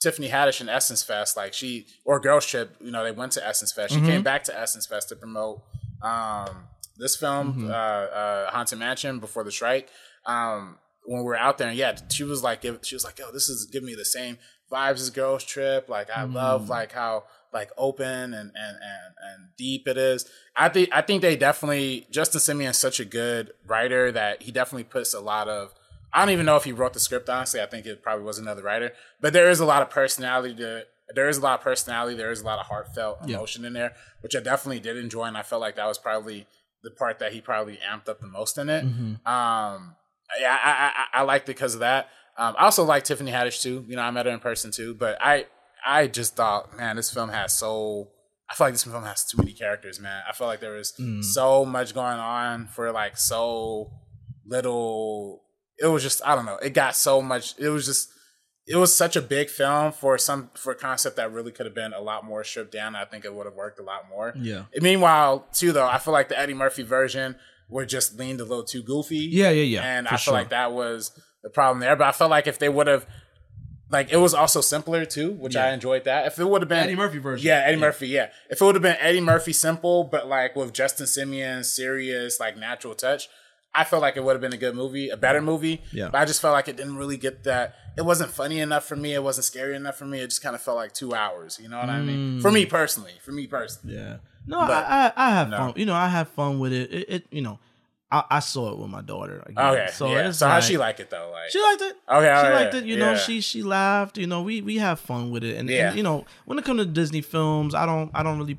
Tiffany 0.00 0.28
Haddish 0.28 0.60
and 0.60 0.68
Essence 0.68 1.02
Fest, 1.02 1.36
like 1.36 1.54
she 1.54 1.86
or 2.04 2.18
Girls 2.20 2.44
Trip, 2.44 2.76
you 2.80 2.90
know, 2.90 3.04
they 3.04 3.12
went 3.12 3.32
to 3.32 3.46
Essence 3.46 3.72
Fest. 3.72 3.92
She 3.94 4.00
Mm-hmm. 4.00 4.06
came 4.08 4.22
back 4.22 4.42
to 4.44 4.58
Essence 4.58 4.84
Fest 4.86 5.08
to 5.10 5.16
promote 5.16 5.62
um 6.02 6.68
this 6.98 7.16
film, 7.16 7.52
Mm-hmm. 7.52 7.70
uh, 7.70 7.72
uh 7.72 8.50
Haunted 8.50 8.78
Mansion 8.78 9.18
before 9.18 9.44
the 9.44 9.52
strike. 9.52 9.88
Um 10.26 10.78
when 11.04 11.18
we 11.20 11.24
were 11.24 11.36
out 11.36 11.58
there 11.58 11.68
and 11.68 11.76
yeah, 11.76 11.96
she 12.10 12.22
was 12.24 12.42
like 12.42 12.62
she 12.82 12.94
was 12.94 13.04
like, 13.04 13.18
Yo, 13.18 13.32
this 13.32 13.48
is 13.48 13.66
giving 13.66 13.86
me 13.86 13.94
the 13.94 14.04
same 14.04 14.38
vibes 14.70 15.00
as 15.00 15.10
Girls 15.10 15.44
Trip. 15.44 15.88
Like 15.88 16.08
I 16.10 16.22
Mm. 16.24 16.34
love 16.34 16.68
like 16.68 16.92
how 16.92 17.24
like 17.52 17.70
open 17.76 18.06
and 18.06 18.34
and 18.34 18.52
and 18.54 19.14
and 19.30 19.48
deep 19.56 19.86
it 19.86 19.96
is. 19.98 20.28
I 20.56 20.68
think 20.68 20.88
I 20.92 21.02
think 21.02 21.22
they 21.22 21.36
definitely 21.36 22.06
Justin 22.10 22.40
Simien's 22.40 22.78
such 22.78 22.98
a 23.00 23.04
good 23.04 23.52
writer 23.66 24.10
that 24.12 24.42
he 24.42 24.52
definitely 24.52 24.84
puts 24.84 25.14
a 25.14 25.20
lot 25.20 25.48
of 25.48 25.74
I 26.14 26.20
don't 26.24 26.32
even 26.32 26.46
know 26.46 26.56
if 26.56 26.64
he 26.64 26.72
wrote 26.72 26.92
the 26.92 27.00
script 27.00 27.28
honestly. 27.28 27.60
I 27.60 27.66
think 27.66 27.86
it 27.86 28.02
probably 28.02 28.24
was 28.24 28.38
another 28.38 28.62
writer. 28.62 28.92
But 29.20 29.32
there 29.32 29.50
is 29.50 29.60
a 29.60 29.64
lot 29.66 29.82
of 29.82 29.90
personality 29.90 30.54
to 30.56 30.84
there 31.14 31.28
is 31.28 31.36
a 31.36 31.42
lot 31.42 31.58
of 31.58 31.64
personality, 31.64 32.16
there 32.16 32.30
is 32.30 32.40
a 32.40 32.44
lot 32.46 32.58
of 32.58 32.66
heartfelt 32.66 33.18
Yeah. 33.26 33.36
emotion 33.36 33.64
in 33.64 33.74
there, 33.74 33.92
which 34.22 34.34
I 34.34 34.40
definitely 34.40 34.80
did 34.80 34.96
enjoy 34.96 35.24
and 35.24 35.36
I 35.36 35.42
felt 35.42 35.60
like 35.60 35.76
that 35.76 35.86
was 35.86 35.98
probably 35.98 36.46
the 36.82 36.90
part 36.90 37.18
that 37.18 37.32
he 37.32 37.40
probably 37.40 37.78
amped 37.88 38.08
up 38.08 38.20
the 38.20 38.26
most 38.26 38.56
in 38.58 38.68
it. 38.70 38.84
Mm-hmm. 38.84 39.26
Um 39.30 39.96
yeah, 40.40 40.56
I, 40.64 40.70
I, 40.70 40.92
I 41.20 41.20
I 41.20 41.22
liked 41.24 41.48
it 41.50 41.54
because 41.56 41.74
of 41.74 41.80
that. 41.80 42.08
Um, 42.38 42.54
I 42.58 42.64
also 42.64 42.82
like 42.84 43.04
Tiffany 43.04 43.30
Haddish 43.30 43.60
too. 43.60 43.84
You 43.86 43.96
know, 43.96 44.02
I 44.02 44.10
met 44.10 44.24
her 44.24 44.32
in 44.32 44.40
person 44.40 44.70
too. 44.70 44.94
But 44.94 45.18
I 45.20 45.44
I 45.86 46.06
just 46.06 46.36
thought, 46.36 46.76
man, 46.76 46.96
this 46.96 47.12
film 47.12 47.30
has 47.30 47.56
so. 47.58 48.10
I 48.50 48.54
feel 48.54 48.66
like 48.66 48.74
this 48.74 48.84
film 48.84 49.02
has 49.04 49.24
too 49.24 49.38
many 49.38 49.52
characters, 49.52 49.98
man. 49.98 50.22
I 50.28 50.32
feel 50.32 50.46
like 50.46 50.60
there 50.60 50.72
was 50.74 50.92
Mm. 51.00 51.24
so 51.24 51.64
much 51.64 51.94
going 51.94 52.18
on 52.18 52.66
for 52.68 52.92
like 52.92 53.16
so 53.16 53.90
little. 54.46 55.42
It 55.78 55.86
was 55.86 56.02
just 56.02 56.20
I 56.26 56.34
don't 56.34 56.46
know. 56.46 56.56
It 56.56 56.70
got 56.74 56.94
so 56.96 57.22
much. 57.22 57.54
It 57.58 57.68
was 57.68 57.86
just. 57.86 58.08
It 58.64 58.76
was 58.76 58.96
such 58.96 59.16
a 59.16 59.20
big 59.20 59.50
film 59.50 59.90
for 59.90 60.16
some 60.18 60.48
for 60.54 60.70
a 60.72 60.76
concept 60.76 61.16
that 61.16 61.32
really 61.32 61.50
could 61.50 61.66
have 61.66 61.74
been 61.74 61.92
a 61.92 62.00
lot 62.00 62.24
more 62.24 62.44
stripped 62.44 62.70
down. 62.70 62.94
I 62.94 63.04
think 63.04 63.24
it 63.24 63.34
would 63.34 63.44
have 63.44 63.56
worked 63.56 63.80
a 63.80 63.82
lot 63.82 64.08
more. 64.08 64.32
Yeah. 64.36 64.66
Meanwhile, 64.80 65.48
too 65.52 65.72
though, 65.72 65.86
I 65.88 65.98
feel 65.98 66.12
like 66.12 66.28
the 66.28 66.38
Eddie 66.38 66.54
Murphy 66.54 66.84
version 66.84 67.34
were 67.68 67.84
just 67.84 68.16
leaned 68.20 68.40
a 68.40 68.44
little 68.44 68.62
too 68.62 68.82
goofy. 68.84 69.16
Yeah, 69.18 69.50
yeah, 69.50 69.64
yeah, 69.64 69.82
And 69.82 70.06
I 70.06 70.10
feel 70.10 70.18
sure. 70.18 70.34
like 70.34 70.50
that 70.50 70.70
was 70.72 71.10
the 71.42 71.50
problem 71.50 71.80
there. 71.80 71.96
But 71.96 72.06
I 72.06 72.12
felt 72.12 72.30
like 72.30 72.46
if 72.46 72.60
they 72.60 72.68
would 72.68 72.86
have, 72.86 73.04
like, 73.92 74.10
it 74.12 74.16
was 74.16 74.34
also 74.34 74.60
simpler 74.60 75.04
too, 75.04 75.32
which 75.32 75.54
I 75.54 75.72
enjoyed 75.72 76.04
that. 76.04 76.26
If 76.26 76.38
it 76.38 76.44
would 76.48 76.62
have 76.62 76.68
been 76.68 76.78
Eddie 76.78 76.96
Murphy 76.96 77.18
version. 77.18 77.46
yeah, 77.46 77.58
Eddie 77.64 77.76
Yeah. 77.76 77.80
Murphy, 77.86 78.08
yeah. 78.08 78.30
If 78.50 78.60
it 78.60 78.64
would 78.64 78.74
have 78.74 78.82
been 78.82 78.96
Eddie 78.98 79.20
Murphy 79.20 79.52
simple, 79.52 80.04
but 80.04 80.26
like 80.28 80.56
with 80.56 80.72
Justin 80.72 81.06
Simien's 81.06 81.68
serious, 81.68 82.40
like 82.40 82.56
natural 82.56 82.94
touch, 82.94 83.28
I 83.74 83.84
felt 83.84 84.02
like 84.02 84.16
it 84.16 84.24
would 84.24 84.32
have 84.32 84.40
been 84.40 84.52
a 84.52 84.56
good 84.58 84.74
movie, 84.74 85.08
a 85.08 85.16
better 85.16 85.40
movie. 85.40 85.82
Yeah. 85.92 86.08
But 86.10 86.18
I 86.20 86.24
just 86.24 86.40
felt 86.42 86.52
like 86.52 86.68
it 86.68 86.76
didn't 86.76 86.96
really 86.96 87.16
get 87.16 87.44
that. 87.44 87.74
It 87.96 88.02
wasn't 88.02 88.30
funny 88.30 88.60
enough 88.60 88.84
for 88.84 88.96
me. 88.96 89.14
It 89.14 89.22
wasn't 89.22 89.44
scary 89.44 89.76
enough 89.76 89.96
for 89.96 90.04
me. 90.06 90.20
It 90.20 90.28
just 90.28 90.42
kind 90.42 90.54
of 90.54 90.60
felt 90.62 90.76
like 90.76 90.92
two 90.92 91.14
hours. 91.14 91.58
You 91.62 91.68
know 91.68 91.78
what 91.78 91.88
I 91.88 92.00
mean? 92.00 92.38
Mm. 92.38 92.42
For 92.42 92.50
me 92.50 92.66
personally. 92.66 93.12
For 93.22 93.32
me 93.32 93.46
personally. 93.46 93.96
Yeah. 93.96 94.16
No, 94.46 94.58
But- 94.60 94.70
I, 94.86 95.06
I 95.06 95.12
I 95.16 95.30
have 95.30 95.48
No. 95.50 95.56
fun. 95.58 95.72
You 95.76 95.86
know, 95.86 95.94
I 95.94 96.08
have 96.08 96.28
fun 96.28 96.58
with 96.58 96.72
it. 96.72 96.92
It, 96.92 97.06
it 97.10 97.26
you 97.30 97.40
know, 97.42 97.60
I, 98.12 98.24
I 98.30 98.38
saw 98.40 98.70
it 98.72 98.78
with 98.78 98.90
my 98.90 99.00
daughter. 99.00 99.42
Again. 99.46 99.64
Okay. 99.64 99.88
So 99.92 100.06
yeah. 100.08 100.30
So 100.32 100.46
how 100.46 100.60
she 100.60 100.76
like 100.76 101.00
it 101.00 101.08
though? 101.08 101.30
Like 101.32 101.50
She 101.50 101.60
liked 101.60 101.80
it. 101.82 101.96
Okay, 102.08 102.26
she 102.26 102.28
alright, 102.28 102.54
liked 102.54 102.74
it. 102.74 102.84
You 102.84 102.98
know, 102.98 103.16
she 103.16 103.40
she 103.40 103.62
laughed. 103.62 104.18
You 104.18 104.26
know, 104.26 104.42
we 104.42 104.60
we 104.60 104.76
have 104.76 105.00
fun 105.00 105.30
with 105.30 105.42
it, 105.42 105.56
and, 105.56 105.68
Yeah. 105.68 105.88
and 105.88 105.96
you 105.96 106.02
know, 106.02 106.26
when 106.44 106.58
it 106.58 106.64
comes 106.64 106.80
to 106.80 106.86
Disney 106.86 107.22
films, 107.22 107.74
I 107.74 107.86
don't 107.86 108.10
I 108.14 108.22
don't 108.22 108.38
really 108.38 108.58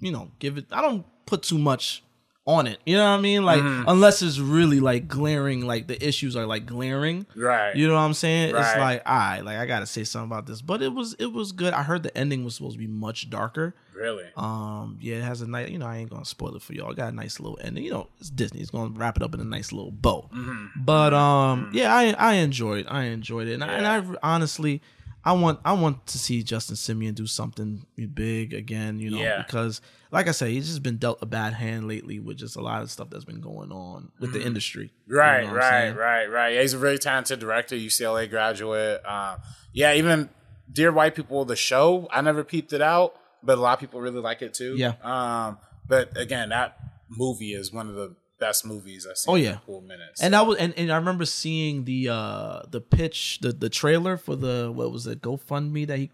you 0.00 0.10
know 0.10 0.30
give 0.40 0.58
it. 0.58 0.66
I 0.72 0.82
don't 0.82 1.06
put 1.26 1.42
too 1.44 1.58
much 1.58 2.02
on 2.48 2.66
it. 2.66 2.78
You 2.86 2.96
know 2.96 3.04
what 3.04 3.18
I 3.18 3.20
mean? 3.20 3.44
Like 3.44 3.60
Mm-hmm. 3.60 3.88
unless 3.88 4.22
it's 4.22 4.38
really 4.38 4.80
like 4.80 5.06
glaring, 5.06 5.66
like 5.66 5.86
the 5.86 6.02
issues 6.04 6.34
are 6.34 6.46
like 6.46 6.64
glaring. 6.64 7.26
Right. 7.36 7.76
You 7.76 7.86
know 7.86 7.92
what 7.94 8.00
I'm 8.00 8.14
saying? 8.14 8.48
It's 8.48 8.54
Right. 8.54 8.78
like, 8.80 9.02
all 9.06 9.14
right, 9.16 9.40
like 9.44 9.58
I 9.58 9.66
gotta 9.66 9.84
say 9.86 10.02
something 10.02 10.26
about 10.32 10.46
this. 10.46 10.62
But 10.62 10.80
it 10.82 10.92
was 10.94 11.14
it 11.18 11.26
was 11.32 11.52
good. 11.52 11.74
I 11.74 11.82
heard 11.82 12.02
the 12.02 12.16
ending 12.16 12.44
was 12.44 12.54
supposed 12.56 12.72
to 12.74 12.78
be 12.78 12.86
much 12.86 13.28
darker. 13.30 13.74
really. 13.94 14.24
Um, 14.36 14.96
yeah, 15.02 15.16
it 15.16 15.24
has 15.24 15.42
a 15.42 15.46
nice. 15.46 15.68
You 15.70 15.78
know, 15.78 15.86
I 15.86 15.98
ain't 15.98 16.08
gonna 16.10 16.24
spoil 16.24 16.56
it 16.56 16.62
for 16.62 16.72
y'all. 16.72 16.90
It 16.92 16.96
got 16.96 17.12
a 17.12 17.16
nice 17.16 17.38
little 17.38 17.58
ending. 17.62 17.84
You 17.84 17.90
know, 17.90 18.06
it's 18.18 18.30
Disney. 18.30 18.60
It's 18.60 18.70
gonna 18.70 18.94
wrap 18.94 19.16
it 19.18 19.22
up 19.22 19.34
in 19.34 19.40
a 19.40 19.44
nice 19.44 19.70
little 19.72 19.90
bow. 19.90 20.30
Mm-hmm. 20.34 20.84
But 20.84 21.12
um, 21.12 21.70
yeah, 21.74 21.94
I 21.94 22.14
I 22.18 22.34
enjoyed. 22.34 22.86
I 22.88 23.04
enjoyed 23.04 23.48
it, 23.48 23.54
and, 23.54 23.64
I, 23.64 23.68
and 23.74 23.86
I 23.86 24.16
honestly, 24.22 24.80
I 25.24 25.32
want 25.32 25.58
I 25.66 25.72
want 25.74 26.06
to 26.06 26.18
see 26.18 26.42
Justin 26.42 26.76
Simien 26.76 27.14
do 27.14 27.26
something 27.26 27.84
big 28.14 28.54
again. 28.54 29.00
You 29.00 29.10
know, 29.10 29.18
Yeah. 29.18 29.42
because 29.42 29.80
like 30.10 30.28
I 30.28 30.32
say, 30.32 30.52
he's 30.52 30.68
just 30.68 30.82
been 30.82 30.96
dealt 30.96 31.18
a 31.20 31.26
bad 31.26 31.52
hand 31.54 31.86
lately 31.88 32.18
with 32.18 32.36
just 32.38 32.56
a 32.56 32.60
lot 32.60 32.82
of 32.82 32.90
stuff 32.90 33.10
that's 33.10 33.24
been 33.24 33.40
going 33.40 33.70
on 33.70 34.10
with 34.20 34.32
the 34.32 34.42
industry. 34.44 34.92
You 35.06 35.14
Mm-hmm. 35.14 35.16
Right, 35.16 35.46
know 35.46 35.54
right, 35.54 35.90
right, 35.96 36.26
right. 36.30 36.54
Yeah, 36.54 36.62
he's 36.62 36.74
a 36.74 36.78
really 36.78 36.98
talented 36.98 37.38
director, 37.40 37.76
UCLA 37.76 38.28
graduate. 38.28 39.04
Um, 39.04 39.38
yeah, 39.72 39.94
even 39.94 40.30
Dear 40.72 40.92
White 40.92 41.14
People, 41.14 41.44
the 41.44 41.56
show, 41.56 42.08
I 42.10 42.20
never 42.20 42.44
peeped 42.44 42.72
it 42.72 42.82
out, 42.82 43.14
but 43.42 43.58
a 43.58 43.60
lot 43.60 43.74
of 43.74 43.80
people 43.80 44.00
really 44.00 44.20
like 44.20 44.42
it 44.42 44.54
too. 44.54 44.76
Yeah. 44.76 44.94
Um, 45.02 45.58
but 45.86 46.16
again, 46.16 46.50
that 46.50 46.76
movie 47.10 47.52
is 47.52 47.72
one 47.72 47.88
of 47.88 47.94
the 47.94 48.14
best 48.38 48.64
movies 48.64 49.06
I've 49.08 49.18
seen 49.18 49.32
Oh, 49.32 49.36
in 49.36 49.42
yeah. 49.44 49.50
a 49.56 49.60
cool 49.66 49.80
minutes. 49.80 50.22
And 50.22 50.34
that 50.34 50.46
was 50.46 50.58
and, 50.58 50.72
and 50.76 50.90
I 50.92 50.96
remember 50.96 51.24
seeing 51.24 51.84
the 51.84 52.08
uh 52.08 52.62
the 52.70 52.80
pitch 52.80 53.38
the 53.42 53.52
the 53.52 53.68
trailer 53.68 54.16
for 54.16 54.36
the 54.36 54.70
what 54.74 54.92
was 54.92 55.06
it 55.06 55.20
GoFundMe 55.22 55.86
that 55.88 55.98
he 55.98 56.10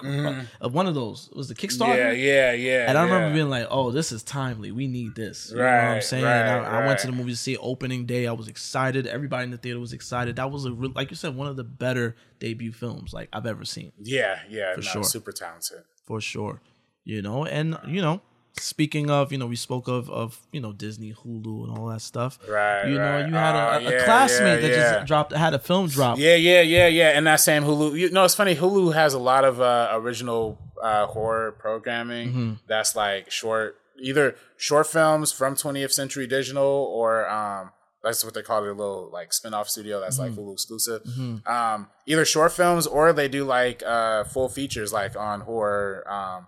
of 0.61 0.73
one 0.75 0.87
of 0.87 0.95
those 0.95 1.29
it 1.31 1.37
was 1.37 1.49
the 1.49 1.55
Kickstarter? 1.55 1.97
Yeah, 1.97 2.13
yeah, 2.13 2.53
yeah. 2.53 2.87
and 2.89 2.97
I 2.97 3.05
remember 3.05 3.35
being 3.35 3.51
like 3.51 3.67
oh 3.71 3.91
this 3.91 4.11
is 4.13 4.23
timely. 4.23 4.71
We 4.73 4.87
need 4.87 5.15
this. 5.15 5.51
You 5.51 5.59
know 5.59 5.65
what 5.65 5.71
I'm 5.73 6.03
saying? 6.03 6.25
Right, 6.25 6.49
I, 6.59 6.83
I 6.83 6.87
went 6.87 6.99
to 7.01 7.07
the 7.07 7.13
movie 7.13 7.33
to 7.33 7.37
see 7.37 7.57
opening 7.59 8.07
day. 8.07 8.27
I 8.27 8.33
was 8.33 8.49
excited. 8.49 9.07
Everybody 9.07 9.45
in 9.45 9.51
the 9.51 9.59
theater 9.59 9.79
was 9.81 9.93
excited. 9.93 10.37
That 10.37 10.51
was 10.51 10.65
a 10.65 10.73
real, 10.73 10.93
like 10.95 11.11
you 11.11 11.17
said 11.17 11.37
one 11.37 11.47
of 11.49 11.57
the 11.57 11.65
better 11.65 12.17
debut 12.39 12.73
films 12.73 13.13
like 13.13 13.29
I've 13.33 13.47
ever 13.47 13.65
seen. 13.65 13.93
Yeah, 14.03 14.39
yeah, 14.49 14.75
no, 14.77 14.83
sure. 14.83 15.05
super 15.05 15.33
talented. 15.33 15.83
for 16.05 16.21
sure. 16.21 16.61
You 17.05 17.21
know 17.21 17.45
and 17.45 17.79
you 17.87 18.01
know 18.01 18.23
speaking 18.59 19.11
of, 19.11 19.33
you 19.33 19.39
know, 19.39 19.47
we 19.47 19.57
spoke 19.57 19.89
of 19.89 20.09
of 20.11 20.39
you 20.53 20.61
know 20.61 20.73
Disney, 20.73 21.13
Hulu, 21.13 21.65
and 21.69 21.79
all 21.79 21.87
that 21.89 22.01
stuff. 22.03 22.39
Right, 22.49 22.87
You 22.89 22.95
know, 22.99 23.01
right. 23.21 23.27
you 23.29 23.35
had 23.35 23.55
a, 23.57 23.75
Oh, 23.85 23.89
a 23.89 23.93
yeah, 23.99 24.05
classmate 24.05 24.63
yeah, 24.63 24.69
that 24.69 24.77
yeah. 24.77 24.93
just 24.95 25.07
dropped 25.07 25.33
had 25.33 25.55
a 25.55 25.59
film 25.59 25.89
drop. 25.89 26.19
Yeah, 26.19 26.37
yeah, 26.37 26.61
yeah, 26.61 26.87
yeah. 26.87 27.11
And 27.11 27.27
that 27.27 27.41
same 27.41 27.65
Hulu. 27.65 27.99
You 27.99 28.11
know, 28.11 28.25
it's 28.25 28.35
funny. 28.35 28.55
Hulu 28.57 28.95
has 28.95 29.15
a 29.15 29.19
lot 29.19 29.45
of 29.45 29.61
uh, 29.61 29.91
original 29.93 30.59
uh, 30.83 31.07
horror 31.07 31.53
programming 31.53 32.29
Mm-hmm. 32.29 32.53
that's 32.69 32.95
like 32.97 33.31
short, 33.31 33.77
either 34.01 34.37
short 34.57 34.87
films 34.87 35.33
from 35.33 35.55
20th 35.55 35.93
Century 35.93 36.27
Digital 36.27 36.63
or 36.95 37.29
um, 37.29 37.71
that's 38.03 38.23
what 38.25 38.35
they 38.35 38.43
call 38.43 38.63
it, 38.65 38.69
a 38.69 38.73
little 38.73 39.09
like 39.13 39.33
spin-off 39.33 39.69
studio 39.69 40.01
that's 40.01 40.19
Mm-hmm. 40.19 40.37
like 40.37 40.47
Hulu 40.47 40.53
exclusive. 40.53 41.03
Um, 41.47 41.89
either 42.07 42.25
short 42.25 42.53
films 42.53 42.87
or 42.87 43.13
they 43.13 43.29
do 43.29 43.45
like 43.45 43.83
uh, 43.85 44.25
full 44.25 44.49
features, 44.49 44.93
like 44.93 45.17
on 45.17 45.41
horror. 45.41 46.05
Um, 46.11 46.47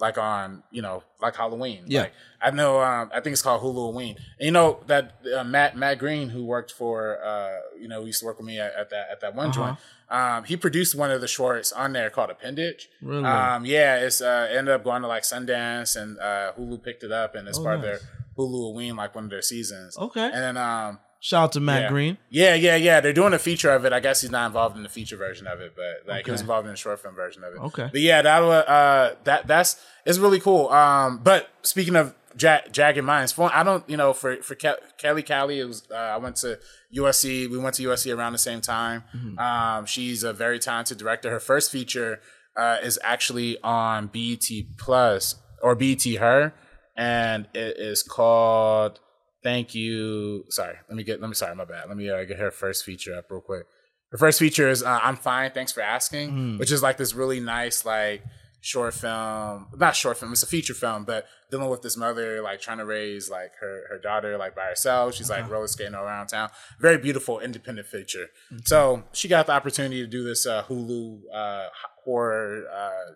like 0.00 0.16
on 0.18 0.62
you 0.70 0.82
know 0.82 1.02
like 1.20 1.36
Halloween. 1.36 1.84
Yeah. 1.86 2.02
Like, 2.02 2.12
I 2.42 2.50
know. 2.50 2.80
Um, 2.80 3.10
I 3.12 3.20
think 3.20 3.34
it's 3.34 3.42
called 3.42 3.60
Halloween. 3.60 4.16
And 4.38 4.46
you 4.46 4.50
know 4.50 4.80
that 4.86 5.14
uh, 5.36 5.44
Matt 5.44 5.76
Matt 5.76 5.98
Green, 5.98 6.30
who 6.30 6.44
worked 6.44 6.72
for 6.72 7.22
uh, 7.22 7.58
you 7.78 7.86
know, 7.88 8.04
used 8.04 8.20
to 8.20 8.26
work 8.26 8.38
with 8.38 8.46
me 8.46 8.58
at, 8.58 8.72
at 8.74 8.90
that 8.90 9.08
at 9.12 9.20
that 9.20 9.34
one 9.34 9.52
joint. 9.52 9.76
Um, 10.08 10.42
he 10.44 10.56
produced 10.56 10.94
one 10.96 11.10
of 11.12 11.20
the 11.20 11.28
shorts 11.28 11.70
on 11.70 11.92
there 11.92 12.10
called 12.10 12.30
Appendage. 12.30 12.88
Really? 13.00 13.24
Um, 13.24 13.64
yeah, 13.64 13.96
it's 13.98 14.20
uh, 14.20 14.48
ended 14.50 14.74
up 14.74 14.82
going 14.82 15.02
to 15.02 15.08
like 15.08 15.22
Sundance, 15.22 16.00
and 16.00 16.18
uh, 16.18 16.52
Hulu 16.58 16.82
picked 16.82 17.04
it 17.04 17.12
up, 17.12 17.34
and 17.36 17.46
it's 17.46 17.58
Oh, 17.58 17.62
part 17.62 17.78
nice. 17.80 17.94
of 17.96 18.00
their 18.00 18.08
Hulu 18.36 18.50
Halloween, 18.52 18.96
like 18.96 19.14
one 19.14 19.24
of 19.24 19.30
their 19.30 19.42
seasons. 19.42 19.96
Okay. 19.96 20.24
And 20.24 20.34
then 20.34 20.56
um, 20.56 20.98
Shout 21.22 21.44
out 21.44 21.52
to 21.52 21.60
Matt 21.60 21.82
yeah. 21.82 21.88
Green. 21.90 22.18
Yeah, 22.30 22.54
yeah, 22.54 22.76
yeah. 22.76 23.00
They're 23.00 23.12
doing 23.12 23.34
a 23.34 23.38
feature 23.38 23.70
of 23.70 23.84
it. 23.84 23.92
I 23.92 24.00
guess 24.00 24.22
he's 24.22 24.30
not 24.30 24.46
involved 24.46 24.76
in 24.78 24.82
the 24.82 24.88
feature 24.88 25.18
version 25.18 25.46
of 25.46 25.60
it, 25.60 25.74
but 25.76 26.10
like 26.10 26.24
he 26.24 26.32
was 26.32 26.40
involved 26.40 26.66
in 26.66 26.72
the 26.72 26.78
short 26.78 26.98
film 26.98 27.14
version 27.14 27.44
of 27.44 27.52
it. 27.52 27.58
Okay. 27.58 27.90
But 27.92 28.00
yeah, 28.00 28.22
that 28.22 28.40
was 28.40 28.64
uh 28.64 29.14
that 29.24 29.46
that's 29.46 29.76
it's 30.06 30.16
really 30.18 30.40
cool. 30.40 30.70
Um, 30.70 31.18
but 31.22 31.50
speaking 31.60 31.94
of 31.94 32.14
ja- 32.38 32.62
Jagged 32.72 33.04
Minds, 33.04 33.32
for- 33.32 33.54
I 33.54 33.62
don't 33.62 33.88
you 33.88 33.98
know 33.98 34.14
for 34.14 34.36
for 34.36 34.54
Ke- 34.54 34.80
Kelley 34.96 35.22
Kali, 35.22 35.60
it 35.60 35.66
was 35.66 35.82
uh, 35.90 35.94
I 35.94 36.16
went 36.16 36.36
to 36.36 36.58
USC. 36.96 37.50
We 37.50 37.58
went 37.58 37.74
to 37.74 37.82
USC 37.82 38.16
around 38.16 38.32
the 38.32 38.38
same 38.38 38.62
time. 38.62 39.04
Mm-hmm. 39.14 39.38
Um, 39.38 39.84
she's 39.84 40.24
a 40.24 40.32
very 40.32 40.58
talented 40.58 40.96
director. 40.96 41.30
Her 41.30 41.40
first 41.40 41.70
feature 41.70 42.20
uh, 42.56 42.78
is 42.82 42.98
actually 43.04 43.60
on 43.62 44.06
BET 44.06 44.48
Plus 44.78 45.36
or 45.62 45.74
BET 45.74 46.02
Her, 46.02 46.54
and 46.96 47.46
it 47.52 47.76
is 47.78 48.02
called 48.02 49.00
Thank 49.42 49.74
You. 49.74 50.44
Sorry, 50.48 50.76
let 50.88 50.96
me 50.96 51.02
get. 51.02 51.20
Let 51.20 51.28
me. 51.28 51.34
Sorry, 51.34 51.54
my 51.54 51.64
bad. 51.64 51.88
Let 51.88 51.96
me 51.96 52.10
uh, 52.10 52.24
get 52.24 52.38
her 52.38 52.50
first 52.50 52.84
feature 52.84 53.14
up 53.16 53.30
real 53.30 53.40
quick. 53.40 53.66
Her 54.12 54.18
first 54.18 54.38
feature 54.38 54.68
is 54.68 54.82
uh, 54.82 55.00
"I'm 55.02 55.16
Fine, 55.16 55.52
Thanks 55.52 55.72
for 55.72 55.80
Asking," 55.80 56.58
which 56.58 56.70
is 56.72 56.82
like 56.82 56.96
this 56.96 57.14
really 57.14 57.40
nice 57.40 57.84
like 57.84 58.22
short 58.60 58.92
film. 58.92 59.68
Not 59.76 59.96
short 59.96 60.18
film. 60.18 60.32
It's 60.32 60.42
a 60.42 60.46
feature 60.46 60.74
film, 60.74 61.04
but 61.04 61.26
dealing 61.50 61.70
with 61.70 61.82
this 61.82 61.96
mother 61.96 62.42
like 62.42 62.60
trying 62.60 62.78
to 62.78 62.84
raise 62.84 63.30
like 63.30 63.52
her 63.60 63.84
her 63.88 63.98
daughter 63.98 64.36
like 64.36 64.54
by 64.54 64.66
herself. 64.66 65.14
She's 65.14 65.30
like 65.30 65.48
roller 65.50 65.66
skating 65.68 65.94
around 65.94 66.26
town. 66.28 66.50
Very 66.78 66.98
beautiful 66.98 67.40
independent 67.40 67.88
feature. 67.88 68.26
So 68.64 69.04
she 69.12 69.26
got 69.28 69.46
the 69.46 69.52
opportunity 69.52 70.02
to 70.02 70.06
do 70.06 70.22
this 70.22 70.46
uh, 70.46 70.64
Hulu 70.64 71.20
uh, 71.32 71.68
horror 72.04 72.64
uh, 72.70 73.14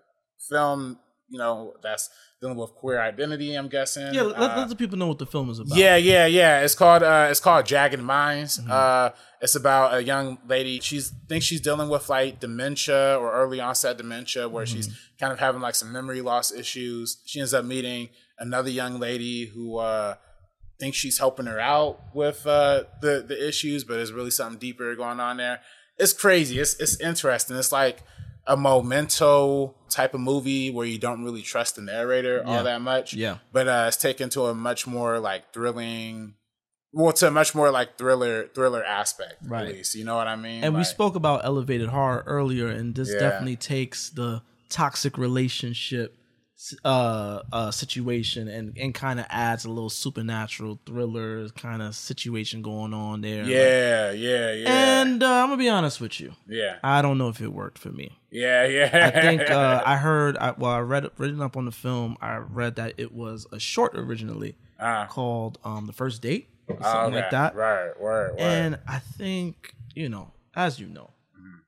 film. 0.48 0.98
You 1.28 1.38
know 1.38 1.74
that's 1.82 2.08
dealing 2.44 2.58
with 2.62 2.72
queer 2.80 3.00
identity. 3.00 3.50
I'm 3.54 3.68
guessing. 3.68 4.12
Yeah, 4.14 4.22
let, 4.22 4.36
Uh, 4.36 4.56
let 4.60 4.68
the 4.68 4.76
people 4.82 4.96
know 4.98 5.08
what 5.12 5.18
the 5.18 5.26
film 5.34 5.48
is 5.50 5.58
about. 5.58 5.76
yeah, 5.78 5.96
yeah, 5.96 6.26
yeah. 6.26 6.60
It's 6.64 6.74
called 6.82 7.02
uh 7.02 7.28
it's 7.32 7.40
called 7.46 7.64
Jagged 7.72 8.00
Minds. 8.16 8.52
Mm-hmm. 8.58 8.70
Uh 8.80 9.10
it's 9.44 9.54
about 9.62 9.86
a 9.98 10.02
young 10.12 10.26
lady. 10.54 10.80
She's 10.80 11.06
thinks 11.28 11.44
she's 11.46 11.60
dealing 11.68 11.88
with 11.94 12.08
like 12.08 12.40
dementia 12.40 13.02
or 13.20 13.26
early 13.42 13.60
onset 13.68 13.96
dementia 14.02 14.48
where 14.54 14.66
she's 14.72 14.88
Mm-hmm. 14.88 15.18
kind 15.20 15.32
of 15.34 15.38
having 15.46 15.62
like 15.66 15.74
some 15.74 15.90
memory 15.98 16.20
loss 16.30 16.46
issues. 16.52 17.06
She 17.24 17.36
ends 17.40 17.54
up 17.58 17.64
meeting 17.64 18.02
another 18.46 18.70
young 18.70 18.94
lady 19.08 19.38
who 19.52 19.64
uh 19.78 20.14
thinks 20.80 20.96
she's 20.98 21.18
helping 21.24 21.46
her 21.52 21.60
out 21.76 21.92
with 22.20 22.40
uh 22.46 22.84
the 23.04 23.14
the 23.30 23.38
issues, 23.50 23.80
but 23.84 23.94
there's 23.98 24.12
really 24.18 24.30
something 24.38 24.58
deeper 24.66 24.88
going 25.04 25.20
on 25.28 25.36
there. 25.42 25.58
It's 26.02 26.12
crazy. 26.24 26.58
It's 26.62 26.74
it's 26.84 26.96
interesting. 27.10 27.56
It's 27.56 27.72
like 27.82 27.96
a 28.46 28.56
memento 28.56 29.74
type 29.88 30.12
of 30.14 30.20
movie 30.20 30.70
where 30.70 30.86
you 30.86 30.98
don't 30.98 31.24
really 31.24 31.42
trust 31.42 31.76
the 31.76 31.82
narrator 31.82 32.42
Yeah. 32.44 32.58
all 32.58 32.64
that 32.64 32.80
much 32.80 33.14
Yeah. 33.14 33.38
but 33.52 33.68
uh, 33.68 33.84
it's 33.88 33.96
taken 33.96 34.28
to 34.30 34.42
a 34.46 34.54
much 34.54 34.86
more 34.86 35.18
like 35.18 35.52
thrilling, 35.52 36.34
well, 36.92 37.12
to 37.12 37.28
a 37.28 37.30
much 37.30 37.54
more 37.54 37.70
like 37.70 37.96
thriller 37.98 38.48
thriller 38.54 38.84
aspect, 38.84 39.36
Right. 39.46 39.68
at 39.68 39.74
least. 39.74 39.94
You 39.94 40.04
know 40.04 40.16
what 40.16 40.26
I 40.28 40.36
mean? 40.36 40.62
And 40.64 40.74
we 40.76 40.84
spoke 40.84 41.14
about 41.16 41.44
elevated 41.44 41.88
horror 41.88 42.22
earlier, 42.26 42.68
and 42.68 42.94
this 42.94 43.10
Yeah. 43.12 43.18
definitely 43.20 43.56
takes 43.56 44.10
the 44.10 44.42
toxic 44.68 45.16
relationship 45.18 46.16
uh 46.84 47.40
uh 47.52 47.70
situation 47.70 48.48
and 48.48 48.76
and 48.78 48.94
kind 48.94 49.20
of 49.20 49.26
adds 49.28 49.64
a 49.64 49.68
little 49.68 49.90
supernatural 49.90 50.78
thriller 50.86 51.48
kind 51.50 51.82
of 51.82 51.94
situation 51.94 52.62
going 52.62 52.94
on 52.94 53.20
there 53.20 53.42
Like- 53.42 53.50
Yeah, 53.52 54.10
yeah, 54.12 54.52
yeah, 54.52 55.00
and 55.02 55.22
uh, 55.22 55.26
i'm 55.42 55.48
gonna 55.48 55.56
be 55.58 55.68
honest 55.68 56.00
with 56.00 56.20
you 56.20 56.32
yeah, 56.48 56.76
i 56.82 57.02
don't 57.02 57.18
know 57.18 57.28
if 57.28 57.40
it 57.40 57.52
worked 57.52 57.78
for 57.78 57.90
me 57.90 58.16
yeah, 58.30 58.64
yeah. 58.66 59.10
i 59.14 59.20
think 59.20 59.50
uh 59.50 59.82
i 59.86 59.96
heard 59.96 60.36
I, 60.38 60.52
well 60.52 60.70
i 60.72 60.80
read 60.80 61.10
reading 61.18 61.42
up 61.42 61.56
on 61.56 61.64
the 61.66 61.72
film 61.72 62.16
i 62.20 62.36
read 62.36 62.76
that 62.76 62.94
it 62.96 63.12
was 63.12 63.46
a 63.52 63.58
short 63.58 63.92
originally 63.96 64.56
Ah. 64.80 65.06
called 65.08 65.58
um 65.64 65.86
the 65.86 65.92
first 65.92 66.20
date 66.22 66.48
or 66.66 66.76
Oh, 66.80 66.82
something 66.92 67.14
like 67.14 67.30
that 67.30 67.54
Right, 67.54 67.90
right, 68.00 68.30
word. 68.32 68.38
and 68.40 68.78
I 68.88 68.98
think, 68.98 69.74
you 69.94 70.08
know, 70.08 70.32
as 70.56 70.80
you 70.80 70.86
know, 70.88 71.10
Mm. 71.38 71.60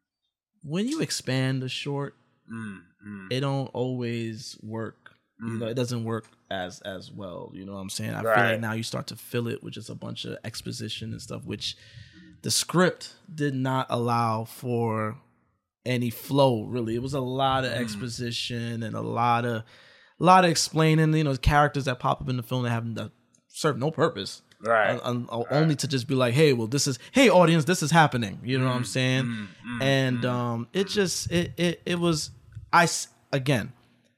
when 0.65 0.89
you 0.89 1.01
expand 1.01 1.63
a 1.63 1.69
short, 1.69 2.17
Mm, 2.53 2.83
mm. 3.05 3.27
it 3.33 3.41
don't 3.41 3.69
always 3.69 4.57
work. 4.63 5.13
You 5.39 5.59
know, 5.59 5.67
it 5.67 5.75
doesn't 5.75 6.05
work 6.05 6.25
as 6.51 6.81
as 6.81 7.11
well. 7.13 7.51
You 7.55 7.67
know 7.67 7.73
what 7.75 7.81
I'm 7.81 7.91
saying? 7.91 8.15
I 8.15 8.23
feel 8.23 8.45
like 8.53 8.61
now 8.61 8.73
you 8.73 8.83
start 8.83 9.07
to 9.09 9.17
fill 9.17 9.49
it 9.49 9.63
with 9.63 9.75
just 9.75 9.91
a 9.91 9.95
bunch 9.95 10.25
of 10.25 10.39
exposition 10.45 11.13
and 11.13 11.21
stuff, 11.21 11.45
which 11.45 11.77
the 12.43 12.51
script 12.51 13.13
did 13.33 13.55
not 13.55 13.87
allow 13.91 14.45
for 14.45 15.19
any 15.85 16.09
flow. 16.09 16.65
Really, 16.65 16.95
it 16.95 17.03
was 17.03 17.13
a 17.13 17.21
lot 17.21 17.65
Mm. 17.65 17.67
of 17.67 17.73
exposition 17.75 18.83
and 18.83 18.97
a 18.97 19.03
lot 19.03 19.45
of 19.45 19.57
a 20.19 20.25
lot 20.25 20.45
of 20.45 20.51
explaining. 20.51 21.13
You 21.15 21.25
know, 21.25 21.37
characters 21.37 21.85
that 21.85 21.99
pop 21.99 22.23
up 22.23 22.29
in 22.31 22.39
the 22.39 22.43
film 22.43 22.63
that 22.63 22.71
have 22.71 22.95
that 22.95 23.11
serve 23.49 23.77
no 23.79 23.91
purpose 23.91 24.41
Right. 24.61 24.99
un- 25.03 25.27
un- 25.31 25.45
only 25.51 25.77
to 25.77 25.87
just 25.87 26.09
be 26.09 26.15
like, 26.15 26.33
hey, 26.33 26.55
well, 26.55 26.67
this 26.67 26.87
is, 26.87 26.99
hey, 27.13 27.29
audience, 27.29 27.67
this 27.67 27.83
is 27.83 27.91
happening. 27.91 28.41
You 28.43 28.59
know 28.59 28.65
what 28.67 28.73
I'm 28.73 28.83
Mm, 28.85 28.87
saying? 28.87 29.49
and 29.83 30.25
um, 30.25 30.69
it 30.73 30.89
just, 30.89 31.31
it, 31.31 31.53
it, 31.59 31.83
it 31.85 31.99
was, 31.99 32.31
I 32.73 32.89
again, 33.33 33.73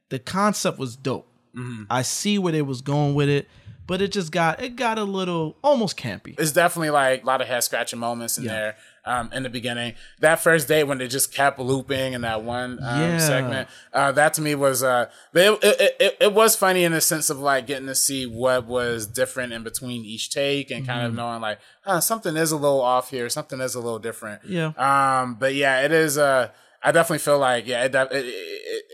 the 0.09 0.19
concept 0.19 0.79
was 0.79 0.97
dope. 0.97 1.27
Mm-hmm. 1.57 1.85
I 1.91 2.03
see 2.03 2.39
where 2.39 2.53
they 2.53 2.63
was 2.63 2.83
going 2.83 3.15
with 3.15 3.29
it, 3.29 3.49
but 3.87 4.01
it 4.03 4.13
just 4.13 4.31
got, 4.31 4.63
it 4.63 4.77
got 4.77 4.99
a 4.99 5.05
little 5.05 5.57
almost 5.63 5.97
campy. 5.97 6.39
it's 6.39 6.53
definitely 6.53 6.91
like 6.91 7.23
a 7.23 7.27
lot 7.27 7.41
of 7.41 7.49
head 7.49 7.65
scratching 7.65 7.99
moments 7.99 8.39
in 8.39 8.45
Yeah. 8.45 8.53
there 8.53 8.77
um, 9.07 9.31
in 9.33 9.43
the 9.43 9.49
beginning. 9.49 9.95
That 10.21 10.41
first 10.41 10.69
date 10.69 10.85
when 10.85 10.99
they 10.99 11.09
just 11.09 11.33
kept 11.35 11.59
looping 11.59 12.13
in 12.13 12.21
that 12.21 12.43
one 12.45 12.79
um, 12.83 13.01
Yeah. 13.01 13.19
segment, 13.19 13.69
uh, 13.93 14.13
that 14.13 14.35
to 14.35 14.43
me 14.43 14.55
was, 14.55 14.83
uh, 14.83 15.07
but 15.33 15.43
it, 15.47 15.65
it, 15.65 15.97
it, 15.99 16.17
it 16.21 16.33
was 16.35 16.55
funny 16.55 16.85
in 16.85 16.93
the 16.93 17.01
sense 17.01 17.29
of 17.31 17.39
like 17.41 17.67
getting 17.67 17.87
to 17.89 17.95
see 17.95 18.27
what 18.27 18.67
was 18.67 19.07
different 19.07 19.53
in 19.55 19.63
between 19.65 20.05
each 20.05 20.31
take 20.31 20.71
and 20.71 20.83
Mm-hmm. 20.85 20.93
kind 20.93 21.07
of 21.07 21.15
knowing 21.15 21.41
like, 21.41 21.59
huh, 21.83 22.01
something 22.01 22.37
is 22.37 22.53
a 22.53 22.57
little 22.57 22.83
off 22.83 23.11
here, 23.11 23.29
something 23.31 23.61
is 23.61 23.75
a 23.75 23.81
little 23.81 23.99
different. 23.99 24.43
Yeah. 24.45 24.73
Um, 24.77 25.35
but 25.37 25.55
yeah, 25.55 25.81
it 25.83 25.91
is. 25.93 26.19
Uh, 26.19 26.51
I 26.83 26.93
definitely 26.93 27.19
feel 27.19 27.39
like 27.39 27.67
yeah, 27.67 27.85
it 27.85 27.95
it, 27.95 28.09
it, 28.13 28.85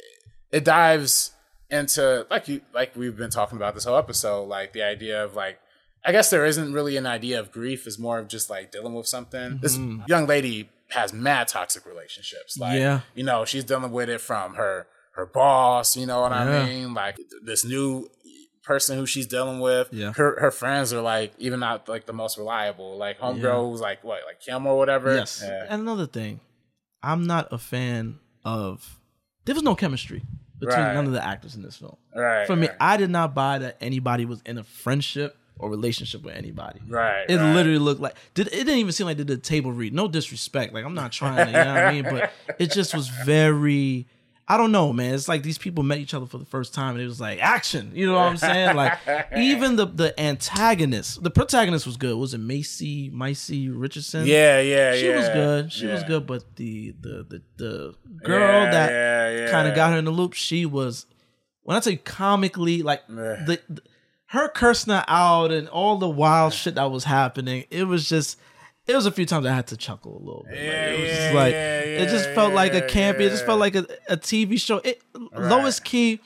it, 0.53 0.65
dives 0.65 1.33
into 1.71 2.27
like 2.31 2.49
you 2.49 2.63
like 2.73 2.97
we've 2.97 3.17
been 3.17 3.31
talking 3.31 3.57
about 3.57 3.75
this 3.75 3.85
whole 3.85 3.97
episode, 3.97 4.45
like 4.45 4.73
the 4.73 4.83
idea 4.83 5.23
of 5.25 5.35
like 5.35 5.59
I 6.05 6.13
guess 6.13 6.31
there 6.31 6.45
isn't 6.45 6.73
really 6.73 6.97
an 6.97 7.07
idea 7.07 7.41
of 7.41 7.51
grief; 7.51 7.87
is 7.87 7.99
more 7.99 8.19
of 8.19 8.29
just 8.29 8.51
like 8.51 8.71
dealing 8.71 8.95
with 8.95 9.07
something. 9.07 9.59
This 9.61 9.77
mm-hmm. 9.77 10.03
young 10.07 10.27
lady 10.27 10.69
has 10.91 11.13
mad 11.13 11.49
toxic 11.49 11.87
relationships. 11.87 12.59
Like, 12.59 12.79
Yeah. 12.79 13.01
you 13.15 13.25
know, 13.25 13.45
she's 13.45 13.65
dealing 13.65 13.91
with 13.91 14.09
it 14.09 14.21
from 14.21 14.55
her 14.55 14.87
her 15.13 15.27
boss. 15.27 15.97
You 15.97 16.07
know 16.07 16.23
what 16.23 16.33
Yeah. 16.33 16.61
I 16.63 16.67
mean? 16.67 16.95
Like 16.95 17.19
this 17.43 17.65
new 17.65 18.11
person 18.63 18.99
who 18.99 19.07
she's 19.07 19.27
dealing 19.27 19.61
with. 19.61 19.89
Yeah. 19.93 20.13
Her 20.13 20.41
her 20.41 20.51
friends 20.51 20.93
are 20.93 21.01
like 21.01 21.33
even 21.39 21.61
not 21.61 21.89
like 21.89 22.07
the 22.07 22.13
most 22.13 22.37
reliable. 22.39 22.97
Like 22.97 23.19
homegirl 23.19 23.43
Yeah. 23.43 23.61
who's 23.61 23.81
like 23.81 24.05
what 24.05 24.21
like 24.27 24.41
Kim 24.41 24.67
or 24.67 24.77
whatever. 24.77 25.15
Yes. 25.15 25.43
And 25.43 25.83
another 25.83 26.07
thing, 26.07 26.41
I'm 27.05 27.27
not 27.27 27.49
a 27.53 27.59
fan 27.59 28.19
of, 28.45 28.99
there 29.45 29.55
was 29.55 29.63
no 29.65 29.75
chemistry 29.75 30.23
between 30.59 30.79
Right. 30.81 30.95
none 30.95 31.07
of 31.07 31.13
the 31.13 31.25
actors 31.25 31.55
in 31.55 31.63
this 31.63 31.77
film. 31.77 31.97
Right. 32.15 32.47
For 32.47 32.57
me, 32.57 32.69
right. 32.69 32.77
I 32.81 32.97
did 32.97 33.11
not 33.11 33.35
buy 33.35 33.59
that 33.59 33.77
anybody 33.81 34.25
was 34.25 34.41
in 34.47 34.59
a 34.59 34.65
friendship 34.65 35.37
or 35.59 35.71
relationship 35.71 36.23
with 36.23 36.35
anybody. 36.35 36.81
Right, 36.89 37.27
It 37.29 37.37
right. 37.37 37.55
literally 37.55 37.79
looked 37.79 38.01
like 38.01 38.15
did 38.35 38.49
it 38.49 38.51
didn't 38.51 38.79
even 38.79 38.93
seem 38.93 39.07
like 39.07 39.17
they 39.19 39.25
did 39.25 39.39
a 39.39 39.43
table 39.43 39.71
read. 39.73 39.93
No 39.95 40.09
disrespect. 40.09 40.73
Like 40.75 40.85
I'm 40.85 40.95
not 40.95 41.13
trying 41.13 41.47
to, 41.47 41.47
you 41.47 41.53
know 41.65 41.75
what 41.75 41.85
I 41.85 41.93
mean? 41.93 42.05
But 42.05 42.33
it 42.59 42.73
just 42.73 42.95
was 42.95 43.09
very 43.09 44.07
I 44.47 44.59
don't 44.59 44.73
know, 44.73 44.93
man. 44.93 45.15
It's 45.15 45.27
like 45.27 45.43
these 45.43 45.57
people 45.57 45.83
met 45.85 45.99
each 45.99 46.13
other 46.13 46.27
for 46.27 46.37
the 46.37 46.45
first 46.45 46.75
time 46.75 46.97
and 46.97 47.01
it 47.03 47.07
was 47.07 47.21
like 47.21 47.39
action. 47.41 47.93
You 47.95 48.07
know 48.09 48.15
what 48.15 48.25
I'm 48.27 48.37
saying? 48.37 48.77
Like 48.77 48.99
even 49.37 49.77
the 49.77 49.87
the 49.87 50.21
antagonist, 50.21 51.23
the 51.23 51.31
protagonist 51.31 51.87
was 51.87 51.97
good. 51.97 52.17
Was 52.17 52.35
it 52.35 52.39
Maisie 52.39 53.11
Maisie 53.11 53.71
Richardson? 53.71 54.27
Yeah, 54.27 54.61
yeah, 54.61 54.95
She 54.97 55.09
yeah. 55.09 55.17
was 55.17 55.29
good. 55.29 55.73
She 55.73 55.87
was 55.87 56.03
good, 56.05 56.27
but 56.27 56.57
the 56.57 56.95
the 57.01 57.25
the, 57.29 57.43
the 57.57 57.95
girl 58.23 58.65
Yeah, 58.65 58.71
that 58.71 58.91
yeah, 58.93 59.31
yeah. 59.47 59.51
kind 59.51 59.67
of 59.67 59.75
got 59.75 59.93
her 59.93 59.99
in 59.99 60.05
the 60.05 60.11
loop, 60.11 60.35
she 60.35 60.67
was 60.67 61.07
when 61.63 61.77
I 61.79 61.81
say 61.81 61.97
comically, 61.97 62.83
like 62.83 63.07
the, 63.07 63.61
the 63.69 63.83
her 64.27 64.49
cursing 64.49 64.93
her 64.93 65.05
out 65.09 65.53
and 65.53 65.69
all 65.69 65.97
the 65.97 66.09
wild 66.09 66.53
shit 66.53 66.75
that 66.75 66.91
was 66.91 67.05
happening, 67.05 67.65
it 67.71 67.85
was 67.85 68.09
just. 68.09 68.39
It 68.87 68.95
was 68.95 69.07
a 69.07 69.11
few 69.11 69.25
times 69.25 69.47
I 69.47 69.55
had 69.55 69.69
to 69.69 69.77
chuckle 69.77 70.17
a 70.17 70.23
little 70.23 70.45
bit. 70.49 70.59
Like, 70.59 70.63
it 70.63 71.01
was 71.01 71.09
yeah, 71.09 71.17
just 71.17 71.35
like 71.35 71.53
yeah, 71.53 71.81
it 71.81 72.09
just 72.11 72.29
yeah, 72.29 72.35
felt 72.35 72.53
like 72.53 72.73
a 72.75 72.77
yeah, 72.77 72.87
campy. 72.87 73.21
It 73.21 73.31
just 73.31 73.47
felt 73.47 73.59
like 73.59 73.75
a, 73.75 73.87
a 74.09 74.17
TV 74.17 74.61
show. 74.61 74.79
It 74.79 75.01
lowest 75.33 75.85
key. 75.85 76.21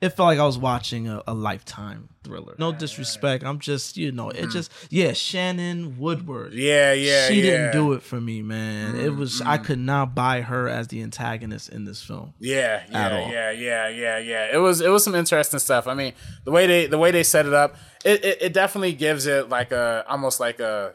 It 0.00 0.10
felt 0.10 0.26
like 0.26 0.38
I 0.38 0.44
was 0.44 0.58
watching 0.58 1.08
a, 1.08 1.22
a 1.26 1.34
lifetime 1.34 2.10
thriller. 2.22 2.54
No 2.58 2.72
disrespect. 2.72 3.42
I'm 3.42 3.58
just 3.58 3.96
you 3.96 4.12
know 4.12 4.30
it 4.30 4.50
just 4.50 4.70
yeah. 4.90 5.12
Shannon 5.12 5.98
Woodward. 5.98 6.52
Mm-hmm. 6.52 6.60
Yeah, 6.60 6.92
yeah, 6.92 7.28
She 7.28 7.36
yeah. 7.36 7.42
didn't 7.42 7.72
do 7.72 7.94
it 7.94 8.02
for 8.02 8.20
me, 8.20 8.42
man. 8.42 8.94
It 8.96 9.16
was 9.16 9.40
I 9.40 9.58
could 9.58 9.78
not 9.80 10.14
buy 10.14 10.42
her 10.42 10.68
as 10.68 10.88
the 10.88 11.02
antagonist 11.02 11.70
in 11.70 11.84
this 11.84 12.00
film. 12.00 12.34
Yeah, 12.38 12.82
at 12.92 13.12
yeah, 13.12 13.18
all. 13.18 13.28
yeah, 13.32 13.50
yeah, 13.50 13.88
yeah, 13.88 14.18
yeah. 14.18 14.48
It 14.52 14.58
was 14.58 14.80
it 14.80 14.88
was 14.88 15.02
some 15.02 15.16
interesting 15.16 15.58
stuff. 15.58 15.88
I 15.88 15.94
mean, 15.94 16.12
the 16.44 16.52
way 16.52 16.66
they 16.68 16.86
the 16.86 16.98
way 16.98 17.10
they 17.10 17.24
set 17.24 17.46
it 17.46 17.54
up, 17.54 17.74
it, 18.04 18.24
it, 18.24 18.38
it 18.42 18.52
definitely 18.52 18.92
gives 18.92 19.26
it 19.26 19.48
like 19.48 19.72
a 19.72 20.04
almost 20.06 20.38
like 20.38 20.60
a 20.60 20.94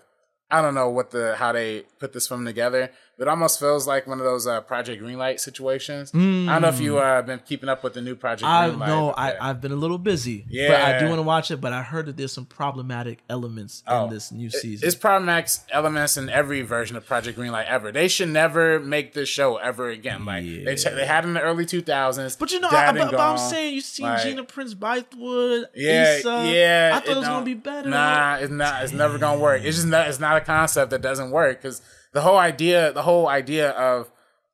I 0.51 0.61
don't 0.61 0.73
know 0.73 0.89
what 0.89 1.11
the 1.11 1.35
how 1.35 1.51
they 1.51 1.81
put 1.99 2.13
this 2.13 2.27
film 2.27 2.45
together, 2.45 2.91
it 3.19 3.27
almost 3.27 3.59
feels 3.59 3.85
like 3.85 4.07
one 4.07 4.19
of 4.19 4.25
those 4.25 4.47
uh, 4.47 4.61
Project 4.61 5.01
Greenlight 5.03 5.39
situations. 5.39 6.11
I 6.13 6.17
don't 6.17 6.61
know 6.61 6.69
if 6.69 6.79
you 6.79 6.97
uh, 6.99 7.21
been 7.21 7.39
keeping 7.45 7.67
up 7.69 7.83
with 7.83 7.93
the 7.93 8.01
new 8.01 8.15
Project. 8.15 8.45
I 8.47 8.69
Greenlight. 8.69 8.87
know 8.87 9.09
I, 9.11 9.31
yeah. 9.33 9.37
I've 9.41 9.59
been 9.61 9.71
a 9.73 9.75
little 9.75 9.97
busy, 9.97 10.45
but 10.49 10.81
I 10.81 10.99
do 10.99 11.07
want 11.07 11.19
to 11.19 11.23
watch 11.23 11.51
it. 11.51 11.59
But 11.59 11.73
I 11.73 11.83
heard 11.83 12.05
that 12.05 12.15
there's 12.17 12.31
some 12.31 12.45
problematic 12.45 13.19
elements 13.29 13.83
Oh. 13.87 14.05
in 14.05 14.09
this 14.11 14.31
new 14.31 14.49
season. 14.49 14.87
It's 14.87 14.95
problematic 14.95 15.49
elements 15.71 16.15
in 16.17 16.29
every 16.29 16.61
version 16.61 16.95
of 16.95 17.05
Project 17.05 17.37
Greenlight 17.37 17.65
ever. 17.67 17.91
They 17.91 18.07
should 18.07 18.29
never 18.29 18.79
make 18.79 19.13
this 19.13 19.27
show 19.29 19.57
ever 19.57 19.89
again. 19.89 20.23
Like 20.25 20.43
they 20.45 20.75
Yeah. 20.77 20.89
they 20.95 21.05
had 21.05 21.25
in 21.25 21.33
the 21.33 21.41
early 21.41 21.65
2000s. 21.65 22.37
but 22.39 22.51
you 22.51 22.59
know, 22.59 22.69
I, 22.71 22.91
but, 22.93 23.11
but 23.11 23.19
I'm 23.19 23.37
saying 23.37 23.75
you 23.75 23.81
seen 23.81 24.05
Like- 24.05 24.23
Gina 24.23 24.43
Prince 24.45 24.73
Bythewood, 24.75 25.65
Yeah, 25.75 26.15
Issa. 26.17 26.51
yeah. 26.53 26.91
I 26.95 26.99
thought 26.99 27.09
it, 27.11 27.17
was 27.17 27.27
gonna 27.27 27.45
be 27.45 27.53
better. 27.53 27.89
Nah, 27.89 28.35
it's 28.37 28.51
not. 28.51 28.83
It's 28.83 28.93
never 28.93 29.17
gonna 29.17 29.39
work. 29.39 29.61
It's 29.63 29.75
just 29.77 29.87
not. 29.87 30.07
It's 30.07 30.19
not 30.19 30.37
a 30.37 30.41
concept 30.41 30.91
that 30.91 31.01
doesn't 31.01 31.31
work 31.31 31.61
because 31.61 31.81
the 32.13 32.21
whole 32.21 32.37
idea, 32.37 32.91
the 32.93 33.03
whole 33.03 33.27
idea 33.27 33.69
of 33.71 34.11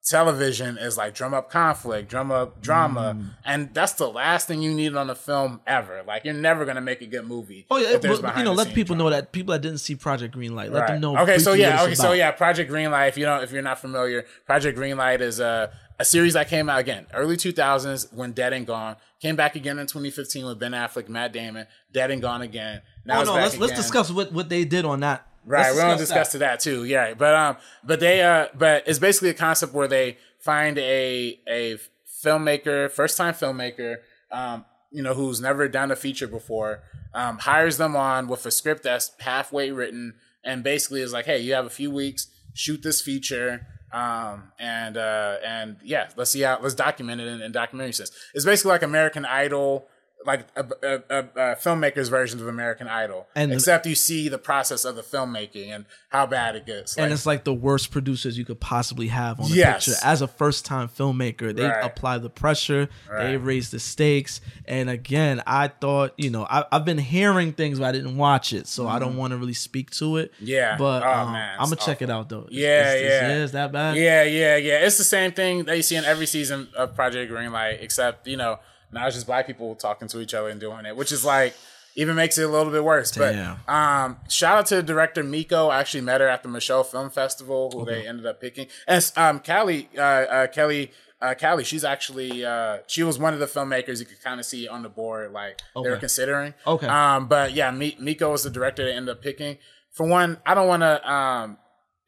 television 0.07 0.77
is 0.77 0.97
like 0.97 1.15
drum 1.15 1.33
up 1.33 1.49
conflict, 1.49 2.09
drum 2.09 2.31
up 2.31 2.61
drama, 2.61 3.15
Mm. 3.17 3.29
and 3.43 3.73
that's 3.73 3.93
the 3.93 4.07
last 4.07 4.47
thing 4.47 4.61
you 4.61 4.71
need 4.73 4.95
on 4.95 5.09
a 5.09 5.15
film 5.15 5.61
ever. 5.65 6.03
Like 6.05 6.25
you're 6.25 6.33
never 6.35 6.63
gonna 6.63 6.81
make 6.81 7.01
a 7.01 7.07
good 7.07 7.25
movie. 7.25 7.65
Oh 7.71 7.77
yeah, 7.77 7.97
but, 7.97 8.37
you 8.37 8.43
know, 8.43 8.53
let 8.53 8.67
people 8.73 8.95
drama. 8.95 9.09
know 9.09 9.15
that 9.15 9.31
people 9.31 9.53
that 9.53 9.61
didn't 9.61 9.79
see 9.79 9.95
Project 9.95 10.35
Greenlight, 10.35 10.71
let 10.71 10.81
Right. 10.81 10.87
them 10.89 11.01
know. 11.01 11.17
Okay, 11.17 11.39
so 11.39 11.53
yeah, 11.53 11.81
okay, 11.81 11.93
it's 11.93 12.01
so 12.01 12.11
yeah, 12.13 12.29
Project 12.31 12.71
Greenlight. 12.71 13.09
If 13.09 13.17
you 13.17 13.25
don't, 13.25 13.41
if 13.43 13.51
you're 13.51 13.63
not 13.63 13.79
familiar, 13.79 14.25
Project 14.45 14.77
Greenlight 14.77 15.21
is 15.21 15.39
a 15.39 15.71
a 15.97 16.03
series 16.05 16.33
that 16.33 16.49
came 16.49 16.69
out 16.69 16.77
again 16.79 17.07
early 17.13 17.37
2000s 17.37 18.11
when 18.13 18.33
Dead 18.33 18.51
and 18.53 18.67
Gone 18.67 18.97
came 19.21 19.37
back 19.37 19.55
again 19.55 19.79
in 19.79 19.87
2015 19.87 20.45
with 20.45 20.59
Ben 20.59 20.73
Affleck, 20.73 21.07
Matt 21.07 21.31
Damon, 21.31 21.65
Dead 21.93 22.11
and 22.11 22.21
Gone 22.21 22.41
again. 22.41 22.81
Now 23.05 23.21
Oh 23.21 23.23
no, 23.23 23.33
let's 23.35 23.57
let's 23.57 23.73
discuss 23.73 24.11
what 24.11 24.31
what 24.31 24.49
they 24.49 24.65
did 24.65 24.85
on 24.85 24.99
that. 24.99 25.25
Right, 25.45 25.73
we're 25.73 25.81
gonna 25.81 25.97
discuss 25.97 26.29
discuss 26.29 26.31
to 26.33 26.37
that 26.39 26.59
too. 26.59 26.85
Yeah, 26.85 27.13
but 27.13 27.33
um, 27.35 27.57
but 27.83 27.99
they 27.99 28.21
uh, 28.21 28.47
but 28.57 28.87
it's 28.87 28.99
basically 28.99 29.29
a 29.29 29.33
concept 29.33 29.73
where 29.73 29.87
they 29.87 30.17
find 30.39 30.77
a 30.77 31.39
a 31.47 31.77
filmmaker, 32.23 32.89
first 32.89 33.17
time 33.17 33.33
filmmaker, 33.33 33.97
um, 34.31 34.65
you 34.91 35.03
know, 35.03 35.13
who's 35.13 35.39
never 35.39 35.67
done 35.67 35.91
a 35.91 35.95
feature 35.95 36.27
before, 36.27 36.81
um, 37.13 37.37
hires 37.39 37.77
them 37.77 37.95
on 37.95 38.27
with 38.27 38.45
a 38.45 38.51
script 38.51 38.83
that's 38.83 39.11
halfway 39.19 39.71
written, 39.71 40.15
and 40.43 40.63
basically 40.63 41.01
is 41.01 41.13
like, 41.13 41.25
hey, 41.25 41.39
you 41.39 41.53
have 41.53 41.65
a 41.65 41.69
few 41.69 41.91
weeks, 41.91 42.27
shoot 42.53 42.81
this 42.81 43.01
feature. 43.01 43.67
Um 43.93 44.51
and 44.59 44.97
uh 44.97 45.37
and 45.45 45.77
yeah, 45.83 46.09
let's 46.17 46.31
see 46.31 46.41
how 46.41 46.59
let's 46.61 46.73
document 46.73 47.21
it 47.21 47.27
in, 47.27 47.39
in 47.41 47.51
documentary 47.51 47.93
sense. 47.93 48.11
It's 48.33 48.43
basically 48.43 48.71
like 48.71 48.81
American 48.83 49.25
Idol, 49.25 49.87
like 50.25 50.47
a, 50.55 50.65
a, 50.83 50.93
a, 51.09 51.19
a 51.19 51.55
filmmaker's 51.55 52.09
version 52.09 52.39
of 52.41 52.47
American 52.47 52.87
Idol, 52.87 53.27
And 53.35 53.53
except 53.53 53.85
you 53.85 53.95
see 53.95 54.27
the 54.27 54.37
process 54.37 54.83
of 54.83 54.95
the 54.95 55.01
filmmaking 55.03 55.67
and 55.69 55.85
how 56.09 56.25
bad 56.25 56.55
it 56.55 56.65
gets. 56.65 56.97
and 56.97 57.13
it's 57.13 57.25
like 57.25 57.43
the 57.43 57.53
worst 57.53 57.91
producers 57.91 58.37
you 58.37 58.43
could 58.45 58.59
possibly 58.59 59.07
have 59.09 59.39
on 59.39 59.51
a 59.51 59.53
Yes. 59.53 59.85
picture. 59.85 59.99
As 60.03 60.21
a 60.21 60.27
first 60.27 60.65
time 60.65 60.87
filmmaker, 60.89 61.55
they 61.55 61.65
Right. 61.65 61.83
apply 61.85 62.17
the 62.17 62.29
pressure, 62.29 62.89
right. 63.11 63.27
they 63.27 63.37
raise 63.37 63.69
the 63.71 63.79
stakes. 63.79 64.41
And 64.65 64.89
again, 64.89 65.43
I 65.45 65.67
thought, 65.67 66.13
you 66.17 66.29
know, 66.29 66.45
I, 66.49 66.65
I've 66.71 66.85
been 66.85 66.97
hearing 66.97 67.53
things, 67.53 67.79
but 67.79 67.85
I 67.85 67.91
didn't 67.91 68.17
watch 68.17 68.53
it, 68.53 68.67
so 68.67 68.87
I 68.87 68.97
don't 68.99 69.17
want 69.17 69.31
to 69.31 69.37
really 69.37 69.53
speak 69.53 69.91
to 69.91 70.17
it. 70.17 70.33
Mm-hmm. 70.35 70.45
Yeah. 70.47 70.77
But 70.77 71.03
Oh, 71.03 71.11
um, 71.11 71.33
man, 71.33 71.55
I'm 71.59 71.65
gonna 71.65 71.75
check 71.77 72.01
it 72.01 72.09
out 72.09 72.29
though. 72.29 72.47
Is- 72.49 72.57
Yeah, 72.57 72.93
is- 72.93 73.01
yeah. 73.03 73.31
Is 73.43 73.51
that 73.51 73.71
bad? 73.71 73.95
yeah, 73.97 74.23
yeah, 74.23 74.55
yeah. 74.55 74.85
It's 74.85 74.97
the 74.97 75.03
same 75.03 75.31
thing 75.33 75.65
that 75.65 75.75
you 75.77 75.83
see 75.83 75.95
in 75.95 76.05
every 76.05 76.25
season 76.25 76.69
of 76.75 76.95
Project 76.95 77.31
Greenlight, 77.31 77.81
except 77.83 78.27
you 78.27 78.37
know 78.37 78.59
now 78.95 79.05
it's 79.05 79.15
just 79.15 79.27
black 79.27 79.45
people 79.45 79.75
talking 79.75 80.07
to 80.07 80.19
each 80.19 80.33
other 80.33 80.49
and 80.49 80.59
doing 80.59 80.85
it, 80.85 80.95
which 80.95 81.11
is 81.11 81.23
like 81.23 81.55
even 81.95 82.15
makes 82.15 82.37
it 82.37 82.43
a 82.43 82.47
little 82.47 82.71
bit 82.71 82.83
worse. 82.83 83.11
Damn. 83.11 83.57
But 83.65 83.71
um, 83.73 84.17
shout 84.29 84.57
out 84.57 84.65
to 84.67 84.75
the 84.77 84.83
director 84.83 85.23
Meko. 85.23 85.69
I 85.69 85.79
actually 85.79 86.01
met 86.01 86.21
her 86.21 86.27
at 86.27 86.43
the 86.43 86.49
Michelle 86.49 86.83
Film 86.83 87.09
Festival, 87.09 87.71
who 87.71 87.85
they 87.85 88.07
ended 88.07 88.25
up 88.25 88.41
picking. 88.41 88.67
And 88.87 89.11
um, 89.15 89.39
Callie, 89.39 89.89
uh, 89.97 90.01
uh, 90.01 90.47
Kelley. 90.47 90.91
Uh, 91.21 91.33
Callie, 91.33 91.63
she's 91.63 91.85
actually 91.85 92.45
uh, 92.45 92.79
she 92.87 93.01
was 93.01 93.17
one 93.17 93.33
of 93.33 93.39
the 93.39 93.45
filmmakers 93.45 93.99
you 93.99 94.05
could 94.05 94.21
kind 94.21 94.39
of 94.39 94.45
see 94.45 94.67
on 94.67 94.83
the 94.83 94.89
board, 94.89 95.31
like 95.31 95.61
they 95.73 95.89
were 95.89 95.97
considering. 95.97 96.53
Okay. 96.67 96.87
Um, 96.87 97.27
but 97.27 97.53
yeah, 97.53 97.71
Mi- 97.71 97.97
Meko 97.99 98.31
was 98.31 98.43
the 98.43 98.49
director 98.49 98.83
they 98.85 98.91
ended 98.91 99.15
up 99.15 99.23
picking. 99.23 99.57
For 99.91 100.05
one, 100.05 100.37
I 100.45 100.53
don't 100.53 100.67
want 100.67 100.83
to. 100.83 101.11
Um, 101.11 101.57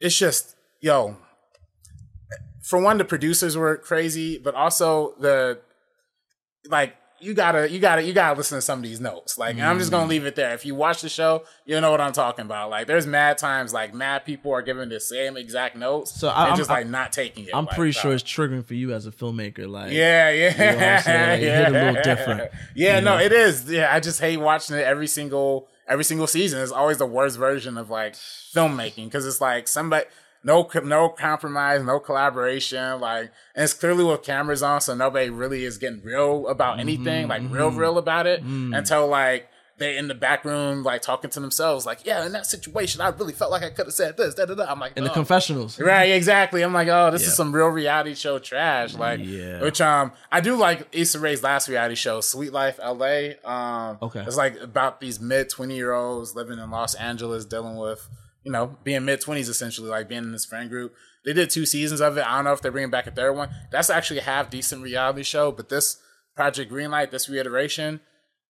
it's 0.01 0.17
just 0.17 0.55
yo. 0.81 1.15
For 2.61 2.81
one, 2.81 2.97
the 2.97 3.05
producers 3.05 3.55
were 3.55 3.77
crazy, 3.77 4.37
but 4.37 4.53
also 4.53 5.15
the 5.19 5.61
like 6.69 6.95
you 7.19 7.33
gotta 7.33 7.67
you 7.71 7.79
gotta 7.79 8.03
you 8.03 8.13
gotta 8.13 8.37
listen 8.37 8.59
to 8.59 8.61
some 8.61 8.77
of 8.79 8.83
these 8.83 9.01
notes. 9.01 9.39
Like 9.39 9.55
and 9.55 9.63
I'm 9.63 9.79
just 9.79 9.89
Mm. 9.89 9.93
gonna 9.93 10.09
leave 10.09 10.25
it 10.27 10.35
there. 10.35 10.53
If 10.53 10.65
you 10.67 10.75
watch 10.75 11.01
the 11.01 11.09
show, 11.09 11.45
you'll 11.65 11.81
know 11.81 11.89
what 11.89 11.99
I'm 11.99 12.11
talking 12.13 12.45
about. 12.45 12.69
Like 12.69 12.85
there's 12.85 13.07
mad 13.07 13.39
times 13.39 13.73
like 13.73 13.91
mad 13.93 14.23
people 14.23 14.51
are 14.51 14.61
giving 14.61 14.87
the 14.89 14.99
same 14.99 15.35
exact 15.35 15.75
notes, 15.75 16.11
So 16.11 16.27
so 16.27 16.29
I'm- 16.29 16.55
just 16.55 16.69
I'm- 16.69 16.81
like 16.81 16.87
not 16.91 17.11
taking 17.11 17.45
it. 17.45 17.51
I'm 17.55 17.65
Like, 17.65 17.75
pretty 17.75 17.91
sure 17.93 18.13
it's 18.13 18.23
triggering 18.23 18.63
for 18.63 18.75
you 18.75 18.93
as 18.93 19.07
a 19.07 19.11
filmmaker. 19.11 19.67
Like, 19.67 19.91
Yeah, 19.93 20.29
yeah, 20.29 20.49
know 20.49 20.85
I'm 20.85 21.01
saying? 21.01 21.29
Like, 21.29 21.41
it 21.41 21.55
hit 21.55 21.67
a 21.67 21.71
little 21.71 22.03
different, 22.03 22.51
Yeah, 22.75 22.95
you 22.99 23.01
no, 23.05 23.17
know? 23.17 23.23
it 23.23 23.31
is. 23.31 23.67
Yeah, 23.67 23.91
I 23.91 23.99
just 23.99 24.19
hate 24.21 24.37
watching 24.37 24.75
it 24.77 24.83
every 24.83 25.07
single 25.07 25.67
every 25.87 26.03
single 26.03 26.27
season. 26.27 26.61
It's 26.61 26.71
always 26.71 26.97
the 26.99 27.05
worst 27.07 27.37
version 27.39 27.77
of 27.79 27.89
like 27.89 28.13
filmmaking 28.13 29.05
because 29.05 29.25
it's 29.25 29.41
like 29.41 29.67
somebody 29.67 30.05
no 30.43 30.69
no 30.83 31.09
compromise, 31.09 31.83
no 31.83 31.99
collaboration. 31.99 32.99
Like, 32.99 33.31
and 33.55 33.63
it's 33.63 33.73
clearly 33.73 34.03
with 34.03 34.23
cameras 34.23 34.63
on, 34.63 34.81
so 34.81 34.93
nobody 34.95 35.29
really 35.29 35.63
is 35.65 35.77
getting 35.77 36.01
real 36.03 36.47
about 36.47 36.79
anything, 36.79 37.27
like 37.27 37.41
real, 37.49 37.71
real 37.71 37.97
about 37.97 38.27
it 38.27 38.41
until 38.41 39.07
like. 39.07 39.49
They 39.79 39.95
in 39.95 40.07
the 40.07 40.15
back 40.15 40.43
room, 40.43 40.81
like 40.81 41.03
talking 41.03 41.29
to 41.29 41.39
themselves, 41.39 41.85
like, 41.85 42.03
"Yeah, 42.03 42.25
in 42.25 42.31
that 42.31 42.47
situation, 42.47 42.99
I 42.99 43.09
really 43.09 43.33
felt 43.33 43.51
like 43.51 43.61
I 43.61 43.69
could 43.69 43.85
have 43.85 43.93
said 43.93 44.17
this." 44.17 44.33
Da, 44.33 44.45
da, 44.45 44.55
da. 44.55 44.65
I'm 44.65 44.79
like, 44.79 44.93
in 44.97 45.03
the 45.03 45.09
"No." 45.09 45.13
confessionals. 45.13 45.79
Right, 45.79 46.13
exactly. 46.13 46.63
I'm 46.63 46.73
like, 46.73 46.87
oh, 46.87 47.11
this 47.11 47.21
Yeah. 47.21 47.27
is 47.27 47.35
some 47.35 47.53
real 47.53 47.67
reality 47.67 48.15
show 48.15 48.39
trash. 48.39 48.95
Like, 48.95 49.19
Yeah. 49.23 49.61
which 49.61 49.79
um, 49.79 50.13
I 50.31 50.41
do 50.41 50.55
like 50.55 50.87
Issa 50.93 51.19
Rae's 51.19 51.43
last 51.43 51.69
reality 51.69 51.93
show, 51.93 52.21
Sweet 52.21 52.51
Life 52.53 52.79
LA. 52.83 53.33
Um, 53.45 53.99
Okay. 54.01 54.21
it's 54.25 54.35
like 54.35 54.59
about 54.59 54.99
these 54.99 55.19
mid 55.19 55.47
twenty 55.51 55.75
year 55.75 55.93
olds 55.93 56.33
living 56.33 56.57
in 56.57 56.71
Los 56.71 56.95
Angeles, 56.95 57.45
dealing 57.45 57.77
with 57.77 58.09
you 58.43 58.51
know 58.51 58.77
being 58.83 59.05
mid 59.05 59.21
twenties 59.21 59.49
essentially, 59.49 59.89
like 59.89 60.07
being 60.09 60.23
in 60.23 60.31
this 60.31 60.45
friend 60.45 60.69
group. 60.69 60.93
They 61.25 61.33
did 61.33 61.49
two 61.49 61.65
seasons 61.65 61.99
of 61.99 62.17
it. 62.17 62.25
I 62.25 62.35
don't 62.35 62.45
know 62.45 62.53
if 62.53 62.61
they're 62.61 62.71
bringing 62.71 62.89
back 62.91 63.05
a 63.07 63.11
third 63.11 63.33
one. 63.33 63.49
That's 63.71 63.89
actually 63.89 64.19
a 64.19 64.23
half 64.23 64.49
decent 64.49 64.81
reality 64.81 65.23
show, 65.23 65.51
but 65.51 65.67
this 65.69 65.97
Project 66.35 66.71
Greenlight, 66.71 67.11
this 67.11 67.27
reiteration, 67.27 67.99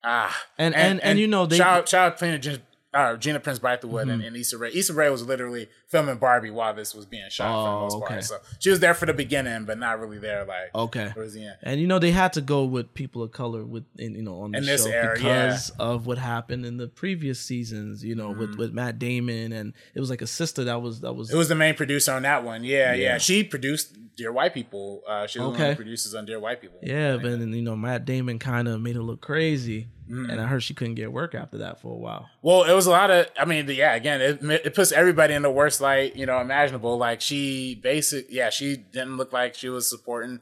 ah, 0.03 0.43
And- 0.59 0.75
and- 0.75 1.01
and, 1.01 1.17
you 1.17 1.25
know, 1.27 1.45
they- 1.47 1.57
shout 1.57 1.77
out, 1.79 1.89
shout 1.89 2.11
out 2.13 2.17
to 2.19 2.38
Gina, 2.38 2.59
uh, 2.93 3.15
Gina 3.17 3.39
Prince 3.39 3.59
Bythewood 3.59 3.83
Mm-hmm. 3.83 4.09
and, 4.09 4.23
and 4.23 4.35
Issa 4.38 4.57
Rae. 4.57 4.71
Issa 4.73 4.93
Rae 4.93 5.09
was 5.09 5.21
literally 5.23 5.67
filming 5.88 6.17
Barbie 6.17 6.49
while 6.49 6.73
this 6.73 6.95
was 6.95 7.05
being 7.05 7.29
shot 7.29 7.47
for 7.47 7.63
the 7.63 7.69
Oh, 7.77 7.81
most 7.81 7.95
okay. 7.97 8.05
part. 8.07 8.23
So 8.23 8.38
she 8.59 8.69
was 8.69 8.79
there 8.79 8.93
for 8.93 9.05
the 9.05 9.13
beginning, 9.13 9.65
but 9.65 9.77
not 9.77 9.99
really 9.99 10.17
there 10.19 10.45
like 10.45 10.73
Okay. 10.73 11.11
towards 11.13 11.33
the 11.33 11.43
end. 11.45 11.57
And 11.63 11.79
you 11.81 11.85
know 11.88 11.99
they 11.99 12.11
had 12.11 12.33
to 12.33 12.41
go 12.41 12.63
with 12.63 12.93
people 12.93 13.21
of 13.21 13.31
color 13.31 13.65
with 13.65 13.83
in, 13.97 14.15
you 14.15 14.23
know 14.23 14.39
on 14.41 14.51
the 14.51 14.61
show 14.63 14.85
era, 14.89 15.17
yeah. 15.19 15.47
because 15.47 15.69
of 15.71 16.07
what 16.07 16.17
happened 16.17 16.65
in 16.65 16.77
the 16.77 16.88
previous 16.88 17.39
seasons. 17.39 18.03
You 18.03 18.15
know 18.15 18.31
with 18.31 18.55
with 18.55 18.71
Matt 18.73 18.97
Damon 18.99 19.51
and 19.51 19.73
it 19.93 19.99
was 19.99 20.09
like 20.09 20.21
a 20.21 20.27
sister 20.27 20.63
that 20.63 20.81
was 20.81 21.01
that 21.01 21.13
was 21.13 21.31
It 21.31 21.35
was 21.38 21.49
the 21.49 21.55
main 21.55 21.75
producer 21.75 22.13
on 22.13 22.21
that 22.23 22.43
one. 22.43 22.63
Yeah, 22.63 22.93
yeah. 22.93 23.03
Yeah. 23.07 23.17
She 23.17 23.43
produced 23.43 23.97
Dear 24.15 24.31
White 24.31 24.53
People. 24.53 25.01
Uh, 25.07 25.27
she 25.27 25.39
was 25.39 25.49
one 25.49 25.61
of 25.61 25.67
the 25.69 25.75
producers 25.75 26.15
on 26.15 26.25
Dear 26.25 26.39
White 26.39 26.61
People. 26.61 26.79
yeah, 26.81 27.17
but 27.17 27.38
then 27.38 27.53
you 27.53 27.61
know 27.61 27.75
Matt 27.75 28.05
Damon 28.05 28.39
kind 28.39 28.67
of 28.67 28.81
made 28.81 28.95
it 28.95 29.01
look 29.03 29.21
crazy, 29.21 29.88
Mm. 30.10 30.32
and 30.32 30.41
I 30.41 30.45
heard 30.45 30.64
she 30.64 30.74
couldn't 30.74 30.95
get 30.95 31.12
work 31.12 31.36
after 31.36 31.58
that 31.58 31.82
for 31.82 31.93
a 31.93 31.97
while. 31.97 32.30
Well, 32.41 32.64
it 32.64 32.74
was 32.74 32.88
a 32.88 32.91
lot 32.91 33.12
of. 33.12 33.28
I 33.38 33.45
mean, 33.45 33.68
yeah. 33.70 33.93
Again, 33.93 34.22
it 34.22 34.43
it 34.43 34.74
puts 34.74 34.91
everybody 34.91 35.34
in 35.34 35.41
the 35.41 35.51
worst 35.51 35.82
light 35.82 36.16
you 36.16 36.26
know 36.26 36.39
imaginable. 36.39 36.97
Like 36.97 37.20
she 37.20 37.76
basic, 37.76 38.28
yeah. 38.30 38.49
She 38.49 38.78
didn't 38.78 39.18
look 39.18 39.34
like 39.34 39.55
she 39.55 39.70
was 39.70 39.89
supporting. 39.89 40.39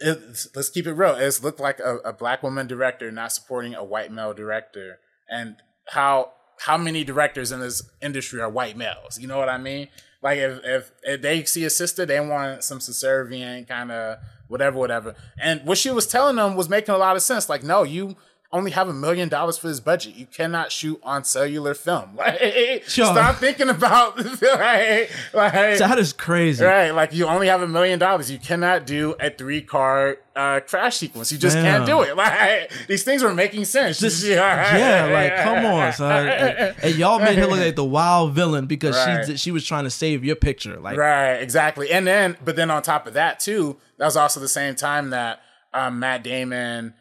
It, 0.00 0.46
let's 0.54 0.68
keep 0.68 0.86
it 0.86 0.92
real. 0.92 1.14
It's 1.14 1.42
looked 1.42 1.60
like 1.60 1.80
a, 1.80 1.96
a 1.98 2.12
black 2.12 2.42
woman 2.42 2.66
director 2.66 3.10
not 3.10 3.32
supporting 3.32 3.74
a 3.74 3.82
white 3.82 4.12
male 4.12 4.34
director, 4.34 4.98
and 5.30 5.56
how 5.88 6.32
how 6.60 6.76
many 6.76 7.04
directors 7.04 7.52
in 7.52 7.60
this 7.60 7.82
industry 8.02 8.40
are 8.40 8.50
white 8.50 8.76
males? 8.76 9.18
You 9.18 9.28
know 9.28 9.38
what 9.38 9.48
I 9.48 9.58
mean? 9.58 9.88
Like 10.22 10.38
if 10.38 10.60
if, 10.64 10.92
if 11.04 11.22
they 11.22 11.44
see 11.44 11.64
a 11.64 11.70
sister, 11.70 12.04
they 12.04 12.20
want 12.20 12.64
some 12.64 12.80
subservient 12.80 13.66
kind 13.66 13.90
of 13.90 14.18
whatever, 14.48 14.78
whatever. 14.78 15.14
And 15.38 15.64
what 15.64 15.78
she 15.78 15.90
was 15.90 16.06
telling 16.06 16.36
them 16.36 16.56
was 16.56 16.68
making 16.68 16.94
a 16.94 16.98
lot 16.98 17.16
of 17.16 17.22
sense. 17.22 17.48
Like, 17.48 17.62
no, 17.62 17.84
you 17.84 18.16
only 18.50 18.70
have 18.70 18.88
a 18.88 18.94
million 18.94 19.28
dollars 19.28 19.58
for 19.58 19.68
this 19.68 19.78
budget. 19.78 20.14
You 20.16 20.24
cannot 20.24 20.72
shoot 20.72 20.98
on 21.02 21.22
cellular 21.24 21.74
film. 21.74 22.10
Like, 22.16 22.84
Sure. 22.86 23.04
stop 23.04 23.36
thinking 23.36 23.68
about 23.68 24.16
like, 24.42 25.10
like 25.34 25.78
That 25.78 25.98
is 25.98 26.12
crazy. 26.14 26.64
Right, 26.64 26.90
like 26.90 27.12
you 27.12 27.26
only 27.26 27.48
have 27.48 27.60
a 27.60 27.68
million 27.68 27.98
dollars. 27.98 28.30
You 28.30 28.38
cannot 28.38 28.86
do 28.86 29.14
a 29.20 29.28
three 29.30 29.60
car 29.60 30.16
uh, 30.34 30.60
crash 30.60 30.96
sequence. 30.96 31.30
You 31.30 31.36
just 31.38 31.56
can't 31.56 31.84
do 31.84 32.02
it. 32.02 32.16
Like 32.16 32.70
these 32.86 33.02
things 33.04 33.22
are 33.22 33.34
making 33.34 33.66
sense. 33.66 33.98
This- 34.00 34.24
yeah, 34.24 34.76
yeah, 34.76 35.12
like 35.12 35.36
come 35.44 35.66
on, 35.66 35.92
son. 35.92 36.28
And, 36.28 36.74
and 36.82 36.94
y'all 36.96 37.18
made 37.18 37.36
her 37.38 37.46
look 37.46 37.60
like 37.60 37.76
the 37.76 37.84
wild 37.84 38.32
villain 38.32 38.64
because 38.66 38.96
Right. 38.96 39.26
she 39.26 39.36
she 39.36 39.50
was 39.50 39.64
trying 39.66 39.84
to 39.84 39.90
save 39.90 40.24
your 40.24 40.36
picture. 40.36 40.80
Like, 40.80 40.96
Right, 40.96 41.34
exactly. 41.34 41.90
And 41.90 42.06
then, 42.06 42.36
but 42.44 42.56
then 42.56 42.70
on 42.70 42.80
top 42.82 43.06
of 43.06 43.12
that 43.14 43.40
too, 43.40 43.76
that 43.98 44.06
was 44.06 44.16
also 44.16 44.40
the 44.40 44.48
same 44.48 44.74
time 44.74 45.10
that 45.10 45.40
um, 45.74 45.98
Matt 46.00 46.24
Damon, 46.24 46.94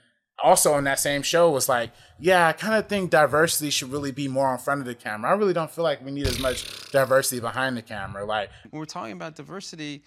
also 0.43 0.73
on 0.73 0.83
that 0.85 0.99
same 0.99 1.21
show, 1.23 1.49
was 1.49 1.67
like, 1.67 1.91
"Yeah, 2.19 2.47
I 2.47 2.53
kind 2.53 2.75
of 2.75 2.87
think 2.87 3.09
diversity 3.11 3.69
should 3.69 3.91
really 3.91 4.11
be 4.11 4.27
more 4.27 4.51
in 4.51 4.57
front 4.59 4.81
of 4.81 4.85
the 4.87 4.95
camera. 4.95 5.31
I 5.31 5.33
really 5.35 5.53
don't 5.53 5.71
feel 5.71 5.83
like 5.83 6.03
we 6.03 6.11
need 6.11 6.27
as 6.27 6.39
much 6.39 6.91
diversity 6.91 7.39
behind 7.41 7.75
the 7.77 7.81
camera. 7.81 8.23
Like, 8.25 8.49
When 8.69 8.79
we're 8.79 8.85
talking 8.85 9.13
about 9.13 9.35
diversity, 9.35 10.03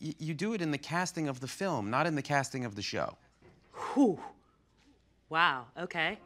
y- 0.00 0.14
you 0.18 0.34
do 0.34 0.52
it 0.54 0.60
in 0.62 0.70
the 0.72 0.78
casting 0.78 1.28
of 1.28 1.40
the 1.40 1.48
film, 1.48 1.90
not 1.90 2.06
in 2.06 2.14
the 2.16 2.22
casting 2.22 2.64
of 2.64 2.74
the 2.76 2.82
show. 2.82 3.16
Whew. 3.94 4.20
Wow. 5.30 5.66
Okay. 5.78 6.18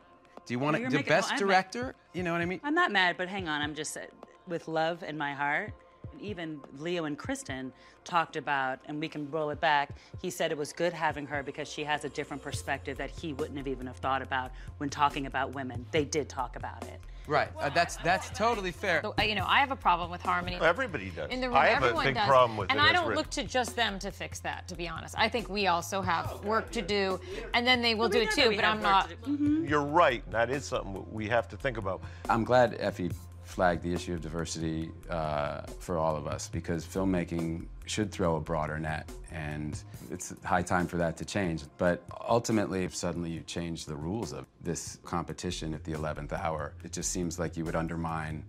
Do 0.46 0.54
you 0.54 0.58
want 0.58 0.72
Well, 0.74 0.78
to, 0.78 0.80
you're 0.82 0.90
the 0.90 0.96
making- 0.98 1.12
oh, 1.12 1.16
best 1.16 1.30
I'm- 1.30 1.38
director? 1.38 1.94
You 2.12 2.22
know 2.22 2.32
what 2.32 2.40
I 2.40 2.46
mean? 2.46 2.60
I'm 2.64 2.74
not 2.74 2.90
mad, 2.92 3.16
but 3.16 3.28
hang 3.28 3.48
on. 3.48 3.60
I'm 3.62 3.74
just 3.74 3.96
uh, 3.96 4.00
with 4.48 4.68
love 4.68 5.02
in 5.02 5.16
my 5.18 5.32
heart. 5.34 5.72
Even 6.20 6.60
Leo 6.78 7.04
and 7.04 7.18
Kristen 7.18 7.72
talked 8.04 8.36
about, 8.36 8.78
and 8.86 9.00
we 9.00 9.08
can 9.08 9.30
roll 9.30 9.50
it 9.50 9.60
back. 9.60 9.90
He 10.22 10.30
said 10.30 10.52
it 10.52 10.58
was 10.58 10.72
good 10.72 10.92
having 10.92 11.26
her 11.26 11.42
because 11.42 11.68
she 11.68 11.84
has 11.84 12.04
a 12.04 12.08
different 12.08 12.42
perspective 12.42 12.96
that 12.98 13.10
he 13.10 13.32
wouldn't 13.32 13.58
have 13.58 13.68
even 13.68 13.86
have 13.86 13.96
thought 13.96 14.22
about 14.22 14.52
when 14.78 14.88
talking 14.88 15.26
about 15.26 15.54
women. 15.54 15.84
They 15.90 16.04
did 16.04 16.28
talk 16.28 16.56
about 16.56 16.84
it. 16.84 17.00
Right. 17.26 17.48
Uh, 17.58 17.68
that's 17.70 17.96
that's 17.98 18.30
totally 18.30 18.70
fair. 18.70 19.00
So, 19.02 19.14
uh, 19.18 19.22
you 19.22 19.34
know, 19.34 19.44
I 19.48 19.58
have 19.58 19.72
a 19.72 19.76
problem 19.76 20.10
with 20.10 20.22
harmony. 20.22 20.58
Everybody 20.60 21.10
does. 21.10 21.30
In 21.30 21.40
the 21.40 21.48
room, 21.48 21.56
I 21.56 21.66
have 21.66 21.82
everyone 21.82 22.04
a 22.04 22.08
big 22.10 22.14
does. 22.14 22.28
problem 22.28 22.56
with 22.56 22.70
and 22.70 22.78
it. 22.78 22.82
I 22.82 22.92
don't 22.92 23.08
written. 23.08 23.16
look 23.16 23.30
to 23.30 23.42
just 23.42 23.74
them 23.74 23.98
to 23.98 24.10
fix 24.10 24.38
that, 24.40 24.68
to 24.68 24.76
be 24.76 24.88
honest. 24.88 25.14
I 25.18 25.28
think 25.28 25.48
we 25.48 25.66
also 25.66 26.02
have 26.02 26.44
work 26.44 26.70
to 26.72 26.82
do, 26.82 27.18
and 27.54 27.66
then 27.66 27.82
they 27.82 27.94
will 27.94 28.08
do 28.08 28.20
it 28.20 28.30
too. 28.30 28.54
But 28.54 28.64
I'm 28.64 28.80
not. 28.80 29.08
to 29.24 29.36
do. 29.36 29.66
You're 29.68 29.82
right. 29.82 30.28
That 30.30 30.50
is 30.50 30.64
something 30.66 31.04
we 31.10 31.28
have 31.28 31.48
to 31.48 31.56
think 31.56 31.78
about. 31.78 32.00
I'm 32.28 32.44
glad 32.44 32.76
Effie 32.78 33.10
flagged 33.46 33.82
the 33.82 33.94
issue 33.94 34.12
of 34.12 34.20
diversity 34.20 34.90
uh, 35.08 35.62
for 35.78 35.98
all 35.98 36.16
of 36.16 36.26
us 36.26 36.48
because 36.48 36.84
filmmaking 36.84 37.64
should 37.86 38.10
throw 38.10 38.36
a 38.36 38.40
broader 38.40 38.78
net, 38.78 39.08
and 39.30 39.80
it's 40.10 40.34
high 40.44 40.62
time 40.62 40.88
for 40.88 40.96
that 40.96 41.16
to 41.16 41.24
change. 41.24 41.62
But 41.78 42.02
ultimately, 42.28 42.82
if 42.82 42.94
suddenly 42.94 43.30
you 43.30 43.40
change 43.42 43.86
the 43.86 43.94
rules 43.94 44.32
of 44.32 44.46
this 44.62 44.98
competition 45.04 45.74
at 45.74 45.84
the 45.84 45.92
11th 45.92 46.32
hour, 46.32 46.74
it 46.82 46.92
just 46.92 47.12
seems 47.12 47.38
like 47.38 47.56
you 47.56 47.64
would 47.64 47.76
undermine 47.76 48.44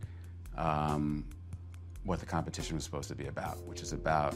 um, 0.58 1.24
what 2.04 2.20
the 2.20 2.26
competition 2.26 2.76
was 2.76 2.84
supposed 2.84 3.10
to 3.10 3.16
be 3.16 3.28
about, 3.28 3.64
which 3.68 3.82
is 3.82 3.94
about 3.94 4.36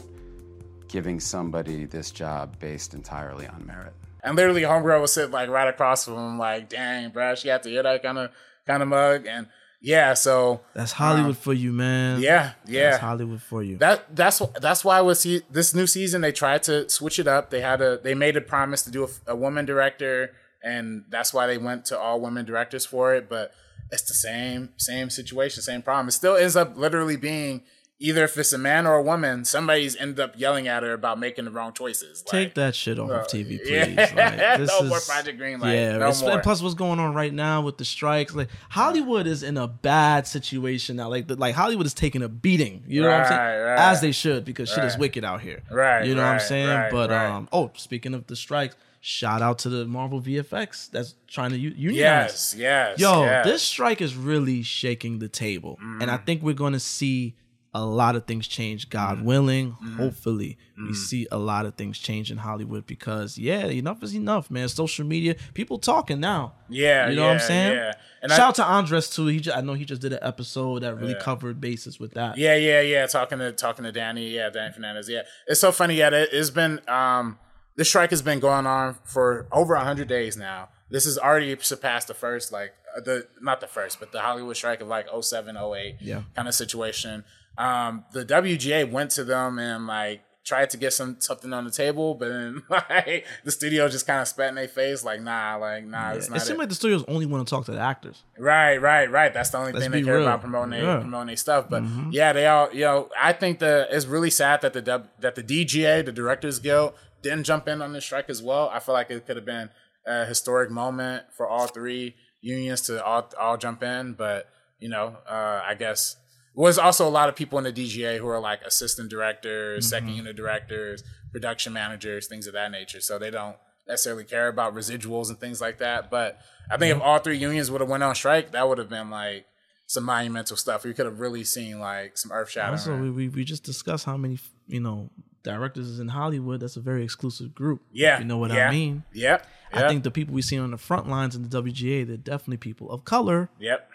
giving 0.86 1.18
somebody 1.18 1.86
this 1.86 2.12
job 2.12 2.56
based 2.60 2.94
entirely 2.94 3.48
on 3.48 3.66
merit. 3.66 3.94
and 4.22 4.36
literally, 4.36 4.62
homegirl 4.62 5.00
was 5.00 5.12
sitting 5.12 5.32
like 5.32 5.48
right 5.48 5.68
across 5.68 6.04
from 6.04 6.14
him, 6.14 6.38
like, 6.38 6.68
"Dang, 6.68 7.10
bro, 7.10 7.34
she 7.34 7.48
had 7.48 7.64
to 7.64 7.68
hear 7.68 7.82
that 7.82 8.00
kind 8.00 8.18
of 8.18 8.30
kind 8.64 8.80
of 8.80 8.88
mug." 8.88 9.26
And 9.26 9.48
yeah, 9.82 10.14
so 10.14 10.60
that's 10.74 10.92
Hollywood 10.92 11.30
um, 11.30 11.34
for 11.34 11.52
you, 11.52 11.72
man. 11.72 12.20
yeah, 12.20 12.52
yeah, 12.66 12.90
That's 12.90 13.02
Hollywood 13.02 13.42
for 13.42 13.64
you. 13.64 13.78
That 13.78 14.14
that's 14.14 14.40
that's 14.60 14.84
why 14.84 15.00
with 15.00 15.18
se- 15.18 15.42
this 15.50 15.74
new 15.74 15.88
season 15.88 16.20
they 16.20 16.30
tried 16.30 16.62
to 16.64 16.88
switch 16.88 17.18
it 17.18 17.26
up. 17.26 17.50
They 17.50 17.60
had 17.60 17.80
a 17.82 17.98
they 17.98 18.14
made 18.14 18.36
a 18.36 18.40
promise 18.40 18.82
to 18.82 18.92
do 18.92 19.04
a, 19.04 19.32
a 19.32 19.36
woman 19.36 19.64
director, 19.66 20.34
and 20.62 21.04
that's 21.08 21.34
why 21.34 21.48
they 21.48 21.58
went 21.58 21.84
to 21.86 21.98
all 21.98 22.20
women 22.20 22.44
directors 22.44 22.86
for 22.86 23.12
it. 23.12 23.28
But 23.28 23.52
it's 23.90 24.04
the 24.04 24.14
same 24.14 24.70
same 24.76 25.10
situation, 25.10 25.62
same 25.62 25.82
problem. 25.82 26.08
It 26.08 26.12
still 26.12 26.36
ends 26.36 26.54
up 26.54 26.76
literally 26.76 27.16
being 27.16 27.62
either 28.02 28.24
if 28.24 28.36
it's 28.36 28.52
a 28.52 28.58
man 28.58 28.86
or 28.86 28.96
a 28.96 29.02
woman, 29.02 29.44
somebody's 29.44 29.96
ended 29.96 30.20
up 30.20 30.34
yelling 30.36 30.68
at 30.68 30.82
her 30.82 30.92
about 30.92 31.18
making 31.18 31.44
the 31.46 31.50
wrong 31.50 31.72
choices. 31.72 32.22
Take 32.22 32.48
Like, 32.48 32.54
that 32.54 32.74
shit 32.74 32.98
off 32.98 33.10
of 33.10 33.26
TV, 33.28 33.58
please. 33.62 33.70
yeah. 33.70 33.94
Like, 34.52 34.58
this 34.58 34.68
No 34.70 34.82
more 34.88 34.98
is- 34.98 35.08
Project 35.08 35.38
Greenlight. 35.40 35.74
Yeah, 35.74 35.96
No 35.98 36.12
more. 36.20 36.32
and 36.32 36.42
plus 36.42 36.60
what's 36.62 36.74
going 36.74 36.98
on 36.98 37.14
right 37.14 37.32
now 37.32 37.62
with 37.62 37.78
the 37.78 37.84
strikes. 37.84 38.34
Like 38.34 38.48
Hollywood 38.70 39.26
is 39.26 39.42
in 39.42 39.56
a 39.56 39.66
bad 39.68 40.26
situation 40.26 40.96
now. 40.96 41.08
Like 41.08 41.28
the, 41.28 41.36
like 41.36 41.54
Hollywood 41.54 41.86
is 41.86 41.94
taking 41.94 42.22
a 42.22 42.28
beating. 42.28 42.82
You 42.86 43.02
know 43.02 43.08
what 43.10 43.20
I'm 43.20 43.26
saying? 43.28 43.40
Right, 43.40 43.62
right. 43.74 43.78
As 43.90 44.00
they 44.00 44.12
should 44.12 44.44
because 44.44 44.68
shit 44.68 44.84
is 44.84 44.98
wicked 44.98 45.24
out 45.24 45.40
here. 45.40 45.62
Right, 45.70 46.04
You 46.06 46.14
know 46.14 46.22
what 46.22 46.32
I'm 46.34 46.40
saying? 46.40 46.68
right, 46.68 46.90
but 46.90 47.10
right. 47.10 47.26
um, 47.26 47.48
oh, 47.52 47.70
speaking 47.76 48.14
of 48.14 48.26
the 48.26 48.36
strikes, 48.36 48.74
shout 49.00 49.42
out 49.42 49.58
to 49.60 49.68
the 49.68 49.84
Marvel 49.84 50.20
VFX 50.20 50.90
that's 50.90 51.14
trying 51.26 51.50
to 51.50 51.58
unionize. 51.58 51.96
Yes, 51.96 52.54
yes. 52.56 53.00
Yo, 53.00 53.22
yes. 53.24 53.44
this 53.44 53.62
strike 53.62 54.00
is 54.00 54.14
really 54.16 54.62
shaking 54.62 55.18
the 55.18 55.28
table. 55.28 55.78
And 56.00 56.10
I 56.10 56.16
think 56.18 56.42
we're 56.42 56.54
going 56.54 56.72
to 56.74 56.80
see 56.80 57.34
a 57.74 57.84
lot 57.84 58.16
of 58.16 58.26
things 58.26 58.46
change, 58.46 58.90
God 58.90 59.22
willing. 59.22 59.70
Hopefully, 59.96 60.58
we 60.76 60.92
see 60.92 61.26
a 61.32 61.38
lot 61.38 61.64
of 61.64 61.74
things 61.74 61.98
change 61.98 62.30
in 62.30 62.36
Hollywood 62.36 62.86
because, 62.86 63.38
yeah, 63.38 63.64
enough 63.66 64.02
is 64.02 64.14
enough, 64.14 64.50
man. 64.50 64.68
Social 64.68 65.06
media, 65.06 65.36
people 65.54 65.78
talking 65.78 66.20
now. 66.20 66.52
Yeah, 66.68 67.08
You 67.08 67.16
know 67.16 67.26
what 67.28 67.34
I'm 67.34 67.38
saying? 67.40 67.72
yeah. 67.76 67.92
And 68.22 68.30
Shout 68.30 68.40
I- 68.40 68.48
out 68.48 68.54
to 68.56 68.64
Andres, 68.66 69.08
too. 69.08 69.26
He 69.26 69.40
just, 69.40 69.56
I 69.56 69.62
know 69.62 69.72
he 69.72 69.84
just 69.86 70.02
did 70.02 70.12
an 70.12 70.18
episode 70.20 70.82
that 70.82 70.96
really 70.96 71.14
covered 71.18 71.60
bases 71.62 71.98
with 71.98 72.12
that. 72.12 72.36
Yeah, 72.36 72.56
yeah, 72.56 72.82
yeah. 72.82 73.06
Talking 73.06 73.38
to 73.38 73.52
talking 73.52 73.84
to 73.84 73.92
Danny, 73.92 74.28
yeah, 74.30 74.50
Danny 74.50 74.72
Fernandez. 74.74 75.08
Yeah, 75.08 75.22
it's 75.46 75.60
so 75.60 75.72
funny. 75.72 75.94
Yeah, 75.96 76.08
it, 76.12 76.28
it's 76.30 76.50
been 76.50 76.78
um, 76.88 77.38
the 77.76 77.84
strike 77.86 78.10
has 78.10 78.20
been 78.22 78.38
going 78.38 78.66
on 78.66 78.96
for 79.04 79.46
over 79.50 79.74
hundred 79.76 80.08
days 80.08 80.36
now. 80.36 80.68
This 80.90 81.04
has 81.06 81.16
already 81.16 81.56
surpassed 81.60 82.08
the 82.08 82.14
first, 82.14 82.52
like 82.52 82.74
uh, 82.94 83.00
the 83.00 83.26
not 83.40 83.60
the 83.62 83.66
first, 83.66 83.98
but 83.98 84.12
the 84.12 84.20
Hollywood 84.20 84.56
strike 84.56 84.82
of 84.82 84.88
like 84.88 85.06
07, 85.20 85.56
08 85.56 85.96
Yeah. 86.02 86.22
kind 86.36 86.46
of 86.48 86.54
situation. 86.54 87.24
Um, 87.58 88.04
the 88.12 88.24
WGA 88.24 88.90
went 88.90 89.10
to 89.12 89.24
them 89.24 89.58
and 89.58 89.86
like 89.86 90.22
tried 90.44 90.68
to 90.70 90.76
get 90.76 90.92
some 90.92 91.16
something 91.20 91.52
on 91.52 91.64
the 91.64 91.70
table, 91.70 92.14
but 92.14 92.28
then 92.28 92.62
like 92.70 93.26
the 93.44 93.50
studio 93.50 93.88
just 93.88 94.06
kind 94.06 94.20
of 94.20 94.26
spat 94.28 94.48
in 94.48 94.54
their 94.56 94.66
face, 94.68 95.04
like 95.04 95.20
nah, 95.20 95.56
like 95.56 95.84
nah, 95.86 96.12
it's 96.12 96.28
It 96.28 96.40
seemed 96.40 96.56
it. 96.56 96.58
like 96.58 96.68
the 96.70 96.74
studios 96.74 97.04
only 97.08 97.26
want 97.26 97.46
to 97.46 97.50
talk 97.50 97.64
to 97.66 97.72
the 97.72 97.78
actors. 97.80 98.22
Right, 98.38 98.78
right, 98.78 99.10
right. 99.10 99.32
That's 99.32 99.50
the 99.50 99.58
only 99.58 99.72
Let's 99.72 99.84
thing 99.84 99.92
they 99.92 100.02
care 100.02 100.14
real. 100.16 100.22
about 100.26 100.40
promoting 100.40 100.70
their, 100.70 100.82
Yeah. 100.82 100.88
Mm-hmm. 100.94 101.00
promoting 101.02 101.26
their 101.28 101.36
stuff. 101.36 101.68
But 101.70 101.84
yeah, 102.10 102.32
they 102.32 102.46
all 102.46 102.72
you 102.72 102.80
know. 102.84 103.08
I 103.20 103.32
think 103.32 103.58
the 103.60 103.86
it's 103.90 104.06
really 104.06 104.30
sad 104.30 104.62
that 104.62 104.72
the 104.72 104.82
W- 104.82 105.10
that 105.20 105.34
the 105.34 105.42
DGA, 105.42 106.04
the 106.04 106.12
Directors 106.12 106.58
Guild, 106.58 106.94
didn't 107.22 107.44
jump 107.44 107.68
in 107.68 107.80
on 107.82 107.92
the 107.92 108.00
strike 108.00 108.28
as 108.30 108.42
well. 108.42 108.68
I 108.72 108.78
feel 108.80 108.94
like 108.94 109.10
it 109.10 109.26
could 109.26 109.36
have 109.36 109.44
been 109.46 109.70
a 110.06 110.24
historic 110.24 110.70
moment 110.70 111.24
for 111.36 111.46
all 111.46 111.68
three 111.68 112.16
unions 112.40 112.80
to 112.82 113.04
all 113.04 113.30
all 113.38 113.56
jump 113.58 113.82
in. 113.84 114.14
But 114.14 114.48
you 114.80 114.88
know, 114.88 115.18
uh, 115.28 115.60
I 115.64 115.76
guess 115.78 116.16
was 116.54 116.78
also 116.78 117.08
a 117.08 117.10
lot 117.10 117.28
of 117.28 117.36
people 117.36 117.58
in 117.58 117.64
the 117.64 117.72
DGA 117.72 118.18
who 118.18 118.28
are 118.28 118.40
like 118.40 118.62
assistant 118.62 119.08
directors, 119.10 119.88
second 119.88 120.08
Mm-hmm. 120.08 120.16
unit 120.18 120.36
directors, 120.36 121.02
production 121.32 121.72
managers, 121.72 122.26
things 122.26 122.46
of 122.46 122.52
that 122.52 122.70
nature. 122.70 123.00
So 123.00 123.18
they 123.18 123.30
don't 123.30 123.56
necessarily 123.88 124.24
care 124.24 124.48
about 124.48 124.74
residuals 124.74 125.28
and 125.30 125.38
things 125.38 125.60
like 125.60 125.78
that. 125.78 126.10
But 126.10 126.38
I 126.70 126.76
think 126.76 126.94
if 126.96 127.02
all 127.02 127.18
three 127.18 127.38
unions 127.38 127.70
would 127.70 127.80
have 127.80 127.88
went 127.90 128.02
on 128.02 128.14
strike, 128.14 128.52
that 128.52 128.68
would 128.68 128.78
have 128.78 128.88
been 128.90 129.08
like 129.10 129.46
some 129.86 130.04
monumental 130.04 130.56
stuff. 130.56 130.84
We 130.84 130.92
could 130.94 131.06
have 131.06 131.20
really 131.20 131.44
seen 131.44 131.78
like 131.80 132.16
some 132.18 132.32
earth 132.32 132.56
Also, 132.56 132.76
shattering. 132.90 133.02
we, 133.02 133.10
we, 133.10 133.28
we 133.28 133.44
just 133.44 133.64
discussed 133.64 134.04
how 134.04 134.16
many, 134.16 134.38
you 134.66 134.80
know, 134.80 135.10
directors 135.42 135.88
is 135.88 136.00
in 136.00 136.08
Hollywood. 136.08 136.60
That's 136.60 136.76
a 136.76 136.80
very 136.80 137.02
exclusive 137.02 137.54
group. 137.54 137.82
Yeah, 137.92 138.18
You 138.18 138.24
know 138.24 138.38
what 138.38 138.52
yeah, 138.52 138.68
I 138.68 138.70
mean? 138.70 139.02
Yep. 139.12 139.46
I 139.74 139.88
think 139.88 140.04
the 140.04 140.10
people 140.10 140.34
we 140.34 140.42
see 140.42 140.58
on 140.58 140.70
the 140.70 140.76
front 140.78 141.08
lines 141.08 141.34
in 141.34 141.48
the 141.48 141.62
WGA, 141.62 142.06
they're 142.06 142.18
definitely 142.18 142.58
people 142.58 142.90
of 142.90 143.04
color. 143.06 143.48
Yep. 143.58 143.88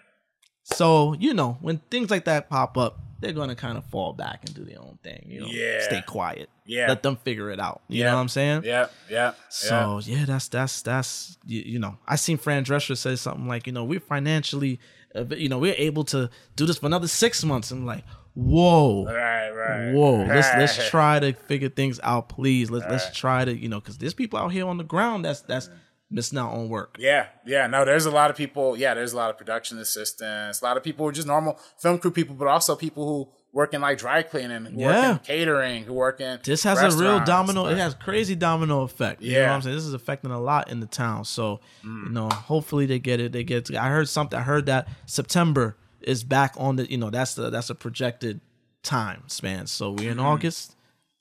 So, 0.69 1.13
you 1.17 1.33
know, 1.33 1.57
when 1.61 1.77
things 1.89 2.11
like 2.11 2.25
that 2.25 2.49
pop 2.49 2.77
up, 2.77 2.99
they're 3.21 3.31
going 3.31 3.47
to 3.47 3.55
kind 3.55 3.77
of 3.77 3.85
fall 3.85 4.11
back 4.11 4.41
and 4.45 4.53
do 4.53 4.65
their 4.65 4.79
own 4.81 4.99
thing. 5.01 5.23
You 5.25 5.39
know, 5.41 5.47
Yeah. 5.47 5.79
stay 5.79 6.01
quiet. 6.01 6.49
Yeah. 6.65 6.87
Let 6.89 7.03
them 7.03 7.15
figure 7.15 7.49
it 7.51 7.59
out. 7.59 7.81
You 7.87 7.99
Yep. 7.99 8.05
know 8.07 8.15
what 8.15 8.21
I'm 8.21 8.27
saying? 8.27 8.63
Yeah, 8.65 8.87
yeah. 9.09 9.31
So 9.47 10.01
yeah, 10.03 10.25
that's 10.25 10.49
that's 10.49 10.81
that's 10.81 11.37
you, 11.45 11.61
you 11.61 11.79
know 11.79 11.97
I 12.05 12.17
seen 12.17 12.37
Fran 12.37 12.65
Drescher 12.65 12.97
say 12.97 13.15
something 13.15 13.47
like 13.47 13.65
you 13.65 13.71
know 13.71 13.85
we're 13.85 14.01
financially 14.01 14.81
uh, 15.15 15.23
you 15.29 15.47
know 15.47 15.57
we're 15.57 15.73
able 15.77 16.03
to 16.05 16.29
do 16.57 16.65
this 16.65 16.77
for 16.79 16.85
another 16.87 17.07
six 17.07 17.45
months 17.45 17.71
and 17.71 17.85
like 17.85 18.03
whoa 18.33 19.05
Right. 19.05 19.49
Right. 19.49 19.93
whoa 19.93 20.23
let's 20.25 20.53
let's 20.55 20.89
try 20.89 21.19
to 21.21 21.31
figure 21.33 21.69
things 21.69 21.99
out 22.03 22.27
please 22.27 22.69
let's 22.69 22.85
let's 22.87 23.09
try 23.17 23.45
to 23.45 23.57
you 23.57 23.69
know 23.69 23.79
because 23.79 23.97
there's 23.97 24.13
people 24.13 24.37
out 24.37 24.49
here 24.51 24.67
on 24.67 24.77
the 24.77 24.83
ground 24.83 25.23
that's 25.23 25.41
that's 25.41 25.69
missing 26.09 26.39
out 26.39 26.53
on 26.53 26.69
work 26.69 26.95
Yeah, 26.99 27.27
yeah, 27.45 27.67
no, 27.67 27.83
there's 27.85 28.05
a 28.05 28.11
lot 28.11 28.29
of 28.29 28.37
people. 28.37 28.77
Yeah, 28.77 28.93
there's 28.93 29.13
a 29.13 29.17
lot 29.17 29.29
of 29.29 29.37
production 29.37 29.77
assistants, 29.79 30.61
a 30.61 30.63
lot 30.63 30.77
of 30.77 30.83
people 30.83 31.05
who 31.05 31.09
are 31.09 31.13
just 31.13 31.27
normal 31.27 31.59
film 31.77 31.99
crew 31.99 32.11
people, 32.11 32.35
but 32.35 32.47
also 32.47 32.75
people 32.75 33.07
who 33.07 33.31
work 33.51 33.73
in 33.73 33.81
like 33.81 33.97
dry 33.97 34.21
cleaning, 34.21 34.65
who 34.65 34.77
work 34.77 34.93
Yeah. 34.93 35.11
in 35.13 35.19
catering, 35.19 35.83
who 35.83 35.93
work 35.93 36.21
in 36.21 36.39
this 36.43 36.63
has 36.63 36.81
a 36.81 36.97
real 36.97 37.19
domino 37.23 37.63
but- 37.63 37.73
it 37.73 37.77
has 37.77 37.93
crazy 37.93 38.35
domino 38.35 38.81
effect 38.81 39.21
you 39.21 39.33
know 39.33 39.39
Yeah. 39.39 39.49
what 39.49 39.55
i'm 39.55 39.61
saying 39.63 39.75
this 39.75 39.85
is 39.85 39.93
affecting 39.93 40.31
a 40.31 40.39
lot 40.39 40.69
in 40.69 40.79
the 40.79 40.85
town 40.85 41.25
so 41.25 41.59
mm. 41.83 42.05
you 42.05 42.11
know 42.11 42.29
hopefully 42.29 42.85
they 42.85 42.99
get 42.99 43.19
it 43.19 43.31
they 43.31 43.43
get 43.43 43.73
i 43.75 43.89
heard 43.89 44.07
something 44.07 44.37
i 44.37 44.43
heard 44.43 44.65
that 44.67 44.87
september 45.05 45.77
is 46.01 46.23
back 46.23 46.53
on 46.57 46.75
the 46.75 46.89
you 46.89 46.97
know 46.97 47.09
that's 47.09 47.33
the 47.35 47.49
that's 47.49 47.69
a 47.69 47.75
projected 47.75 48.41
time 48.83 49.23
span 49.27 49.65
so 49.67 49.91
we're 49.91 50.11
in 50.11 50.17
mm-hmm. 50.17 50.25
august 50.25 50.75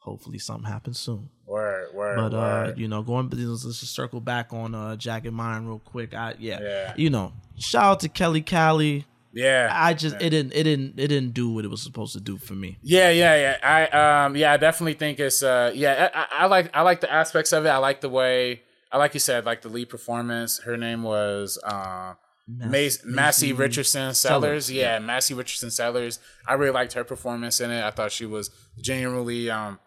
hopefully 0.06 0.38
something 0.38 0.70
happens 0.70 0.98
soon. 0.98 1.28
Word, 1.47 1.94
word, 1.94 2.16
But 2.16 2.35
uh, 2.35 2.73
you 2.77 2.89
know, 2.89 3.02
going 3.02 3.31
let's 3.31 3.62
just 3.62 3.94
circle 3.94 4.20
back 4.20 4.52
on 4.52 4.74
uh 4.74 4.97
Jagged 4.97 5.32
Mind 5.32 5.68
real 5.68 5.78
quick. 5.78 6.12
I 6.12 6.35
yeah, 6.39 6.59
Yeah. 6.60 6.94
you 6.97 7.09
know, 7.09 7.32
shout 7.56 7.85
out 7.85 8.01
to 8.01 8.09
Kelley 8.09 8.43
Kali. 8.43 9.05
Yeah, 9.32 9.70
I 9.70 9.93
just 9.94 10.16
it 10.16 10.31
didn't 10.31 10.55
it 10.55 10.64
didn't 10.64 10.98
it 10.98 11.09
didn't 11.09 11.35
do 11.35 11.51
what 11.51 11.64
it 11.64 11.68
was 11.68 11.82
supposed 11.82 12.14
to 12.14 12.20
do 12.20 12.36
for 12.39 12.55
me. 12.55 12.78
Yeah, 12.82 13.10
yeah, 13.10 13.36
yeah. 13.36 13.56
I 13.62 14.24
um 14.24 14.35
yeah, 14.36 14.52
I 14.55 14.56
definitely 14.56 14.94
think 14.94 15.20
it's 15.20 15.43
uh 15.43 15.70
yeah, 15.74 16.09
I, 16.14 16.44
I, 16.44 16.47
like 16.47 16.70
I 16.74 16.81
like 16.82 17.01
the 17.01 17.12
aspects 17.12 17.52
of 17.52 17.64
it. 17.66 17.68
I 17.68 17.77
like 17.77 18.01
the 18.01 18.09
way 18.09 18.62
I 18.90 18.97
like 18.98 19.12
you 19.14 19.20
said, 19.20 19.44
like 19.44 19.60
the 19.62 19.68
lead 19.68 19.89
performance. 19.90 20.60
Her 20.60 20.77
name 20.77 21.02
was 21.02 21.59
uh 21.62 22.14
Mace, 22.48 23.05
Maisie 23.05 23.52
Richardson 23.52 24.14
Sellers. 24.14 24.66
Sellers, 24.66 24.73
Yeah, 24.73 24.98
Maisie 25.01 25.35
Richardson 25.35 25.70
Sellers. 25.70 26.18
I 26.47 26.55
really 26.55 26.73
liked 26.73 26.94
her 26.94 27.05
performance 27.05 27.60
in 27.60 27.70
it. 27.70 27.85
I 27.85 27.90
thought 27.90 28.12
she 28.12 28.24
was 28.24 28.51
genuinely 28.81 29.51
um 29.51 29.78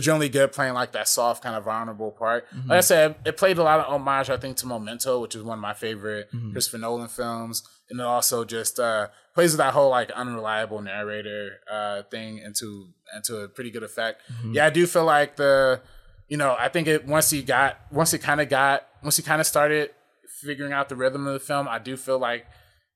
genuinely 0.00 0.28
good 0.28 0.52
playing 0.52 0.74
like 0.74 0.92
that 0.92 1.08
soft 1.08 1.42
kind 1.42 1.56
of 1.56 1.64
vulnerable 1.64 2.10
part. 2.10 2.46
Mm-hmm. 2.50 2.70
Like 2.70 2.78
I 2.78 2.80
said, 2.80 3.16
it 3.24 3.36
played 3.36 3.58
a 3.58 3.62
lot 3.62 3.80
of 3.80 3.92
homage, 3.92 4.30
I 4.30 4.36
think, 4.36 4.56
to 4.58 4.66
Memento, 4.66 5.20
which 5.20 5.34
is 5.34 5.42
one 5.42 5.58
of 5.58 5.62
my 5.62 5.74
favorite 5.74 6.30
Mm-hmm. 6.32 6.52
Christopher 6.52 6.78
Nolan 6.78 7.08
films. 7.08 7.62
And 7.90 8.00
it 8.00 8.06
also 8.06 8.44
just 8.44 8.78
uh 8.78 9.08
plays 9.34 9.52
with 9.52 9.58
that 9.58 9.74
whole 9.74 9.90
like 9.90 10.10
unreliable 10.12 10.80
narrator 10.80 11.60
uh 11.70 12.02
thing 12.04 12.38
into 12.38 12.88
into 13.14 13.36
a 13.38 13.48
pretty 13.48 13.70
good 13.70 13.82
effect. 13.82 14.22
Mm-hmm. 14.32 14.54
Yeah, 14.54 14.66
I 14.66 14.70
do 14.70 14.86
feel 14.86 15.04
like 15.04 15.36
the 15.36 15.80
you 16.28 16.36
know, 16.38 16.56
I 16.58 16.68
think 16.68 16.88
it 16.88 17.06
once 17.06 17.30
he 17.30 17.42
got 17.42 17.76
once 17.90 18.10
he 18.10 18.18
kind 18.18 18.40
of 18.40 18.48
got 18.48 18.86
once 19.02 19.16
he 19.16 19.22
kind 19.22 19.40
of 19.40 19.46
started 19.46 19.90
figuring 20.40 20.72
out 20.72 20.88
the 20.88 20.96
rhythm 20.96 21.26
of 21.26 21.34
the 21.34 21.40
film, 21.40 21.68
I 21.68 21.78
do 21.78 21.96
feel 21.96 22.18
like 22.18 22.46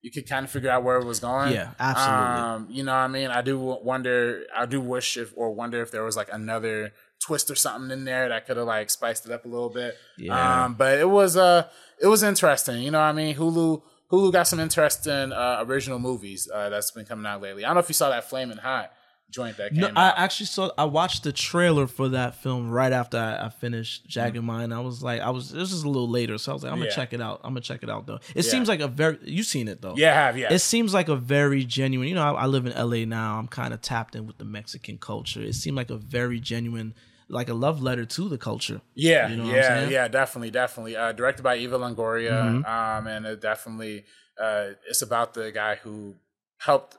you 0.00 0.10
could 0.12 0.28
kind 0.28 0.44
of 0.44 0.50
figure 0.50 0.70
out 0.70 0.84
where 0.84 0.98
it 0.98 1.04
was 1.04 1.20
going. 1.20 1.52
Yeah, 1.52 1.72
absolutely. 1.78 2.16
Um, 2.16 2.66
you 2.70 2.84
know 2.84 2.92
what 2.92 2.98
I 2.98 3.08
mean? 3.08 3.30
I 3.30 3.42
do 3.42 3.58
wonder, 3.58 4.44
I 4.56 4.64
do 4.66 4.80
wish 4.80 5.16
if, 5.16 5.32
or 5.36 5.52
wonder 5.52 5.82
if 5.82 5.90
there 5.90 6.04
was 6.04 6.16
like 6.16 6.28
another 6.32 6.92
twist 7.20 7.50
or 7.50 7.56
something 7.56 7.90
in 7.90 8.04
there 8.04 8.28
that 8.28 8.46
could 8.46 8.56
have 8.56 8.66
like 8.66 8.90
spiced 8.90 9.26
it 9.26 9.32
up 9.32 9.44
a 9.44 9.48
little 9.48 9.70
bit. 9.70 9.96
Yeah. 10.16 10.64
Um, 10.64 10.74
but 10.74 10.98
it 10.98 11.08
was, 11.08 11.36
uh, 11.36 11.68
it 12.00 12.06
was 12.06 12.22
interesting. 12.22 12.80
You 12.82 12.92
know 12.92 13.00
what 13.00 13.06
I 13.06 13.12
mean? 13.12 13.34
Hulu, 13.34 13.82
Hulu 14.12 14.32
got 14.32 14.46
some 14.46 14.60
interesting, 14.60 15.32
uh, 15.32 15.64
original 15.66 15.98
movies, 15.98 16.48
uh, 16.54 16.68
that's 16.68 16.92
been 16.92 17.04
coming 17.04 17.26
out 17.26 17.42
lately. 17.42 17.64
I 17.64 17.68
don't 17.68 17.74
know 17.74 17.80
if 17.80 17.88
you 17.88 17.94
saw 17.94 18.10
that 18.10 18.30
Flaming 18.30 18.58
Hot 18.58 18.92
joint 19.30 19.56
that 19.58 19.72
came 19.72 19.80
No, 19.80 19.88
out. 19.88 19.96
I 20.18 20.24
actually 20.24 20.46
saw. 20.46 20.70
I 20.78 20.84
watched 20.84 21.22
the 21.24 21.32
trailer 21.32 21.86
for 21.86 22.08
that 22.10 22.34
film 22.36 22.70
right 22.70 22.92
after 22.92 23.18
I, 23.18 23.46
I 23.46 23.48
finished 23.50 24.06
Jagged 24.08 24.42
Mind. 24.42 24.72
I 24.72 24.80
was 24.80 25.02
like, 25.02 25.20
I 25.20 25.30
was. 25.30 25.50
This 25.50 25.72
is 25.72 25.82
a 25.82 25.88
little 25.88 26.08
later, 26.08 26.38
so 26.38 26.52
I 26.52 26.54
was 26.54 26.62
like, 26.62 26.72
I'm 26.72 26.78
gonna 26.78 26.90
Yeah. 26.90 26.96
check 26.96 27.12
it 27.12 27.20
out. 27.20 27.40
I'm 27.44 27.50
gonna 27.50 27.60
check 27.60 27.82
it 27.82 27.90
out 27.90 28.06
though. 28.06 28.20
It 28.34 28.44
Yeah. 28.44 28.50
seems 28.50 28.68
like 28.68 28.80
a 28.80 28.88
very. 28.88 29.18
You've 29.22 29.46
seen 29.46 29.68
it 29.68 29.82
though? 29.82 29.94
Yeah, 29.96 30.10
I 30.12 30.14
have, 30.14 30.38
yeah. 30.38 30.52
It 30.52 30.60
seems 30.60 30.94
like 30.94 31.08
a 31.08 31.16
very 31.16 31.64
genuine. 31.64 32.08
You 32.08 32.14
know, 32.14 32.34
I, 32.34 32.42
I 32.42 32.46
live 32.46 32.66
in 32.66 32.72
LA 32.72 33.04
now. 33.04 33.38
I'm 33.38 33.48
kind 33.48 33.74
of 33.74 33.80
tapped 33.82 34.14
in 34.16 34.26
with 34.26 34.38
the 34.38 34.44
Mexican 34.44 34.98
culture. 34.98 35.42
It 35.42 35.54
seemed 35.54 35.76
like 35.76 35.90
a 35.90 35.96
very 35.98 36.40
genuine, 36.40 36.94
like 37.28 37.48
a 37.48 37.54
love 37.54 37.82
letter 37.82 38.04
to 38.06 38.28
the 38.28 38.38
culture. 38.38 38.80
Yeah, 38.94 39.28
You 39.28 39.36
know 39.36 39.54
yeah, 39.54 39.88
yeah, 39.88 40.08
definitely, 40.08 40.50
definitely. 40.50 40.96
Uh, 40.96 41.12
directed 41.12 41.42
by 41.42 41.56
Eva 41.56 41.78
Longoria, 41.78 42.62
Mhm. 42.64 42.68
um, 42.68 43.06
and 43.06 43.26
it 43.26 43.40
definitely 43.40 44.04
uh, 44.40 44.68
it's 44.88 45.02
about 45.02 45.34
the 45.34 45.50
guy 45.52 45.74
who 45.82 46.14
helped 46.58 46.96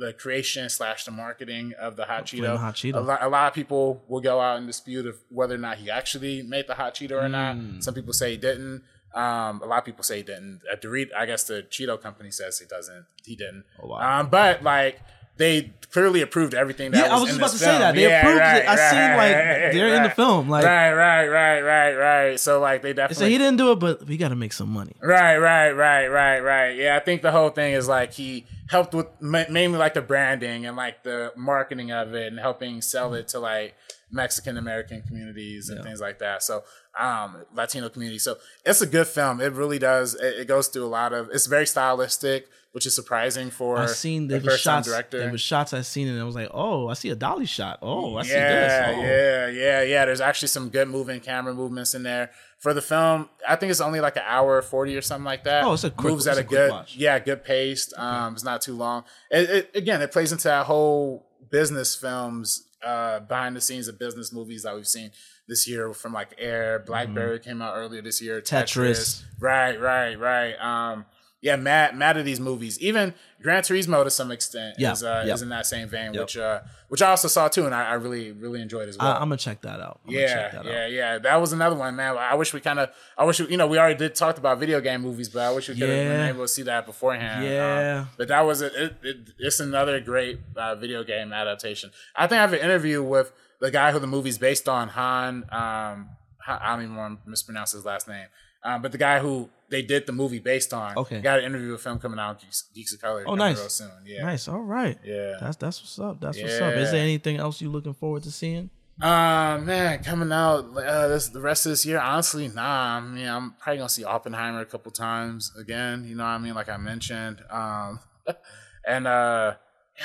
the 0.00 0.12
creation 0.14 0.68
slash 0.68 1.04
the 1.04 1.10
marketing 1.10 1.72
of 1.78 1.94
the 1.96 2.04
hot 2.06 2.24
Cheeto. 2.26 2.56
Hot 2.56 2.74
Cheeto. 2.74 2.96
A, 2.96 3.00
lot, 3.00 3.22
a 3.22 3.28
lot 3.28 3.48
of 3.48 3.54
people 3.54 4.02
will 4.08 4.20
go 4.20 4.40
out 4.40 4.56
and 4.58 4.66
dispute 4.66 5.06
of 5.06 5.16
whether 5.28 5.54
or 5.54 5.58
not 5.58 5.76
he 5.78 5.90
actually 5.90 6.42
made 6.42 6.66
the 6.66 6.74
hot 6.74 6.94
Cheeto 6.94 7.12
or 7.12 7.28
Mm. 7.28 7.30
not. 7.74 7.84
Some 7.84 7.94
people 7.94 8.12
say 8.12 8.32
he 8.32 8.36
didn't. 8.36 8.82
Um, 9.14 9.60
a 9.62 9.66
lot 9.66 9.78
of 9.78 9.84
people 9.84 10.02
say 10.04 10.18
he 10.18 10.22
didn't. 10.22 10.60
Uh, 10.72 10.76
Dorit, 10.76 11.08
I 11.16 11.26
guess 11.26 11.44
the 11.44 11.62
Cheeto 11.68 12.00
company 12.00 12.30
says 12.30 12.58
he 12.58 12.66
doesn't. 12.66 13.04
He 13.24 13.36
didn't. 13.36 13.64
Oh, 13.82 13.88
wow. 13.88 14.20
Um, 14.20 14.28
but 14.30 14.62
like 14.62 15.00
they 15.40 15.72
clearly 15.90 16.20
approved 16.22 16.54
everything. 16.54 16.92
That 16.92 17.06
Yeah, 17.08 17.16
I 17.16 17.18
was 17.18 17.28
just 17.30 17.38
about 17.38 17.50
to 17.50 17.58
say 17.58 17.76
that. 17.78 17.94
They 17.96 18.02
Yeah, 18.08 18.20
approved 18.20 18.36
it. 18.36 18.40
right, 18.42 18.68
I 18.68 18.76
seen, 18.90 19.16
like, 19.16 19.34
right, 19.34 19.72
they're 19.72 19.94
in 19.96 20.02
the 20.04 20.10
film, 20.10 20.48
like- 20.48 20.64
right, 20.64 20.92
right, 20.92 21.26
right, 21.26 21.60
right, 21.62 21.94
right. 21.94 22.38
So 22.38 22.60
like 22.60 22.82
they 22.82 22.90
They 22.90 22.94
definitely 22.94 23.24
So 23.26 23.28
he 23.28 23.38
didn't 23.38 23.56
do 23.56 23.72
it, 23.72 23.80
but 23.80 24.06
we 24.06 24.16
got 24.16 24.28
to 24.28 24.36
make 24.36 24.52
some 24.52 24.68
money. 24.68 24.94
Right, 25.02 25.36
right, 25.38 25.72
right, 25.72 26.06
right, 26.06 26.38
right. 26.40 26.76
Yeah, 26.76 26.96
I 26.96 27.00
think 27.00 27.22
the 27.22 27.32
whole 27.32 27.50
thing 27.50 27.72
is 27.72 27.88
like 27.88 28.12
he 28.12 28.46
helped 28.68 28.94
with 28.94 29.06
mainly 29.20 29.78
like 29.78 29.94
the 29.94 30.02
branding 30.02 30.64
and 30.66 30.76
like 30.76 31.02
the 31.02 31.32
marketing 31.36 31.90
of 31.90 32.14
it 32.14 32.28
and 32.28 32.38
helping 32.38 32.80
sell 32.82 33.14
it 33.14 33.26
to 33.28 33.40
like 33.40 33.74
Mexican 34.12 34.56
American 34.56 35.02
communities 35.02 35.68
and 35.70 35.78
Yeah. 35.78 35.84
things 35.84 36.00
like 36.00 36.18
that. 36.20 36.42
So, 36.44 36.62
um, 36.98 37.44
Latino 37.54 37.88
community. 37.88 38.18
So 38.20 38.36
it's 38.64 38.80
a 38.80 38.86
good 38.86 39.06
film. 39.08 39.40
It 39.40 39.52
really 39.52 39.78
does. 39.80 40.14
It, 40.14 40.40
it 40.42 40.46
goes 40.48 40.68
through 40.68 40.86
a 40.86 40.92
lot 41.00 41.12
of. 41.12 41.30
It's 41.32 41.46
very 41.46 41.66
stylistic, 41.66 42.48
which 42.72 42.86
is 42.86 42.94
surprising 42.94 43.50
for 43.50 43.78
I 43.78 43.86
seen 43.86 44.28
there 44.28 44.38
a 44.38 44.40
was 44.40 44.54
first-time 44.54 44.78
shots. 44.78 44.88
director. 44.88 45.18
There 45.18 45.32
was 45.32 45.40
shots 45.40 45.72
I 45.74 45.80
seen, 45.82 46.08
and 46.08 46.20
I 46.20 46.24
was 46.24 46.34
like, 46.34 46.48
"Oh, 46.52 46.88
I 46.88 46.94
see 46.94 47.08
a 47.10 47.14
dolly 47.16 47.46
shot. 47.46 47.78
Oh, 47.82 48.16
I 48.16 48.22
see 48.22 48.32
yeah, 48.32 48.48
this. 48.92 48.96
Oh. 48.98 49.02
Yeah, 49.02 49.46
yeah, 49.48 49.82
yeah. 49.82 50.04
There's 50.04 50.20
actually 50.20 50.48
some 50.48 50.68
good 50.68 50.88
moving 50.88 51.20
camera 51.20 51.52
movements 51.54 51.94
in 51.94 52.02
there. 52.02 52.30
For 52.58 52.74
the 52.74 52.82
film, 52.82 53.28
I 53.48 53.56
think 53.56 53.70
it's 53.70 53.80
only 53.80 54.00
like 54.00 54.16
an 54.16 54.22
hour 54.26 54.60
forty 54.62 54.96
or 54.96 55.00
something 55.02 55.24
like 55.24 55.44
that. 55.44 55.64
Oh, 55.64 55.72
it's 55.72 55.84
a 55.84 55.90
quick- 55.90 56.12
moves 56.12 56.26
at 56.26 56.36
a 56.36 56.40
a, 56.40 56.42
good, 56.44 56.70
watch. 56.70 56.94
yeah, 56.96 57.18
good 57.18 57.42
pace. 57.42 57.92
Um, 57.96 58.34
it's 58.34 58.44
not 58.44 58.60
too 58.62 58.76
long. 58.76 59.04
It, 59.30 59.50
it, 59.50 59.70
again, 59.74 60.00
it 60.02 60.12
plays 60.12 60.30
into 60.30 60.44
that 60.48 60.66
whole 60.66 61.26
business 61.50 61.96
films, 61.96 62.68
uh, 62.84 63.20
behind 63.20 63.56
the 63.56 63.60
scenes 63.60 63.88
of 63.88 63.98
business 63.98 64.32
movies 64.32 64.62
that 64.62 64.74
we've 64.74 64.86
seen 64.86 65.10
this 65.48 65.66
year 65.66 65.92
from 65.92 66.12
like 66.12 66.34
Air, 66.38 66.78
Blackberry 66.86 67.40
came 67.40 67.60
out 67.60 67.74
earlier 67.76 68.00
this 68.02 68.22
year, 68.22 68.40
Mm-hmm. 68.40 68.54
Tetris. 68.56 69.24
right, 69.40 69.80
right, 69.80 70.14
right. 70.18 70.52
Um, 70.60 71.06
yeah, 71.42 71.56
mad, 71.56 71.96
mad 71.96 72.16
at 72.18 72.24
these 72.24 72.38
movies. 72.40 72.78
Even 72.80 73.14
Gran 73.42 73.62
Turismo 73.62 74.04
to 74.04 74.10
some 74.10 74.30
extent 74.30 74.76
Yeah, 74.78 74.92
is 74.92 75.02
uh, 75.02 75.22
yep. 75.26 75.34
is 75.36 75.42
in 75.42 75.48
that 75.48 75.64
same 75.66 75.88
vein, 75.88 76.12
Yep. 76.12 76.22
which 76.22 76.36
uh, 76.36 76.60
which 76.88 77.00
I 77.00 77.08
also 77.10 77.28
saw 77.28 77.48
too, 77.48 77.64
and 77.64 77.74
I, 77.74 77.90
I 77.90 77.92
really 77.94 78.32
really 78.32 78.60
enjoyed 78.60 78.88
as 78.88 78.98
well. 78.98 79.08
I, 79.08 79.14
I'm 79.14 79.20
gonna 79.30 79.38
check 79.38 79.62
that 79.62 79.80
out. 79.80 80.00
I'm 80.06 80.12
yeah, 80.12 80.26
check 80.34 80.52
that 80.52 80.64
yeah, 80.66 80.84
out. 80.84 80.92
yeah. 80.92 81.18
That 81.18 81.36
was 81.40 81.52
another 81.54 81.76
one, 81.76 81.96
man. 81.96 82.16
I 82.18 82.34
wish 82.34 82.52
we 82.52 82.60
kind 82.60 82.78
of, 82.78 82.90
I 83.16 83.24
wish 83.24 83.40
we, 83.40 83.48
you 83.48 83.56
know, 83.56 83.66
we 83.66 83.78
already 83.78 83.98
did 83.98 84.14
talked 84.14 84.38
about 84.38 84.58
video 84.58 84.80
game 84.82 85.00
movies, 85.00 85.28
but 85.30 85.40
I 85.42 85.52
wish 85.54 85.68
we 85.68 85.74
could 85.76 85.88
have 85.88 85.98
Yeah. 85.98 86.08
been 86.08 86.26
able 86.28 86.44
to 86.44 86.48
see 86.48 86.62
that 86.64 86.84
beforehand. 86.84 87.44
Yeah. 87.46 88.00
Um, 88.00 88.08
but 88.18 88.28
that 88.28 88.40
was 88.42 88.60
a, 88.60 88.66
it, 88.84 88.96
it. 89.02 89.16
It's 89.38 89.60
another 89.60 89.98
great 90.00 90.40
uh, 90.56 90.74
video 90.74 91.02
game 91.04 91.32
adaptation. 91.32 91.90
I 92.14 92.26
think 92.26 92.38
I 92.38 92.42
have 92.42 92.52
an 92.52 92.60
interview 92.60 93.02
with 93.02 93.32
the 93.60 93.70
guy 93.70 93.92
who 93.92 93.98
the 93.98 94.06
movie's 94.06 94.36
based 94.38 94.68
on, 94.68 94.88
Han. 94.88 95.44
Um, 95.50 96.08
Han- 96.44 96.58
I 96.62 96.74
don't 96.74 96.82
even 96.84 96.96
want 96.96 97.24
to 97.24 97.30
mispronounce 97.30 97.72
his 97.72 97.84
last 97.86 98.08
name. 98.08 98.26
Um, 98.62 98.82
but 98.82 98.92
the 98.92 98.98
guy 98.98 99.18
who 99.20 99.48
they 99.70 99.82
did 99.82 100.06
the 100.06 100.12
movie 100.12 100.38
based 100.40 100.72
on, 100.74 100.96
Okay. 100.98 101.20
got 101.20 101.38
an 101.38 101.44
interview 101.44 101.72
with 101.72 101.84
him 101.86 101.98
coming 101.98 102.18
out 102.18 102.40
Geeks, 102.40 102.62
Geeks 102.74 102.92
of 102.92 103.00
Color. 103.00 103.24
Oh, 103.26 103.34
nice. 103.36 103.58
real 103.58 103.68
soon. 103.68 103.90
Yeah, 104.04 104.22
Nice. 104.24 104.48
All 104.48 104.60
right. 104.60 104.98
Yeah. 105.04 105.36
That's 105.40 105.56
that's 105.56 105.80
what's 105.80 105.98
up. 105.98 106.20
That's 106.20 106.40
what's 106.40 106.60
up. 106.60 106.74
Is 106.74 106.90
there 106.90 107.00
anything 107.02 107.36
else 107.38 107.60
you 107.60 107.70
looking 107.70 107.94
forward 107.94 108.22
to 108.24 108.30
seeing? 108.30 108.70
Uh 109.00 109.58
man, 109.62 110.02
coming 110.04 110.30
out 110.30 110.76
uh, 110.76 111.08
this 111.08 111.28
the 111.28 111.40
rest 111.40 111.64
of 111.64 111.70
this 111.70 111.86
year. 111.86 111.98
Honestly, 111.98 112.48
nah. 112.48 112.98
I 112.98 113.00
mean, 113.00 113.26
I'm 113.26 113.52
probably 113.52 113.78
gonna 113.78 113.88
see 113.88 114.04
Oppenheimer 114.04 114.60
a 114.60 114.66
couple 114.66 114.92
times 114.92 115.52
again. 115.58 116.04
You 116.06 116.16
know 116.16 116.24
what 116.24 116.30
I 116.30 116.38
mean? 116.38 116.52
Like 116.54 116.68
I 116.68 116.76
mentioned. 116.76 117.42
Um, 117.48 118.00
and 118.86 119.06
uh, 119.06 119.54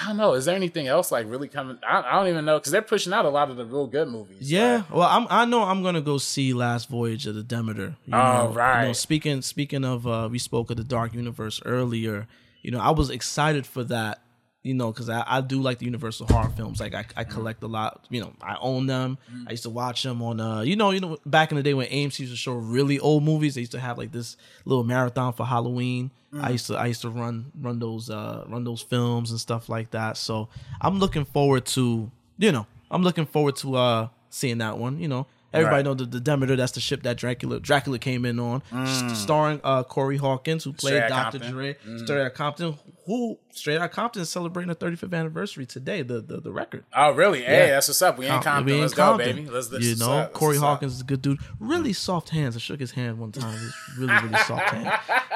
I 0.02 0.08
don't 0.08 0.18
know. 0.18 0.34
Is 0.34 0.46
there 0.46 0.56
anything 0.56 0.88
else 0.88 1.12
like 1.12 1.26
really 1.30 1.48
coming? 1.48 1.78
I, 1.88 2.02
I 2.02 2.16
don't 2.20 2.28
even 2.28 2.44
know 2.46 2.58
because 2.60 2.72
they're 2.72 2.82
pushing 2.82 3.14
out 3.14 3.26
a 3.26 3.30
lot 3.30 3.50
of 3.50 3.58
the 3.58 3.66
real 3.66 3.88
good 3.88 4.08
movies. 4.10 4.52
Yeah. 4.52 4.84
Well, 4.92 5.08
I'm. 5.08 5.26
I 5.30 5.46
know 5.46 5.64
I'm 5.64 5.84
gonna 5.84 6.02
go 6.02 6.18
see 6.18 6.54
Last 6.54 6.90
Voyage 6.90 7.28
of 7.28 7.36
the 7.36 7.44
Demeter. 7.44 7.96
You 8.06 8.14
Oh, 8.16 8.48
know, 8.48 8.52
right. 8.54 8.82
You 8.82 8.88
know, 8.88 8.94
speaking 8.94 9.42
speaking 9.42 9.86
of, 9.86 10.06
uh, 10.06 10.28
we 10.30 10.38
spoke 10.40 10.70
of 10.70 10.78
the 10.78 10.84
Dark 10.84 11.14
Universe 11.14 11.62
earlier. 11.66 12.28
You 12.62 12.72
know, 12.72 12.80
I 12.80 12.90
was 12.92 13.10
excited 13.10 13.66
for 13.66 13.84
that. 13.86 14.22
You 14.66 14.74
know, 14.74 14.92
because 14.92 15.10
I, 15.10 15.24
I 15.28 15.42
do 15.42 15.62
like 15.62 15.78
the 15.78 15.86
Universal 15.86 16.26
horror 16.26 16.50
films. 16.50 16.80
Like 16.80 16.96
I, 16.96 17.06
I 17.16 17.24
collect 17.24 17.62
a 17.62 17.68
lot. 17.68 18.08
You 18.10 18.22
know, 18.22 18.34
I 18.42 18.58
own 18.60 18.88
them. 18.88 19.20
I 19.48 19.52
used 19.52 19.62
to 19.64 19.70
watch 19.70 20.02
them 20.02 20.24
on. 20.24 20.40
Uh, 20.40 20.62
you 20.62 20.76
know, 20.76 20.90
you 20.90 21.00
know, 21.00 21.18
back 21.24 21.52
in 21.52 21.58
the 21.58 21.62
day 21.62 21.76
when 21.76 21.86
AMC 21.88 22.18
used 22.20 22.34
to 22.34 22.38
show 22.38 22.54
really 22.54 22.98
old 23.00 23.24
movies, 23.24 23.54
they 23.54 23.62
used 23.62 23.74
to 23.74 23.80
have 23.80 24.00
like 24.00 24.12
this 24.12 24.38
little 24.66 24.84
marathon 24.84 25.34
for 25.34 25.46
Halloween. 25.46 26.10
I 26.42 26.50
used 26.50 26.66
to 26.68 26.76
I 26.76 26.88
used 26.88 27.02
to 27.04 27.10
run 27.10 27.52
run 27.62 27.78
those 27.80 28.10
uh 28.10 28.44
run 28.50 28.64
those 28.64 28.82
films 28.82 29.30
and 29.32 29.40
stuff 29.40 29.70
like 29.70 29.92
that. 29.92 30.18
So 30.18 30.50
I'm 30.82 30.98
looking 31.00 31.26
forward 31.26 31.66
to 31.68 32.12
you 32.40 32.52
know 32.52 32.66
I'm 32.90 33.04
looking 33.04 33.28
forward 33.28 33.56
to 33.58 33.76
uh 33.76 34.08
seeing 34.32 34.58
that 34.58 34.78
one. 34.80 35.00
You 35.00 35.08
know 35.08 35.28
everybody 35.56 35.76
Right. 35.78 35.86
know 35.86 35.94
the, 35.94 36.06
the 36.06 36.20
Demeter. 36.20 36.56
That's 36.56 36.74
the 36.74 36.80
ship 36.80 37.04
that 37.04 37.18
Dracula 37.18 37.60
Dracula 37.60 38.00
came 38.00 38.26
in 38.26 38.40
on, 38.40 38.62
Mm. 38.72 39.16
starring 39.16 39.62
uh 39.64 39.84
Corey 39.84 40.18
Hawkins 40.18 40.64
who 40.64 40.74
played 40.74 41.04
Doctor. 41.10 41.40
Dre. 41.40 41.76
Mm. 41.88 42.04
Straight 42.04 42.20
Outta 42.22 42.30
Compton, 42.32 42.78
who 43.06 43.38
Straight 43.52 43.78
Outta 43.78 43.90
Compton 43.90 44.22
is 44.22 44.30
celebrating 44.30 44.68
the 44.70 44.76
35th 44.76 45.14
anniversary 45.14 45.66
today. 45.66 46.02
The 46.02 46.22
the, 46.22 46.42
the 46.42 46.52
record. 46.52 46.84
Oh 46.96 47.12
really? 47.12 47.42
Hey, 47.44 47.68
Yeah. 47.68 47.74
that's 47.76 47.88
what's 47.88 48.02
up. 48.02 48.18
We 48.18 48.26
ain't 48.28 48.44
Compton. 48.44 48.66
we 48.66 48.82
Let's 48.82 48.94
ain't 48.94 48.98
go, 48.98 49.04
Compton. 49.12 49.36
baby. 49.36 49.50
Let's, 49.50 49.72
let's 49.72 49.86
you 49.86 49.96
know. 49.96 50.30
Corey 50.34 50.56
what's 50.56 50.64
up. 50.64 50.70
Hawkins 50.70 50.94
is 50.96 51.02
a 51.02 51.06
good 51.06 51.22
dude. 51.22 51.40
Really 51.60 51.94
soft 51.94 52.30
hands. 52.30 52.56
I 52.56 52.60
shook 52.60 52.80
his 52.80 52.92
hand 52.92 53.18
one 53.20 53.32
time. 53.32 53.58
He's 53.58 53.74
really, 53.98 54.14
really 54.24 54.38
soft 54.44 54.70
hand. 54.70 54.92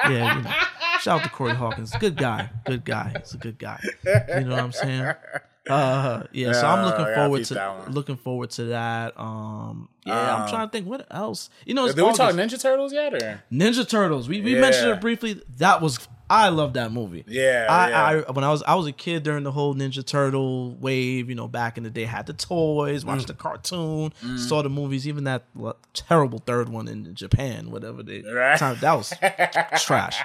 Yeah, 0.08 0.36
you 0.36 0.42
know. 0.42 0.50
Shout 1.00 1.20
out 1.20 1.24
to 1.24 1.30
Corey 1.30 1.54
Hawkins. 1.54 1.92
Good 1.98 2.16
guy. 2.16 2.50
Good 2.66 2.84
guy. 2.84 3.14
He's 3.20 3.32
a 3.34 3.38
good 3.38 3.58
guy. 3.58 3.80
You 4.04 4.44
know 4.44 4.50
what 4.56 4.60
I'm 4.64 4.72
saying? 4.72 5.14
Uh 5.70 6.22
yeah, 6.32 6.52
so 6.52 6.66
I'm 6.66 6.84
looking 6.84 7.04
gotta 7.04 7.14
forward 7.14 7.44
to 7.46 7.84
looking 7.90 8.16
forward 8.16 8.50
to 8.50 8.64
that. 8.66 9.18
Um 9.18 9.88
yeah, 10.04 10.34
I'm 10.34 10.42
Um, 10.42 10.48
trying 10.48 10.68
to 10.68 10.72
think 10.72 10.86
what 10.86 11.06
else. 11.10 11.50
You 11.66 11.74
know, 11.74 11.86
Did 11.86 11.96
we 11.96 12.12
talk 12.14 12.34
Ninja 12.34 12.60
Turtles 12.60 12.92
yet? 12.92 13.14
Or 13.14 13.42
Ninja 13.52 13.88
Turtles. 13.88 14.28
We 14.28 14.40
we 14.40 14.54
Yeah. 14.54 14.60
mentioned 14.60 14.90
it 14.90 15.00
briefly. 15.00 15.40
That 15.58 15.80
was 15.80 16.08
I 16.32 16.48
love 16.50 16.74
that 16.74 16.92
movie. 16.92 17.24
Yeah, 17.26 17.66
I, 17.68 17.88
yeah. 17.88 18.04
I 18.28 18.30
when 18.30 18.44
I 18.44 18.50
was 18.50 18.62
I 18.62 18.76
was 18.76 18.86
a 18.86 18.92
kid 18.92 19.24
during 19.24 19.42
the 19.42 19.50
whole 19.50 19.74
Ninja 19.74 20.06
Turtle 20.06 20.76
wave. 20.76 21.28
You 21.28 21.34
know, 21.34 21.48
back 21.48 21.76
in 21.76 21.82
the 21.82 21.90
day, 21.90 22.04
had 22.04 22.26
the 22.26 22.32
toys, 22.34 23.04
watched 23.04 23.24
Mm. 23.24 23.28
the 23.28 23.34
cartoon, 23.34 24.12
saw 24.36 24.62
the 24.62 24.70
movies. 24.70 25.08
Even 25.08 25.24
that 25.24 25.42
terrible 25.92 26.38
third 26.38 26.68
one 26.68 26.86
in 26.86 27.14
Japan, 27.16 27.70
whatever 27.72 28.04
they 28.04 28.22
Right. 28.22 28.56
time 28.58 28.76
that 28.80 28.94
was 28.94 29.12
trash. 29.84 30.22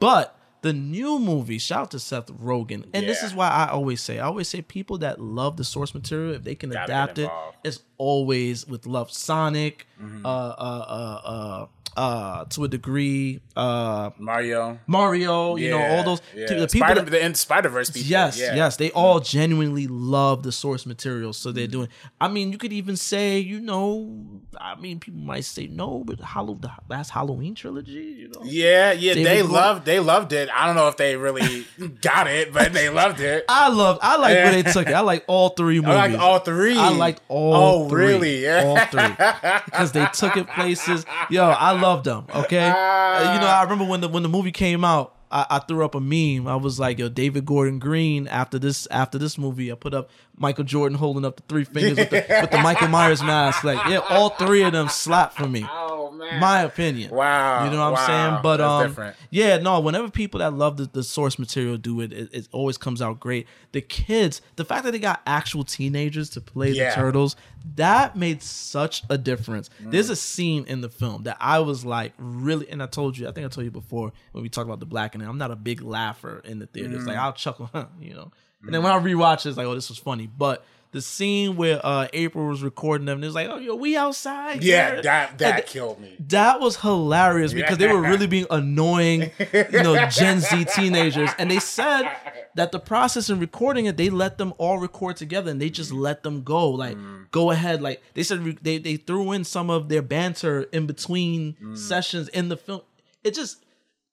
But 0.00 0.34
the 0.62 0.72
new 0.72 1.18
movie, 1.18 1.58
shout 1.58 1.80
out 1.82 1.90
to 1.92 1.98
Seth 1.98 2.26
Rogen, 2.26 2.84
and 2.94 3.06
this 3.06 3.22
is 3.22 3.34
why 3.34 3.48
I 3.48 3.68
always 3.68 4.00
say, 4.00 4.18
I 4.18 4.26
always 4.26 4.48
say, 4.48 4.62
people 4.62 4.98
that 4.98 5.20
love 5.20 5.56
the 5.56 5.64
source 5.64 5.94
material, 5.94 6.34
if 6.34 6.44
they 6.44 6.54
can 6.54 6.70
Gotta 6.70 6.84
adapt 6.84 7.18
it, 7.18 7.30
it's 7.64 7.80
always 7.98 8.66
with 8.66 8.86
love. 8.86 9.10
Sonic, 9.12 9.86
Mm-hmm. 10.02 10.26
uh, 10.26 10.28
uh, 10.28 10.84
uh, 10.88 11.20
uh, 11.28 11.66
uh, 11.96 12.44
to 12.46 12.64
a 12.64 12.68
degree, 12.68 13.40
uh, 13.56 14.10
Mario. 14.18 14.78
Mario, 14.86 15.56
you 15.56 15.70
know, 15.70 15.82
all 15.82 16.04
those 16.04 16.20
yeah. 16.34 16.46
the 16.46 16.66
people 16.68 16.86
Spider, 16.88 17.00
that- 17.02 17.32
the 17.32 17.34
Spider 17.38 17.68
Verse 17.70 17.90
people. 17.90 18.08
Yes, 18.08 18.38
yeah. 18.38 18.54
yes, 18.54 18.76
they 18.76 18.90
all 18.90 19.18
genuinely 19.20 19.86
love 19.86 20.42
the 20.42 20.52
source 20.52 20.84
material, 20.86 21.32
so 21.32 21.52
they're 21.52 21.66
doing. 21.66 21.88
I 22.20 22.28
mean, 22.28 22.52
you 22.52 22.58
could 22.58 22.72
even 22.72 22.96
say, 22.96 23.38
you 23.38 23.60
know, 23.60 24.40
I 24.60 24.74
mean, 24.76 25.00
people 25.00 25.20
might 25.20 25.44
say 25.44 25.66
no, 25.66 26.02
but 26.04 26.20
Hallow, 26.20 26.54
the 26.54 26.70
last 26.88 27.10
Halloween 27.10 27.54
trilogy, 27.54 27.92
you 27.92 28.28
know, 28.28 28.42
Yeah, 28.44 28.92
yeah, 28.92 29.14
David 29.14 29.26
they 29.26 29.36
Gordon- 29.38 29.52
loved 29.52 29.84
they 29.86 30.00
loved 30.00 30.32
it. 30.32 30.48
I 30.54 30.66
don't 30.66 30.76
know 30.76 30.88
if 30.88 30.96
they 30.98 31.16
really 31.16 31.66
got 32.02 32.26
it, 32.26 32.52
but 32.52 32.72
they 32.72 32.88
loved 32.90 33.20
it. 33.20 33.44
I 33.48 33.68
love, 33.68 33.98
I 34.02 34.16
like 34.18 34.34
where 34.34 34.52
they 34.52 34.70
took 34.70 34.86
it. 34.88 34.92
I 34.94 35.00
like 35.00 35.24
all 35.28 35.50
three 35.50 35.80
movies. 35.80 35.90
I 35.96 36.06
like 36.08 36.20
all 36.20 36.38
three. 36.40 36.76
I 36.76 36.90
liked 36.90 37.22
all. 37.28 37.54
Oh, 37.54 37.88
three. 37.88 38.06
really? 38.06 38.42
Yeah. 38.44 38.64
all 38.64 38.76
three 38.86 39.08
because 39.64 39.92
they 39.92 40.06
took 40.12 40.36
it 40.36 40.46
places. 40.48 41.06
Yo, 41.30 41.44
I 41.44 41.72
loved 41.86 42.04
them. 42.04 42.26
Okay, 42.34 42.68
Uh, 42.68 43.34
you 43.34 43.40
know, 43.40 43.46
I 43.46 43.62
remember 43.62 43.84
when 43.84 44.00
the 44.00 44.08
when 44.08 44.22
the 44.22 44.28
movie 44.28 44.52
came 44.52 44.84
out. 44.84 45.12
I, 45.30 45.46
I 45.50 45.58
threw 45.58 45.84
up 45.84 45.94
a 45.96 46.00
meme. 46.00 46.46
I 46.46 46.54
was 46.56 46.78
like, 46.78 46.98
"Yo, 46.98 47.08
David 47.08 47.46
Gordon 47.46 47.78
Green." 47.80 48.28
After 48.28 48.58
this, 48.58 48.86
after 48.90 49.18
this 49.18 49.36
movie, 49.38 49.72
I 49.72 49.74
put 49.74 49.92
up 49.94 50.08
Michael 50.38 50.64
Jordan 50.64 50.98
holding 50.98 51.24
up 51.24 51.36
the 51.36 51.42
three 51.48 51.64
fingers 51.74 51.96
with, 51.96 52.10
the, 52.10 52.24
with 52.42 52.50
the 52.50 52.58
Michael 52.58 52.88
Myers 52.88 53.22
mask. 53.22 53.64
Like, 53.64 53.86
yeah, 53.88 53.98
all 54.10 54.30
three 54.30 54.62
of 54.62 54.72
them 54.72 54.88
slapped 54.88 55.36
for 55.36 55.46
me. 55.48 55.66
Oh 55.68 56.10
man. 56.12 56.40
My 56.40 56.60
opinion. 56.62 57.10
Wow. 57.10 57.64
You 57.64 57.70
know 57.70 57.90
what 57.90 57.98
I'm 57.98 58.06
saying? 58.06 58.42
But 58.42 58.58
That's 58.58 58.68
um, 58.70 58.88
different. 58.88 59.16
yeah, 59.30 59.56
no. 59.58 59.80
Whenever 59.80 60.10
people 60.10 60.38
that 60.40 60.52
love 60.52 60.76
the, 60.76 60.84
the 60.84 61.02
source 61.02 61.38
material 61.38 61.76
do 61.76 62.00
it, 62.00 62.12
it, 62.12 62.28
it 62.32 62.48
always 62.52 62.76
comes 62.78 63.00
out 63.02 63.18
great. 63.20 63.46
The 63.72 63.80
kids, 63.80 64.40
the 64.56 64.64
fact 64.64 64.84
that 64.84 64.90
they 64.92 64.98
got 64.98 65.20
actual 65.26 65.64
teenagers 65.64 66.30
to 66.30 66.40
play 66.40 66.70
Yeah. 66.70 66.90
the 66.90 66.96
turtles, 66.96 67.36
that 67.74 68.16
made 68.16 68.42
such 68.42 69.02
a 69.10 69.18
difference. 69.18 69.68
Mm. 69.82 69.90
There's 69.90 70.10
a 70.10 70.16
scene 70.16 70.64
in 70.68 70.80
the 70.80 70.88
film 70.88 71.24
that 71.24 71.36
I 71.40 71.58
was 71.60 71.84
like 71.84 72.12
really, 72.18 72.68
and 72.70 72.82
I 72.82 72.86
told 72.86 73.18
you, 73.18 73.26
I 73.28 73.32
think 73.32 73.44
I 73.46 73.48
told 73.48 73.64
you 73.64 73.70
before 73.70 74.12
when 74.32 74.42
we 74.42 74.48
talked 74.48 74.66
about 74.68 74.80
the 74.80 74.86
blackening. 74.86 75.26
I'm 75.28 75.38
not 75.38 75.50
a 75.50 75.56
big 75.56 75.82
laugher 75.82 76.40
in 76.44 76.58
the 76.58 76.66
theaters. 76.66 77.04
Mm. 77.04 77.08
Like 77.08 77.16
I'll 77.16 77.32
chuckle, 77.32 77.68
huh, 77.72 77.86
you 78.00 78.14
know. 78.14 78.30
And 78.66 78.74
then 78.74 78.82
when 78.82 78.92
I 78.92 78.98
rewatch 78.98 79.46
it, 79.46 79.50
it's 79.50 79.56
like, 79.58 79.66
oh, 79.66 79.74
this 79.74 79.88
was 79.88 79.98
funny. 79.98 80.26
But 80.26 80.64
the 80.92 81.02
scene 81.02 81.56
where 81.56 81.80
uh 81.84 82.08
April 82.12 82.46
was 82.46 82.62
recording 82.62 83.04
them, 83.06 83.16
and 83.16 83.24
it 83.24 83.26
was 83.28 83.34
like, 83.34 83.48
oh, 83.48 83.58
yo, 83.58 83.74
we 83.74 83.96
outside. 83.96 84.62
Yeah, 84.62 84.92
girl." 84.94 85.02
that 85.02 85.38
that 85.38 85.56
th- 85.56 85.66
killed 85.68 86.00
me. 86.00 86.16
that 86.28 86.60
was 86.60 86.76
hilarious 86.76 87.52
because 87.52 87.76
they 87.78 87.86
were 87.92 88.00
really 88.00 88.26
being 88.26 88.46
annoying, 88.50 89.30
you 89.52 89.82
know, 89.82 90.06
Gen 90.08 90.40
Z 90.40 90.64
teenagers. 90.74 91.30
And 91.38 91.50
they 91.50 91.58
said 91.58 92.10
that 92.54 92.72
the 92.72 92.78
process 92.78 93.28
in 93.28 93.40
recording 93.40 93.84
it, 93.86 93.96
they 93.98 94.08
let 94.08 94.38
them 94.38 94.54
all 94.58 94.78
record 94.78 95.16
together 95.16 95.50
and 95.50 95.60
they 95.60 95.68
just 95.70 95.92
let 95.92 96.22
them 96.22 96.42
go. 96.42 96.70
Like, 96.70 96.96
go 97.30 97.50
ahead. 97.50 97.82
Like 97.82 98.02
they 98.14 98.22
said, 98.22 98.38
re- 98.40 98.58
they 98.62 98.78
they 98.78 98.96
threw 98.96 99.32
in 99.32 99.44
some 99.44 99.68
of 99.68 99.88
their 99.90 100.02
banter 100.02 100.62
in 100.72 100.86
between 100.86 101.76
sessions 101.76 102.28
in 102.28 102.48
the 102.48 102.56
film. 102.56 102.80
It 103.22 103.34
just 103.34 103.64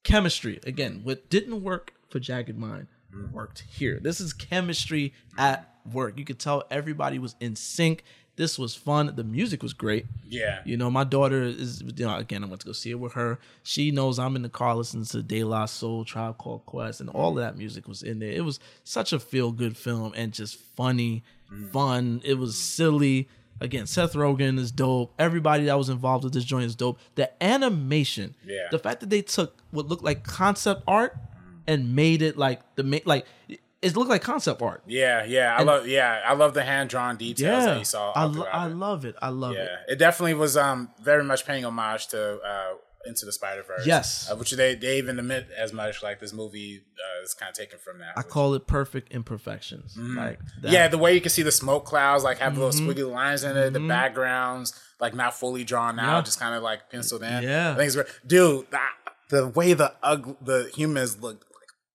chemistry 0.03 0.59
again. 0.65 1.01
What 1.03 1.29
didn't 1.29 1.63
work 1.63 1.93
for 2.09 2.19
Jagged 2.19 2.57
Mind 2.57 2.87
worked 3.31 3.63
here. 3.69 3.99
This 4.01 4.19
is 4.19 4.33
chemistry 4.33 5.13
at 5.37 5.73
work. 5.91 6.17
You 6.17 6.25
could 6.25 6.39
tell 6.39 6.63
everybody 6.69 7.19
was 7.19 7.35
in 7.39 7.55
sync. 7.55 8.03
This 8.35 8.57
was 8.57 8.73
fun. 8.73 9.13
The 9.15 9.23
music 9.23 9.61
was 9.61 9.73
great. 9.73 10.07
Yeah. 10.27 10.61
You 10.65 10.75
know, 10.75 10.89
my 10.89 11.03
daughter 11.03 11.43
is, 11.43 11.83
you 11.83 12.05
know, 12.05 12.15
again, 12.17 12.43
I 12.43 12.47
went 12.47 12.61
to 12.61 12.67
go 12.67 12.73
see 12.73 12.89
it 12.89 12.99
with 12.99 13.13
her. 13.13 13.37
She 13.61 13.91
knows 13.91 14.17
I'm 14.17 14.35
in 14.35 14.41
the 14.41 14.49
car 14.49 14.75
listening 14.75 15.05
to 15.05 15.21
De 15.21 15.43
La 15.43 15.65
Soul, 15.67 16.03
Tribe 16.03 16.39
Called 16.39 16.65
Quest, 16.65 16.99
and 16.99 17.09
all 17.11 17.37
of 17.37 17.43
that 17.43 17.57
music 17.57 17.87
was 17.87 18.01
in 18.01 18.17
there. 18.17 18.31
It 18.31 18.43
was 18.43 18.59
such 18.83 19.13
a 19.13 19.19
feel 19.19 19.51
good 19.51 19.77
film 19.77 20.13
and 20.15 20.33
just 20.33 20.55
funny, 20.55 21.23
mm. 21.51 21.71
fun. 21.71 22.21
It 22.23 22.39
was 22.39 22.57
silly. 22.57 23.29
Again, 23.61 23.85
Seth 23.85 24.13
Rogen 24.13 24.57
is 24.57 24.71
dope. 24.71 25.13
Everybody 25.19 25.65
that 25.65 25.77
was 25.77 25.89
involved 25.89 26.23
with 26.23 26.33
this 26.33 26.43
joint 26.43 26.65
is 26.65 26.75
dope. 26.75 26.97
The 27.13 27.31
animation, 27.43 28.35
Yeah. 28.43 28.67
the 28.71 28.79
fact 28.79 28.99
that 29.01 29.11
they 29.11 29.21
took 29.21 29.61
what 29.69 29.87
looked 29.87 30.03
like 30.03 30.23
concept 30.23 30.81
art 30.87 31.15
and 31.67 31.95
made 31.95 32.21
it 32.21 32.37
like 32.37 32.61
the 32.75 32.83
ma- 32.83 32.97
like 33.05 33.25
it 33.81 33.95
looked 33.97 34.09
like 34.09 34.21
concept 34.21 34.61
art. 34.61 34.81
Yeah, 34.87 35.25
yeah, 35.25 35.53
I 35.55 35.57
And- 35.57 35.65
love. 35.67 35.87
Yeah, 35.87 36.21
I 36.25 36.33
love 36.33 36.53
the 36.53 36.63
hand 36.63 36.89
drawn 36.89 37.17
details 37.17 37.65
that 37.65 37.71
Yeah, 37.73 37.77
you 37.79 37.85
saw. 37.85 38.11
I, 38.13 38.23
lo- 38.23 38.47
I 38.51 38.67
love 38.67 39.03
it. 39.05 39.15
I 39.21 39.29
love 39.29 39.51
it. 39.53 39.57
yeah, 39.57 39.63
it. 39.87 39.93
it 39.93 39.95
definitely 39.99 40.35
was 40.35 40.55
um 40.57 40.89
very 41.01 41.23
much 41.23 41.45
paying 41.45 41.65
homage 41.65 42.07
to 42.07 42.39
uh 42.39 42.73
Into 43.05 43.25
the 43.25 43.33
Spider 43.33 43.63
Verse. 43.63 43.85
Yes. 43.85 44.29
uh, 44.31 44.35
which 44.37 44.51
they 44.51 44.75
they 44.75 44.97
even 44.97 45.19
admit 45.19 45.47
as 45.57 45.73
much 45.73 46.01
like 46.01 46.19
this 46.21 46.31
movie 46.31 46.81
uh, 46.97 47.23
is 47.23 47.33
kind 47.33 47.49
of 47.49 47.55
taken 47.55 47.77
from 47.77 47.99
that. 47.99 48.13
I 48.15 48.21
call 48.23 48.53
it 48.53 48.65
perfect 48.67 49.11
imperfections. 49.11 49.97
Like 49.97 50.39
that. 50.61 50.71
yeah, 50.71 50.87
the 50.87 50.97
way 50.97 51.13
you 51.13 51.19
can 51.19 51.29
see 51.29 51.41
the 51.43 51.51
smoke 51.51 51.83
clouds 51.83 52.23
like 52.23 52.37
have 52.39 52.57
little 52.57 52.71
Mhm. 52.71 52.87
squiggly 52.87 53.11
lines 53.11 53.43
in 53.43 53.57
it, 53.57 53.73
the 53.73 53.79
Mhm. 53.79 53.89
backgrounds 53.89 54.79
like 55.01 55.13
not 55.13 55.33
fully 55.33 55.65
drawn 55.65 55.99
out, 55.99 56.19
Yeah. 56.19 56.21
just 56.21 56.39
kind 56.39 56.55
of 56.55 56.63
like 56.63 56.89
penciled 56.89 57.23
in. 57.23 57.43
Yeah. 57.43 57.71
I 57.71 57.75
think 57.75 57.87
it's 57.87 57.95
great. 57.95 58.07
Dude, 58.25 58.71
that, 58.71 58.91
the 59.29 59.47
way 59.49 59.73
the 59.73 59.93
ugly 60.01 60.37
the 60.41 60.71
humans 60.73 61.21
look 61.21 61.43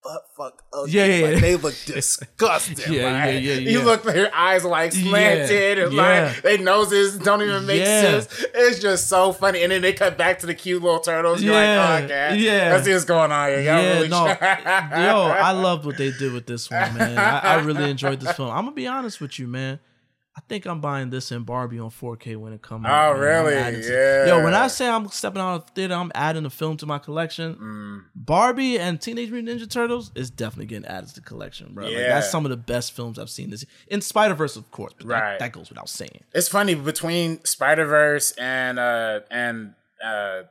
butt 0.08 0.24
fuck 0.36 0.62
ugly. 0.72 0.92
Yeah, 0.92 1.04
yeah, 1.04 1.24
like, 1.26 1.34
yeah. 1.34 1.40
they 1.40 1.56
look 1.56 1.74
disgusting. 1.86 2.94
Yeah, 2.94 3.12
like, 3.12 3.34
yeah, 3.34 3.38
yeah, 3.40 3.70
You 3.70 3.82
look 3.82 4.02
their 4.04 4.34
eyes 4.34 4.64
are 4.64 4.68
like 4.70 4.92
slanted 4.92 5.78
Yeah, 5.78 5.84
and 5.84 5.92
yeah. 5.92 6.24
like 6.32 6.42
their 6.42 6.58
noses 6.58 7.18
don't 7.18 7.42
even 7.42 7.66
make 7.66 7.80
Yeah. 7.80 8.20
sense. 8.20 8.44
It's 8.54 8.78
just 8.80 9.08
so 9.08 9.32
funny. 9.32 9.62
And 9.62 9.72
then 9.72 9.82
they 9.82 9.92
cut 9.92 10.16
back 10.16 10.38
to 10.40 10.46
the 10.46 10.54
cute 10.54 10.82
little 10.82 11.00
turtles. 11.00 11.42
You're 11.42 11.54
Yeah, 11.54 11.84
like, 11.90 12.02
oh, 12.02 12.04
okay. 12.06 12.36
yeah. 12.38 12.72
Let's 12.72 12.84
see 12.86 12.92
what's 12.92 13.04
going 13.04 13.32
on 13.32 13.48
here. 13.48 13.56
Y'all 13.60 13.82
yeah, 13.82 13.92
really 13.94 14.08
no, 14.08 14.26
yo, 14.26 15.22
I 15.32 15.50
loved 15.52 15.84
what 15.84 15.96
they 15.98 16.10
did 16.12 16.32
with 16.32 16.46
this 16.46 16.70
one, 16.70 16.96
man. 16.96 17.18
I, 17.18 17.38
I 17.40 17.54
really 17.60 17.90
enjoyed 17.90 18.20
this 18.20 18.34
film. 18.36 18.50
I'm 18.50 18.64
gonna 18.64 18.72
be 18.72 18.86
honest 18.86 19.20
with 19.20 19.38
you, 19.38 19.46
man. 19.46 19.78
I 20.38 20.40
think 20.48 20.66
I'm 20.66 20.80
buying 20.80 21.10
this 21.10 21.32
and 21.32 21.44
Barbie 21.44 21.80
on 21.80 21.90
4K 21.90 22.36
when 22.36 22.52
it 22.52 22.62
comes 22.62 22.86
out. 22.86 23.16
Oh, 23.16 23.18
really? 23.18 23.54
Yeah. 23.54 24.26
Yo, 24.26 24.44
when 24.44 24.54
I 24.54 24.68
say 24.68 24.88
I'm 24.88 25.08
stepping 25.08 25.42
out 25.42 25.56
of 25.56 25.66
the 25.66 25.72
theater, 25.72 25.94
I'm 25.94 26.12
adding 26.14 26.44
a 26.46 26.50
film 26.50 26.76
to 26.76 26.86
my 26.86 27.00
collection. 27.00 27.56
Mm. 27.56 28.04
Barbie 28.14 28.78
and 28.78 29.00
Teenage 29.00 29.32
Mutant 29.32 29.60
Ninja 29.60 29.68
Turtles 29.68 30.12
is 30.14 30.30
definitely 30.30 30.66
getting 30.66 30.84
added 30.86 31.08
to 31.08 31.14
the 31.16 31.22
collection, 31.22 31.74
bro. 31.74 31.86
Like, 31.86 31.96
that's 31.96 32.30
some 32.30 32.46
of 32.46 32.50
the 32.50 32.56
best 32.56 32.92
films 32.92 33.18
I've 33.18 33.30
seen 33.30 33.50
this 33.50 33.64
in 33.88 34.00
Spider 34.00 34.34
Verse, 34.34 34.54
of 34.54 34.70
course. 34.70 34.92
But 34.96 35.08
that- 35.08 35.20
Right. 35.20 35.38
that, 35.40 35.50
goes 35.50 35.70
without 35.70 35.88
saying. 35.88 36.22
It's 36.32 36.46
funny 36.48 36.76
between 36.76 37.44
Spider 37.44 37.84
Verse 37.86 38.30
and 38.38 38.78
uh 38.78 39.20
and 39.32 39.74
uh 40.04 40.42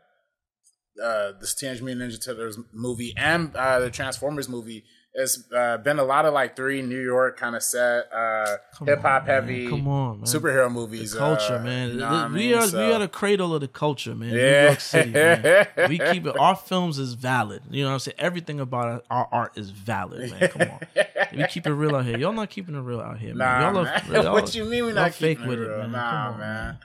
uh 1.01 1.31
this 1.39 1.53
Teenage 1.53 1.81
Mutant 1.81 2.11
Ninja 2.11 2.21
Turtles 2.23 2.59
movie 2.73 3.13
and 3.15 3.55
uh 3.55 3.79
the 3.79 3.89
Transformers 3.89 4.49
movie. 4.49 4.83
It's 5.19 5.51
uh, 5.51 5.77
been 5.77 5.97
a 5.97 6.03
lot 6.03 6.25
of 6.25 6.33
like 6.35 6.55
three 6.55 6.83
New 6.83 7.01
York 7.01 7.39
kind 7.39 7.55
of 7.55 7.63
set, 7.63 8.07
uh, 8.13 8.57
hip 8.85 9.01
hop 9.01 9.25
heavy, 9.25 9.67
Come 9.67 9.87
on, 9.87 10.17
man. 10.17 10.25
superhero 10.25 10.71
movies. 10.71 11.13
The 11.13 11.17
culture, 11.17 11.55
uh, 11.55 11.63
man. 11.63 11.89
you 11.89 11.95
know 11.97 12.29
we 12.31 12.53
are 12.53 12.67
So- 12.67 12.77
we 12.87 12.93
are 12.93 12.99
the 12.99 13.07
cradle 13.07 13.55
of 13.55 13.61
the 13.61 13.67
culture, 13.67 14.13
man. 14.13 14.29
New 14.29 14.39
Yeah. 14.39 14.65
York 14.67 14.79
City, 14.79 15.09
man. 15.09 15.67
we 15.89 15.97
keep 16.11 16.27
it. 16.27 16.37
Our 16.37 16.55
films 16.55 16.99
is 16.99 17.13
valid. 17.13 17.63
You 17.71 17.81
know 17.83 17.89
what 17.89 17.93
I'm 17.93 17.99
saying? 17.99 18.15
Everything 18.19 18.59
about 18.59 19.05
our 19.09 19.27
art 19.31 19.57
is 19.57 19.71
valid, 19.71 20.29
man. 20.29 20.49
Come 20.49 20.61
on, 20.69 20.79
we 21.35 21.47
keep 21.47 21.65
it 21.65 21.73
real 21.73 21.95
out 21.95 22.05
here. 22.05 22.17
Y'all 22.19 22.31
not 22.31 22.51
keeping 22.51 22.75
it 22.75 22.79
real 22.81 23.01
out 23.01 23.17
here, 23.17 23.33
man. 23.33 23.61
Nah, 23.61 23.71
y'all 23.71 23.83
man. 23.85 24.03
are, 24.11 24.23
y'all 24.23 24.33
what 24.33 24.53
you 24.53 24.65
mean 24.65 24.83
we're 24.83 24.89
y'all 24.89 24.95
not 25.05 25.13
fake 25.15 25.39
keeping 25.39 25.49
with 25.49 25.59
it 25.59 25.63
it, 25.63 25.67
real? 25.69 25.77
man? 25.79 25.91
Nah, 25.93 26.25
Come 26.25 26.33
on, 26.35 26.39
man. 26.39 26.77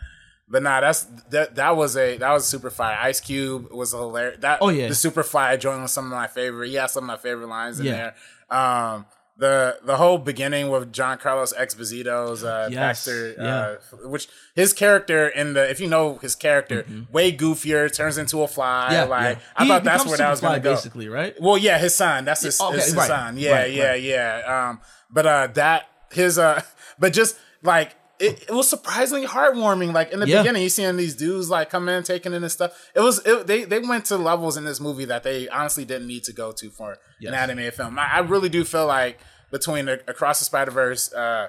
But 0.52 0.62
nah, 0.62 0.80
that's 0.82 1.04
that. 1.30 1.56
That 1.56 1.76
was 1.76 1.96
a 1.96 2.18
that 2.18 2.30
was 2.30 2.46
super 2.46 2.68
fire. 2.70 2.98
Ice 3.00 3.20
Cube 3.20 3.72
was 3.72 3.92
hilarious. 3.92 4.38
That 4.40 4.58
Oh, 4.60 4.68
yeah. 4.68 4.86
the 4.88 4.94
super 4.94 5.22
fire 5.24 5.56
joint 5.56 5.80
was 5.80 5.92
some 5.92 6.04
of 6.04 6.10
my 6.12 6.26
favorite. 6.28 6.68
Yeah, 6.68 6.86
some 6.86 7.04
of 7.04 7.08
my 7.08 7.16
favorite 7.16 7.48
lines 7.48 7.80
in 7.80 7.86
Yeah. 7.86 8.12
there. 8.50 8.58
Um, 8.58 9.06
the 9.38 9.78
the 9.82 9.96
whole 9.96 10.18
beginning 10.18 10.68
with 10.68 10.92
Giancarlo 10.92 11.50
Esposito's 11.58 12.44
uh, 12.44 12.68
Yes, 12.70 12.76
Baxter, 13.06 13.34
yeah. 13.38 13.56
uh, 14.04 14.08
which 14.08 14.28
his 14.54 14.74
character 14.74 15.26
in 15.26 15.54
the 15.54 15.70
if 15.70 15.80
you 15.80 15.88
know 15.88 16.18
his 16.18 16.34
character, 16.36 16.84
way 17.10 17.32
goofier, 17.32 17.90
turns 17.92 18.18
into 18.18 18.42
a 18.42 18.46
fly. 18.46 18.88
Mm-hmm. 18.90 18.92
Yeah, 18.92 19.04
like 19.04 19.36
yeah. 19.38 19.42
I 19.56 19.62
He 19.64 19.68
thought 19.70 19.84
that's 19.84 20.04
where 20.06 20.18
that 20.18 20.30
was 20.30 20.42
going 20.42 20.54
to 20.54 20.60
go. 20.60 20.74
basically, 20.74 21.08
right? 21.08 21.34
Well, 21.40 21.56
yeah, 21.56 21.78
his 21.78 21.94
son. 21.94 22.26
That's 22.26 22.42
his, 22.42 22.60
okay, 22.60 22.74
his, 22.76 22.84
his 22.84 22.94
right, 22.96 23.06
son. 23.08 23.38
Yeah, 23.38 23.52
right, 23.52 23.72
yeah, 23.72 23.88
right. 23.92 24.02
yeah. 24.02 24.68
Um, 24.68 24.80
but 25.10 25.26
uh, 25.26 25.46
that 25.54 25.88
his 26.12 26.38
uh, 26.38 26.60
but 26.98 27.14
just 27.14 27.38
like 27.62 27.94
it, 28.23 28.43
it 28.49 28.53
was 28.53 28.69
surprisingly 28.69 29.27
heartwarming. 29.27 29.93
Like 29.93 30.12
in 30.12 30.20
the 30.20 30.27
Yeah. 30.28 30.43
beginning, 30.43 30.62
you 30.62 30.69
seeing 30.69 30.97
these 30.97 31.15
dudes 31.15 31.51
like 31.51 31.69
come 31.70 31.89
in, 31.89 32.03
taking 32.03 32.32
in 32.32 32.43
and 32.43 32.53
stuff. 32.53 32.73
It 32.94 33.01
was 33.01 33.19
it, 33.27 33.47
they 33.47 33.65
they 33.65 33.81
went 33.81 34.05
to 34.07 34.16
levels 34.16 34.57
in 34.57 34.65
this 34.65 34.81
movie 34.81 35.05
that 35.07 35.23
they 35.23 35.49
honestly 35.49 35.85
didn't 35.85 36.07
need 36.07 36.24
to 36.24 36.32
go 36.32 36.53
to 36.53 36.70
for 36.70 36.97
Yes. 37.20 37.32
an 37.32 37.39
animated 37.39 37.74
film. 37.74 37.99
I, 37.99 38.07
I 38.15 38.19
really 38.20 38.49
do 38.49 38.65
feel 38.65 38.86
like 38.86 39.19
between 39.51 39.85
the, 39.86 40.01
across 40.09 40.39
the 40.39 40.44
Spider 40.47 40.70
Verse. 40.70 41.12
Uh, 41.12 41.49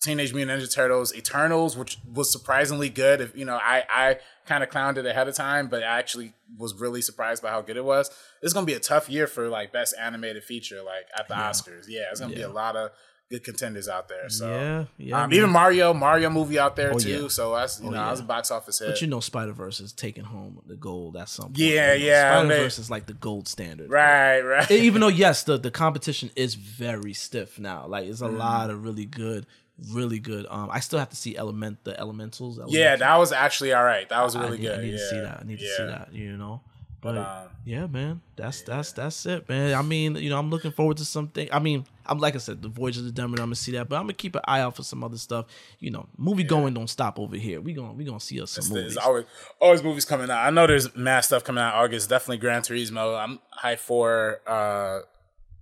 Teenage 0.00 0.34
Mutant 0.34 0.60
Ninja 0.60 0.70
Turtles 0.70 1.14
Eternals, 1.14 1.78
which 1.78 1.96
was 2.12 2.30
surprisingly 2.30 2.90
good. 2.90 3.22
If 3.22 3.34
you 3.34 3.46
know, 3.46 3.56
I 3.56 3.84
I 3.88 4.18
kind 4.44 4.62
of 4.62 4.68
clowned 4.68 4.98
it 4.98 5.06
ahead 5.06 5.28
of 5.28 5.34
time, 5.34 5.68
but 5.68 5.82
I 5.82 5.98
actually 5.98 6.34
was 6.58 6.74
really 6.74 7.00
surprised 7.00 7.42
by 7.42 7.48
how 7.48 7.62
good 7.62 7.78
it 7.78 7.84
was. 7.86 8.10
It's 8.42 8.52
gonna 8.52 8.66
be 8.66 8.74
a 8.74 8.80
tough 8.80 9.08
year 9.08 9.26
for 9.26 9.48
like 9.48 9.72
best 9.72 9.94
animated 9.98 10.44
feature, 10.44 10.82
like 10.82 11.06
at 11.18 11.28
the 11.28 11.34
Oscars. 11.34 11.84
Yeah, 11.88 12.02
it's 12.10 12.20
gonna 12.20 12.34
be 12.34 12.42
a 12.42 12.50
lot 12.50 12.76
of 12.76 12.90
good 13.30 13.42
contenders 13.42 13.88
out 13.88 14.08
there. 14.08 14.28
So 14.28 14.48
Yeah, 14.50 14.84
yeah, 14.98 15.22
um, 15.24 15.32
even 15.32 15.50
Mario, 15.50 15.94
Mario 15.94 16.30
movie 16.30 16.58
out 16.58 16.76
there 16.76 16.92
Oh, 16.94 16.98
too. 16.98 17.22
yeah. 17.22 17.28
So 17.28 17.54
that's 17.54 17.80
you 17.80 17.86
Oh, 17.88 17.90
know, 17.90 17.96
yeah. 17.98 18.04
that 18.04 18.10
was 18.10 18.20
a 18.20 18.24
box 18.24 18.50
office 18.50 18.78
hit. 18.78 18.88
But 18.88 19.00
you 19.00 19.06
know, 19.08 19.20
Spider 19.20 19.52
Verse 19.52 19.80
is 19.80 19.92
taking 19.92 20.24
home 20.24 20.60
the 20.66 20.76
gold 20.76 21.16
at 21.16 21.28
some 21.28 21.46
point. 21.46 21.58
Yeah, 21.58 21.94
you 21.94 22.00
know? 22.00 22.06
yeah, 22.06 22.40
Spider 22.42 22.62
Verse 22.62 22.78
is 22.78 22.90
like 22.90 23.06
the 23.06 23.14
gold 23.14 23.48
standard. 23.48 23.90
Right, 23.90 24.40
right. 24.40 24.70
Even 24.70 25.00
though 25.00 25.08
yes, 25.08 25.42
the 25.44 25.56
the 25.58 25.70
competition 25.70 26.30
is 26.36 26.54
very 26.54 27.14
stiff 27.14 27.58
now. 27.58 27.86
Like 27.86 28.06
it's 28.06 28.20
a 28.20 28.24
Mhm. 28.28 28.38
lot 28.38 28.70
of 28.70 28.84
really 28.84 29.06
good, 29.06 29.46
really 29.90 30.18
good. 30.20 30.46
Um, 30.50 30.68
I 30.70 30.80
still 30.80 30.98
have 30.98 31.10
to 31.10 31.16
see 31.16 31.36
Element 31.36 31.78
the 31.84 31.98
Elementals. 31.98 32.60
yeah, 32.68 32.94
that 32.96 33.16
was 33.16 33.32
actually 33.32 33.72
all 33.72 33.84
right. 33.84 34.08
That 34.08 34.22
was 34.22 34.36
I 34.36 34.42
really 34.42 34.58
need- 34.58 34.64
good. 34.64 34.78
I 34.78 34.82
need 34.82 34.90
yeah. 34.92 34.96
to 34.98 35.08
see 35.08 35.20
that. 35.20 35.38
I 35.40 35.44
need 35.46 35.58
to 35.60 35.66
see 35.76 35.84
that. 35.84 36.08
You 36.12 36.36
know, 36.36 36.60
But, 37.04 37.16
but, 37.16 37.20
um, 37.20 37.48
yeah, 37.66 37.86
man, 37.86 38.22
that's 38.34 38.62
that's 38.62 38.92
that's 38.92 39.26
it, 39.26 39.46
man. 39.46 39.74
I 39.74 39.82
mean, 39.82 40.16
you 40.16 40.30
know, 40.30 40.38
I'm 40.38 40.48
looking 40.48 40.72
forward 40.72 40.96
to 40.96 41.04
something. 41.04 41.46
I 41.52 41.58
mean, 41.58 41.84
I'm 42.06 42.18
like 42.18 42.34
I 42.34 42.38
said, 42.38 42.62
the 42.62 42.68
Voyage 42.68 42.96
of 42.96 43.04
the 43.04 43.12
Demeter. 43.12 43.42
I'm 43.42 43.48
gonna 43.48 43.56
see 43.56 43.72
that, 43.72 43.90
but 43.90 43.96
I'm 43.96 44.04
gonna 44.04 44.14
keep 44.14 44.34
an 44.36 44.40
eye 44.46 44.60
out 44.60 44.74
for 44.74 44.82
some 44.82 45.04
other 45.04 45.18
stuff. 45.18 45.44
You 45.80 45.90
know, 45.90 46.08
movie 46.16 46.44
going 46.44 46.72
don't 46.72 46.88
stop 46.88 47.18
over 47.18 47.36
here. 47.36 47.60
We 47.60 47.74
gonna 47.74 47.92
we 47.92 48.04
gonna 48.04 48.20
see 48.20 48.40
us 48.40 48.52
some 48.52 48.70
movies. 48.70 48.94
There's 48.94 49.06
always 49.06 49.24
always 49.60 49.82
movies 49.82 50.06
coming 50.06 50.30
out. 50.30 50.46
I 50.46 50.48
know 50.48 50.66
there's 50.66 50.96
mad 50.96 51.20
stuff 51.20 51.44
coming 51.44 51.62
out 51.62 51.74
August. 51.74 52.08
Definitely 52.08 52.38
Gran 52.38 52.62
Turismo. 52.62 53.22
I'm 53.22 53.38
high 53.50 53.76
for 53.76 54.40
uh 54.46 55.00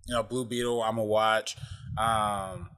you 0.07 0.15
know 0.15 0.23
Blue 0.23 0.45
Beetle. 0.45 0.81
I'm 0.81 0.95
gonna 0.95 1.09
watch. 1.09 1.57
Um 1.99 2.71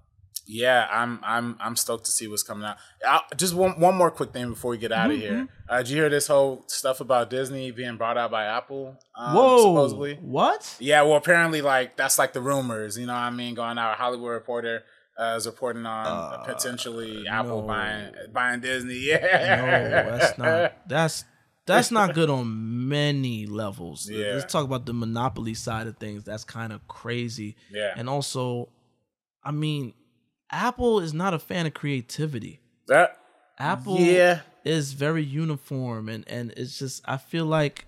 yeah, 0.46 0.86
I'm 0.90 1.20
I'm 1.22 1.56
I'm 1.60 1.76
stoked 1.76 2.04
to 2.06 2.10
see 2.12 2.28
what's 2.28 2.42
coming 2.42 2.64
out. 2.66 2.76
i 3.06 3.20
just 3.36 3.54
one 3.54 3.78
one 3.80 3.94
more 3.96 4.10
quick 4.10 4.32
thing 4.32 4.50
before 4.50 4.70
we 4.72 4.78
get 4.78 4.92
out 4.92 5.10
of 5.10 5.16
Mhm, 5.16 5.20
here. 5.20 5.48
Uh, 5.68 5.78
did 5.78 5.88
you 5.88 5.96
hear 5.96 6.08
this 6.10 6.26
whole 6.26 6.64
stuff 6.66 7.00
about 7.00 7.30
Disney 7.30 7.70
being 7.70 7.96
bought 7.96 8.18
out 8.18 8.30
by 8.30 8.44
Apple? 8.44 8.98
Um, 9.14 9.34
Whoa, 9.34 9.58
supposedly. 9.58 10.14
what? 10.20 10.76
Yeah, 10.78 11.02
well, 11.02 11.16
apparently, 11.16 11.62
like 11.62 11.96
that's 11.96 12.18
like 12.18 12.32
the 12.34 12.40
rumors. 12.42 12.98
You 12.98 13.06
know, 13.06 13.14
what 13.14 13.20
I 13.20 13.30
mean, 13.30 13.54
going 13.54 13.78
out. 13.78 13.96
Hollywood 13.96 14.32
Reporter 14.32 14.84
uh, 15.18 15.34
is 15.38 15.46
reporting 15.46 15.86
on 15.86 16.44
potentially 16.44 17.26
Apple 17.26 17.62
no. 17.62 17.66
buying 17.66 18.12
buying 18.32 18.60
Disney. 18.60 18.98
Yeah, 18.98 19.20
no, 20.10 20.18
that's 20.18 20.38
not. 20.38 20.72
That's 20.88 21.24
that's 21.66 21.90
not 21.90 22.12
good 22.14 22.28
on 22.28 22.88
many 22.88 23.46
levels. 23.46 24.10
Yeah. 24.14 24.34
Let's 24.34 24.52
talk 24.52 24.64
about 24.64 24.84
the 24.84 24.92
monopoly 24.92 25.54
side 25.54 25.86
of 25.86 25.96
things. 25.96 26.24
That's 26.24 26.44
kind 26.44 26.72
of 26.72 26.86
crazy. 26.86 27.56
Yeah. 27.70 27.94
And 27.96 28.08
also, 28.10 28.68
I 29.42 29.50
mean, 29.50 29.94
Apple 30.54 31.00
is 31.00 31.12
not 31.12 31.34
a 31.34 31.38
fan 31.38 31.66
of 31.66 31.74
creativity. 31.74 32.60
That 32.86 33.18
Apple 33.58 33.98
Yeah. 33.98 34.40
is 34.64 34.92
very 34.92 35.22
uniform 35.24 36.08
and 36.08 36.24
and 36.28 36.52
it's 36.56 36.78
just 36.78 37.02
I 37.06 37.16
feel 37.16 37.44
like 37.46 37.86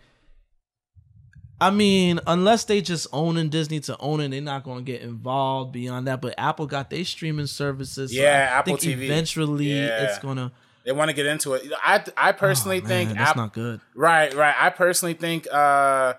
I 1.58 1.70
mean, 1.70 2.20
unless 2.26 2.64
they 2.64 2.82
just 2.82 3.06
owning 3.14 3.48
Disney 3.48 3.80
to 3.80 3.96
own 3.98 4.20
it, 4.20 4.28
they're 4.30 4.42
not 4.42 4.62
going 4.62 4.84
to 4.84 4.92
get 4.92 5.00
involved 5.00 5.72
beyond 5.72 6.06
that. 6.06 6.20
But 6.20 6.34
Apple 6.36 6.66
got 6.66 6.90
their 6.90 7.02
streaming 7.04 7.46
services. 7.46 8.10
so 8.14 8.20
Yeah, 8.20 8.50
I 8.52 8.58
Apple 8.58 8.76
think 8.76 8.98
TV. 8.98 9.04
Eventually, 9.04 9.72
Yeah. 9.72 10.04
it's 10.04 10.18
gonna. 10.18 10.52
They 10.84 10.92
want 10.92 11.08
to 11.08 11.14
get 11.16 11.24
into 11.26 11.54
it. 11.54 11.62
I 11.82 12.04
I 12.16 12.32
personally 12.32 12.82
Oh, 12.84 12.86
think 12.86 13.08
that's 13.10 13.30
App- 13.30 13.36
not 13.36 13.54
good. 13.54 13.80
Right, 13.94 14.34
right. 14.34 14.54
I 14.58 14.68
personally 14.70 15.14
think 15.14 15.46
uh, 15.50 16.12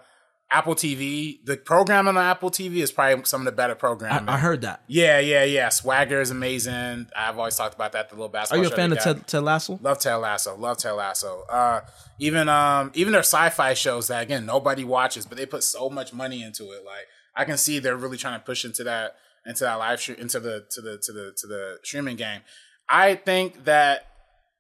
Apple 0.50 0.76
TV, 0.76 1.44
the 1.46 1.58
program 1.58 2.08
on 2.08 2.18
Apple 2.18 2.50
TV 2.50 2.78
is 2.78 2.90
probably 2.92 3.26
some 3.26 3.42
of 3.42 3.46
the 3.46 3.52
better 3.52 3.76
programming. 3.76 4.30
I 4.30 4.38
heard 4.38 4.62
that. 4.62 4.82
Yeah, 4.88 5.20
yeah, 5.20 5.44
yeah. 5.44 5.68
Swagger 5.68 6.22
is 6.22 6.32
amazing. 6.32 7.08
I've 7.16 7.38
always 7.38 7.58
talked 7.58 7.76
about 7.76 7.92
that. 7.92 8.10
The 8.10 8.16
little 8.16 8.30
basketball. 8.30 8.62
Are 8.62 8.68
you 8.68 8.72
a 8.72 8.76
fan 8.76 8.94
of. 8.94 9.00
Ted, 9.00 9.28
Ted 9.28 9.44
Lasso? 9.44 9.78
Love 9.82 10.00
Ted 10.00 10.16
Lasso. 10.16 10.56
Love 10.56 10.78
Ted 10.78 10.94
Lasso. 10.94 11.44
Uh, 11.50 11.82
even 12.20 12.48
um, 12.48 12.92
even 12.94 13.12
their 13.12 13.24
sci-fi 13.24 13.74
shows 13.74 14.08
that 14.08 14.24
again 14.24 14.46
nobody 14.46 14.86
watches, 14.86 15.26
but 15.26 15.38
they 15.38 15.46
put 15.46 15.64
so 15.64 15.90
much 15.90 16.14
money 16.14 16.42
into 16.42 16.72
it. 16.72 16.86
Like 16.86 17.08
I 17.36 17.44
can 17.44 17.58
see 17.58 17.80
they're 17.80 17.98
really 17.98 18.18
trying 18.18 18.40
to 18.40 18.46
push 18.46 18.64
into 18.64 18.86
that 18.86 19.16
into 19.46 19.66
that 19.66 19.76
live 19.76 20.00
stream 20.00 20.18
into 20.18 20.40
the 20.40 20.66
to 20.72 20.82
the 20.82 20.98
to 20.98 21.12
the 21.12 21.34
to 21.38 21.48
the 21.48 21.80
streaming 21.84 22.16
game. 22.16 22.42
I 22.90 23.16
think 23.16 23.66
that 23.66 24.08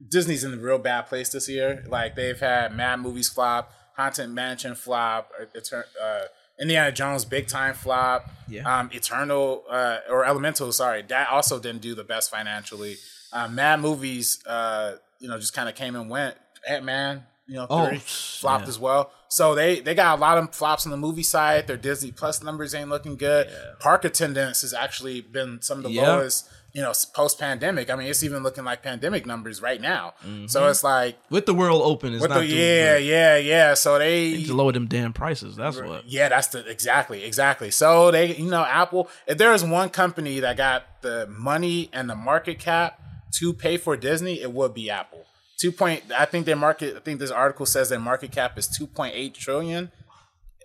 Disney's 0.05 0.43
in 0.43 0.53
a 0.53 0.57
real 0.57 0.79
bad 0.79 1.03
place 1.03 1.29
this 1.29 1.47
year. 1.49 1.85
Like 1.87 2.15
they've 2.15 2.39
had 2.39 2.75
Mad 2.75 2.99
Movies 2.99 3.29
flop, 3.29 3.71
Haunted 3.97 4.29
Mansion 4.29 4.75
flop, 4.75 5.31
uh, 5.39 5.77
uh, 6.01 6.21
Indiana 6.61 6.91
Jones 6.91 7.25
big 7.25 7.47
time 7.47 7.73
flop. 7.73 8.29
Yeah. 8.47 8.79
Um, 8.79 8.89
Eternal 8.93 9.63
uh, 9.69 9.99
or 10.09 10.23
Elemental, 10.25 10.71
sorry, 10.71 11.01
that 11.09 11.29
also 11.29 11.59
didn't 11.59 11.81
do 11.81 11.95
the 11.95 12.03
best 12.03 12.29
financially. 12.31 12.95
Uh, 13.33 13.47
Mad 13.47 13.79
Movies, 13.81 14.41
uh, 14.45 14.93
you 15.19 15.27
know, 15.27 15.37
just 15.39 15.53
kind 15.53 15.67
of 15.67 15.75
came 15.75 15.95
and 15.95 16.09
went. 16.09 16.35
Ant 16.67 16.83
Man, 16.85 17.23
you 17.47 17.55
know, 17.55 17.67
Oh, 17.69 17.87
three, 17.87 17.97
flopped 17.97 18.63
yeah. 18.65 18.69
as 18.69 18.79
well. 18.79 19.11
So 19.29 19.55
they 19.55 19.79
they 19.81 19.93
got 19.95 20.17
a 20.17 20.21
lot 20.21 20.37
of 20.37 20.53
flops 20.53 20.85
on 20.85 20.91
the 20.91 20.97
movie 20.97 21.23
side. 21.23 21.67
Their 21.67 21.75
Disney 21.77 22.11
Plus 22.11 22.41
numbers 22.43 22.73
ain't 22.75 22.89
looking 22.89 23.15
good. 23.17 23.49
Park 23.79 24.05
attendance 24.05 24.61
has 24.61 24.73
actually 24.73 25.21
been 25.21 25.61
some 25.61 25.79
of 25.79 25.83
the 25.83 25.91
Yeah. 25.91 26.03
lowest. 26.15 26.47
You 26.77 26.83
know, 26.83 26.93
post 27.11 27.39
pandemic. 27.39 27.89
I 27.89 27.95
mean, 27.95 28.07
it's 28.07 28.21
even 28.23 28.43
looking 28.43 28.63
like 28.63 28.83
pandemic 28.83 29.25
numbers 29.25 29.63
right 29.63 29.81
now. 29.81 30.13
So 30.45 30.61
Mhm. 30.61 30.69
it's 30.69 30.83
like 30.83 31.17
With 31.31 31.47
the 31.47 31.55
world 31.55 31.81
open, 31.83 32.13
it's 32.13 32.21
not 32.23 32.35
the 32.35 32.47
doing 32.47 32.51
yeah, 32.55 32.97
yeah, 32.97 33.35
yeah. 33.37 33.73
So 33.73 33.97
They 33.97 34.43
to 34.43 34.53
lower 34.53 34.71
them 34.73 34.85
damn 34.85 35.11
prices. 35.11 35.55
That's 35.55 35.77
what. 35.81 36.07
yeah, 36.07 36.29
that's 36.29 36.49
the 36.49 36.59
exactly, 36.69 37.23
exactly. 37.23 37.71
So 37.71 38.11
they, 38.11 38.35
you 38.35 38.51
know, 38.51 38.63
Apple. 38.63 39.09
If 39.25 39.39
there 39.39 39.51
is 39.55 39.63
one 39.63 39.89
company 39.89 40.39
that 40.41 40.55
got 40.55 40.83
the 41.01 41.25
money 41.27 41.89
and 41.93 42.07
the 42.07 42.15
market 42.15 42.59
cap 42.59 43.01
to 43.39 43.53
pay 43.53 43.77
for 43.77 43.97
Disney, 43.97 44.39
it 44.39 44.51
would 44.53 44.75
be 44.75 44.91
Apple. 44.91 45.25
Two 45.59 45.71
point. 45.71 46.03
I 46.15 46.25
think 46.25 46.45
their 46.45 46.55
market. 46.55 46.95
I 46.95 46.99
think 46.99 47.19
this 47.19 47.31
article 47.31 47.65
says 47.65 47.89
their 47.89 47.99
market 47.99 48.31
cap 48.31 48.55
is 48.59 48.67
two 48.67 48.85
point 48.85 49.15
eight 49.15 49.33
trillion, 49.33 49.91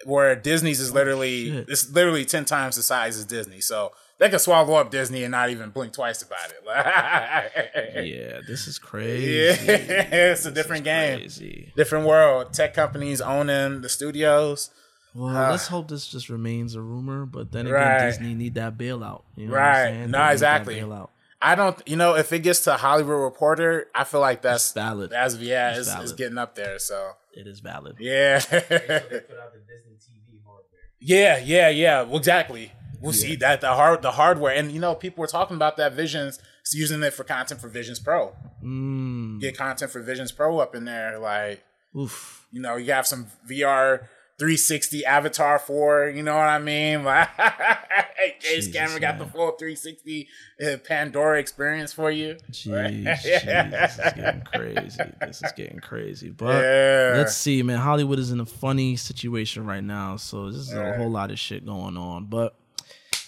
where 0.05 0.37
Disney's 0.37 0.79
is 0.81 0.93
literally 0.93 1.51
shit. 1.51 1.69
it's 1.71 1.91
literally 1.91 2.27
ten 2.27 2.45
times 2.45 2.77
the 2.77 2.83
size 2.83 3.17
as 3.17 3.25
Disney. 3.25 3.63
So 3.63 3.93
they 4.23 4.31
could 4.31 4.41
swallow 4.41 4.75
up 4.75 4.93
Disney 4.93 5.25
and 5.25 5.33
not 5.33 5.51
even 5.51 5.71
blink 5.71 5.93
twice 5.93 6.23
about 6.23 6.39
it. 6.51 6.63
Yeah, 8.07 8.41
this 8.47 8.69
is 8.69 8.79
crazy. 8.79 9.33
Yeah, 9.33 9.53
it's 10.33 10.47
a 10.47 10.51
different 10.53 10.85
game, 10.85 11.19
crazy. 11.19 11.73
different 11.77 12.07
world. 12.07 12.53
Tech 12.53 12.73
companies 12.73 13.21
owning 13.21 13.81
the 13.81 13.89
studios. 13.89 14.71
Well, 15.15 15.37
Ah. 15.37 15.51
let's 15.51 15.67
hope 15.67 15.89
this 15.89 16.07
just 16.07 16.29
remains 16.31 16.75
a 16.77 16.81
rumor. 16.81 17.27
But 17.27 17.51
then 17.53 17.67
again, 17.67 17.75
Right. 17.75 18.07
Disney 18.07 18.35
need 18.35 18.55
that 18.55 18.79
bailout. 18.79 19.23
You 19.37 19.47
know 19.49 19.53
what 19.55 19.61
I'm 19.61 19.67
right. 19.67 19.91
They 19.91 19.99
No, 19.99 20.05
need 20.07 20.13
that 20.13 20.33
exactly. 20.33 20.75
bailout. 20.77 21.09
I 21.43 21.55
don't, 21.57 21.83
you 21.87 21.97
know, 21.97 22.15
if 22.15 22.33
it 22.33 22.39
gets 22.39 22.61
to 22.65 22.75
Hollywood 22.75 23.21
Reporter, 23.21 23.89
I 23.95 24.05
feel 24.05 24.21
like 24.21 24.43
that's 24.43 24.73
valid. 24.73 25.11
That's 25.11 25.35
yeah, 25.37 25.71
It's 25.77 25.89
it's, 25.89 26.01
it's 26.01 26.13
getting 26.13 26.39
up 26.39 26.55
there. 26.55 26.79
So 26.79 27.13
It 27.35 27.47
is 27.49 27.59
valid. 27.59 27.97
yeah, 27.99 28.41
yeah, 31.01 31.39
yeah, 31.39 31.69
yeah. 31.69 32.03
Well, 32.03 32.19
exactly. 32.19 32.73
We'll 33.03 33.13
see 33.13 33.37
that 33.37 33.61
the 33.61 33.73
hard 33.75 34.03
the 34.03 34.13
hardware, 34.13 34.55
and 34.55 34.71
you 34.73 34.81
know, 34.81 34.95
people 34.95 35.21
were 35.21 35.27
talking 35.27 35.57
about 35.57 35.77
that 35.79 35.93
Visions 35.95 36.39
using 36.73 37.03
it 37.03 37.13
for 37.13 37.25
content 37.25 37.61
for 37.61 37.69
Visions 37.69 37.99
Pro. 37.99 38.33
Mm. 38.65 39.41
Get 39.41 39.57
content 39.57 39.91
for 39.91 40.01
Visions 40.01 40.31
Pro 40.33 40.59
up 40.59 40.75
in 40.75 40.85
there, 40.85 41.19
like 41.19 41.63
Oof. 41.99 42.47
you 42.53 42.61
know, 42.61 42.77
you 42.77 42.93
have 42.93 43.07
some 43.07 43.27
VR 43.49 44.07
360 44.39 45.05
Avatar 45.05 45.59
4, 45.59 46.09
you 46.17 46.23
know 46.23 46.35
what 46.35 46.49
I 46.49 46.59
mean? 46.59 47.05
Like, 48.25 48.41
James 48.41 48.69
Cameron 48.69 49.01
got 49.01 49.19
the 49.19 49.27
full 49.27 49.51
360 49.53 50.29
uh, 50.65 50.77
Pandora 50.87 51.41
experience 51.41 51.93
for 51.93 52.09
you. 52.09 52.37
Jeez, 52.53 53.05
jeez, 53.05 53.71
this 53.73 53.99
is 53.99 54.13
getting 54.13 54.43
crazy. 54.43 55.03
This 55.21 55.43
is 55.43 55.53
getting 55.53 55.81
crazy. 55.81 56.31
But 56.31 56.63
Yeah. 56.63 57.15
let's 57.17 57.37
see, 57.37 57.61
man. 57.65 57.79
Hollywood 57.79 58.21
is 58.21 58.31
in 58.31 58.39
a 58.39 58.47
funny 58.47 58.95
situation 58.95 59.67
right 59.67 59.83
now, 59.83 60.17
so 60.19 60.47
this 60.53 60.61
is 60.61 60.73
a 60.73 60.97
whole 60.99 61.11
lot 61.11 61.33
of 61.33 61.39
shit 61.41 61.67
going 61.67 61.97
on. 61.97 62.27
But 62.27 62.55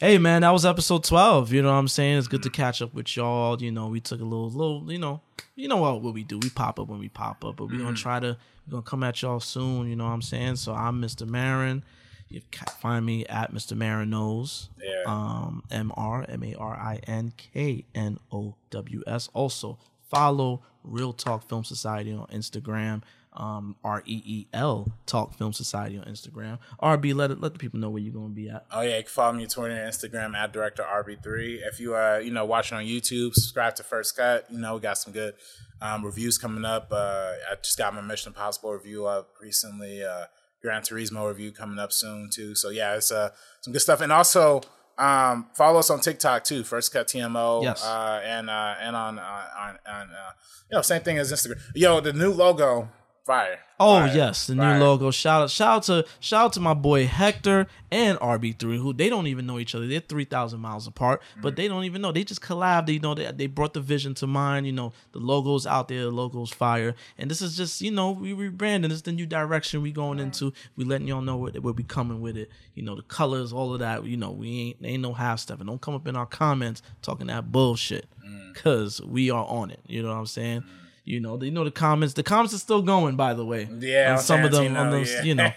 hey, 0.00 0.18
man, 0.18 0.42
that 0.42 0.50
was 0.50 0.64
episode 0.66 1.04
twelve. 1.04 1.52
You 1.52 1.62
know 1.62 1.68
what 1.72 1.78
I'm 1.78 1.88
saying? 1.88 2.18
It's 2.18 2.28
good 2.28 2.42
to 2.42 2.50
catch 2.50 2.82
up 2.82 2.94
with 2.94 3.16
y'all. 3.16 3.60
You 3.62 3.72
know, 3.72 3.88
we 3.88 4.00
took 4.00 4.20
a 4.20 4.24
little, 4.24 4.50
little, 4.50 4.90
you 4.92 4.98
know, 4.98 5.20
you 5.54 5.68
know 5.68 5.76
what 5.76 6.02
what 6.02 6.14
we 6.14 6.24
do. 6.24 6.38
We 6.38 6.50
pop 6.50 6.78
up 6.80 6.88
when 6.88 6.98
we 6.98 7.08
pop 7.08 7.44
up, 7.44 7.56
but 7.56 7.66
we're 7.66 7.78
gonna 7.78 7.92
Mhm. 7.92 7.96
try 7.96 8.20
to 8.20 8.36
we're 8.66 8.70
gonna 8.70 8.82
come 8.82 9.02
at 9.04 9.20
y'all 9.22 9.40
soon. 9.40 9.88
You 9.88 9.96
know 9.96 10.04
what 10.04 10.10
I'm 10.10 10.22
saying? 10.22 10.56
So 10.56 10.74
I'm 10.74 11.00
Mr. 11.00 11.26
Marin. 11.26 11.84
You 12.28 12.40
can 12.50 12.66
find 12.80 13.04
me 13.06 13.24
at 13.26 13.52
Mr. 13.52 13.76
Marin 13.76 14.10
knows. 14.10 14.70
Yeah. 14.82 15.02
Um, 15.06 15.62
M 15.70 15.92
R 15.96 16.24
M 16.28 16.42
A 16.42 16.54
R 16.54 16.74
I 16.74 17.00
N 17.06 17.32
K 17.36 17.84
N 17.94 18.18
O 18.32 18.54
W 18.70 19.02
S. 19.06 19.28
Also 19.34 19.78
follow 20.10 20.62
ReelTalk 20.88 21.44
Film 21.44 21.64
Society 21.64 22.12
on 22.12 22.26
Instagram. 22.28 23.02
Um, 23.34 23.76
R 23.82 24.02
E 24.06 24.22
E 24.24 24.46
L 24.52 24.92
Talk 25.06 25.34
Film 25.34 25.52
Society 25.52 25.98
on 25.98 26.04
Instagram. 26.04 26.58
RB, 26.82 27.14
let 27.14 27.30
it, 27.30 27.40
let 27.40 27.52
the 27.52 27.58
people 27.58 27.80
know 27.80 27.90
where 27.90 28.00
you're 28.00 28.14
gonna 28.14 28.28
be 28.28 28.48
at. 28.48 28.66
Oh 28.70 28.80
yeah, 28.82 28.98
you 28.98 29.02
can 29.02 29.10
follow 29.10 29.32
me 29.32 29.42
on 29.42 29.48
Twitter 29.48 29.74
and 29.74 29.92
Instagram 29.92 30.36
at 30.36 30.52
director 30.52 30.84
RB3. 30.84 31.66
If 31.66 31.80
you 31.80 31.94
are 31.94 32.20
you 32.20 32.30
know 32.30 32.44
watching 32.44 32.78
on 32.78 32.84
YouTube, 32.84 33.34
subscribe 33.34 33.74
to 33.76 33.82
First 33.82 34.16
Cut. 34.16 34.46
You 34.50 34.58
know 34.58 34.74
we 34.74 34.80
got 34.80 34.98
some 34.98 35.12
good 35.12 35.34
um, 35.80 36.04
reviews 36.04 36.38
coming 36.38 36.64
up. 36.64 36.88
Uh, 36.90 37.32
I 37.50 37.56
just 37.62 37.76
got 37.76 37.94
my 37.94 38.00
Mission 38.00 38.30
Impossible 38.30 38.72
review 38.72 39.06
up 39.06 39.30
recently. 39.40 40.02
Uh, 40.04 40.26
Gran 40.62 40.80
Turismo 40.82 41.28
review 41.28 41.52
coming 41.52 41.78
up 41.78 41.92
soon 41.92 42.30
too. 42.32 42.54
So 42.54 42.70
yeah, 42.70 42.96
it's 42.96 43.12
uh 43.12 43.30
some 43.60 43.72
good 43.72 43.80
stuff. 43.80 44.00
And 44.00 44.10
also 44.12 44.62
um, 44.96 45.48
follow 45.54 45.80
us 45.80 45.90
on 45.90 46.00
TikTok 46.00 46.44
too. 46.44 46.64
First 46.64 46.92
Cut 46.92 47.08
TMO. 47.08 47.62
Yes. 47.62 47.84
Uh, 47.84 48.20
and 48.24 48.48
uh, 48.48 48.74
and 48.80 48.96
on 48.96 49.18
uh, 49.18 49.44
on 49.58 49.78
on 49.86 50.10
uh, 50.10 50.30
you 50.70 50.76
know 50.76 50.82
same 50.82 51.02
thing 51.02 51.18
as 51.18 51.32
Instagram. 51.32 51.60
Yo, 51.74 52.00
the 52.00 52.12
new 52.12 52.32
logo, 52.32 52.88
fire. 53.24 53.58
Oh 53.80 54.00
Fire. 54.00 54.14
yes, 54.14 54.46
the 54.46 54.54
Fire. 54.54 54.78
new 54.78 54.84
logo. 54.84 55.10
Shout 55.10 55.42
out, 55.42 55.50
shout 55.50 55.76
out 55.76 55.82
to 55.84 56.06
shout 56.20 56.44
out 56.44 56.52
to 56.52 56.60
my 56.60 56.74
boy 56.74 57.06
Hector 57.06 57.66
and 57.90 58.18
RB3, 58.18 58.78
who 58.78 58.92
they 58.92 59.08
don't 59.08 59.26
even 59.26 59.46
know 59.46 59.58
each 59.58 59.74
other. 59.74 59.86
They're 59.88 59.98
three 60.00 60.24
thousand 60.24 60.60
miles 60.60 60.86
apart, 60.86 61.22
Mm. 61.38 61.42
but 61.42 61.56
they 61.56 61.66
don't 61.66 61.84
even 61.84 62.00
know. 62.00 62.12
They 62.12 62.22
just 62.22 62.40
collabed. 62.40 62.88
You 62.88 63.00
know, 63.00 63.14
they 63.14 63.30
they 63.32 63.46
brought 63.46 63.74
the 63.74 63.80
vision 63.80 64.14
to 64.14 64.26
mind. 64.28 64.66
You 64.66 64.72
know, 64.72 64.92
the 65.12 65.18
logo's 65.18 65.66
out 65.66 65.88
there. 65.88 66.02
The 66.02 66.10
logo's 66.10 66.50
fire, 66.50 66.94
and 67.18 67.28
this 67.30 67.42
is 67.42 67.56
just 67.56 67.80
you 67.80 67.90
know 67.90 68.12
we 68.12 68.32
rebranding. 68.32 68.82
This 68.84 68.92
is 68.92 69.02
the 69.02 69.12
new 69.12 69.26
direction 69.26 69.82
we 69.82 69.90
going 69.90 70.20
into. 70.20 70.52
We 70.76 70.84
letting 70.84 71.08
y'all 71.08 71.22
know 71.22 71.36
where, 71.36 71.52
where 71.52 71.72
we 71.74 71.82
coming 71.82 72.20
with 72.20 72.36
it. 72.36 72.50
You 72.74 72.82
know, 72.84 72.94
the 72.94 73.02
colors, 73.02 73.52
all 73.52 73.72
of 73.72 73.80
that. 73.80 74.04
You 74.04 74.16
know, 74.16 74.30
we 74.30 74.60
ain't 74.60 74.76
ain't 74.84 75.02
no 75.02 75.14
half 75.14 75.40
stuff. 75.40 75.58
And 75.60 75.68
Don't 75.68 75.80
come 75.80 75.94
up 75.94 76.06
in 76.06 76.14
our 76.16 76.26
comments 76.26 76.80
talking 77.02 77.26
that 77.26 77.50
bullshit, 77.50 78.06
Mm. 78.24 78.54
cause 78.54 79.00
we 79.02 79.30
are 79.30 79.44
on 79.46 79.70
it. 79.70 79.80
You 79.86 80.02
know 80.02 80.08
what 80.10 80.14
I'm 80.14 80.26
saying? 80.26 80.64
You 81.06 81.20
know, 81.20 81.38
you 81.42 81.50
know 81.50 81.64
the 81.64 81.70
comments. 81.70 82.14
The 82.14 82.22
comments 82.22 82.54
are 82.54 82.58
still 82.58 82.80
going, 82.80 83.14
by 83.14 83.34
the 83.34 83.44
way. 83.44 83.68
Yeah, 83.78 84.12
on 84.12 84.16
on 84.16 84.22
some 84.22 84.42
of 84.42 84.52
them, 84.52 84.74
on 84.74 84.90
those, 84.90 85.12
yeah. 85.12 85.22
you 85.22 85.34
know, 85.34 85.50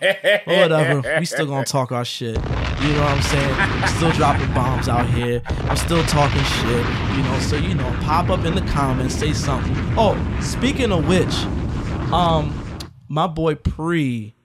whatever. 0.45 1.19
We 1.19 1.25
still 1.25 1.45
gonna 1.45 1.63
talk 1.63 1.93
our 1.93 2.03
shit. 2.03 2.35
You 2.35 2.41
know 2.41 3.01
what 3.01 3.11
I'm 3.11 3.21
saying? 3.21 3.87
Still 3.95 4.11
dropping 4.11 4.53
bombs 4.53 4.89
out 4.89 5.07
here. 5.09 5.41
I'm 5.47 5.77
still 5.77 6.03
talking 6.03 6.43
shit. 6.43 6.85
You 7.15 7.23
know, 7.23 7.39
so 7.39 7.55
you 7.55 7.75
know, 7.75 7.89
pop 8.01 8.29
up 8.29 8.43
in 8.43 8.55
the 8.55 8.61
comments, 8.73 9.15
say 9.15 9.31
something. 9.31 9.73
Oh, 9.97 10.17
speaking 10.41 10.91
of 10.91 11.07
which, 11.07 11.33
um, 12.11 12.53
my 13.07 13.27
boy 13.27 13.55
Pre 13.55 14.35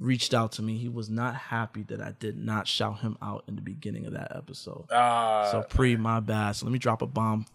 reached 0.00 0.34
out 0.34 0.50
to 0.52 0.62
me. 0.62 0.78
He 0.78 0.88
was 0.88 1.08
not 1.08 1.36
happy 1.36 1.84
that 1.84 2.00
I 2.00 2.12
did 2.18 2.36
not 2.36 2.66
shout 2.66 2.98
him 2.98 3.16
out 3.22 3.44
in 3.46 3.54
the 3.54 3.62
beginning 3.62 4.04
of 4.06 4.14
that 4.14 4.34
episode. 4.34 4.90
Uh, 4.90 5.48
So 5.52 5.62
Pre, 5.62 5.94
my 5.96 6.18
bad. 6.18 6.56
So 6.56 6.66
let 6.66 6.72
me 6.72 6.80
drop 6.80 7.02
a 7.02 7.06
bomb 7.06 7.46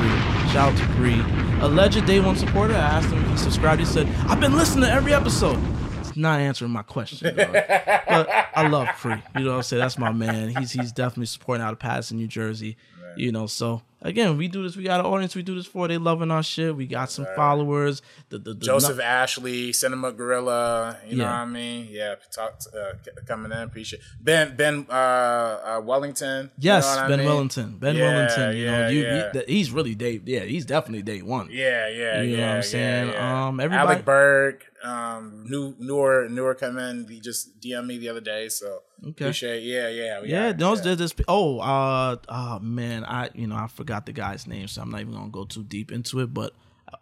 one 0.00 0.08
more 0.08 0.18
time. 0.18 0.36
for 0.36 0.42
Pre. 0.44 0.52
Shout 0.52 0.72
out 0.72 0.78
to 0.78 0.86
Pre. 0.94 1.20
Alleged 1.60 2.06
day 2.06 2.20
one 2.20 2.36
supporter. 2.36 2.74
I 2.74 2.78
asked 2.78 3.08
him 3.10 3.22
if 3.24 3.30
he 3.30 3.36
subscribed. 3.36 3.80
He 3.80 3.86
said, 3.86 4.06
I've 4.26 4.40
been 4.40 4.56
listening 4.56 4.84
to 4.84 4.90
every 4.92 5.12
episode. 5.14 5.58
It's 6.00 6.16
not 6.16 6.40
answering 6.40 6.70
my 6.72 6.82
question. 6.82 7.36
dog. 7.36 7.52
but 7.52 8.28
I 8.54 8.68
love 8.68 8.88
Pre. 8.98 9.12
You 9.36 9.44
know 9.44 9.50
what 9.50 9.56
I'm 9.58 9.62
saying? 9.62 9.80
That's 9.80 9.98
my 9.98 10.12
man. 10.12 10.48
He's 10.48 10.72
he's 10.72 10.92
definitely 10.92 11.26
supporting 11.26 11.64
out 11.64 11.72
of 11.72 11.78
Paterson, 11.78 12.16
New 12.16 12.26
Jersey. 12.26 12.76
You 13.16 13.32
know, 13.32 13.46
so 13.46 13.82
again, 14.02 14.36
we 14.36 14.48
do 14.48 14.62
this. 14.62 14.76
We 14.76 14.84
got 14.84 15.00
an 15.00 15.06
audience 15.06 15.34
we 15.34 15.42
do 15.42 15.54
this 15.54 15.66
for. 15.66 15.88
They 15.88 15.98
loving 15.98 16.30
our 16.30 16.42
shit. 16.42 16.74
We 16.76 16.86
got 16.86 17.10
some 17.10 17.26
followers. 17.36 18.02
The, 18.28 18.38
the, 18.38 18.54
the 18.54 18.64
Joseph 18.64 19.00
Ashley, 19.00 19.72
Cinema 19.72 20.12
Gorilla. 20.12 20.96
You 21.06 21.16
know 21.16 21.24
what 21.24 21.32
I 21.32 21.44
mean? 21.46 21.88
Yeah, 21.90 22.14
talk, 22.30 22.60
uh, 22.76 22.92
coming 23.26 23.52
in. 23.52 23.58
Appreciate 23.58 24.02
Ben 24.20 24.56
Ben 24.56 24.86
uh, 24.88 24.92
uh, 24.92 25.80
Wellington. 25.84 26.46
you 26.58 26.66
Yes, 26.70 26.84
know 26.84 26.90
what 26.96 27.04
I 27.04 27.08
Ben 27.08 27.18
mean? 27.18 27.28
Wellington. 27.28 27.76
Ben 27.78 27.96
Yeah, 27.96 28.02
Wellington. 28.12 28.56
You 28.56 28.66
know, 28.66 28.72
yeah, 28.80 28.88
you, 28.88 29.00
yeah. 29.02 29.32
He, 29.46 29.54
he's 29.56 29.70
really 29.70 29.94
day. 29.94 30.20
Yeah, 30.24 30.40
he's 30.40 30.64
definitely 30.64 31.02
day 31.02 31.22
one. 31.22 31.48
Yeah, 31.50 31.88
yeah, 31.88 32.22
You 32.22 32.36
know 32.36 32.42
yeah. 32.42 32.46
what 32.46 32.50
I'm 32.50 32.56
yeah, 32.56 32.60
saying? 32.62 33.08
yeah. 33.12 33.46
Um, 33.48 33.60
everybody- 33.60 33.88
Alec 33.92 34.04
Berg, 34.04 34.64
um, 34.82 35.44
new 35.48 35.74
newer 35.78 36.28
newer 36.28 36.54
come 36.54 36.78
in. 36.78 37.06
He 37.08 37.20
just 37.20 37.60
DM 37.60 37.86
me 37.86 37.98
the 37.98 38.08
other 38.08 38.20
day, 38.20 38.48
so 38.48 38.80
Okay. 39.02 39.24
appreciate. 39.26 39.62
Yeah, 39.62 39.88
yeah, 39.88 40.22
Yeah, 40.22 40.52
those 40.52 40.82
there's 40.82 40.98
this. 40.98 41.14
Oh, 41.28 41.58
uh, 41.60 42.16
oh 42.28 42.58
man, 42.60 43.04
I 43.04 43.30
you 43.34 43.46
know 43.46 43.56
I 43.56 43.66
forgot 43.66 44.06
the 44.06 44.12
guy's 44.12 44.46
name, 44.46 44.68
so 44.68 44.82
I'm 44.82 44.90
not 44.90 45.00
even 45.00 45.14
gonna 45.14 45.28
go 45.30 45.44
too 45.44 45.62
deep 45.64 45.90
into 45.92 46.20
it. 46.20 46.32
But 46.34 46.52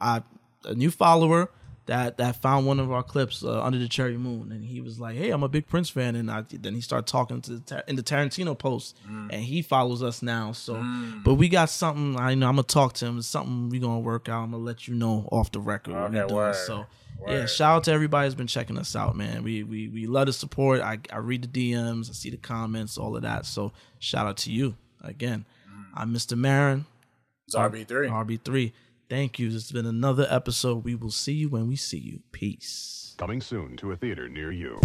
I 0.00 0.22
a 0.64 0.74
new 0.74 0.90
follower 0.90 1.50
that 1.86 2.18
that 2.18 2.42
found 2.42 2.66
one 2.66 2.78
of 2.80 2.92
our 2.92 3.02
clips 3.02 3.42
uh, 3.42 3.62
under 3.62 3.78
the 3.78 3.88
cherry 3.88 4.18
moon, 4.18 4.52
and 4.52 4.62
he 4.64 4.80
was 4.80 5.00
like, 5.00 5.16
"Hey, 5.16 5.30
I'm 5.30 5.42
a 5.42 5.48
big 5.48 5.66
Prince 5.66 5.88
fan," 5.88 6.16
and 6.16 6.30
I 6.30 6.42
then 6.50 6.74
he 6.74 6.80
started 6.82 7.06
talking 7.06 7.40
to 7.42 7.58
the, 7.60 7.84
in 7.88 7.96
the 7.96 8.02
Tarantino 8.02 8.58
post, 8.58 8.96
Mm. 9.08 9.30
and 9.32 9.42
he 9.42 9.62
follows 9.62 10.02
us 10.02 10.20
now. 10.20 10.52
So, 10.52 10.84
but 11.24 11.34
we 11.34 11.48
got 11.48 11.70
something. 11.70 12.18
I 12.20 12.34
know 12.34 12.46
I'm 12.48 12.56
gonna 12.56 12.64
talk 12.64 12.92
to 12.94 13.06
him. 13.06 13.18
It's 13.18 13.26
something 13.26 13.70
we 13.70 13.78
gonna 13.78 14.00
work 14.00 14.28
out. 14.28 14.42
I'm 14.42 14.50
gonna 14.50 14.62
let 14.62 14.86
you 14.86 14.94
know 14.94 15.28
off 15.32 15.50
the 15.50 15.60
record. 15.60 15.94
Okay, 15.94 16.26
doing. 16.28 16.54
Word, 17.18 17.30
Yeah, 17.32 17.46
shout 17.46 17.76
out 17.76 17.84
to 17.84 17.92
everybody 17.92 18.26
who's 18.26 18.34
been 18.34 18.46
checking 18.46 18.78
us 18.78 18.94
out, 18.96 19.16
man. 19.16 19.42
We 19.42 19.62
we 19.62 19.88
we 19.88 20.06
love 20.06 20.26
the 20.26 20.32
support. 20.32 20.80
I 20.80 20.98
I 21.12 21.18
read 21.18 21.42
the 21.42 21.72
DMs, 21.72 22.08
I 22.10 22.12
see 22.12 22.30
the 22.30 22.36
comments, 22.36 22.96
all 22.98 23.16
of 23.16 23.22
that. 23.22 23.46
So 23.46 23.72
shout 23.98 24.26
out 24.26 24.36
to 24.38 24.52
you 24.52 24.76
again. 25.02 25.44
Mm. 25.68 25.84
I'm 25.94 26.14
Mr. 26.14 26.36
Marin. 26.36 26.86
It's 27.46 27.56
RB3. 27.56 28.10
RB3. 28.10 28.72
Thank 29.08 29.38
you. 29.38 29.46
This 29.50 29.62
has 29.64 29.72
been 29.72 29.86
another 29.86 30.26
episode. 30.28 30.84
We 30.84 30.94
will 30.94 31.10
see 31.10 31.32
you 31.32 31.48
when 31.48 31.66
we 31.66 31.76
see 31.76 31.98
you. 31.98 32.20
Peace. 32.30 33.14
Coming 33.16 33.40
soon 33.40 33.76
to 33.78 33.92
a 33.92 33.96
theater 33.96 34.28
near 34.28 34.52
you. 34.52 34.78